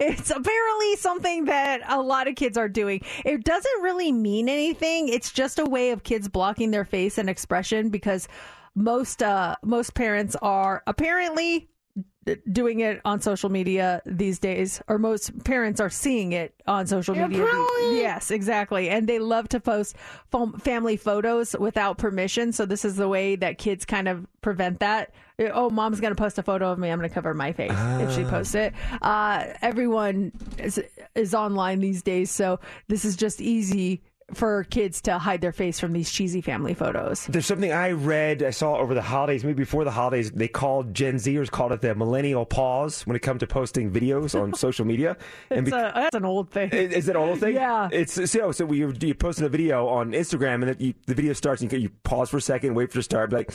it's 0.00 0.30
apparently 0.30 0.96
something 0.96 1.44
that 1.44 1.82
a 1.88 2.00
lot 2.00 2.28
of 2.28 2.34
kids 2.34 2.56
are 2.56 2.68
doing. 2.68 3.02
It 3.24 3.44
doesn't 3.44 3.82
really 3.82 4.10
mean 4.10 4.48
anything. 4.48 5.08
It's 5.08 5.30
just 5.30 5.58
a 5.58 5.64
way 5.64 5.90
of 5.90 6.02
kids 6.02 6.28
blocking 6.28 6.70
their 6.70 6.84
face 6.84 7.18
and 7.18 7.28
expression 7.28 7.90
because 7.90 8.26
most 8.74 9.22
uh 9.22 9.56
most 9.62 9.94
parents 9.94 10.36
are 10.42 10.82
apparently 10.86 11.68
doing 12.50 12.80
it 12.80 13.00
on 13.04 13.20
social 13.20 13.48
media 13.48 14.02
these 14.04 14.38
days 14.38 14.82
or 14.88 14.98
most 14.98 15.44
parents 15.44 15.80
are 15.80 15.88
seeing 15.88 16.32
it 16.32 16.52
on 16.66 16.86
social 16.86 17.14
media 17.14 17.46
yes 17.92 18.30
exactly 18.30 18.90
and 18.90 19.08
they 19.08 19.18
love 19.18 19.48
to 19.48 19.60
post 19.60 19.96
family 20.58 20.96
photos 20.96 21.54
without 21.58 21.96
permission 21.96 22.52
so 22.52 22.66
this 22.66 22.84
is 22.84 22.96
the 22.96 23.08
way 23.08 23.36
that 23.36 23.58
kids 23.58 23.84
kind 23.84 24.08
of 24.08 24.26
prevent 24.42 24.80
that 24.80 25.12
oh 25.52 25.68
mom's 25.70 26.00
gonna 26.00 26.14
post 26.14 26.38
a 26.38 26.42
photo 26.42 26.70
of 26.72 26.78
me 26.78 26.88
i'm 26.90 26.98
gonna 26.98 27.08
cover 27.10 27.34
my 27.34 27.52
face 27.52 27.70
if 27.72 28.14
she 28.14 28.24
Ah. 28.24 28.30
posts 28.30 28.54
it 28.54 28.72
uh, 29.02 29.44
everyone 29.62 30.32
is, 30.58 30.80
is 31.14 31.34
online 31.34 31.80
these 31.80 32.02
days 32.02 32.30
so 32.30 32.58
this 32.88 33.04
is 33.04 33.16
just 33.16 33.40
easy 33.40 34.02
for 34.34 34.64
kids 34.64 35.00
to 35.02 35.18
hide 35.18 35.40
their 35.40 35.52
face 35.52 35.78
from 35.78 35.92
these 35.92 36.10
cheesy 36.10 36.40
family 36.40 36.74
photos 36.74 37.26
There's 37.26 37.46
something 37.46 37.70
I 37.70 37.92
read, 37.92 38.42
I 38.42 38.50
saw 38.50 38.74
over 38.76 38.92
the 38.92 39.00
holidays, 39.02 39.44
maybe 39.44 39.62
before 39.62 39.84
the 39.84 39.92
holidays. 39.92 40.32
They 40.32 40.48
called 40.48 40.92
Gen 40.94 41.14
Zers 41.14 41.48
called 41.48 41.70
it 41.70 41.80
the 41.80 41.94
millennial 41.94 42.44
pause 42.44 43.06
when 43.06 43.14
it 43.14 43.20
comes 43.20 43.38
to 43.38 43.46
posting 43.46 43.88
videos 43.92 44.34
on 44.34 44.52
social 44.66 44.84
media. 44.84 45.16
It's 45.48 45.70
bec- 45.70 45.74
a, 45.74 45.92
that's 45.94 46.16
an 46.16 46.24
old 46.24 46.50
thing. 46.50 46.70
Is 46.70 46.92
is 46.92 47.06
that 47.06 47.14
an 47.14 47.22
old 47.22 47.38
thing? 47.38 47.54
Yeah. 47.54 47.88
It's 47.92 48.14
so 48.32 48.50
so 48.50 48.64
we 48.64 48.78
you're 48.78 49.14
posting 49.14 49.46
a 49.46 49.48
video 49.48 49.86
on 49.86 50.10
Instagram 50.10 50.54
and 50.62 50.70
it, 50.70 50.80
you, 50.80 50.94
the 51.06 51.14
video 51.14 51.32
starts 51.32 51.62
and 51.62 51.72
you, 51.72 51.78
you 51.78 51.90
pause 52.02 52.28
for 52.28 52.38
a 52.38 52.40
second, 52.40 52.74
wait 52.74 52.90
for 52.90 52.98
it 52.98 53.02
to 53.02 53.04
start, 53.04 53.30
be 53.30 53.36
like. 53.36 53.52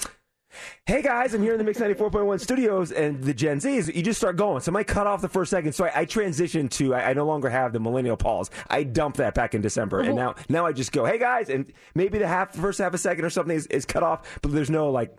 Hey 0.85 1.01
guys, 1.01 1.33
I'm 1.33 1.41
here 1.41 1.53
in 1.53 1.57
the 1.57 1.63
Mix 1.63 1.79
94.1 1.79 2.39
studios, 2.39 2.91
and 2.91 3.23
the 3.23 3.33
Gen 3.33 3.59
Zs, 3.59 3.93
you 3.93 4.01
just 4.01 4.19
start 4.19 4.37
going. 4.37 4.61
So 4.61 4.71
I 4.71 4.73
might 4.73 4.87
cut 4.87 5.07
off 5.07 5.21
the 5.21 5.29
first 5.29 5.51
second. 5.51 5.73
So 5.73 5.85
I, 5.85 6.01
I 6.01 6.05
transitioned 6.05 6.71
to, 6.71 6.93
I, 6.93 7.09
I 7.09 7.13
no 7.13 7.25
longer 7.25 7.49
have 7.49 7.73
the 7.73 7.79
millennial 7.79 8.17
pause. 8.17 8.49
I 8.69 8.83
dumped 8.83 9.17
that 9.17 9.33
back 9.33 9.53
in 9.55 9.61
December, 9.61 10.01
and 10.01 10.17
uh-huh. 10.17 10.33
now 10.49 10.61
now 10.61 10.65
I 10.65 10.73
just 10.73 10.91
go, 10.91 11.05
hey 11.05 11.17
guys, 11.17 11.49
and 11.49 11.71
maybe 11.95 12.17
the 12.17 12.27
half 12.27 12.53
first 12.53 12.79
half 12.79 12.93
a 12.93 12.97
second 12.97 13.25
or 13.25 13.29
something 13.29 13.55
is, 13.55 13.67
is 13.67 13.85
cut 13.85 14.03
off, 14.03 14.39
but 14.41 14.51
there's 14.51 14.69
no 14.69 14.89
like, 14.89 15.15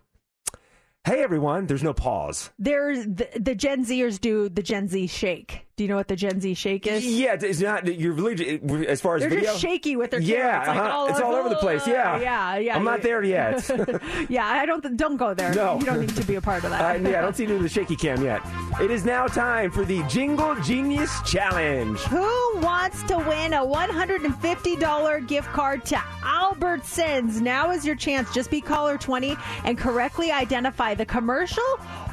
hey 1.04 1.22
everyone, 1.22 1.66
there's 1.66 1.82
no 1.82 1.92
pause. 1.92 2.50
There's 2.58 3.04
the, 3.04 3.28
the 3.38 3.54
Gen 3.54 3.84
Zers 3.84 4.20
do 4.20 4.48
the 4.48 4.62
Gen 4.62 4.88
Z 4.88 5.06
shake. 5.06 5.66
Do 5.76 5.84
you 5.84 5.88
know 5.88 5.96
what 5.96 6.08
the 6.08 6.16
Gen 6.16 6.38
Z 6.38 6.52
shake 6.54 6.86
is? 6.86 7.04
Yeah, 7.06 7.36
it's 7.40 7.60
not 7.60 7.86
you're 7.86 8.12
really 8.12 8.60
as 8.86 9.00
far 9.00 9.16
as 9.16 9.22
They're 9.22 9.30
video. 9.30 9.44
just 9.46 9.60
shaky 9.60 9.96
with 9.96 10.10
their 10.10 10.20
Yeah, 10.20 10.64
cameras, 10.64 10.68
like 10.68 10.76
uh-huh. 10.76 10.96
all 10.96 11.06
it's 11.08 11.20
all 11.20 11.34
over 11.34 11.48
the 11.48 11.56
place. 11.56 11.86
Yeah, 11.86 12.20
yeah, 12.20 12.56
yeah. 12.58 12.76
I'm 12.76 12.84
not 12.84 13.00
there 13.00 13.22
yet. 13.24 13.66
yeah, 14.28 14.46
I 14.46 14.66
don't. 14.66 14.96
Don't 14.98 15.16
go 15.16 15.32
there. 15.32 15.54
No. 15.54 15.78
you 15.78 15.86
don't 15.86 16.00
need 16.00 16.14
to 16.14 16.24
be 16.24 16.34
a 16.34 16.42
part 16.42 16.62
of 16.64 16.70
that. 16.70 16.96
Uh, 16.96 17.08
yeah, 17.08 17.18
I 17.18 17.22
don't 17.22 17.34
see 17.34 17.44
you 17.46 17.58
the 17.58 17.68
shaky 17.70 17.96
cam 17.96 18.22
yet. 18.22 18.42
It 18.82 18.90
is 18.90 19.06
now 19.06 19.26
time 19.26 19.70
for 19.70 19.86
the 19.86 20.02
Jingle 20.04 20.54
Genius 20.56 21.10
Challenge. 21.22 21.98
Who 22.00 22.58
wants 22.60 23.02
to 23.04 23.16
win 23.16 23.54
a 23.54 23.64
$150 23.64 25.26
gift 25.26 25.48
card 25.52 25.84
to 25.86 25.96
Albertsons? 25.96 27.40
Now 27.40 27.70
is 27.70 27.86
your 27.86 27.96
chance. 27.96 28.32
Just 28.34 28.50
be 28.50 28.60
caller 28.60 28.98
20 28.98 29.36
and 29.64 29.78
correctly 29.78 30.30
identify 30.30 30.94
the 30.94 31.06
commercial 31.06 31.64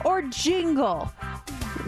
or 0.06 0.22
jingle. 0.24 1.12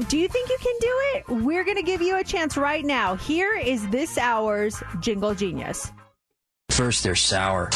Do 0.08 0.18
you 0.18 0.28
think 0.28 0.50
you 0.50 0.58
can 0.58 0.76
do 0.80 0.94
it? 1.14 1.44
We're 1.44 1.64
going 1.64 1.78
to 1.78 1.84
give 1.84 2.02
you 2.02 2.18
a 2.18 2.24
chance 2.24 2.56
right 2.58 2.84
now. 2.86 3.16
Here 3.16 3.54
is 3.54 3.88
this 3.90 4.18
hour's 4.18 4.82
Jingle 5.00 5.36
Genius. 5.36 5.92
First 6.70 7.04
they're 7.04 7.16
sour, 7.16 7.70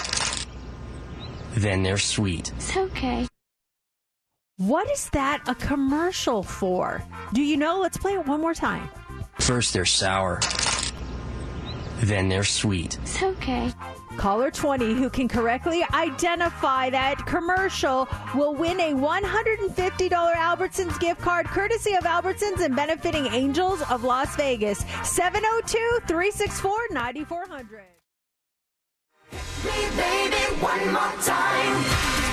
then 1.56 1.84
they're 1.84 1.98
sweet. 1.98 2.52
It's 2.56 2.76
okay. 2.78 3.28
What 4.58 4.90
is 4.90 5.10
that 5.10 5.44
a 5.48 5.56
commercial 5.56 6.42
for? 6.42 7.04
Do 7.34 7.42
you 7.42 7.58
know? 7.58 7.82
Let's 7.82 7.98
play 7.98 8.14
it 8.14 8.26
one 8.26 8.40
more 8.40 8.54
time. 8.54 8.90
First 9.40 9.74
they're 9.74 9.84
sour, 9.84 10.40
then 11.98 12.30
they're 12.30 12.46
sweet. 12.46 12.98
It's 13.02 13.22
okay. 13.22 13.74
Caller 14.18 14.52
20 14.52 14.94
who 14.94 15.10
can 15.10 15.28
correctly 15.28 15.84
identify 15.94 16.90
that 16.90 17.26
commercial 17.26 18.08
will 18.34 18.56
win 18.56 18.80
a 18.80 18.94
$150 18.94 20.10
Albertsons 20.10 21.00
gift 21.00 21.22
card 21.22 21.46
courtesy 21.48 21.94
of 21.94 22.04
Albertsons 22.04 22.62
and 22.62 22.76
benefiting 22.76 23.28
Angels 23.28 23.82
of 23.90 24.04
Las 24.04 24.36
Vegas. 24.36 24.80
702 25.04 25.78
364 26.08 26.88
9400. 26.92 27.84
Baby, 29.64 30.36
one 30.62 30.94
more 30.94 31.22
time. 31.22 31.84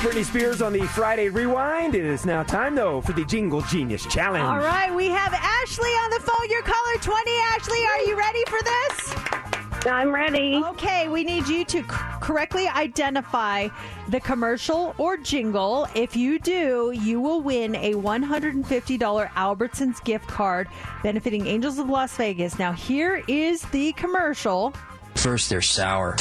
Britney 0.03 0.25
Spears 0.25 0.61
on 0.61 0.73
the 0.73 0.83
Friday 0.89 1.29
Rewind. 1.29 1.95
It 1.95 2.05
is 2.05 2.27
now 2.27 2.43
time, 2.43 2.75
though, 2.75 3.01
for 3.01 3.13
the 3.13 3.25
Jingle 3.25 3.63
Genius 3.63 4.05
Challenge. 4.07 4.45
All 4.45 4.59
right, 4.59 4.93
we 4.93 5.09
have 5.09 5.33
Ashley 5.33 5.91
on 5.91 6.11
the 6.11 6.21
phone. 6.21 6.51
Your 6.51 6.63
caller 6.63 6.97
20. 7.01 7.31
Ashley, 7.55 7.85
are 7.85 8.01
you 8.01 8.19
ready 8.19 8.43
for 8.49 8.59
this? 8.63 9.52
I'm 9.87 10.15
ready. 10.15 10.63
Okay, 10.65 11.09
we 11.09 11.25
need 11.25 11.49
you 11.49 11.65
to 11.65 11.83
c- 11.83 11.87
correctly 12.21 12.69
identify 12.69 13.69
the 14.09 14.21
commercial 14.21 14.95
or 14.99 15.17
jingle. 15.17 15.89
If 15.95 16.15
you 16.17 16.39
do, 16.39 16.93
you 16.95 17.21
will 17.21 17.41
win 17.41 17.75
a 17.75 17.95
$150 17.95 19.29
Albertsons 19.31 20.03
gift 20.05 20.29
card 20.29 20.69
benefiting 21.03 21.47
Angels 21.47 21.79
of 21.79 21.89
Las 21.89 22.17
Vegas. 22.17 22.59
Now, 22.59 22.73
here 22.73 23.25
is 23.27 23.63
the 23.67 23.93
commercial. 23.95 24.73
First 25.17 25.51
they're 25.51 25.61
sour, 25.61 26.17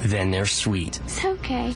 then 0.00 0.30
they're 0.30 0.46
sweet. 0.46 1.00
It's 1.04 1.24
okay. 1.24 1.74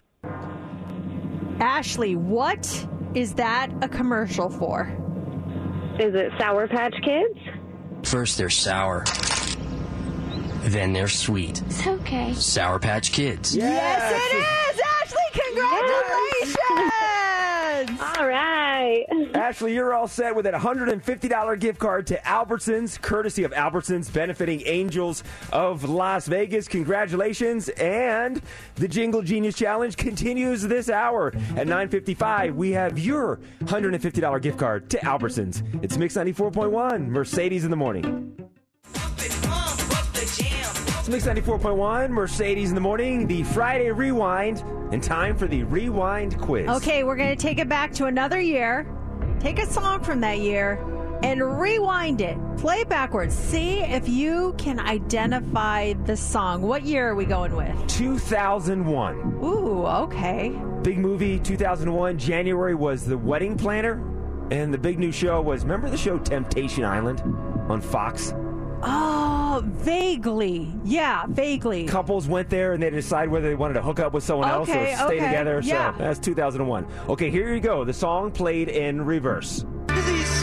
Ashley, 1.61 2.17
what 2.17 2.87
is 3.15 3.35
that 3.35 3.71
a 3.83 3.89
commercial 3.89 4.49
for? 4.51 4.91
Is 6.01 6.15
it 6.15 6.33
Sour 6.39 6.67
Patch 6.69 6.95
Kids? 7.05 7.39
First 8.05 8.39
they're 8.39 8.51
sour, 8.51 9.05
then 10.64 10.93
they're 10.93 11.09
sweet. 11.09 11.62
It's 11.62 11.86
okay. 11.86 12.34
Sour 12.34 12.78
Patch 12.78 13.12
Kids. 13.12 13.55
Yes, 13.56 14.12
it 14.12 14.36
is! 14.36 14.80
Ashley, 15.02 15.18
congratulations! 15.32 16.56
All 18.01 18.26
right. 18.26 19.05
Ashley, 19.34 19.74
you're 19.74 19.94
all 19.94 20.09
set 20.09 20.36
with 20.36 20.47
a 20.47 20.52
$150 20.52 21.59
gift 21.59 21.78
card 21.78 22.06
to 22.09 22.16
Albertsons, 22.18 23.01
courtesy 23.01 23.44
of 23.44 23.52
Albertsons, 23.52 24.12
benefiting 24.12 24.62
Angels 24.66 25.24
of 25.52 25.84
Las 25.89 26.26
Vegas. 26.26 26.68
Congratulations. 26.68 27.68
And 27.70 28.40
the 28.76 28.89
Jingle 28.89 29.22
Genius 29.22 29.56
Challenge 29.56 29.97
continues 29.97 30.62
this 30.62 30.89
hour. 30.89 31.28
At 31.56 31.66
9.55, 31.66 32.55
we 32.55 32.70
have 32.72 32.98
your 32.98 33.40
$150 33.64 34.43
gift 34.43 34.59
card 34.59 34.90
to 34.90 34.98
Albertsons. 34.98 35.62
It's 35.82 35.97
Mix 35.97 36.14
94.1, 36.14 37.09
Mercedes 37.09 37.64
in 37.64 37.70
the 37.70 37.76
morning. 37.76 38.52
It's 41.03 41.09
Mix 41.09 41.27
94.1, 41.27 42.11
Mercedes 42.11 42.69
in 42.69 42.77
the 42.77 42.81
morning, 42.81 43.27
the 43.27 43.43
Friday 43.43 43.91
Rewind, 43.91 44.61
and 44.93 45.03
time 45.03 45.37
for 45.37 45.49
the 45.49 45.65
Rewind 45.65 46.41
quiz. 46.41 46.69
Okay, 46.69 47.03
we're 47.03 47.16
going 47.16 47.37
to 47.37 47.43
take 47.43 47.59
it 47.59 47.69
back 47.69 47.93
to 47.95 48.05
another 48.07 48.41
year. 48.41 48.87
Take 49.41 49.59
a 49.59 49.66
song 49.66 50.05
from 50.05 50.20
that 50.20 50.39
year 50.39 50.74
and 51.24 51.61
rewind 51.61 52.20
it. 52.20 52.39
Play 52.57 52.83
it 52.83 52.89
backwards. 52.89 53.35
See 53.35 53.81
if 53.81 54.09
you 54.09 54.55
can 54.59 54.79
identify 54.79 55.95
the 56.05 56.16
song. 56.16 56.62
What 56.62 56.85
year 56.85 57.09
are 57.09 57.15
we 57.16 57.24
going 57.24 57.57
with? 57.57 57.74
2001. 57.89 59.41
Ooh, 59.43 59.85
okay. 59.85 60.51
Big 60.83 60.99
movie 60.99 61.41
2001. 61.41 62.16
January 62.16 62.77
was 62.77 63.05
The 63.05 63.19
Wedding 63.19 63.57
Planner. 63.57 64.01
And 64.53 64.73
the 64.73 64.79
big 64.79 65.01
new 65.01 65.11
show 65.11 65.43
was 65.43 65.65
remember 65.65 65.91
the 65.91 65.99
show 65.99 66.16
Temptation 66.19 66.85
Island 66.85 67.23
on 67.69 67.81
Fox? 67.81 68.33
Oh, 68.85 69.41
Oh, 69.55 69.61
vaguely. 69.61 70.73
Yeah, 70.83 71.27
vaguely. 71.29 71.85
Couples 71.85 72.27
went 72.27 72.49
there 72.49 72.73
and 72.73 72.83
they 72.83 72.89
decide 72.89 73.29
whether 73.29 73.51
they 73.51 73.55
wanted 73.55 73.74
to 73.74 73.83
hook 73.83 74.01
up 74.01 74.15
with 74.15 74.24
someone 74.24 74.49
else 74.49 74.66
or 74.70 74.73
Okay, 74.73 74.95
stay 74.95 75.05
okay, 75.05 75.15
together. 75.27 75.61
yeah. 75.62 75.93
So 75.95 76.03
that's 76.05 76.19
2001. 76.20 76.87
Okay, 77.11 77.31
here 77.31 77.53
you 77.55 77.61
go. 77.61 77.85
The 77.85 77.93
song 77.93 78.31
played 78.31 78.70
in 78.70 79.05
reverse. 79.05 79.66
It's 79.91 80.43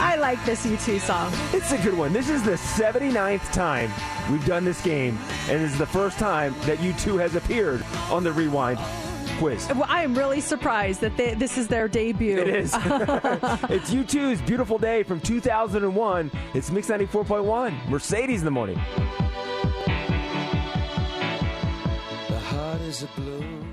I 0.00 0.16
like 0.20 0.44
this 0.44 0.64
U2 0.64 1.00
song. 1.00 1.32
It's 1.52 1.72
a 1.72 1.78
good 1.78 1.98
one. 1.98 2.12
This 2.12 2.28
is 2.28 2.44
the 2.44 2.52
79th 2.52 3.50
time 3.52 3.90
we've 4.30 4.46
done 4.46 4.64
this 4.64 4.80
game, 4.80 5.18
and 5.48 5.60
this 5.60 5.72
is 5.72 5.78
the 5.78 5.86
first 5.86 6.18
time 6.18 6.54
that 6.66 6.78
U2 6.78 7.18
has 7.18 7.34
appeared 7.34 7.84
on 8.12 8.22
the 8.22 8.32
Rewind 8.32 8.78
quiz. 9.38 9.68
Well, 9.70 9.86
I 9.88 10.04
am 10.04 10.14
really 10.14 10.40
surprised 10.40 11.00
that 11.00 11.16
they, 11.16 11.34
this 11.34 11.58
is 11.58 11.66
their 11.66 11.88
debut. 11.88 12.38
It 12.38 12.46
is. 12.46 12.72
it's 12.74 13.90
U2's 13.90 14.40
Beautiful 14.42 14.78
Day 14.78 15.02
from 15.02 15.18
2001. 15.18 16.30
It's 16.54 16.70
Mix 16.70 16.88
94.1, 16.88 17.88
Mercedes 17.88 18.38
in 18.40 18.44
the 18.44 18.52
morning. 18.52 18.76
The 22.28 22.38
heart 22.38 22.80
is 22.82 23.02
a 23.02 23.06
blue. 23.20 23.63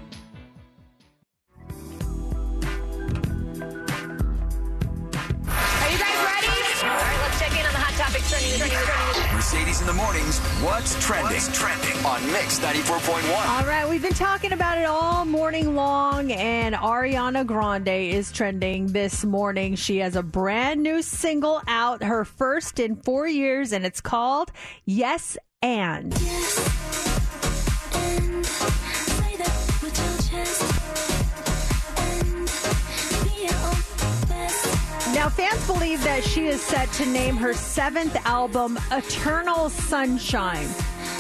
In 8.16 8.22
on 8.22 8.28
the 8.28 8.28
hot 8.28 8.28
topics 8.28 8.30
trending, 8.30 8.58
trending, 8.60 8.78
trending. 8.78 9.36
Mercedes 9.36 9.82
in 9.82 9.88
the 9.88 9.94
mornings. 9.94 10.40
What's 10.64 11.06
trending? 11.06 11.34
What's 11.34 11.58
trending 11.58 12.06
on 12.06 12.26
Mix 12.32 12.60
94.1? 12.60 13.48
All 13.48 13.66
right, 13.66 13.88
we've 13.90 14.02
been 14.02 14.14
talking 14.14 14.52
about 14.52 14.78
it 14.78 14.86
all 14.86 15.26
morning 15.26 15.76
long, 15.76 16.32
and 16.32 16.76
Ariana 16.76 17.46
Grande 17.46 17.88
is 17.88 18.32
trending 18.32 18.88
this 18.88 19.24
morning. 19.24 19.76
She 19.76 19.98
has 19.98 20.16
a 20.16 20.24
brand 20.24 20.84
new 20.84 21.02
single 21.02 21.62
out, 21.68 22.04
her 22.04 22.26
first 22.26 22.80
in 22.80 22.96
four 22.98 23.28
years, 23.28 23.72
and 23.72 23.86
it's 23.86 24.02
called 24.02 24.52
Yes 24.86 25.38
and. 25.62 26.12
Now, 26.12 26.81
fans 35.32 35.66
believe 35.66 36.04
that 36.04 36.24
she 36.24 36.48
is 36.48 36.62
set 36.62 36.92
to 36.94 37.06
name 37.06 37.38
her 37.38 37.54
seventh 37.54 38.16
album 38.26 38.78
Eternal 38.92 39.70
Sunshine. 39.70 40.68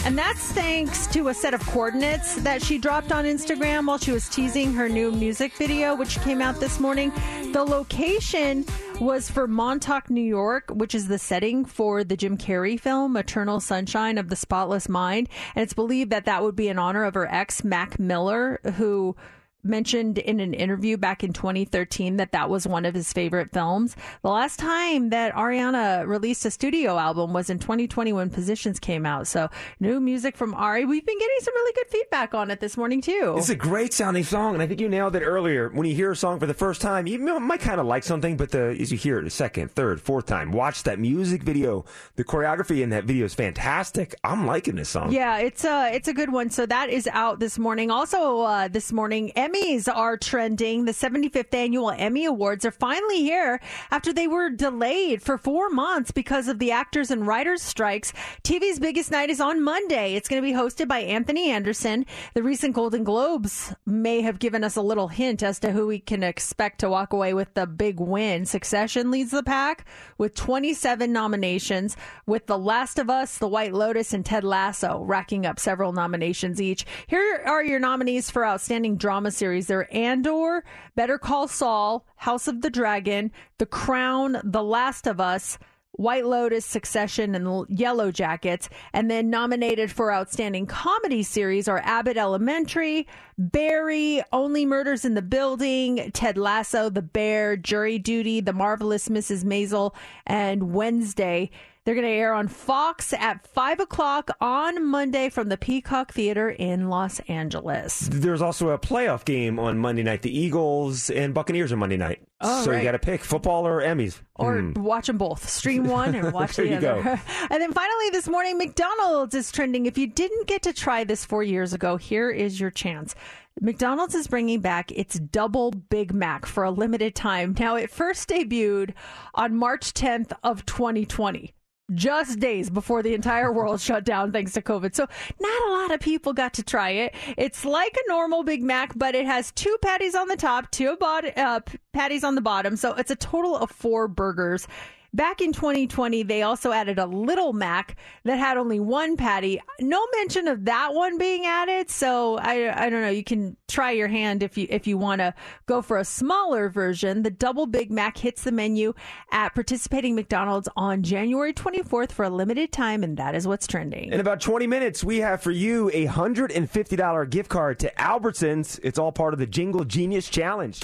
And 0.04 0.18
that's 0.18 0.52
thanks 0.52 1.08
to 1.08 1.30
a 1.30 1.34
set 1.34 1.54
of 1.54 1.62
coordinates 1.68 2.36
that 2.42 2.62
she 2.62 2.78
dropped 2.78 3.12
on 3.12 3.26
Instagram 3.26 3.88
while 3.88 3.98
she 3.98 4.12
was 4.12 4.28
teasing 4.28 4.74
her 4.74 4.90
new 4.90 5.12
music 5.12 5.54
video, 5.54 5.96
which 5.96 6.20
came 6.22 6.42
out 6.42 6.60
this 6.60 6.80
morning. 6.80 7.12
The 7.54 7.64
location 7.64 8.66
was 9.00 9.30
for 9.30 9.48
Montauk, 9.48 10.10
New 10.10 10.22
York, 10.22 10.72
which 10.74 10.94
is 10.96 11.08
the 11.08 11.20
setting 11.20 11.66
for 11.66 12.04
the 12.04 12.18
Jim 12.18 12.38
Carrey 12.38 12.80
film 12.80 13.16
Eternal 13.16 13.60
Sunshine 13.60 14.18
of 14.18 14.30
the 14.30 14.36
Spotless 14.36 14.90
Mind. 14.90 15.30
And 15.56 15.64
it's 15.64 15.74
believed 15.74 16.10
that 16.12 16.26
that 16.26 16.44
would 16.44 16.56
be 16.56 16.68
in 16.68 16.80
honor 16.80 17.04
of 17.04 17.14
her 17.14 17.32
ex, 17.32 17.64
Mac 17.64 18.00
Miller, 18.00 18.60
who 18.76 19.16
mentioned 19.64 20.18
in 20.18 20.40
an 20.40 20.54
interview 20.54 20.98
back 20.98 21.24
in 21.24 21.34
2013 21.34 22.18
that 22.18 22.32
that 22.32 22.50
was 22.50 22.68
one 22.68 22.86
of 22.86 22.94
his 22.94 23.12
favorite 23.14 23.52
films. 23.52 23.96
The 24.22 24.30
last 24.30 24.60
time 24.60 25.10
that 25.10 25.34
Ariana 25.34 26.06
released 26.08 26.46
a 26.46 26.52
studio 26.52 26.98
album 26.98 27.34
was 27.34 27.50
in 27.50 27.60
2020 27.60 28.14
when 28.14 28.30
Positions 28.30 28.80
came 28.80 29.06
out. 29.06 29.28
So 29.28 29.50
new 29.80 30.00
music 30.00 30.38
from 30.38 30.54
Ari. 30.54 30.86
We've 30.86 31.06
been 31.06 31.20
getting 31.20 31.38
some 31.42 31.54
really 31.54 31.74
good 31.74 31.88
feedback 31.90 32.34
on 32.34 32.52
it 32.52 32.60
this 32.60 32.78
morning 32.78 33.02
too. 33.02 33.36
It's 33.38 33.50
a 33.50 33.56
great 33.56 33.94
sounding 33.94 34.24
song, 34.24 34.54
and 34.54 34.64
I 34.64 34.68
think 34.68 34.80
you 34.80 34.90
nailed 34.90 35.16
it 35.16 35.22
earlier. 35.22 35.70
When 35.70 35.88
you 35.88 35.96
hear 35.96 36.12
a 36.12 36.16
song 36.16 36.40
for 36.40 36.46
the 36.46 36.54
first 36.54 36.82
time, 36.82 37.08
you 37.08 37.20
might 37.20 37.60
kind 37.60 37.80
of 37.80 37.86
like 37.86 38.04
something, 38.04 38.38
but 38.38 38.52
the, 38.52 38.76
as 38.80 38.92
you 38.92 38.98
hear 38.98 39.20
it 39.20 39.26
a 39.26 39.30
second, 39.30 39.72
third, 39.72 40.02
fourth 40.02 40.26
time, 40.26 40.52
watch 40.52 40.84
that 40.84 41.00
music 41.00 41.44
video. 41.44 41.86
The 42.16 42.24
choreography 42.24 42.82
in 42.82 42.90
that 42.92 43.06
video 43.06 43.26
is 43.26 43.34
fantastic. 43.34 44.16
I'm 44.24 44.46
liking 44.46 44.76
this 44.76 44.90
song. 44.90 45.12
Yeah, 45.12 45.38
it's 45.38 45.64
a 45.66 45.94
it's 45.94 46.08
a 46.08 46.14
good 46.14 46.32
one. 46.32 46.50
So 46.50 46.66
that 46.66 46.90
is 46.90 47.08
out 47.12 47.40
this 47.40 47.58
morning. 47.60 47.92
Also, 47.92 48.42
uh, 48.42 48.68
this 48.68 48.92
morning, 48.92 49.32
Emmys 49.52 49.88
are 49.94 50.18
trending. 50.18 50.86
The 50.86 50.91
75th 50.91 51.53
annual 51.53 51.91
Emmy 51.91 52.26
Awards 52.26 52.65
are 52.65 52.72
finally 52.72 53.22
here 53.22 53.60
after 53.90 54.14
they 54.14 54.28
were 54.28 54.49
delayed 54.49 55.22
for 55.22 55.38
four 55.38 55.69
months 55.69 56.11
because 56.11 56.48
of 56.48 56.60
the 56.60 56.72
actors 56.72 57.11
and 57.11 57.26
writers 57.26 57.61
strikes. 57.61 58.14
TV's 58.44 58.80
biggest 58.80 59.11
night 59.11 59.30
is 59.30 59.41
on 59.41 59.64
Monday. 59.64 60.14
It's 60.15 60.30
going 60.30 60.41
to 60.41 60.48
be 60.48 60.53
hosted 60.53 60.88
by 60.88 60.99
Anthony 60.99 61.49
Anderson. 61.49 62.06
The 62.34 62.44
recent 62.44 62.76
Golden 62.76 63.03
Globes 63.03 63.73
may 63.86 64.22
have 64.22 64.40
given 64.40 64.64
us 64.64 64.76
a 64.76 64.82
little 64.82 65.10
hint 65.10 65.44
as 65.44 65.60
to 65.60 65.72
who 65.72 65.88
we 65.88 65.99
can 65.99 66.23
expect 66.23 66.80
to 66.80 66.90
walk 66.90 67.14
away 67.14 67.34
with 67.34 67.53
the 67.53 67.68
big 67.68 67.99
win. 67.99 68.45
Succession 68.45 69.11
leads 69.11 69.32
the 69.32 69.44
pack 69.44 69.86
with 70.18 70.36
27 70.36 71.11
nominations, 71.11 71.98
with 72.26 72.48
The 72.48 72.57
Last 72.57 72.99
of 72.99 73.10
Us, 73.10 73.38
The 73.38 73.48
White 73.48 73.73
Lotus, 73.73 74.14
and 74.14 74.26
Ted 74.26 74.44
Lasso 74.44 75.03
racking 75.03 75.45
up 75.45 75.60
several 75.60 75.94
nominations 75.94 76.61
each. 76.61 76.86
Here 77.07 77.44
are 77.45 77.64
your 77.64 77.80
nominees 77.80 78.30
for 78.30 78.45
Outstanding 78.45 78.98
Drama 78.98 79.32
Series. 79.41 79.65
They're 79.65 79.91
Andor, 79.91 80.63
Better 80.95 81.18
Call 81.18 81.47
Saul, 81.47 82.05
House 82.18 82.47
of 82.47 82.61
the 82.61 82.69
Dragon, 82.69 83.31
The 83.57 83.65
Crown, 83.65 84.39
The 84.43 84.61
Last 84.61 85.07
of 85.07 85.19
Us, 85.19 85.57
White 85.93 86.27
Lotus, 86.27 86.63
Succession, 86.63 87.34
and 87.34 87.47
Yellowjackets. 87.47 88.69
And 88.93 89.09
then 89.09 89.31
nominated 89.31 89.91
for 89.91 90.13
Outstanding 90.13 90.68
Comedy 90.68 91.23
Series 91.23 91.68
are 91.68 91.81
Abbott 91.84 92.18
Elementary, 92.18 93.07
Barry, 93.39 94.22
Only 94.31 94.63
Murders 94.63 95.05
in 95.05 95.15
the 95.15 95.23
Building, 95.23 96.11
Ted 96.13 96.38
Lasso, 96.38 96.91
The 96.91 97.01
Bear, 97.01 97.57
Jury 97.57 97.97
Duty, 97.97 98.41
The 98.41 98.53
Marvelous 98.53 99.09
Mrs. 99.09 99.43
Maisel, 99.43 99.95
and 100.27 100.72
Wednesday. 100.72 101.49
They're 101.84 101.95
going 101.95 102.06
to 102.06 102.14
air 102.14 102.36
on 102.36 102.48
Fox 102.48 103.12
at 103.12 103.48
5 103.48 103.80
o'clock 103.80 104.30
on 104.40 104.86
Monday 104.86 105.30
from 105.30 105.49
the 105.49 105.58
Peacock 105.58 106.14
Theater 106.14 106.48
in 106.48 106.90
Los 106.90 107.20
Angeles. 107.22 108.08
There's 108.12 108.44
also 108.44 108.70
a 108.70 108.78
playoff 108.78 109.26
game 109.26 109.58
on 109.58 109.80
Monday 109.80 110.03
night. 110.03 110.22
The 110.22 110.38
Eagles 110.38 111.10
and 111.10 111.34
Buccaneers 111.34 111.72
are 111.72 111.78
Monday 111.78 111.98
night. 111.98 112.22
Oh, 112.40 112.64
so 112.64 112.70
right. 112.70 112.78
you 112.78 112.84
got 112.84 112.91
to 112.91 112.99
pick 112.99 113.24
football 113.24 113.66
or 113.66 113.82
Emmys. 113.82 114.22
Or 114.36 114.60
Hmm. 114.60 114.74
watch 114.84 115.08
them 115.08 115.18
both. 115.18 115.49
Stream 115.49 115.86
one 115.88 116.14
and 116.14 116.32
watch 116.32 116.56
the 116.56 116.76
other. 116.78 117.20
And 117.49 117.60
then 117.62 117.74
finally 117.74 118.10
this 118.12 118.28
morning, 118.28 118.60
McDonald's 118.60 119.34
is 119.34 119.52
trending. 119.52 119.88
If 119.88 119.98
you 119.98 120.06
didn't 120.06 120.45
get 120.45 120.62
to 120.64 120.74
try 120.74 121.03
this 121.03 121.26
four 121.26 121.41
years 121.41 121.74
ago, 121.74 121.98
here 121.98 122.30
is 122.30 122.60
your 122.60 122.70
chance. 122.70 123.16
McDonald's 123.60 124.14
is 124.14 124.28
bringing 124.28 124.60
back 124.60 124.91
its 124.91 125.18
double 125.18 125.72
Big 125.72 126.14
Mac 126.14 126.45
for 126.45 126.64
a 126.64 126.70
limited 126.70 127.16
time. 127.16 127.56
Now, 127.60 127.76
it 127.76 127.90
first 127.90 128.30
debuted 128.30 128.94
on 129.34 129.56
March 129.56 129.94
10th 129.95 130.32
of 130.44 130.64
2020. 130.68 131.56
Just 131.93 132.39
days 132.39 132.69
before 132.69 133.03
the 133.03 133.13
entire 133.13 133.51
world 133.51 133.81
shut 133.89 134.05
down 134.05 134.31
thanks 134.31 134.53
to 134.53 134.61
COVID. 134.61 134.95
So, 134.95 135.07
not 135.39 135.68
a 135.68 135.72
lot 135.72 135.91
of 135.91 135.99
people 135.99 136.34
got 136.34 136.53
to 136.55 136.63
try 136.63 136.91
it. 136.91 137.15
It's 137.38 137.65
like 137.65 137.95
a 137.95 138.09
normal 138.09 138.43
Big 138.43 138.63
Mac, 138.63 138.93
but 138.97 139.15
it 139.15 139.26
has 139.26 139.51
two 139.51 139.76
patties 139.81 140.15
on 140.15 140.27
the 140.27 140.38
top, 140.38 140.72
two 140.72 140.95
bod- 140.97 141.34
uh, 141.38 141.59
patties 141.93 142.23
on 142.23 142.35
the 142.35 142.41
bottom. 142.41 142.76
So, 142.76 142.93
it's 142.93 143.11
a 143.11 143.15
total 143.15 143.57
of 143.57 143.72
four 143.72 144.07
burgers. 144.07 144.68
Back 145.14 145.42
in 145.42 145.52
2020, 145.52 146.24
they 146.24 146.42
also 146.42 146.72
added 146.72 146.98
a 146.98 147.06
little 147.06 147.52
Mac 147.52 147.98
that 148.24 148.38
had 148.38 148.56
only 148.56 148.80
one 148.80 149.18
patty. 149.18 149.60
No 149.82 150.02
mention 150.16 150.48
of 150.48 150.64
that 150.66 150.94
one 150.94 151.18
being 151.18 151.46
added. 151.46 151.90
So 151.90 152.38
I, 152.38 152.86
I 152.86 152.90
don't 152.90 153.02
know. 153.02 153.10
You 153.10 153.24
can 153.24 153.58
try 153.68 153.92
your 153.92 154.08
hand 154.08 154.42
if 154.42 154.58
you 154.58 154.68
if 154.70 154.88
you 154.88 154.98
want 154.98 155.20
to 155.20 155.34
go 155.66 155.82
for 155.82 155.98
a 155.98 156.06
smaller 156.06 156.70
version. 156.70 157.24
The 157.24 157.30
double 157.30 157.66
Big 157.66 157.92
Mac 157.92 158.18
hits 158.18 158.44
the 158.44 158.54
menu 158.54 158.94
at 159.34 159.54
participating 159.54 160.16
McDonald's 160.16 160.70
on 160.78 161.04
January 161.04 161.54
24th 161.54 162.14
for 162.14 162.24
a 162.24 162.30
limited 162.30 162.72
time, 162.72 163.04
and 163.04 163.18
that 163.18 163.36
is 163.36 163.46
what's 163.46 163.68
trending. 163.68 164.14
In 164.14 164.22
about 164.22 164.40
20 164.40 164.66
minutes, 164.66 165.04
we 165.04 165.18
have 165.18 165.42
for 165.42 165.52
you 165.52 165.90
a 165.90 166.08
$150 166.08 167.30
gift 167.30 167.50
card 167.50 167.80
to 167.80 167.92
Albertsons. 167.96 168.80
It's 168.82 168.98
all 168.98 169.12
part 169.12 169.34
of 169.34 169.40
the 169.40 169.48
Jingle 169.48 169.84
Genius 169.84 170.30
Challenge. 170.30 170.82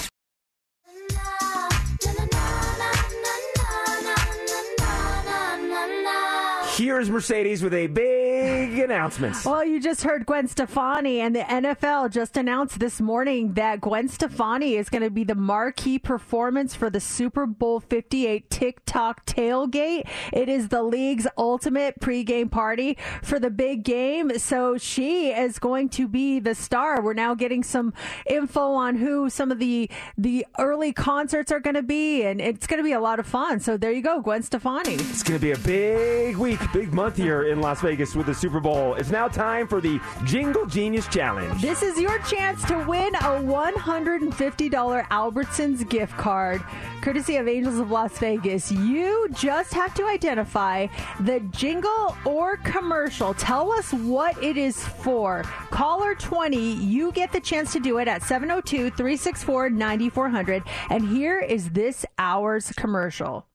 Here's 6.77 7.09
Mercedes 7.09 7.63
with 7.63 7.73
a 7.73 7.87
big 7.87 8.77
announcement. 8.77 9.43
Well, 9.43 9.65
you 9.65 9.79
just 9.79 10.03
heard 10.03 10.27
Gwen 10.27 10.47
Stefani, 10.47 11.21
and 11.21 11.35
the 11.35 11.39
NFL 11.39 12.11
just 12.11 12.37
announced 12.37 12.79
this 12.79 13.01
morning 13.01 13.53
that 13.53 13.81
Gwen 13.81 14.07
Stefani 14.07 14.75
is 14.75 14.87
going 14.87 15.01
to 15.01 15.09
be 15.09 15.23
the 15.23 15.33
marquee 15.33 15.97
performance 15.97 16.75
for 16.75 16.91
the 16.91 16.99
Super 16.99 17.47
Bowl 17.47 17.79
58 17.79 18.47
TikTok 18.51 19.25
tailgate. 19.25 20.07
It 20.31 20.49
is 20.49 20.67
the 20.67 20.83
league's 20.83 21.25
ultimate 21.35 21.99
pregame 21.99 22.51
party 22.51 22.95
for 23.23 23.39
the 23.39 23.49
big 23.49 23.83
game. 23.83 24.37
So 24.37 24.77
she 24.77 25.31
is 25.31 25.57
going 25.57 25.89
to 25.89 26.07
be 26.07 26.39
the 26.39 26.53
star. 26.53 27.01
We're 27.01 27.13
now 27.13 27.33
getting 27.33 27.63
some 27.63 27.91
info 28.27 28.73
on 28.73 28.97
who 28.97 29.31
some 29.31 29.51
of 29.51 29.57
the 29.57 29.89
the 30.15 30.45
early 30.59 30.93
concerts 30.93 31.51
are 31.51 31.59
going 31.59 31.73
to 31.75 31.81
be, 31.81 32.21
and 32.21 32.39
it's 32.39 32.67
going 32.67 32.77
to 32.77 32.83
be 32.83 32.93
a 32.93 32.99
lot 32.99 33.19
of 33.19 33.25
fun. 33.25 33.61
So 33.61 33.77
there 33.77 33.91
you 33.91 34.03
go, 34.03 34.21
Gwen 34.21 34.43
Stefani. 34.43 34.93
It's 34.93 35.23
going 35.23 35.39
to 35.39 35.43
be 35.43 35.53
a 35.53 35.57
big 35.57 36.37
week, 36.37 36.59
big 36.73 36.93
month 36.93 37.17
here 37.17 37.43
in 37.43 37.61
Las 37.61 37.81
Vegas 37.81 38.15
with 38.15 38.25
the 38.25 38.33
Super 38.33 38.59
Bowl. 38.59 38.95
It's 38.95 39.09
now 39.09 39.27
time 39.27 39.67
for 39.67 39.81
the 39.81 39.99
Jingle 40.23 40.65
Genius 40.65 41.07
Challenge. 41.07 41.61
This 41.61 41.81
is 41.81 41.99
your 41.99 42.19
chance 42.19 42.63
to 42.65 42.77
win 42.87 43.15
a 43.15 43.41
$150 43.41 45.07
Albertsons 45.07 45.87
gift 45.89 46.17
card, 46.17 46.63
courtesy 47.01 47.37
of 47.37 47.47
Angels 47.47 47.79
of 47.79 47.91
Las 47.91 48.17
Vegas. 48.19 48.71
You 48.71 49.27
just 49.33 49.73
have 49.73 49.93
to 49.95 50.05
identify 50.05 50.87
the 51.21 51.39
jingle 51.51 52.15
or 52.25 52.57
commercial. 52.57 53.33
Tell 53.33 53.71
us 53.71 53.91
what 53.93 54.41
it 54.43 54.57
is 54.57 54.83
for. 54.83 55.43
Caller 55.69 56.15
20, 56.15 56.57
you 56.57 57.11
get 57.11 57.31
the 57.31 57.39
chance 57.39 57.73
to 57.73 57.79
do 57.79 57.99
it 57.99 58.07
at 58.07 58.23
702 58.23 58.91
364 58.91 59.69
9400. 59.69 60.63
And 60.89 61.07
here 61.07 61.39
is 61.39 61.69
this 61.69 62.05
hour's 62.17 62.71
commercial. 62.73 63.45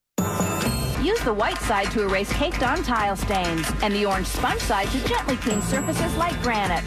Use 1.02 1.20
the 1.22 1.34
white 1.34 1.58
side 1.58 1.90
to 1.90 2.04
erase 2.04 2.32
caked 2.32 2.62
on 2.62 2.84
tile 2.84 3.16
stains 3.16 3.68
and 3.82 3.92
the 3.92 4.06
orange 4.06 4.28
sponge 4.28 4.60
side 4.60 4.88
to 4.90 5.04
gently 5.08 5.34
clean 5.34 5.60
surfaces 5.60 6.14
like 6.14 6.40
granite. 6.42 6.84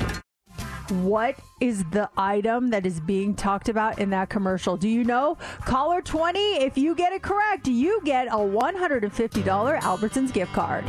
What 0.89 1.35
is 1.59 1.83
the 1.91 2.09
item 2.15 2.69
that 2.69 2.85
is 2.85 3.01
being 3.01 3.35
talked 3.35 3.67
about 3.67 3.99
in 3.99 4.11
that 4.11 4.29
commercial? 4.29 4.77
Do 4.77 4.87
you 4.87 5.03
know? 5.03 5.37
Caller 5.65 6.01
20, 6.01 6.39
if 6.63 6.77
you 6.77 6.95
get 6.95 7.11
it 7.11 7.23
correct, 7.23 7.67
you 7.67 7.99
get 8.05 8.27
a 8.27 8.37
$150 8.37 9.81
Albertsons 9.81 10.31
gift 10.31 10.53
card. 10.53 10.85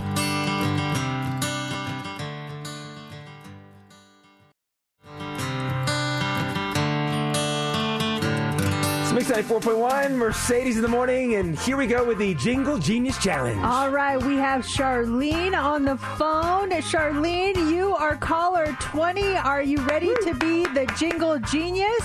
It's 9.28 9.34
Mix 9.36 9.48
94.1, 9.48 10.14
Mercedes 10.14 10.76
in 10.76 10.82
the 10.82 10.88
morning, 10.88 11.34
and 11.34 11.58
here 11.58 11.76
we 11.76 11.88
go 11.88 12.04
with 12.04 12.18
the 12.18 12.34
Jingle 12.34 12.78
Genius 12.78 13.18
Challenge. 13.18 13.60
All 13.60 13.90
right, 13.90 14.22
we 14.22 14.36
have 14.36 14.62
Charlene 14.62 15.52
on 15.60 15.84
the 15.84 15.96
phone. 15.96 16.70
Charlene, 16.70 17.56
you 17.74 17.92
are 17.96 18.14
caller 18.16 18.66
20. 18.78 19.34
Are 19.36 19.62
you 19.62 19.78
ready 19.78 20.14
to 20.22 20.34
be 20.34 20.64
the 20.66 20.86
jingle 20.96 21.40
genius? 21.40 22.00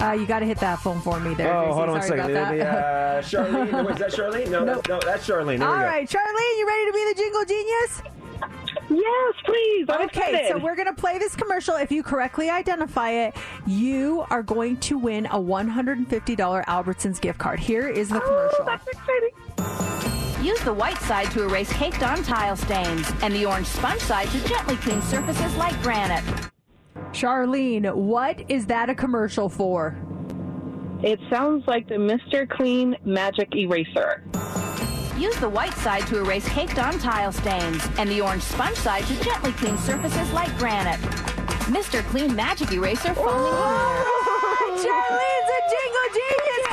Uh, 0.00 0.16
you 0.18 0.24
got 0.26 0.38
to 0.38 0.46
hit 0.46 0.58
that 0.60 0.78
phone 0.78 1.00
for 1.02 1.20
me 1.20 1.34
there. 1.34 1.52
Oh, 1.54 1.64
Gracie. 1.64 1.74
hold 1.74 1.88
on 1.90 1.96
a 1.98 2.02
Sorry 2.02 2.20
second. 2.20 2.36
about 2.36 2.54
The, 2.54 2.66
uh, 2.66 3.22
Charlene. 3.22 3.84
Wait, 3.86 3.92
is 3.92 3.98
that 3.98 4.10
Charlene? 4.12 4.50
No, 4.50 4.64
Nope. 4.64 4.76
that's, 4.76 4.88
no, 4.88 5.00
that's 5.10 5.28
Charlene. 5.28 5.58
There 5.58 5.68
All 5.68 5.74
right, 5.74 6.08
Charlene, 6.08 6.58
you 6.58 6.66
ready 6.66 6.86
to 6.86 6.92
be 6.94 7.12
the 7.12 7.14
jingle 7.20 7.44
genius? 7.44 8.02
Yes, 8.88 9.34
please. 9.44 9.86
I'm 9.88 10.02
okay, 10.06 10.30
excited. 10.30 10.48
so 10.48 10.58
we're 10.58 10.76
going 10.76 10.86
to 10.86 10.94
play 10.94 11.18
this 11.18 11.34
commercial. 11.34 11.74
If 11.76 11.90
you 11.90 12.02
correctly 12.02 12.50
identify 12.50 13.10
it, 13.10 13.34
you 13.66 14.24
are 14.30 14.42
going 14.42 14.76
to 14.78 14.98
win 14.98 15.26
a 15.26 15.38
$150 15.38 16.06
Albertsons 16.66 17.20
gift 17.20 17.38
card. 17.38 17.58
Here 17.58 17.88
is 17.88 18.08
the 18.08 18.22
oh, 18.22 18.26
commercial. 18.26 18.58
Oh, 18.60 18.64
that's 18.64 18.86
exciting. 18.88 20.44
Use 20.44 20.60
the 20.60 20.72
white 20.72 20.98
side 20.98 21.30
to 21.32 21.42
erase 21.42 21.72
caked 21.72 22.02
on 22.02 22.22
tile 22.22 22.56
stains 22.56 23.10
and 23.22 23.34
the 23.34 23.46
orange 23.46 23.66
sponge 23.66 24.00
side 24.00 24.28
to 24.28 24.48
gently 24.48 24.76
clean 24.76 25.02
surfaces 25.02 25.54
like 25.56 25.80
granite. 25.82 26.24
Charlene, 27.10 27.92
what 27.94 28.48
is 28.48 28.66
that 28.66 28.88
a 28.88 28.94
commercial 28.94 29.48
for? 29.48 29.96
It 31.02 31.18
sounds 31.30 31.64
like 31.66 31.88
the 31.88 31.96
Mr. 31.96 32.48
Clean 32.48 32.96
Magic 33.04 33.54
Eraser. 33.54 34.22
Use 35.18 35.36
the 35.36 35.48
white 35.48 35.72
side 35.74 36.06
to 36.08 36.18
erase 36.18 36.46
caked 36.50 36.78
on 36.78 36.98
tile 36.98 37.32
stains 37.32 37.82
and 37.98 38.06
the 38.10 38.20
orange 38.20 38.42
sponge 38.42 38.76
side 38.76 39.04
to 39.06 39.24
gently 39.24 39.52
clean 39.52 39.78
surfaces 39.78 40.30
like 40.32 40.54
granite. 40.58 41.00
Mr. 41.72 42.02
Clean 42.10 42.34
Magic 42.36 42.70
Eraser 42.70 43.14
foaming. 43.14 43.32
Charlene's 44.84 45.50
a 45.56 45.60
jingle 45.72 46.08
genius! 46.12 46.65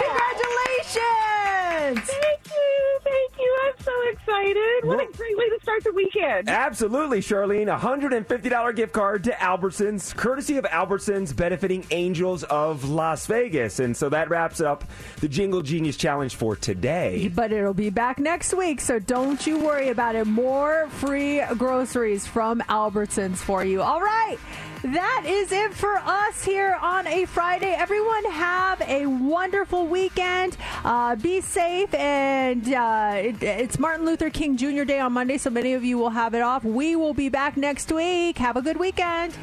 Congratulations! 0.94 2.10
Thank 2.10 2.48
you, 2.48 3.00
thank 3.04 3.32
you. 3.40 3.58
I'm 3.66 3.84
so 3.84 3.92
excited. 4.12 4.86
What 4.86 5.00
a 5.00 5.18
great 5.18 5.38
way 5.38 5.50
to 5.50 5.60
start 5.62 5.84
the 5.84 5.92
weekend. 5.92 6.50
Absolutely, 6.50 7.20
Charlene. 7.20 7.74
A 7.74 7.80
$150 7.80 8.76
gift 8.76 8.94
card 8.94 9.24
to 9.26 9.32
Albertsons, 9.32 10.16
courtesy 10.16 10.58
of 10.58 10.66
Albertsons, 10.66 11.36
benefiting 11.36 11.86
Angels 11.92 12.44
of 12.44 12.90
Las 12.90 13.26
Vegas. 13.28 13.80
And 13.80 13.96
so 13.96 14.10
that 14.10 14.30
wraps 14.30 14.62
up 14.62 14.84
the 15.20 15.28
Jingle 15.28 15.62
Genius 15.62 15.98
Challenge 15.98 16.36
for 16.36 16.56
today. 16.56 17.32
But 17.34 17.52
it'll 17.52 17.74
be 17.74 17.90
back 17.90 18.20
next 18.20 18.54
week, 18.54 18.80
so 18.82 19.00
don't 19.00 19.46
you 19.46 19.60
worry 19.60 19.90
about 19.90 20.16
it. 20.16 20.26
More 20.26 20.88
free 20.90 21.42
groceries 21.58 22.26
from 22.28 22.62
Albertsons 22.62 23.38
for 23.38 23.64
you. 23.64 23.82
All 23.82 24.02
right. 24.02 24.38
That 24.84 25.24
is 25.26 25.54
it 25.54 25.74
for 25.74 25.96
us 25.96 26.44
here 26.44 26.78
on 26.82 27.08
a 27.08 27.24
Friday. 27.24 27.72
Everyone 27.72 28.26
have 28.26 28.82
a 28.82 29.06
wonderful 29.06 29.88
weekend. 29.88 30.58
Uh, 30.84 31.16
be 31.16 31.40
safe. 31.40 31.94
And 31.94 32.68
uh, 32.74 33.14
it, 33.16 33.42
it's 33.42 33.80
Martin 33.80 34.06
Luther 34.06 34.30
King 34.30 34.58
Jr. 34.58 34.84
Day 34.84 35.00
on 35.00 35.14
Monday, 35.14 35.38
so 35.38 35.50
many 35.50 35.74
of 35.74 35.86
you 35.86 35.98
will 35.98 36.10
have 36.10 36.34
it 36.34 36.42
off. 36.42 36.66
We 36.66 36.98
will 36.98 37.14
be 37.14 37.30
back 37.30 37.56
next 37.56 37.94
week. 37.94 38.38
Have 38.40 38.58
a 38.58 38.62
good 38.62 38.76
weekend. 38.76 39.34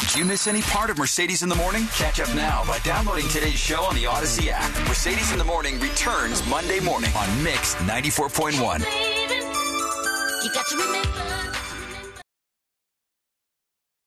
Did 0.00 0.14
you 0.14 0.26
miss 0.26 0.46
any 0.46 0.60
part 0.60 0.90
of 0.90 0.98
Mercedes 0.98 1.42
in 1.42 1.48
the 1.48 1.56
Morning? 1.56 1.86
Catch 1.94 2.20
up 2.20 2.28
now 2.34 2.62
by 2.66 2.78
downloading 2.80 3.28
today's 3.28 3.54
show 3.54 3.82
on 3.84 3.94
the 3.94 4.04
Audacy 4.04 4.48
app. 4.50 4.70
Mercedes 4.86 5.32
in 5.32 5.38
the 5.38 5.44
Morning 5.44 5.80
returns 5.80 6.46
Monday 6.48 6.80
morning 6.80 7.10
on 7.16 7.42
Mix 7.42 7.76
94.1. 7.76 8.80
You 10.44 10.52
got 10.52 10.66
to 10.66 10.76
remember. 10.76 11.61